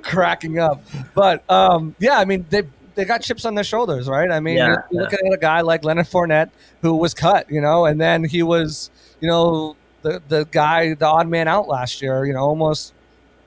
cracking 0.02 0.58
up. 0.58 0.82
But 1.14 1.48
um, 1.50 1.96
yeah, 1.98 2.18
I 2.18 2.24
mean 2.24 2.46
they 2.50 2.62
they 2.98 3.04
got 3.04 3.22
chips 3.22 3.44
on 3.44 3.54
their 3.54 3.64
shoulders, 3.64 4.08
right? 4.08 4.28
I 4.28 4.40
mean, 4.40 4.56
yeah, 4.56 4.66
you're, 4.66 4.86
you're 4.90 5.02
looking 5.04 5.28
at 5.28 5.32
a 5.32 5.38
guy 5.38 5.60
like 5.60 5.84
Leonard 5.84 6.06
Fournette 6.06 6.50
who 6.82 6.96
was 6.96 7.14
cut, 7.14 7.48
you 7.48 7.60
know, 7.60 7.86
and 7.86 8.00
then 8.00 8.24
he 8.24 8.42
was, 8.42 8.90
you 9.20 9.28
know, 9.28 9.76
the 10.02 10.22
the 10.28 10.44
guy, 10.50 10.94
the 10.94 11.06
odd 11.06 11.28
man 11.28 11.48
out 11.48 11.68
last 11.68 12.00
year, 12.02 12.24
you 12.24 12.32
know, 12.32 12.40
almost 12.44 12.94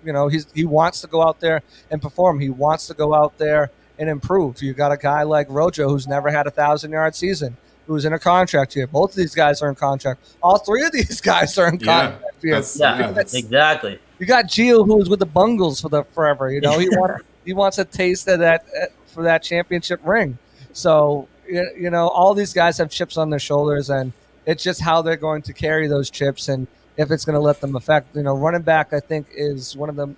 you 0.04 0.12
know, 0.12 0.28
he's 0.28 0.48
he 0.54 0.66
wants 0.66 1.02
to 1.02 1.08
go 1.08 1.22
out 1.22 1.40
there 1.40 1.62
and 1.90 2.02
perform. 2.02 2.40
He 2.40 2.50
wants 2.50 2.88
to 2.88 2.94
go 2.94 3.14
out 3.14 3.38
there 3.38 3.72
and 4.00 4.10
improve. 4.10 4.62
You 4.62 4.74
got 4.74 4.92
a 4.92 4.98
guy 4.98 5.24
like 5.24 5.48
Rojo 5.50 5.90
who's 5.90 6.08
never 6.08 6.30
had 6.32 6.48
a 6.48 6.52
thousand 6.52 6.92
yard 6.92 7.16
season, 7.16 7.56
who's 7.88 8.04
in 8.06 8.12
a 8.14 8.20
contract 8.20 8.74
here. 8.74 8.88
Both 8.88 9.12
of 9.12 9.16
these 9.18 9.36
guys 9.36 9.62
are 9.62 9.70
in 9.70 9.76
contract. 9.76 10.22
All 10.42 10.58
three 10.58 10.84
of 10.84 10.92
these 10.92 11.22
guys 11.32 11.58
are 11.60 11.68
in 11.68 11.80
Yeah, 11.80 12.10
contract 12.12 12.42
here. 12.42 12.52
Yeah, 12.56 12.98
yeah, 13.00 13.08
that's- 13.12 13.34
exactly. 13.36 14.00
You 14.20 14.26
got 14.28 14.46
Gio, 14.46 14.86
who 14.86 14.96
was 14.98 15.10
with 15.10 15.20
the 15.20 15.26
Bungles 15.26 15.82
for 15.82 15.90
the 15.90 16.04
forever. 16.04 16.52
You 16.52 16.62
know, 16.62 16.78
he 16.80 16.90
wants 16.92 17.24
he 17.46 17.54
wants 17.54 17.78
a 17.80 17.86
taste 17.86 18.28
of 18.28 18.40
that 18.40 18.66
uh, 18.80 18.86
for 19.08 19.24
that 19.24 19.42
championship 19.44 20.00
ring. 20.04 20.38
So 20.74 21.28
you 21.48 21.70
you 21.78 21.90
know, 21.90 22.08
all 22.08 22.34
these 22.34 22.54
guys 22.54 22.78
have 22.80 22.90
chips 22.90 23.18
on 23.18 23.30
their 23.30 23.40
shoulders, 23.40 23.90
and 23.90 24.14
it's 24.46 24.64
just 24.64 24.82
how 24.82 25.02
they're 25.02 25.16
going 25.18 25.42
to 25.44 25.54
carry 25.54 25.88
those 25.88 26.10
chips, 26.10 26.48
and 26.50 26.68
if 26.98 27.12
it's 27.12 27.26
going 27.26 27.36
to 27.36 27.40
let 27.40 27.62
them 27.62 27.76
affect. 27.76 28.16
You 28.16 28.24
know, 28.24 28.36
running 28.36 28.62
back, 28.62 28.94
I 28.94 29.00
think, 29.00 29.28
is 29.34 29.76
one 29.76 29.90
of 29.90 29.96
the 29.96 30.16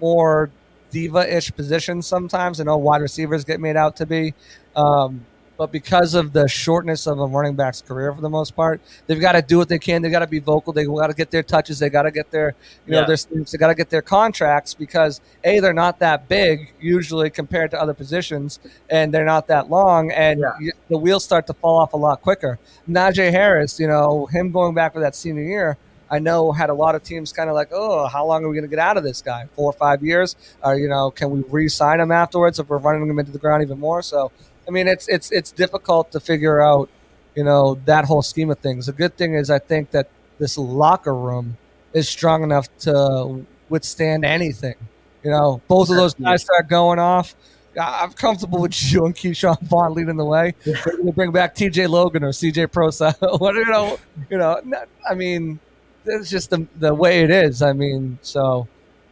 more 0.00 0.50
diva-ish 0.90 1.54
positions 1.54 2.06
sometimes. 2.06 2.60
I 2.60 2.64
know 2.64 2.76
wide 2.76 3.02
receivers 3.02 3.44
get 3.44 3.60
made 3.60 3.76
out 3.76 3.96
to 3.96 4.06
be. 4.06 4.34
Um, 4.76 5.26
but 5.56 5.70
because 5.70 6.14
of 6.14 6.32
the 6.32 6.48
shortness 6.48 7.06
of 7.06 7.18
a 7.20 7.26
running 7.26 7.54
back's 7.54 7.80
career 7.80 8.12
for 8.12 8.20
the 8.20 8.28
most 8.28 8.56
part, 8.56 8.80
they've 9.06 9.20
got 9.20 9.32
to 9.32 9.42
do 9.42 9.58
what 9.58 9.68
they 9.68 9.78
can. 9.78 10.02
They've 10.02 10.10
got 10.10 10.20
to 10.20 10.26
be 10.26 10.40
vocal. 10.40 10.72
They've 10.72 10.88
got 10.88 11.06
to 11.08 11.14
get 11.14 11.30
their 11.30 11.42
touches. 11.42 11.78
They 11.78 11.88
got 11.90 12.02
to 12.02 12.10
get 12.10 12.30
their, 12.30 12.54
you 12.86 12.92
know, 12.92 13.00
Yeah. 13.00 13.06
their 13.06 13.16
stints. 13.16 13.52
They 13.52 13.58
got 13.58 13.68
to 13.68 13.74
get 13.74 13.90
their 13.90 14.02
contracts 14.02 14.74
because 14.74 15.20
a 15.44 15.60
they're 15.60 15.72
not 15.72 15.98
that 16.00 16.28
big 16.28 16.72
usually 16.80 17.30
compared 17.30 17.70
to 17.72 17.80
other 17.80 17.94
positions, 17.94 18.58
and 18.90 19.14
they're 19.14 19.24
not 19.24 19.46
that 19.48 19.70
long, 19.70 20.10
and 20.10 20.40
Yeah. 20.40 20.52
you, 20.60 20.72
the 20.88 20.98
wheels 20.98 21.24
start 21.24 21.46
to 21.46 21.54
fall 21.54 21.78
off 21.78 21.92
a 21.92 21.96
lot 21.96 22.20
quicker. 22.22 22.58
Najee 22.88 23.30
Harris, 23.30 23.78
you 23.78 23.86
know, 23.86 24.26
him 24.26 24.50
going 24.50 24.74
back 24.74 24.92
for 24.94 25.00
that 25.00 25.14
senior 25.14 25.42
year. 25.44 25.76
I 26.10 26.18
know 26.18 26.52
had 26.52 26.68
a 26.68 26.74
lot 26.74 26.94
of 26.94 27.02
teams 27.02 27.32
kind 27.32 27.48
of 27.48 27.54
like, 27.54 27.68
oh, 27.72 28.06
how 28.06 28.26
long 28.26 28.44
are 28.44 28.48
we 28.48 28.54
going 28.54 28.64
to 28.64 28.68
get 28.70 28.78
out 28.78 28.96
of 28.96 29.02
this 29.04 29.22
guy? 29.22 29.46
Four 29.56 29.70
or 29.70 29.72
five 29.72 30.02
years? 30.04 30.36
Or 30.62 30.76
you 30.76 30.88
know, 30.88 31.10
can 31.10 31.30
we 31.30 31.42
re-sign 31.48 31.98
him 32.00 32.12
afterwards 32.12 32.58
if 32.58 32.68
we're 32.68 32.78
running 32.78 33.08
him 33.08 33.18
into 33.18 33.32
the 33.32 33.38
ground 33.38 33.62
even 33.62 33.80
more? 33.80 34.02
So, 34.02 34.30
I 34.66 34.70
mean, 34.70 34.88
it's 34.88 35.08
it's 35.08 35.30
it's 35.32 35.50
difficult 35.52 36.10
to 36.12 36.20
figure 36.20 36.60
out, 36.60 36.88
you 37.34 37.44
know, 37.44 37.76
that 37.84 38.04
whole 38.06 38.22
scheme 38.22 38.50
of 38.50 38.58
things. 38.58 38.86
The 38.86 38.92
good 38.92 39.16
thing 39.16 39.34
is, 39.34 39.50
I 39.50 39.58
think 39.58 39.90
that 39.92 40.08
this 40.38 40.56
locker 40.58 41.14
room 41.14 41.56
is 41.92 42.08
strong 42.08 42.42
enough 42.42 42.68
to 42.80 43.44
withstand 43.68 44.24
anything. 44.24 44.74
You 45.22 45.30
know, 45.30 45.62
both 45.68 45.90
of 45.90 45.96
those 45.96 46.14
guys 46.14 46.42
start 46.42 46.68
going 46.68 46.98
off. 46.98 47.34
I'm 47.80 48.12
comfortable 48.12 48.60
with 48.60 48.92
you 48.92 49.04
and 49.04 49.14
Ke'Shawn 49.16 49.60
Vaughn 49.62 49.94
leading 49.94 50.16
the 50.16 50.24
way. 50.24 50.54
They 50.64 51.10
bring 51.10 51.32
back 51.32 51.56
T.J. 51.56 51.88
Logan 51.88 52.22
or 52.22 52.32
C.J. 52.32 52.68
Prosise. 52.68 53.16
what 53.20 53.54
you 53.56 53.64
know? 53.64 53.98
You 54.30 54.38
know, 54.38 54.60
not- 54.64 54.88
I 55.08 55.14
mean, 55.14 55.58
it's 56.04 56.30
just 56.30 56.50
the 56.50 56.66
the 56.78 56.94
way 56.94 57.22
it 57.22 57.30
is. 57.30 57.62
I 57.62 57.72
mean, 57.72 58.18
so 58.22 58.68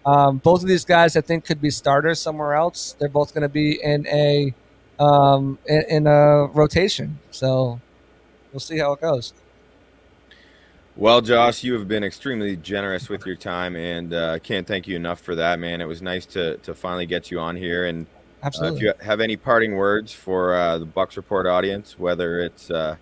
um, 0.07 0.39
both 0.39 0.63
of 0.63 0.69
these 0.69 0.85
guys, 0.85 1.17
I 1.17 1.23
think, 1.23 1.45
could 1.45 1.61
be 1.61 1.71
starters 1.71 2.21
somewhere 2.21 2.55
else. 2.55 2.95
They're 2.99 3.09
both 3.09 3.35
going 3.35 3.43
to 3.43 3.49
be 3.49 3.83
in 3.83 4.07
a 4.07 4.55
um, 5.03 5.59
in, 5.67 5.83
in 5.89 6.07
a 6.07 6.47
rotation. 6.47 7.19
So 7.31 7.81
we'll 8.53 8.61
see 8.61 8.79
how 8.79 8.93
it 8.93 9.01
goes. 9.01 9.33
Well, 10.95 11.23
Josh, 11.23 11.65
you 11.65 11.73
have 11.75 11.89
been 11.89 12.05
extremely 12.05 12.55
generous 12.55 13.09
with 13.09 13.25
your 13.25 13.37
time, 13.37 13.77
and 13.77 14.13
uh, 14.13 14.33
I 14.33 14.39
can't 14.39 14.67
thank 14.67 14.87
you 14.87 14.95
enough 14.95 15.21
for 15.21 15.35
that, 15.35 15.59
man. 15.59 15.81
It 15.81 15.87
was 15.87 16.03
nice 16.03 16.27
to 16.27 16.59
to 16.59 16.75
finally 16.75 17.07
get 17.07 17.31
you 17.31 17.41
on 17.41 17.57
here. 17.57 17.87
And 17.87 18.07
uh, 18.07 18.47
Absolutely. 18.47 18.77
if 18.77 18.83
you 18.83 19.05
have 19.05 19.21
any 19.21 19.37
parting 19.37 19.75
words 19.77 20.13
for 20.13 20.55
uh, 20.55 20.79
the 20.79 20.85
Bucks 20.85 21.17
Report 21.17 21.47
audience, 21.47 21.99
whether 21.99 22.41
it's 22.41 22.71
uh, 22.71 22.97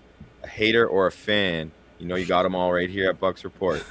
a 0.44 0.48
hater 0.48 0.86
or 0.86 1.08
a 1.08 1.12
fan, 1.12 1.72
you 1.98 2.06
know 2.06 2.14
you 2.14 2.26
got 2.26 2.44
them 2.44 2.54
all 2.54 2.72
right 2.72 2.88
here 2.88 3.10
at 3.10 3.18
Bucks 3.18 3.42
Report. 3.42 3.84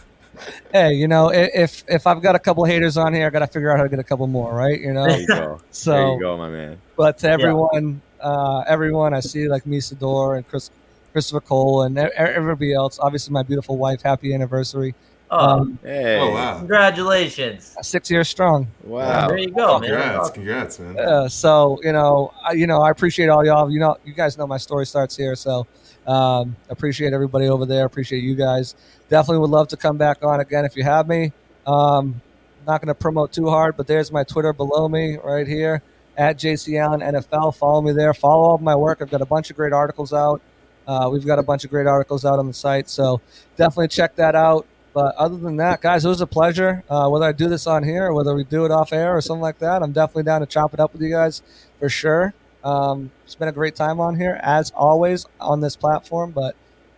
Hey, 0.73 0.93
you 0.93 1.07
know, 1.07 1.30
i- 1.32 1.49
if 1.53 1.84
if 1.88 2.05
I've 2.07 2.21
got 2.21 2.36
a 2.36 2.39
couple 2.39 2.63
haters 2.65 2.97
on 2.97 3.13
here, 3.13 3.27
I 3.27 3.30
got 3.30 3.39
to 3.39 3.47
figure 3.47 3.71
out 3.71 3.77
how 3.77 3.84
to 3.84 3.89
get 3.89 3.99
a 3.99 4.03
couple 4.03 4.27
more, 4.27 4.53
right? 4.53 4.80
You 4.80 4.93
know. 4.93 5.05
There 5.07 5.19
you 5.19 5.27
go. 5.27 5.59
So 5.71 5.91
there 5.91 6.13
you 6.13 6.19
go, 6.19 6.38
my 6.38 6.49
man. 6.49 6.77
But 6.97 7.17
to 7.19 7.30
everyone, 7.30 8.01
uh, 8.21 8.63
everyone 8.67 9.13
I 9.13 9.19
see, 9.21 9.47
like 9.47 9.63
Misador 9.63 10.38
and 10.38 10.47
Chris, 10.47 10.69
Christopher 11.13 11.39
Cole, 11.41 11.84
and 11.84 11.97
everybody 11.97 12.73
else. 12.73 12.99
Obviously, 12.99 13.32
my 13.34 13.43
beautiful 13.43 13.77
wife. 13.77 14.01
Happy 14.01 14.34
anniversary! 14.34 14.93
Oh, 15.32 15.38
Um, 15.45 15.80
Hey. 15.84 16.17
Oh 16.19 16.32
wow! 16.34 16.57
congratulations. 16.59 17.75
six 17.82 18.09
years 18.11 18.27
strong. 18.27 18.67
Wow. 18.84 19.27
There 19.30 19.38
you 19.38 19.51
go, 19.51 19.80
man. 19.80 19.89
Congrats, 19.89 20.30
congrats, 20.32 20.80
man. 20.80 20.99
Uh, 20.99 21.30
so 21.30 21.80
you 21.84 21.91
know, 21.93 22.34
I, 22.45 22.53
you 22.53 22.67
know, 22.67 22.82
I 22.82 22.89
appreciate 22.91 23.30
all 23.30 23.45
y'all. 23.45 23.71
You 23.71 23.80
know, 23.80 23.97
you 24.05 24.13
guys 24.13 24.38
know 24.38 24.47
my 24.47 24.57
story 24.57 24.86
starts 24.86 25.15
here. 25.15 25.36
So 25.36 25.65
um, 26.10 26.55
appreciate 26.70 27.14
everybody 27.14 27.47
over 27.47 27.68
there. 27.68 27.86
Appreciate 27.86 28.24
you 28.24 28.34
guys. 28.34 28.74
Definitely 29.10 29.41
would 29.41 29.51
love 29.51 29.68
to 29.68 29.78
come 29.78 29.97
back 29.97 30.24
on 30.24 30.39
again 30.39 30.66
if 30.66 30.76
you 30.76 30.84
have 30.84 31.07
me. 31.07 31.32
Um, 31.68 32.20
not 32.66 32.82
going 32.82 32.88
to 32.88 32.95
promote 32.95 33.32
too 33.32 33.47
hard, 33.47 33.78
but 33.78 33.86
there's 33.86 34.12
my 34.12 34.24
Twitter 34.24 34.51
below 34.51 34.89
me 34.89 35.18
right 35.24 35.47
here 35.47 35.84
at 36.18 36.38
JC 36.38 36.82
Allen 36.82 37.01
NFL. 37.01 37.55
Follow 37.55 37.84
me 37.84 37.93
there. 37.93 38.16
Follow 38.16 38.49
all 38.49 38.55
of 38.55 38.62
my 38.62 38.76
work. 38.76 39.03
I've 39.03 39.12
got 39.12 39.22
a 39.22 39.26
bunch 39.26 39.51
of 39.51 39.55
great 39.55 39.72
articles 39.72 40.12
out. 40.12 40.41
Uh, 40.88 41.10
we've 41.12 41.26
got 41.26 41.38
a 41.38 41.43
bunch 41.43 41.64
of 41.64 41.70
great 41.70 41.86
articles 41.86 42.26
out 42.26 42.39
on 42.39 42.47
the 42.47 42.53
site, 42.53 42.89
so 42.89 43.22
definitely 43.55 43.89
check 43.89 44.16
that 44.16 44.34
out. 44.34 44.66
But 44.93 45.14
other 45.16 45.38
than 45.38 45.57
that, 45.57 45.82
guys, 45.82 46.03
it 46.03 46.10
was 46.10 46.22
a 46.22 46.28
pleasure. 46.28 46.84
Uh, 46.89 47.07
whether 47.10 47.26
I 47.26 47.32
do 47.34 47.47
this 47.47 47.68
on 47.68 47.84
here 47.84 48.07
or 48.07 48.16
whether 48.16 48.34
we 48.34 48.43
do 48.43 48.66
it 48.66 48.72
off 48.72 48.91
air 48.91 49.16
or 49.16 49.22
something 49.22 49.43
like 49.43 49.60
that, 49.60 49.84
I'm 49.84 49.91
definitely 49.91 50.24
down 50.24 50.41
to 50.41 50.47
chop 50.47 50.74
it 50.74 50.80
up 50.80 50.91
with 50.91 51.03
you 51.03 51.12
guys 51.12 51.43
for 51.78 51.88
sure. 51.88 52.34
Um, 52.64 53.12
it's 53.26 53.36
been 53.36 53.47
a 53.47 53.51
great 53.53 53.76
time 53.76 53.99
on 53.99 54.16
here, 54.16 54.39
as 54.43 54.72
always, 54.72 55.26
on 55.39 55.62
this 55.62 55.76
platform. 55.76 56.32
But 56.32 56.55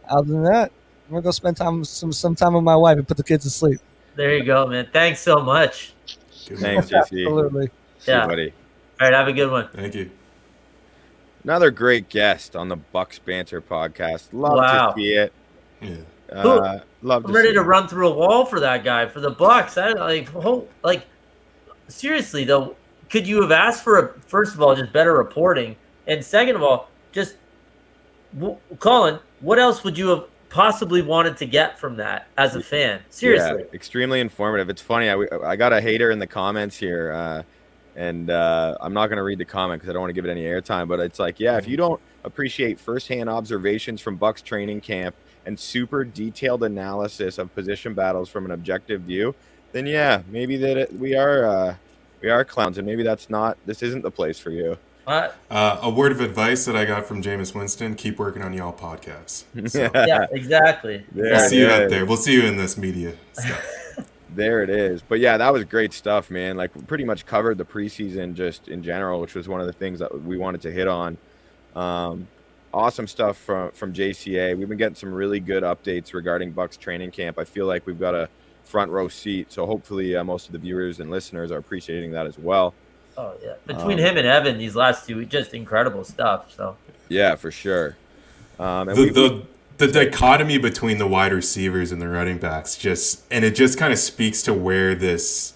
other 0.10 0.28
than 0.32 0.44
that, 0.44 0.72
I'm 1.08 1.12
gonna 1.12 1.22
go 1.22 1.32
spend 1.32 1.58
time 1.58 1.84
some 1.84 2.12
some 2.12 2.36
time 2.36 2.54
with 2.54 2.64
my 2.64 2.76
wife 2.76 2.98
and 2.98 3.08
put 3.08 3.18
the 3.18 3.24
kids 3.24 3.44
to 3.44 3.50
sleep. 3.50 3.80
There 4.16 4.36
you 4.36 4.44
go, 4.44 4.66
man. 4.68 4.88
Thanks 4.92 5.20
so 5.20 5.40
much. 5.42 5.94
Good 6.48 6.60
Thanks, 6.60 6.92
one. 6.92 7.04
JC. 7.04 7.26
Absolutely. 7.26 7.68
See 8.00 8.12
you, 8.12 8.18
Yeah. 8.18 8.28
buddy. 8.28 8.54
All 9.00 9.08
right, 9.08 9.14
have 9.14 9.28
a 9.28 9.34
good 9.34 9.52
one. 9.52 9.70
Thank 9.74 9.96
you. 9.96 10.10
Another 11.44 11.72
great 11.72 12.10
guest 12.10 12.56
on 12.56 12.70
the 12.70 12.76
Bucks 12.76 13.18
Banter 13.20 13.62
podcast. 13.62 14.28
Love 14.32 14.58
Wow. 14.58 14.92
to 14.92 14.94
see 15.02 15.14
it. 15.14 15.34
Yeah. 15.82 15.96
Uh, 16.32 16.80
love 17.02 17.26
I'm 17.26 17.34
ready 17.34 17.50
see 17.50 17.54
to 17.56 17.62
it. 17.62 17.66
run 17.66 17.88
through 17.88 18.10
a 18.10 18.14
wall 18.14 18.46
for 18.46 18.60
that 18.60 18.84
guy 18.84 19.08
for 19.08 19.20
the 19.20 19.32
Bucks. 19.32 19.78
I 19.78 19.92
like, 19.94 20.30
ho 20.30 20.68
like, 20.84 21.04
seriously 21.88 22.44
though, 22.46 22.76
could 23.12 23.28
you 23.28 23.42
have 23.42 23.52
asked 23.52 23.84
for 23.84 24.00
a 24.00 24.20
first 24.22 24.56
of 24.56 24.62
all 24.62 24.74
just 24.76 24.92
better 24.94 25.14
reporting, 25.14 25.76
and 26.08 26.24
second 26.24 26.56
of 26.56 26.64
all, 26.64 26.90
just 27.12 27.36
w- 28.40 28.58
Colin, 28.80 29.20
what 29.42 29.60
else 29.60 29.84
would 29.84 29.98
you 29.98 30.08
have 30.08 30.24
possibly 30.50 31.02
wanted 31.02 31.38
to 31.38 31.46
get 31.46 31.78
from 31.78 31.98
that 31.98 32.28
as 32.38 32.56
a 32.56 32.62
fan? 32.62 33.02
Seriously, 33.10 33.60
Yeah, 33.60 33.76
extremely 33.76 34.22
informative. 34.22 34.70
It's 34.70 34.82
funny. 34.82 35.10
I, 35.10 35.18
I 35.46 35.56
got 35.56 35.74
a 35.74 35.82
hater 35.82 36.10
in 36.10 36.20
the 36.20 36.28
comments 36.28 36.78
here, 36.78 37.12
uh, 37.12 37.44
and 37.98 38.30
uh, 38.30 38.78
I'm 38.80 38.94
not 38.94 39.08
going 39.08 39.18
to 39.18 39.24
read 39.24 39.40
the 39.40 39.46
comment 39.46 39.82
because 39.82 39.90
I 39.90 39.94
don't 39.94 40.02
want 40.02 40.10
to 40.10 40.14
give 40.14 40.26
it 40.26 40.32
any 40.32 40.44
airtime. 40.44 40.88
But 40.88 41.02
it's 41.02 41.20
like, 41.20 41.40
yeah, 41.40 41.58
if 41.58 41.68
you 41.68 41.76
don't 41.76 42.00
appreciate 42.24 42.80
firsthand 42.80 43.30
observations 43.30 44.00
from 44.00 44.16
Bucks 44.16 44.42
training 44.42 44.82
camp 44.82 45.16
and 45.46 45.60
super 45.60 46.06
detailed 46.06 46.64
analysis 46.64 47.38
of 47.38 47.54
position 47.56 47.94
battles 47.94 48.30
from 48.30 48.46
an 48.46 48.52
objective 48.52 49.02
view, 49.02 49.36
then 49.74 49.86
yeah, 49.86 50.22
maybe 50.30 50.56
that 50.58 50.78
it, 50.78 50.94
we 50.94 51.16
are 51.16 51.46
uh, 51.46 51.76
we 52.22 52.30
are 52.30 52.46
clowns, 52.46 52.78
and 52.78 52.86
maybe 52.86 53.04
that's 53.04 53.30
not 53.30 53.58
this 53.66 53.84
isn't 53.84 54.02
the 54.02 54.12
place 54.12 54.40
for 54.40 54.52
you. 54.52 54.78
Uh, 55.08 55.30
Uh, 55.50 55.80
a 55.82 55.90
word 55.90 56.12
of 56.12 56.22
advice 56.22 56.66
that 56.66 56.76
I 56.76 56.86
got 56.86 57.06
from 57.06 57.22
Jameis 57.22 57.56
Winston: 57.56 57.96
keep 57.96 58.20
working 58.20 58.42
on 58.42 58.54
y'all 58.54 58.74
podcasts. 58.74 59.44
So, 59.70 59.90
yeah, 59.94 60.28
exactly. 60.32 61.06
There 61.12 61.26
we'll 61.32 61.44
it 61.44 61.50
see 61.50 61.60
you 61.60 61.68
out 61.68 61.90
there. 61.90 62.06
We'll 62.06 62.18
see 62.18 62.34
you 62.34 62.44
in 62.44 62.58
this 62.58 62.78
media 62.78 63.14
stuff. 63.34 63.78
There 64.34 64.64
it 64.64 64.70
is. 64.70 65.02
But 65.02 65.20
yeah, 65.20 65.36
that 65.36 65.52
was 65.52 65.66
great 65.66 65.92
stuff, 65.92 66.32
man. 66.32 66.56
Like 66.56 66.74
we 66.74 66.82
pretty 66.84 67.04
much 67.04 67.26
covered 67.26 67.58
the 67.58 67.66
preseason 67.66 68.34
just 68.34 68.70
in 68.70 68.82
general, 68.82 69.20
which 69.20 69.36
was 69.36 69.50
one 69.50 69.60
of 69.60 69.68
the 69.68 69.74
things 69.74 70.00
that 70.00 70.22
we 70.24 70.38
wanted 70.38 70.62
to 70.62 70.72
hit 70.72 70.88
on. 70.88 71.18
Um, 71.76 72.30
awesome 72.74 73.08
stuff 73.08 73.38
from 73.38 73.72
from 73.72 73.92
JCA. 73.94 74.58
We've 74.58 74.70
been 74.70 74.78
getting 74.78 74.96
some 74.96 75.14
really 75.14 75.42
good 75.42 75.64
updates 75.64 76.14
regarding 76.14 76.52
Bucks 76.52 76.78
training 76.78 77.12
camp. 77.12 77.38
I 77.40 77.44
feel 77.44 77.66
like 77.66 77.86
we've 77.86 78.00
got 78.00 78.16
a 78.16 78.30
front 78.64 78.92
row 78.92 79.08
seat, 79.08 79.52
so 79.52 79.66
hopefully 79.66 80.16
uh, 80.16 80.24
most 80.24 80.48
of 80.48 80.54
the 80.54 80.60
viewers 80.60 81.00
and 81.00 81.10
listeners 81.10 81.52
are 81.52 81.58
appreciating 81.58 82.12
that 82.12 82.26
as 82.26 82.38
well. 82.38 82.74
Oh 83.18 83.34
yeah, 83.44 83.54
between 83.68 84.00
Um, 84.00 84.06
him 84.06 84.18
and 84.18 84.26
Evan, 84.28 84.58
these 84.58 84.76
last 84.76 85.08
two, 85.08 85.26
just 85.26 85.54
incredible 85.54 86.04
stuff. 86.04 86.54
So 86.56 86.78
Yeah, 87.10 87.36
for 87.36 87.52
sure. 87.52 87.98
Um, 88.60 88.90
and 88.90 88.98
the, 88.98 89.02
we, 89.04 89.10
the 89.10 89.44
the 89.78 89.88
dichotomy 89.88 90.58
between 90.60 90.98
the 91.00 91.08
wide 91.08 91.34
receivers 91.34 91.92
and 91.92 92.02
the 92.02 92.08
running 92.08 92.38
backs 92.38 92.78
just 92.78 93.24
and 93.32 93.44
it 93.44 93.56
just 93.56 93.78
kind 93.80 93.92
of 93.92 93.98
speaks 93.98 94.44
to 94.44 94.54
where 94.54 94.94
this 94.94 95.54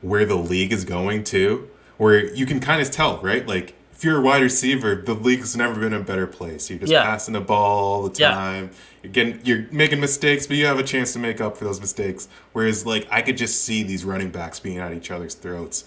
where 0.00 0.24
the 0.24 0.36
league 0.36 0.72
is 0.72 0.84
going 0.84 1.22
to 1.24 1.68
where 1.98 2.32
you 2.34 2.46
can 2.46 2.60
kind 2.60 2.80
of 2.80 2.90
tell 2.90 3.18
right 3.18 3.46
like 3.46 3.74
if 3.98 4.04
you're 4.04 4.18
a 4.18 4.20
wide 4.22 4.42
receiver 4.42 4.94
the 4.94 5.12
league's 5.12 5.56
never 5.56 5.74
been 5.74 5.92
in 5.92 6.00
a 6.00 6.04
better 6.04 6.26
place. 6.28 6.70
You're 6.70 6.78
just 6.78 6.92
Yeah. 6.92 7.02
passing 7.02 7.34
the 7.34 7.40
ball 7.40 7.84
all 8.04 8.08
the 8.08 8.18
Yeah. 8.18 8.30
time. 8.30 8.70
You're 9.02 9.12
getting 9.12 9.40
you're 9.44 9.66
making 9.72 9.98
mistakes 10.00 10.46
but 10.46 10.56
you 10.56 10.66
have 10.66 10.78
a 10.78 10.84
chance 10.84 11.12
to 11.14 11.18
make 11.18 11.40
up 11.40 11.56
for 11.56 11.64
those 11.64 11.80
mistakes. 11.80 12.28
Whereas 12.52 12.86
like 12.86 13.06
i 13.10 13.22
could 13.22 13.36
just 13.36 13.64
see 13.64 13.82
these 13.82 14.04
running 14.04 14.30
backs 14.30 14.60
being 14.60 14.78
at 14.78 14.92
each 14.92 15.10
other's 15.10 15.34
throats. 15.34 15.84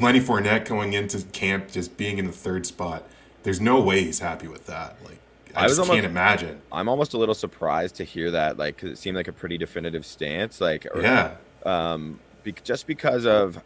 Lenny 0.00 0.20
Fournette 0.20 0.66
going 0.66 0.92
into 0.92 1.20
camp 1.32 1.72
just 1.72 1.96
being 1.96 2.18
in 2.18 2.26
the 2.26 2.32
third 2.32 2.64
spot 2.64 3.02
there's 3.42 3.60
no 3.60 3.80
way 3.80 4.04
he's 4.04 4.20
happy 4.20 4.46
with 4.46 4.66
that. 4.66 4.96
Like 5.04 5.18
i, 5.56 5.60
I 5.60 5.62
was 5.64 5.72
just 5.72 5.80
almost- 5.80 5.94
can't 5.96 6.06
imagine. 6.06 6.60
I'm 6.70 6.88
almost 6.88 7.12
a 7.14 7.18
little 7.18 7.34
surprised 7.34 7.96
to 7.96 8.04
hear 8.04 8.30
that, 8.32 8.56
like, 8.58 8.76
because 8.76 8.90
it 8.92 8.98
seemed 8.98 9.16
like 9.16 9.26
a 9.28 9.32
pretty 9.32 9.56
definitive 9.58 10.04
stance, 10.06 10.60
like, 10.60 10.86
or, 10.94 11.00
yeah. 11.00 11.32
um, 11.64 12.20
be- 12.44 12.54
just 12.64 12.86
because 12.86 13.24
of 13.26 13.58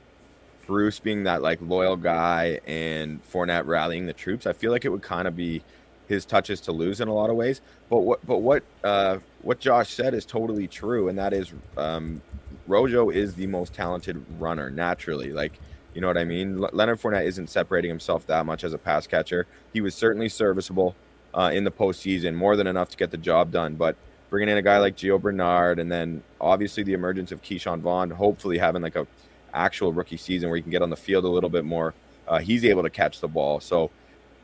Bruce 0.72 0.98
being 0.98 1.24
that 1.24 1.42
like 1.42 1.58
loyal 1.60 1.96
guy 1.96 2.58
and 2.66 3.22
Fournette 3.30 3.66
rallying 3.66 4.06
the 4.06 4.14
troops, 4.14 4.46
I 4.46 4.54
feel 4.54 4.70
like 4.70 4.86
it 4.86 4.88
would 4.88 5.02
kind 5.02 5.28
of 5.28 5.36
be 5.36 5.62
his 6.08 6.24
touches 6.24 6.62
to 6.62 6.72
lose 6.72 6.98
in 6.98 7.08
a 7.08 7.12
lot 7.12 7.28
of 7.28 7.36
ways. 7.36 7.60
But 7.90 7.98
what 7.98 8.26
but 8.26 8.38
what 8.38 8.62
uh, 8.82 9.18
what 9.42 9.60
Josh 9.60 9.92
said 9.92 10.14
is 10.14 10.24
totally 10.24 10.66
true, 10.66 11.10
and 11.10 11.18
that 11.18 11.34
is 11.34 11.52
um, 11.76 12.22
Rojo 12.66 13.10
is 13.10 13.34
the 13.34 13.46
most 13.48 13.74
talented 13.74 14.24
runner 14.38 14.70
naturally. 14.70 15.30
Like 15.30 15.60
you 15.92 16.00
know 16.00 16.06
what 16.06 16.16
I 16.16 16.24
mean. 16.24 16.64
L- 16.64 16.70
Leonard 16.72 17.02
Fournette 17.02 17.26
isn't 17.26 17.50
separating 17.50 17.90
himself 17.90 18.26
that 18.28 18.46
much 18.46 18.64
as 18.64 18.72
a 18.72 18.78
pass 18.78 19.06
catcher. 19.06 19.46
He 19.74 19.82
was 19.82 19.94
certainly 19.94 20.30
serviceable 20.30 20.96
uh, 21.34 21.50
in 21.52 21.64
the 21.64 21.70
postseason, 21.70 22.34
more 22.34 22.56
than 22.56 22.66
enough 22.66 22.88
to 22.88 22.96
get 22.96 23.10
the 23.10 23.18
job 23.18 23.50
done. 23.50 23.74
But 23.74 23.94
bringing 24.30 24.48
in 24.48 24.56
a 24.56 24.62
guy 24.62 24.78
like 24.78 24.96
Gio 24.96 25.20
Bernard, 25.20 25.78
and 25.78 25.92
then 25.92 26.22
obviously 26.40 26.82
the 26.82 26.94
emergence 26.94 27.30
of 27.30 27.42
Ke'Shawn 27.42 27.80
Vaughn, 27.80 28.08
hopefully 28.08 28.56
having 28.56 28.80
like 28.80 28.96
a 28.96 29.06
actual 29.54 29.92
rookie 29.92 30.16
season 30.16 30.48
where 30.48 30.56
he 30.56 30.62
can 30.62 30.70
get 30.70 30.82
on 30.82 30.90
the 30.90 30.96
field 30.96 31.24
a 31.24 31.28
little 31.28 31.50
bit 31.50 31.64
more. 31.64 31.94
Uh, 32.28 32.38
he's 32.38 32.64
able 32.64 32.82
to 32.82 32.90
catch 32.90 33.20
the 33.20 33.28
ball, 33.28 33.60
so 33.60 33.90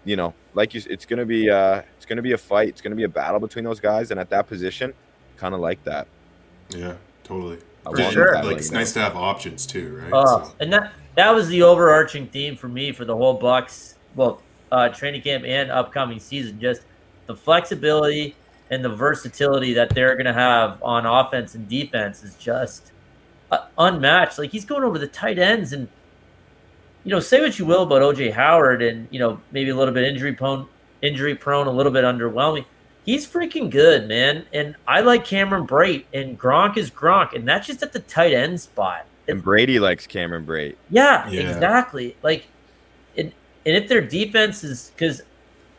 you 0.04 0.16
know, 0.16 0.34
like 0.54 0.74
you, 0.74 0.82
it's 0.88 1.04
gonna 1.06 1.26
be 1.26 1.50
uh, 1.50 1.82
it's 1.96 2.06
gonna 2.06 2.22
be 2.22 2.32
a 2.32 2.38
fight. 2.38 2.68
It's 2.68 2.80
gonna 2.80 2.96
be 2.96 3.04
a 3.04 3.08
battle 3.08 3.40
between 3.40 3.64
those 3.64 3.80
guys, 3.80 4.10
and 4.10 4.18
at 4.18 4.30
that 4.30 4.46
position, 4.46 4.94
kind 5.36 5.54
of 5.54 5.60
like 5.60 5.82
that. 5.84 6.06
Yeah, 6.70 6.94
totally. 7.24 7.58
For 7.84 7.96
sure. 8.10 8.34
Like 8.42 8.58
it's 8.58 8.70
nice 8.70 8.92
to 8.94 9.00
have 9.00 9.16
options 9.16 9.64
too, 9.64 9.96
right? 10.02 10.10
Oh, 10.12 10.44
So- 10.44 10.54
and 10.60 10.72
that 10.72 10.92
that 11.14 11.34
was 11.34 11.48
the 11.48 11.62
overarching 11.62 12.26
theme 12.26 12.56
for 12.56 12.68
me 12.68 12.92
for 12.92 13.04
the 13.04 13.16
whole 13.16 13.34
Bucks, 13.34 13.94
well, 14.14 14.42
uh, 14.70 14.88
training 14.90 15.22
camp 15.22 15.44
and 15.46 15.70
upcoming 15.70 16.20
season. 16.20 16.60
Just 16.60 16.82
the 17.26 17.34
flexibility 17.34 18.36
and 18.70 18.84
the 18.84 18.88
versatility 18.88 19.72
that 19.74 19.88
they're 19.90 20.14
going 20.14 20.26
to 20.26 20.32
have 20.32 20.82
on 20.82 21.06
offense 21.06 21.54
and 21.54 21.66
defense 21.68 22.22
is 22.22 22.34
just 22.34 22.92
uh, 22.92 22.97
Uh, 23.50 23.66
unmatched. 23.78 24.38
Like 24.38 24.50
he's 24.50 24.64
going 24.64 24.82
over 24.84 24.98
the 24.98 25.06
tight 25.06 25.38
ends, 25.38 25.72
and 25.72 25.88
you 27.04 27.10
know, 27.10 27.20
say 27.20 27.40
what 27.40 27.58
you 27.58 27.64
will 27.64 27.82
about 27.84 28.02
OJ 28.02 28.32
Howard, 28.32 28.82
and 28.82 29.08
you 29.10 29.18
know, 29.18 29.40
maybe 29.52 29.70
a 29.70 29.76
little 29.76 29.94
bit 29.94 30.04
injury 30.04 30.34
prone, 30.34 30.66
injury 31.02 31.34
prone, 31.34 31.66
a 31.66 31.70
little 31.70 31.92
bit 31.92 32.04
underwhelming. 32.04 32.64
He's 33.06 33.26
freaking 33.26 33.70
good, 33.70 34.06
man. 34.06 34.44
And 34.52 34.76
I 34.86 35.00
like 35.00 35.24
Cameron 35.24 35.66
Brate, 35.66 36.04
and 36.12 36.38
Gronk 36.38 36.76
is 36.76 36.90
Gronk, 36.90 37.32
and 37.32 37.48
that's 37.48 37.66
just 37.66 37.82
at 37.82 37.94
the 37.94 38.00
tight 38.00 38.34
end 38.34 38.60
spot. 38.60 39.06
And 39.26 39.42
Brady 39.42 39.78
likes 39.78 40.06
Cameron 40.06 40.44
Brate. 40.44 40.76
Yeah, 40.90 41.26
Yeah. 41.30 41.40
exactly. 41.48 42.16
Like, 42.22 42.46
and 43.16 43.32
and 43.64 43.76
if 43.76 43.88
their 43.88 44.02
defense 44.02 44.62
is 44.62 44.90
because 44.94 45.22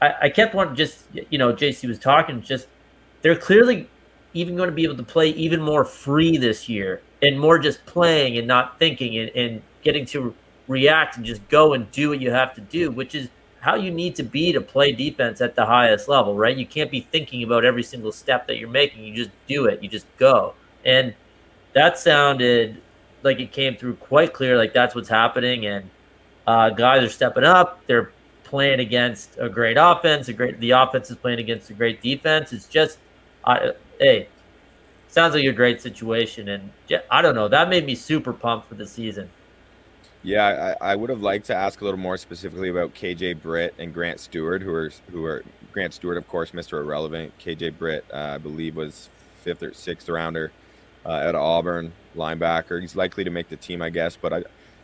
I, 0.02 0.14
I 0.24 0.30
kept 0.30 0.56
wanting 0.56 0.76
just 0.76 1.04
you 1.30 1.38
know 1.38 1.54
JC 1.54 1.88
was 1.88 2.00
talking 2.00 2.42
just 2.42 2.68
they're 3.22 3.36
clearly 3.36 3.88
even 4.34 4.56
going 4.56 4.70
to 4.70 4.76
be 4.76 4.84
able 4.84 4.98
to 4.98 5.04
play 5.04 5.30
even 5.30 5.62
more 5.62 5.84
free 5.84 6.38
this 6.38 6.70
year 6.70 7.02
and 7.22 7.40
more 7.40 7.60
just 7.60 7.86
playing 7.86 8.38
and 8.38 8.48
not 8.48 8.78
thinking 8.80 9.18
and, 9.18 9.30
and 9.36 9.62
getting 9.84 10.06
to 10.06 10.34
react 10.68 11.18
and 11.18 11.26
just 11.26 11.48
go 11.50 11.74
and 11.74 11.92
do 11.92 12.10
what 12.10 12.22
you 12.22 12.32
have 12.32 12.54
to 12.54 12.62
do, 12.62 12.92
which 12.92 13.16
is 13.16 13.30
how 13.60 13.76
you 13.76 13.92
need 13.92 14.16
to 14.16 14.24
be 14.24 14.54
to 14.54 14.62
play 14.62 14.92
defense 14.92 15.42
at 15.42 15.56
the 15.56 15.66
highest 15.66 16.08
level, 16.08 16.36
right? 16.36 16.56
You 16.56 16.66
can't 16.66 16.92
be 16.92 17.02
thinking 17.02 17.44
about 17.44 17.66
every 17.66 17.84
single 17.84 18.12
step 18.12 18.48
that 18.48 18.58
you're 18.58 18.70
making. 18.70 19.04
You 19.04 19.16
just 19.16 19.32
do 19.48 19.66
it. 19.66 19.84
You 19.84 19.90
just 19.90 20.06
go. 20.18 20.54
And 20.86 21.14
that 21.74 21.98
sounded 21.98 22.82
like 23.24 23.40
it 23.40 23.52
came 23.52 23.76
through 23.76 23.96
quite 23.96 24.34
clear. 24.34 24.58
Like 24.58 24.74
that's 24.74 24.96
what's 24.96 25.10
happening. 25.10 25.66
And 25.66 25.90
uh, 26.48 26.70
guys 26.70 27.04
are 27.04 27.10
stepping 27.10 27.44
up. 27.44 27.82
They're 27.86 28.12
playing 28.44 28.80
against 28.80 29.38
a 29.38 29.50
great 29.50 29.78
offense. 29.78 30.30
A 30.30 30.34
great 30.34 30.60
the 30.60 30.72
offense 30.72 31.10
is 31.10 31.18
playing 31.18 31.40
against 31.40 31.70
a 31.70 31.74
great 31.74 32.02
defense. 32.02 32.54
It's 32.54 32.68
just, 32.68 32.98
uh, 33.44 33.72
hey, 34.00 34.28
sounds 35.08 35.36
like 35.36 35.46
a 35.46 35.52
great 35.52 35.82
situation. 35.82 36.50
And 36.50 36.72
I 37.12 37.22
don't 37.22 37.36
know. 37.36 37.48
That 37.48 37.70
made 37.70 37.86
me 37.86 37.96
super 37.96 38.34
pumped 38.34 38.68
for 38.68 38.76
the 38.76 38.88
season. 38.88 39.30
Yeah, 40.22 40.76
I, 40.82 40.92
I 40.92 40.96
would 40.96 41.10
have 41.10 41.22
liked 41.22 41.46
to 41.46 41.56
ask 41.56 41.80
a 41.80 41.86
little 41.86 42.00
more 42.00 42.18
specifically 42.18 42.70
about 42.70 42.94
KJ 42.94 43.42
Britt 43.42 43.74
and 43.78 43.94
Grant 43.94 44.20
Stewart, 44.20 44.62
who 44.62 44.74
are 44.74 44.92
who 45.12 45.24
are 45.24 45.44
Grant 45.72 45.94
Stewart, 45.94 46.18
of 46.18 46.28
course, 46.28 46.52
Mr. 46.52 46.82
Irrelevant. 46.82 47.34
KJ 47.40 47.78
Britt, 47.78 48.04
uh, 48.14 48.34
I 48.36 48.38
believe, 48.38 48.76
was 48.76 49.10
fifth 49.44 49.64
or 49.64 49.74
sixth 49.74 50.10
rounder 50.10 50.52
uh, 51.06 51.14
at 51.14 51.36
Auburn 51.36 51.94
linebacker. 52.18 52.82
He's 52.82 52.98
likely 52.98 53.24
to 53.24 53.30
make 53.30 53.48
the 53.48 53.56
team, 53.56 53.82
I 53.82 53.90
guess. 53.90 54.18
But 54.18 54.34
I 54.34 54.44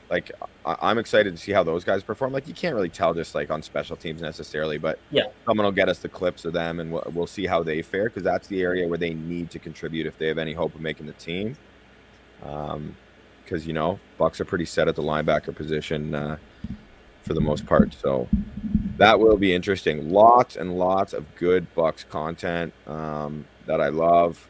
like 0.10 0.32
I, 0.66 0.76
I'm 0.82 0.98
excited 0.98 1.36
to 1.36 1.42
see 1.42 1.52
how 1.52 1.64
those 1.64 1.84
guys 1.84 2.04
perform. 2.04 2.34
Like 2.34 2.48
you 2.48 2.54
can't 2.54 2.76
really 2.76 2.90
tell 2.90 3.14
just 3.14 3.36
like 3.36 3.50
on 3.52 3.62
special 3.62 3.96
teams 3.96 4.22
necessarily, 4.22 4.78
but 4.78 5.00
Yeah. 5.12 5.24
someone 5.46 5.66
will 5.66 5.72
get 5.72 5.90
us 5.90 6.00
the 6.00 6.10
clips 6.10 6.46
of 6.46 6.54
them, 6.54 6.80
and 6.80 6.92
we'll, 6.92 7.04
we'll 7.14 7.28
see 7.28 7.46
how 7.46 7.64
they 7.64 7.82
fare 7.82 8.06
because 8.06 8.24
that's 8.24 8.48
the 8.48 8.62
area 8.62 8.88
where 8.88 8.98
they 8.98 9.14
need 9.14 9.50
to 9.52 9.60
contribute 9.60 10.06
if 10.06 10.18
they 10.18 10.28
have 10.28 10.38
any 10.38 10.54
hope 10.54 10.76
of 10.76 10.82
making 10.82 11.06
the 11.08 11.14
team. 11.14 11.58
Um, 12.44 12.96
because 13.44 13.68
you 13.68 13.74
know 13.74 14.00
Bucks 14.18 14.42
are 14.42 14.46
pretty 14.46 14.66
set 14.66 14.88
at 14.88 14.96
the 14.96 15.04
linebacker 15.04 15.56
position 15.56 16.16
uh, 16.16 16.38
for 17.22 17.34
the 17.36 17.42
most 17.42 17.66
part. 17.68 17.94
So 17.94 18.28
that 18.98 19.20
will 19.20 19.38
be 19.38 19.54
interesting. 19.54 20.10
Lots 20.12 20.56
and 20.56 20.78
lots 20.78 21.14
of 21.14 21.26
good 21.36 21.74
Bucks 21.76 22.04
content 22.04 22.74
um, 22.88 23.46
that 23.68 23.82
I 23.82 23.90
love. 23.90 24.48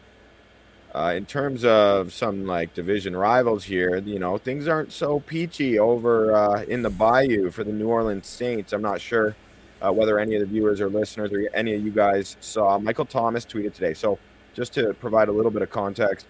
Uh, 0.96 1.14
in 1.14 1.26
terms 1.26 1.66
of 1.66 2.14
some 2.14 2.46
like 2.46 2.74
division 2.74 3.18
rivals 3.18 3.66
here, 3.66 3.98
you 3.98 4.18
know 4.18 4.38
things 4.38 4.66
aren't 4.66 4.94
so 4.94 5.20
peachy 5.20 5.78
over 5.78 6.34
uh, 6.34 6.62
in 6.70 6.84
the 6.84 6.90
Bayou 6.90 7.52
for 7.52 7.66
the 7.66 7.74
New 7.74 7.90
Orleans 7.90 8.26
Saints. 8.26 8.72
I'm 8.72 8.82
not 8.82 9.02
sure 9.02 9.36
uh, 9.82 9.92
whether 9.92 10.18
any 10.18 10.36
of 10.36 10.40
the 10.40 10.46
viewers 10.46 10.80
or 10.80 10.88
listeners 10.88 11.34
or 11.34 11.50
any 11.54 11.76
of 11.76 11.84
you 11.84 11.92
guys 11.92 12.38
saw. 12.40 12.80
Michael 12.80 13.04
Thomas 13.04 13.46
tweeted 13.46 13.74
today. 13.74 13.94
So 13.94 14.18
just 14.54 14.72
to 14.76 14.94
provide 14.94 15.28
a 15.28 15.34
little 15.34 15.52
bit 15.52 15.64
of 15.64 15.70
context, 15.70 16.28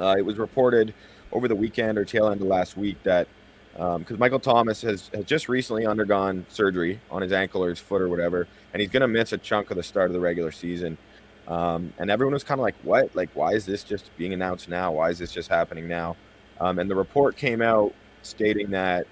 uh, 0.00 0.16
it 0.18 0.22
was 0.22 0.38
reported 0.38 0.92
over 1.30 1.46
the 1.46 1.54
weekend 1.54 1.96
or 1.96 2.04
tail 2.04 2.26
end 2.26 2.40
of 2.40 2.48
last 2.48 2.76
week 2.76 3.00
that 3.04 3.28
because 3.74 4.18
Michael 4.18 4.40
Thomas 4.40 4.82
has, 4.82 5.08
has 5.14 5.24
just 5.24 5.48
recently 5.48 5.86
undergone 5.86 6.46
surgery 6.48 6.98
on 7.12 7.22
his 7.22 7.32
ankle 7.32 7.62
or 7.62 7.70
his 7.70 7.78
foot 7.78 8.02
or 8.02 8.08
whatever, 8.08 8.48
and 8.72 8.80
he's 8.80 8.90
going 8.90 9.02
to 9.02 9.08
miss 9.08 9.32
a 9.32 9.38
chunk 9.38 9.70
of 9.70 9.76
the 9.76 9.84
start 9.84 10.08
of 10.08 10.14
the 10.14 10.20
regular 10.20 10.50
season. 10.50 10.98
Um, 11.46 11.92
and 11.98 12.10
everyone 12.10 12.32
was 12.32 12.44
kind 12.44 12.58
of 12.58 12.62
like, 12.62 12.76
"What? 12.82 13.14
Like, 13.14 13.30
why 13.34 13.52
is 13.52 13.66
this 13.66 13.84
just 13.84 14.10
being 14.16 14.32
announced 14.32 14.68
now? 14.68 14.92
Why 14.92 15.10
is 15.10 15.18
this 15.18 15.32
just 15.32 15.48
happening 15.48 15.88
now?" 15.88 16.16
Um, 16.60 16.78
and 16.78 16.90
the 16.90 16.94
report 16.94 17.36
came 17.36 17.60
out 17.60 17.94
stating 18.22 18.70
that 18.70 19.06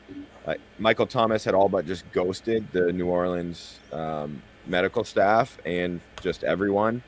uh, 0.47 0.55
Michael 0.78 1.07
Thomas 1.07 1.45
had 1.45 1.55
all 1.55 1.68
but 1.68 1.87
just 1.87 2.11
ghosted 2.12 2.66
the 2.72 2.93
New 2.93 3.07
Orleans 3.07 3.78
um, 3.93 4.43
medical 4.66 5.05
staff 5.05 5.59
and 5.64 6.01
just 6.20 6.45
everyone 6.45 7.03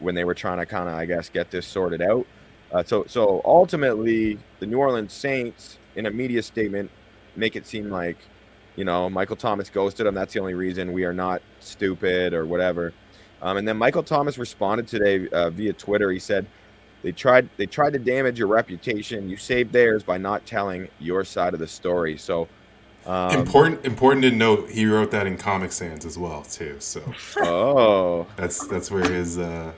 when 0.00 0.14
they 0.14 0.24
were 0.24 0.34
trying 0.34 0.58
to 0.58 0.66
kind 0.66 0.88
of, 0.88 0.94
I 0.94 1.06
guess, 1.06 1.28
get 1.28 1.50
this 1.50 1.66
sorted 1.66 2.02
out. 2.02 2.26
Uh, 2.72 2.82
so, 2.82 3.04
so 3.06 3.40
ultimately, 3.44 4.38
the 4.58 4.66
New 4.66 4.78
Orleans 4.78 5.12
Saints, 5.12 5.78
in 5.94 6.06
a 6.06 6.10
media 6.10 6.42
statement, 6.42 6.90
make 7.36 7.56
it 7.56 7.66
seem 7.66 7.90
like, 7.90 8.18
you 8.74 8.84
know, 8.84 9.08
Michael 9.08 9.36
Thomas 9.36 9.70
ghosted 9.70 10.06
him. 10.06 10.14
That's 10.14 10.34
the 10.34 10.40
only 10.40 10.54
reason 10.54 10.92
we 10.92 11.04
are 11.04 11.12
not 11.12 11.40
stupid 11.60 12.34
or 12.34 12.44
whatever. 12.44 12.92
Um, 13.42 13.56
and 13.58 13.66
then 13.68 13.76
Michael 13.76 14.02
Thomas 14.02 14.38
responded 14.38 14.88
today 14.88 15.28
uh, 15.28 15.50
via 15.50 15.72
Twitter. 15.72 16.10
He 16.10 16.18
said, 16.18 16.46
"They 17.02 17.12
tried. 17.12 17.48
They 17.56 17.66
tried 17.66 17.92
to 17.92 17.98
damage 17.98 18.38
your 18.38 18.48
reputation. 18.48 19.28
You 19.28 19.36
saved 19.36 19.72
theirs 19.72 20.02
by 20.02 20.18
not 20.18 20.46
telling 20.46 20.88
your 20.98 21.24
side 21.24 21.52
of 21.54 21.60
the 21.60 21.66
story." 21.68 22.16
So, 22.16 22.48
um, 23.06 23.38
important 23.38 23.84
important 23.84 24.22
to 24.22 24.30
note 24.30 24.70
he 24.70 24.86
wrote 24.86 25.10
that 25.10 25.26
in 25.26 25.36
Comic 25.36 25.72
Sans 25.72 26.04
as 26.06 26.16
well 26.18 26.42
too. 26.42 26.76
So 26.80 27.02
oh, 27.38 28.26
that's 28.36 28.66
that's 28.68 28.90
where 28.90 29.08
his 29.08 29.38
uh, 29.38 29.72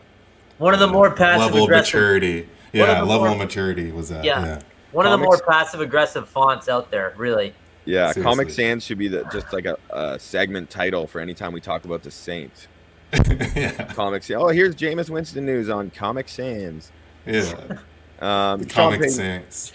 One 0.59 0.73
of 0.73 0.81
the 0.81 0.87
more 0.89 1.11
passive 1.11 1.47
level 1.47 1.59
of 1.65 1.65
aggressive. 1.65 1.95
maturity. 1.95 2.41
One 2.43 2.91
of 2.91 2.97
Yeah, 2.97 3.03
level 3.03 3.19
more- 3.21 3.29
of 3.33 3.39
maturity 3.39 3.91
was 3.93 4.09
that. 4.11 4.25
Yeah. 4.25 4.45
Yeah. 4.45 4.61
One 4.93 5.05
of 5.05 5.13
the 5.13 5.19
more 5.19 5.39
passive 5.47 5.81
aggressive 5.81 6.29
fonts 6.29 6.67
out 6.69 6.91
there, 6.91 7.13
really. 7.19 7.55
yeah. 7.85 8.11
Seriously. 8.13 8.23
Comic 8.23 8.51
Sans 8.51 8.83
should 8.83 8.97
be 8.97 9.09
the, 9.09 9.25
just 9.31 9.53
like 9.53 9.67
a, 9.67 9.77
a 9.91 10.19
segment 10.19 10.71
title 10.71 11.07
for 11.07 11.21
any 11.21 11.35
time 11.35 11.53
we 11.53 11.61
talk 11.61 11.85
about 11.85 12.03
the 12.03 12.11
Saints. 12.11 12.69
Yeah. 13.13 13.71
Comic 13.95 14.23
Sans. 14.23 14.43
Oh, 14.43 14.49
here's 14.49 14.75
Jameis 14.75 15.11
Winston 15.11 15.47
news 15.47 15.69
on 15.69 15.91
Comic 15.91 16.29
Sans. 16.29 16.91
Yeah. 17.27 17.79
Um, 18.21 18.67
Sean 18.67 18.69
Comic 18.69 19.01
Payton- 19.03 19.15
Sans. 19.51 19.73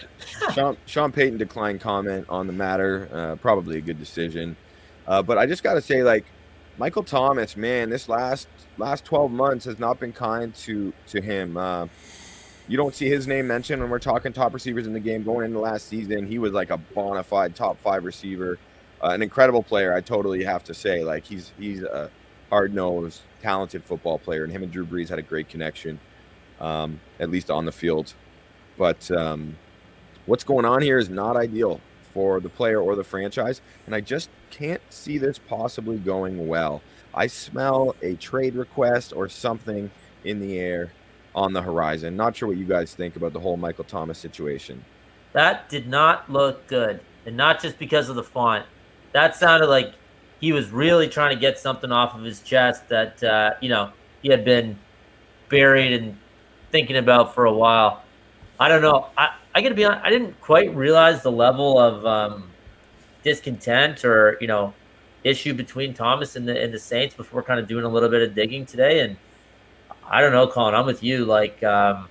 Sean, 0.52 0.76
Sean 0.84 1.12
Payton 1.12 1.38
declined 1.38 1.80
comment 1.80 2.26
on 2.28 2.46
the 2.46 2.52
matter. 2.52 3.08
Uh, 3.10 3.36
probably 3.36 3.78
a 3.78 3.80
good 3.80 3.98
decision. 3.98 4.54
Uh, 5.06 5.22
but 5.22 5.38
I 5.38 5.46
just 5.46 5.62
got 5.62 5.74
to 5.74 5.80
say, 5.80 6.02
like, 6.02 6.26
Michael 6.76 7.04
Thomas, 7.04 7.56
man, 7.56 7.88
this 7.88 8.06
last 8.06 8.48
last 8.76 9.06
12 9.06 9.30
months 9.30 9.64
has 9.64 9.78
not 9.78 9.98
been 9.98 10.12
kind 10.12 10.54
to 10.56 10.92
to 11.06 11.22
him. 11.22 11.56
Uh, 11.56 11.86
you 12.68 12.76
don't 12.76 12.94
see 12.94 13.08
his 13.08 13.26
name 13.26 13.46
mentioned 13.46 13.80
when 13.80 13.90
we're 13.90 13.98
talking 13.98 14.30
top 14.34 14.52
receivers 14.52 14.86
in 14.86 14.92
the 14.92 15.00
game. 15.00 15.22
Going 15.24 15.46
into 15.46 15.60
last 15.60 15.88
season, 15.88 16.26
he 16.26 16.38
was 16.38 16.52
like 16.52 16.68
a 16.68 16.76
bona 16.76 17.22
fide 17.22 17.56
top 17.56 17.80
five 17.80 18.04
receiver, 18.04 18.58
uh, 19.02 19.08
an 19.08 19.22
incredible 19.22 19.62
player. 19.62 19.94
I 19.94 20.02
totally 20.02 20.44
have 20.44 20.64
to 20.64 20.74
say, 20.74 21.02
like, 21.02 21.24
he's 21.24 21.52
he's 21.58 21.82
a 21.82 22.10
hard 22.50 22.74
nosed, 22.74 23.22
talented 23.42 23.84
football 23.84 24.18
player, 24.18 24.44
and 24.44 24.52
him 24.52 24.62
and 24.62 24.72
Drew 24.72 24.86
Brees 24.86 25.08
had 25.08 25.18
a 25.18 25.22
great 25.22 25.48
connection, 25.48 26.00
um, 26.60 27.00
at 27.18 27.30
least 27.30 27.50
on 27.50 27.64
the 27.64 27.72
field. 27.72 28.14
But 28.76 29.10
um, 29.10 29.56
what's 30.26 30.44
going 30.44 30.64
on 30.64 30.82
here 30.82 30.98
is 30.98 31.08
not 31.08 31.36
ideal 31.36 31.80
for 32.12 32.40
the 32.40 32.48
player 32.48 32.80
or 32.80 32.94
the 32.94 33.04
franchise, 33.04 33.60
and 33.86 33.94
I 33.94 34.00
just 34.00 34.30
can't 34.50 34.82
see 34.88 35.18
this 35.18 35.38
possibly 35.38 35.96
going 35.98 36.46
well. 36.46 36.80
I 37.12 37.26
smell 37.26 37.94
a 38.02 38.14
trade 38.14 38.54
request 38.54 39.12
or 39.12 39.28
something 39.28 39.90
in 40.24 40.40
the 40.40 40.58
air 40.58 40.92
on 41.34 41.52
the 41.52 41.62
horizon. 41.62 42.16
Not 42.16 42.36
sure 42.36 42.48
what 42.48 42.56
you 42.56 42.64
guys 42.64 42.94
think 42.94 43.16
about 43.16 43.32
the 43.32 43.40
whole 43.40 43.56
Michael 43.56 43.84
Thomas 43.84 44.18
situation. 44.18 44.84
that 45.32 45.68
did 45.68 45.88
not 45.88 46.30
look 46.30 46.66
good, 46.68 47.00
and 47.26 47.36
not 47.36 47.60
just 47.60 47.78
because 47.78 48.08
of 48.08 48.16
the 48.16 48.22
font. 48.22 48.64
That 49.12 49.34
sounded 49.36 49.66
like 49.66 49.94
he 50.40 50.52
was 50.52 50.70
really 50.70 51.08
trying 51.08 51.34
to 51.34 51.40
get 51.40 51.58
something 51.58 51.90
off 51.90 52.14
of 52.14 52.22
his 52.22 52.40
chest 52.40 52.88
that 52.88 53.22
uh, 53.22 53.54
you 53.60 53.68
know 53.68 53.90
he 54.22 54.28
had 54.28 54.44
been 54.44 54.78
buried 55.48 55.92
and 55.92 56.16
thinking 56.70 56.96
about 56.96 57.34
for 57.34 57.44
a 57.44 57.52
while. 57.52 58.02
I 58.58 58.68
don't 58.68 58.82
know. 58.82 59.08
I, 59.16 59.34
I 59.54 59.62
got 59.62 59.68
to 59.68 59.74
be 59.74 59.84
honest. 59.84 60.04
I 60.04 60.10
didn't 60.10 60.40
quite 60.40 60.74
realize 60.74 61.22
the 61.22 61.32
level 61.32 61.78
of 61.78 62.04
um, 62.06 62.50
discontent 63.22 64.04
or 64.04 64.36
you 64.40 64.46
know 64.46 64.74
issue 65.24 65.54
between 65.54 65.94
Thomas 65.94 66.36
and 66.36 66.46
the 66.46 66.60
and 66.60 66.72
the 66.72 66.78
Saints 66.78 67.14
before 67.14 67.42
kind 67.42 67.58
of 67.58 67.66
doing 67.66 67.84
a 67.84 67.88
little 67.88 68.08
bit 68.08 68.22
of 68.22 68.34
digging 68.34 68.66
today. 68.66 69.00
And 69.00 69.16
I 70.06 70.20
don't 70.20 70.32
know, 70.32 70.46
Colin. 70.46 70.74
I'm 70.74 70.86
with 70.86 71.02
you. 71.02 71.24
Like, 71.24 71.62
um, 71.62 72.08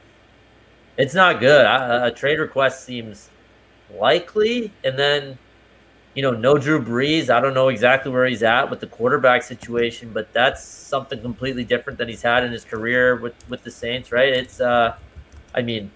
it's 0.98 1.14
not 1.14 1.40
good. 1.40 1.66
I, 1.66 2.08
a 2.08 2.12
trade 2.12 2.40
request 2.40 2.86
seems 2.86 3.30
likely, 4.00 4.72
and 4.84 4.98
then 4.98 5.38
you 6.16 6.22
know, 6.22 6.32
no 6.32 6.58
Drew 6.58 6.84
Brees. 6.84 7.30
I 7.30 7.40
don't 7.40 7.54
know 7.54 7.70
exactly 7.70 8.12
where 8.12 8.26
he's 8.26 8.44
at 8.44 8.70
with 8.70 8.80
the 8.80 8.88
quarterback 8.88 9.44
situation, 9.44 10.12
but 10.14 10.32
that's 10.32 10.64
something 10.64 11.22
completely 11.22 11.64
different 11.64 11.98
than 11.98 12.08
he's 12.08 12.22
had 12.22 12.44
in 12.44 12.52
his 12.52 12.64
career 12.64 13.16
with 13.16 13.34
with 13.50 13.64
the 13.64 13.72
Saints, 13.72 14.12
right? 14.12 14.30
It's 14.30 14.62
uh 14.62 14.96
I 15.56 15.62
mean, 15.62 15.92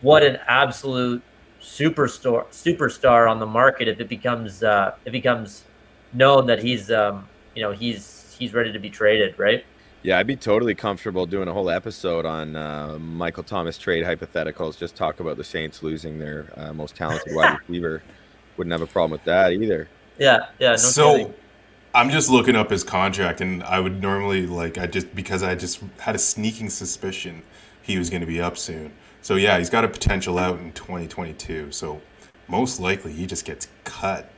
what 0.00 0.22
an 0.22 0.38
absolute 0.46 1.22
superstar 1.60 2.46
superstar 2.48 3.30
on 3.30 3.38
the 3.38 3.46
market 3.46 3.86
if 3.86 4.00
it 4.00 4.08
becomes 4.08 4.62
uh 4.62 4.94
it 5.04 5.10
becomes 5.10 5.64
known 6.12 6.46
that 6.46 6.62
he's 6.62 6.90
um 6.90 7.28
you 7.54 7.62
know, 7.62 7.72
he's 7.72 8.34
he's 8.38 8.52
ready 8.52 8.72
to 8.72 8.78
be 8.78 8.90
traded, 8.90 9.38
right? 9.38 9.64
Yeah, 10.02 10.18
I'd 10.18 10.26
be 10.26 10.36
totally 10.36 10.74
comfortable 10.74 11.26
doing 11.26 11.46
a 11.46 11.52
whole 11.52 11.68
episode 11.68 12.24
on 12.24 12.56
uh, 12.56 12.98
Michael 12.98 13.42
Thomas 13.42 13.76
trade 13.76 14.02
hypotheticals. 14.02 14.78
Just 14.78 14.96
talk 14.96 15.20
about 15.20 15.36
the 15.36 15.44
Saints 15.44 15.82
losing 15.82 16.18
their 16.18 16.46
uh, 16.56 16.72
most 16.72 16.96
talented 16.96 17.34
wide 17.34 17.58
receiver 17.68 18.02
wouldn't 18.60 18.72
have 18.72 18.82
a 18.82 18.92
problem 18.92 19.12
with 19.12 19.24
that 19.24 19.54
either. 19.54 19.88
Yeah, 20.18 20.48
yeah. 20.58 20.72
No 20.72 20.76
so 20.76 21.16
kidding. 21.16 21.34
I'm 21.94 22.10
just 22.10 22.28
looking 22.28 22.56
up 22.56 22.68
his 22.68 22.84
contract, 22.84 23.40
and 23.40 23.62
I 23.62 23.80
would 23.80 24.02
normally 24.02 24.46
like 24.46 24.76
I 24.76 24.86
just 24.86 25.14
because 25.14 25.42
I 25.42 25.54
just 25.54 25.82
had 25.98 26.14
a 26.14 26.18
sneaking 26.18 26.68
suspicion 26.68 27.42
he 27.80 27.96
was 27.96 28.10
going 28.10 28.20
to 28.20 28.26
be 28.26 28.38
up 28.38 28.58
soon. 28.58 28.92
So 29.22 29.36
yeah, 29.36 29.56
he's 29.56 29.70
got 29.70 29.84
a 29.84 29.88
potential 29.88 30.38
out 30.38 30.58
in 30.58 30.72
2022. 30.72 31.72
So 31.72 32.02
most 32.48 32.80
likely 32.80 33.12
he 33.12 33.26
just 33.26 33.46
gets 33.46 33.66
cut 33.84 34.30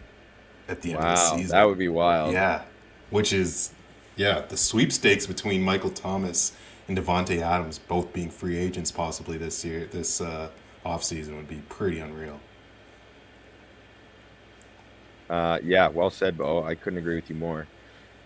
at 0.69 0.83
the 0.83 0.91
end 0.93 1.01
of 1.01 1.05
the 1.05 1.17
season. 1.17 1.49
that 1.49 1.65
would 1.65 1.79
be 1.79 1.89
wild. 1.89 2.33
Yeah, 2.33 2.63
which 3.11 3.33
is 3.33 3.73
yeah 4.15 4.43
the 4.43 4.57
sweepstakes 4.57 5.27
between 5.27 5.63
Michael 5.63 5.91
Thomas 5.91 6.53
and 6.87 6.97
Davante 6.97 7.41
Adams 7.41 7.81
both 7.81 8.13
being 8.13 8.31
free 8.31 8.57
agents 8.57 8.93
possibly 8.93 9.37
this 9.37 9.65
year 9.65 9.89
this 9.91 10.21
uh, 10.21 10.49
offseason 10.87 11.35
would 11.35 11.49
be 11.49 11.61
pretty 11.69 11.99
unreal. 11.99 12.39
Uh, 15.33 15.59
yeah, 15.65 15.89
well 15.89 16.11
said, 16.11 16.37
Bo. 16.37 16.63
I 16.63 16.75
couldn't 16.75 16.99
agree 16.99 17.15
with 17.15 17.31
you 17.31 17.37
more. 17.37 17.67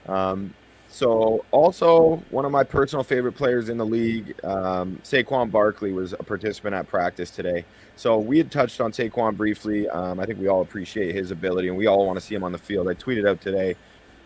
Um, 0.08 0.52
so, 0.88 1.44
also 1.52 2.16
one 2.30 2.44
of 2.44 2.50
my 2.50 2.64
personal 2.64 3.04
favorite 3.04 3.32
players 3.32 3.68
in 3.68 3.78
the 3.78 3.86
league, 3.86 4.34
um, 4.44 5.00
Saquon 5.04 5.50
Barkley, 5.52 5.92
was 5.92 6.14
a 6.14 6.24
participant 6.24 6.74
at 6.74 6.88
practice 6.88 7.30
today. 7.30 7.64
So 7.94 8.18
we 8.18 8.38
had 8.38 8.50
touched 8.50 8.80
on 8.80 8.90
Saquon 8.90 9.36
briefly. 9.36 9.88
Um, 9.88 10.18
I 10.18 10.26
think 10.26 10.40
we 10.40 10.48
all 10.48 10.62
appreciate 10.62 11.14
his 11.14 11.30
ability, 11.30 11.68
and 11.68 11.76
we 11.76 11.86
all 11.86 12.04
want 12.06 12.18
to 12.18 12.24
see 12.24 12.34
him 12.34 12.42
on 12.42 12.50
the 12.50 12.58
field. 12.58 12.88
I 12.88 12.94
tweeted 12.94 13.28
out 13.28 13.40
today. 13.40 13.76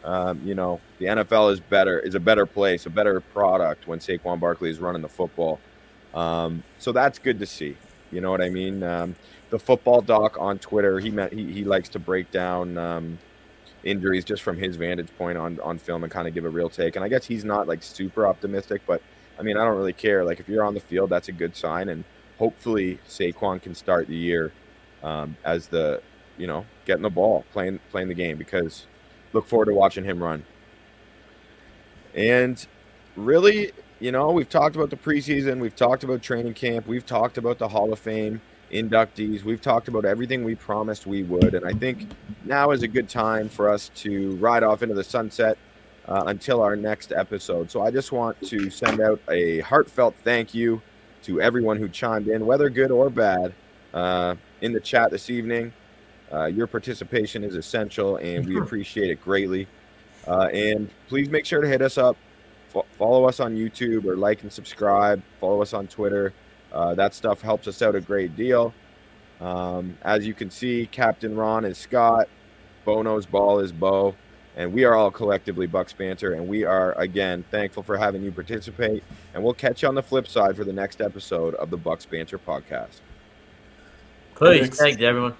Um, 0.02 0.40
you 0.42 0.54
know, 0.54 0.80
the 0.98 1.06
NFL 1.06 1.52
is 1.52 1.60
better, 1.60 1.98
is 1.98 2.14
a 2.14 2.20
better 2.20 2.46
place, 2.46 2.86
a 2.86 2.90
better 2.90 3.20
product 3.20 3.86
when 3.86 3.98
Saquon 3.98 4.40
Barkley 4.40 4.70
is 4.70 4.78
running 4.78 5.02
the 5.02 5.08
football. 5.08 5.60
Um, 6.14 6.62
so 6.78 6.92
that's 6.92 7.18
good 7.18 7.38
to 7.40 7.46
see. 7.46 7.76
You 8.10 8.22
know 8.22 8.30
what 8.30 8.40
I 8.40 8.48
mean? 8.48 8.82
The 9.50 9.58
football 9.58 10.00
doc 10.00 10.36
on 10.38 10.58
Twitter, 10.58 11.00
he 11.00 11.10
met, 11.10 11.32
he, 11.32 11.52
he 11.52 11.64
likes 11.64 11.88
to 11.90 11.98
break 11.98 12.30
down 12.30 12.78
um, 12.78 13.18
injuries 13.84 14.24
just 14.24 14.42
from 14.42 14.56
his 14.56 14.76
vantage 14.76 15.08
point 15.16 15.38
on 15.38 15.58
on 15.60 15.78
film 15.78 16.04
and 16.04 16.12
kind 16.12 16.28
of 16.28 16.34
give 16.34 16.44
a 16.44 16.48
real 16.48 16.68
take. 16.68 16.96
And 16.96 17.04
I 17.04 17.08
guess 17.08 17.26
he's 17.26 17.44
not 17.44 17.66
like 17.66 17.82
super 17.82 18.26
optimistic, 18.26 18.82
but 18.86 19.02
I 19.38 19.42
mean, 19.42 19.56
I 19.56 19.64
don't 19.64 19.76
really 19.76 19.92
care. 19.92 20.24
Like 20.24 20.40
if 20.40 20.48
you're 20.48 20.64
on 20.64 20.74
the 20.74 20.80
field, 20.80 21.10
that's 21.10 21.28
a 21.28 21.32
good 21.32 21.56
sign, 21.56 21.88
and 21.88 22.04
hopefully 22.38 22.98
Saquon 23.08 23.60
can 23.60 23.74
start 23.74 24.06
the 24.06 24.16
year 24.16 24.52
um, 25.02 25.36
as 25.44 25.68
the 25.68 26.02
you 26.36 26.46
know 26.46 26.66
getting 26.84 27.02
the 27.02 27.10
ball, 27.10 27.44
playing 27.52 27.80
playing 27.90 28.08
the 28.08 28.14
game 28.14 28.36
because 28.36 28.86
look 29.32 29.46
forward 29.46 29.66
to 29.66 29.74
watching 29.74 30.04
him 30.04 30.22
run. 30.22 30.44
And 32.14 32.64
really, 33.16 33.72
you 34.00 34.12
know, 34.12 34.30
we've 34.30 34.48
talked 34.48 34.76
about 34.76 34.90
the 34.90 34.96
preseason, 34.96 35.60
we've 35.60 35.76
talked 35.76 36.04
about 36.04 36.22
training 36.22 36.54
camp, 36.54 36.86
we've 36.86 37.06
talked 37.06 37.38
about 37.38 37.58
the 37.58 37.68
Hall 37.68 37.92
of 37.92 37.98
Fame 37.98 38.40
inductees, 38.72 39.42
we've 39.42 39.60
talked 39.60 39.88
about 39.88 40.04
everything 40.04 40.44
we 40.44 40.54
promised 40.54 41.06
we 41.06 41.22
would. 41.22 41.54
And 41.54 41.66
I 41.66 41.72
think 41.72 42.08
now 42.44 42.70
is 42.70 42.82
a 42.82 42.88
good 42.88 43.08
time 43.08 43.48
for 43.48 43.68
us 43.68 43.90
to 43.96 44.36
ride 44.36 44.62
off 44.62 44.82
into 44.82 44.94
the 44.94 45.04
sunset 45.04 45.58
uh, 46.06 46.24
until 46.26 46.62
our 46.62 46.76
next 46.76 47.12
episode. 47.12 47.70
So 47.70 47.82
I 47.82 47.90
just 47.90 48.12
want 48.12 48.40
to 48.42 48.70
send 48.70 49.00
out 49.00 49.20
a 49.28 49.60
heartfelt 49.60 50.14
thank 50.24 50.54
you 50.54 50.82
to 51.22 51.40
everyone 51.40 51.76
who 51.76 51.88
chimed 51.88 52.28
in, 52.28 52.46
whether 52.46 52.68
good 52.70 52.90
or 52.90 53.10
bad, 53.10 53.54
uh, 53.92 54.34
in 54.60 54.72
the 54.72 54.80
chat 54.80 55.10
this 55.10 55.30
evening. 55.30 55.72
Uh, 56.32 56.46
your 56.46 56.66
participation 56.66 57.42
is 57.42 57.56
essential, 57.56 58.16
and 58.16 58.46
we 58.46 58.58
appreciate 58.60 59.10
it 59.10 59.22
greatly. 59.22 59.66
Uh, 60.26 60.48
and 60.52 60.90
please 61.08 61.28
make 61.28 61.44
sure 61.44 61.60
to 61.60 61.68
hit 61.68 61.82
us 61.82 61.98
up, 61.98 62.16
fo- 62.68 62.86
follow 62.98 63.24
us 63.26 63.40
on 63.40 63.56
YouTube, 63.56 64.04
or 64.04 64.16
like 64.16 64.42
and 64.42 64.52
subscribe. 64.52 65.22
Follow 65.40 65.60
us 65.62 65.72
on 65.72 65.86
Twitter. 65.86 66.32
Uh, 66.72 66.94
that 66.94 67.14
stuff 67.14 67.40
helps 67.40 67.66
us 67.68 67.82
out 67.82 67.94
a 67.94 68.00
great 68.00 68.36
deal. 68.36 68.72
Um, 69.40 69.96
as 70.02 70.26
you 70.26 70.34
can 70.34 70.50
see, 70.50 70.88
Captain 70.90 71.34
Ron 71.34 71.64
is 71.64 71.78
Scott, 71.78 72.28
Bono's 72.84 73.26
ball 73.26 73.60
is 73.60 73.72
Bo, 73.72 74.14
and 74.56 74.72
we 74.72 74.84
are 74.84 74.94
all 74.94 75.10
collectively 75.10 75.66
Bucks 75.66 75.92
Banter. 75.92 76.34
And 76.34 76.48
we 76.48 76.64
are 76.64 76.92
again 76.98 77.44
thankful 77.50 77.82
for 77.82 77.96
having 77.96 78.22
you 78.22 78.32
participate. 78.32 79.02
And 79.34 79.42
we'll 79.42 79.54
catch 79.54 79.82
you 79.82 79.88
on 79.88 79.94
the 79.94 80.02
flip 80.02 80.28
side 80.28 80.56
for 80.56 80.64
the 80.64 80.72
next 80.72 81.00
episode 81.00 81.54
of 81.54 81.70
the 81.70 81.76
Bucks 81.76 82.04
Banter 82.04 82.38
podcast. 82.38 83.00
Please, 84.34 84.60
Thanks. 84.60 84.78
thank 84.78 85.00
you, 85.00 85.06
everyone. 85.06 85.36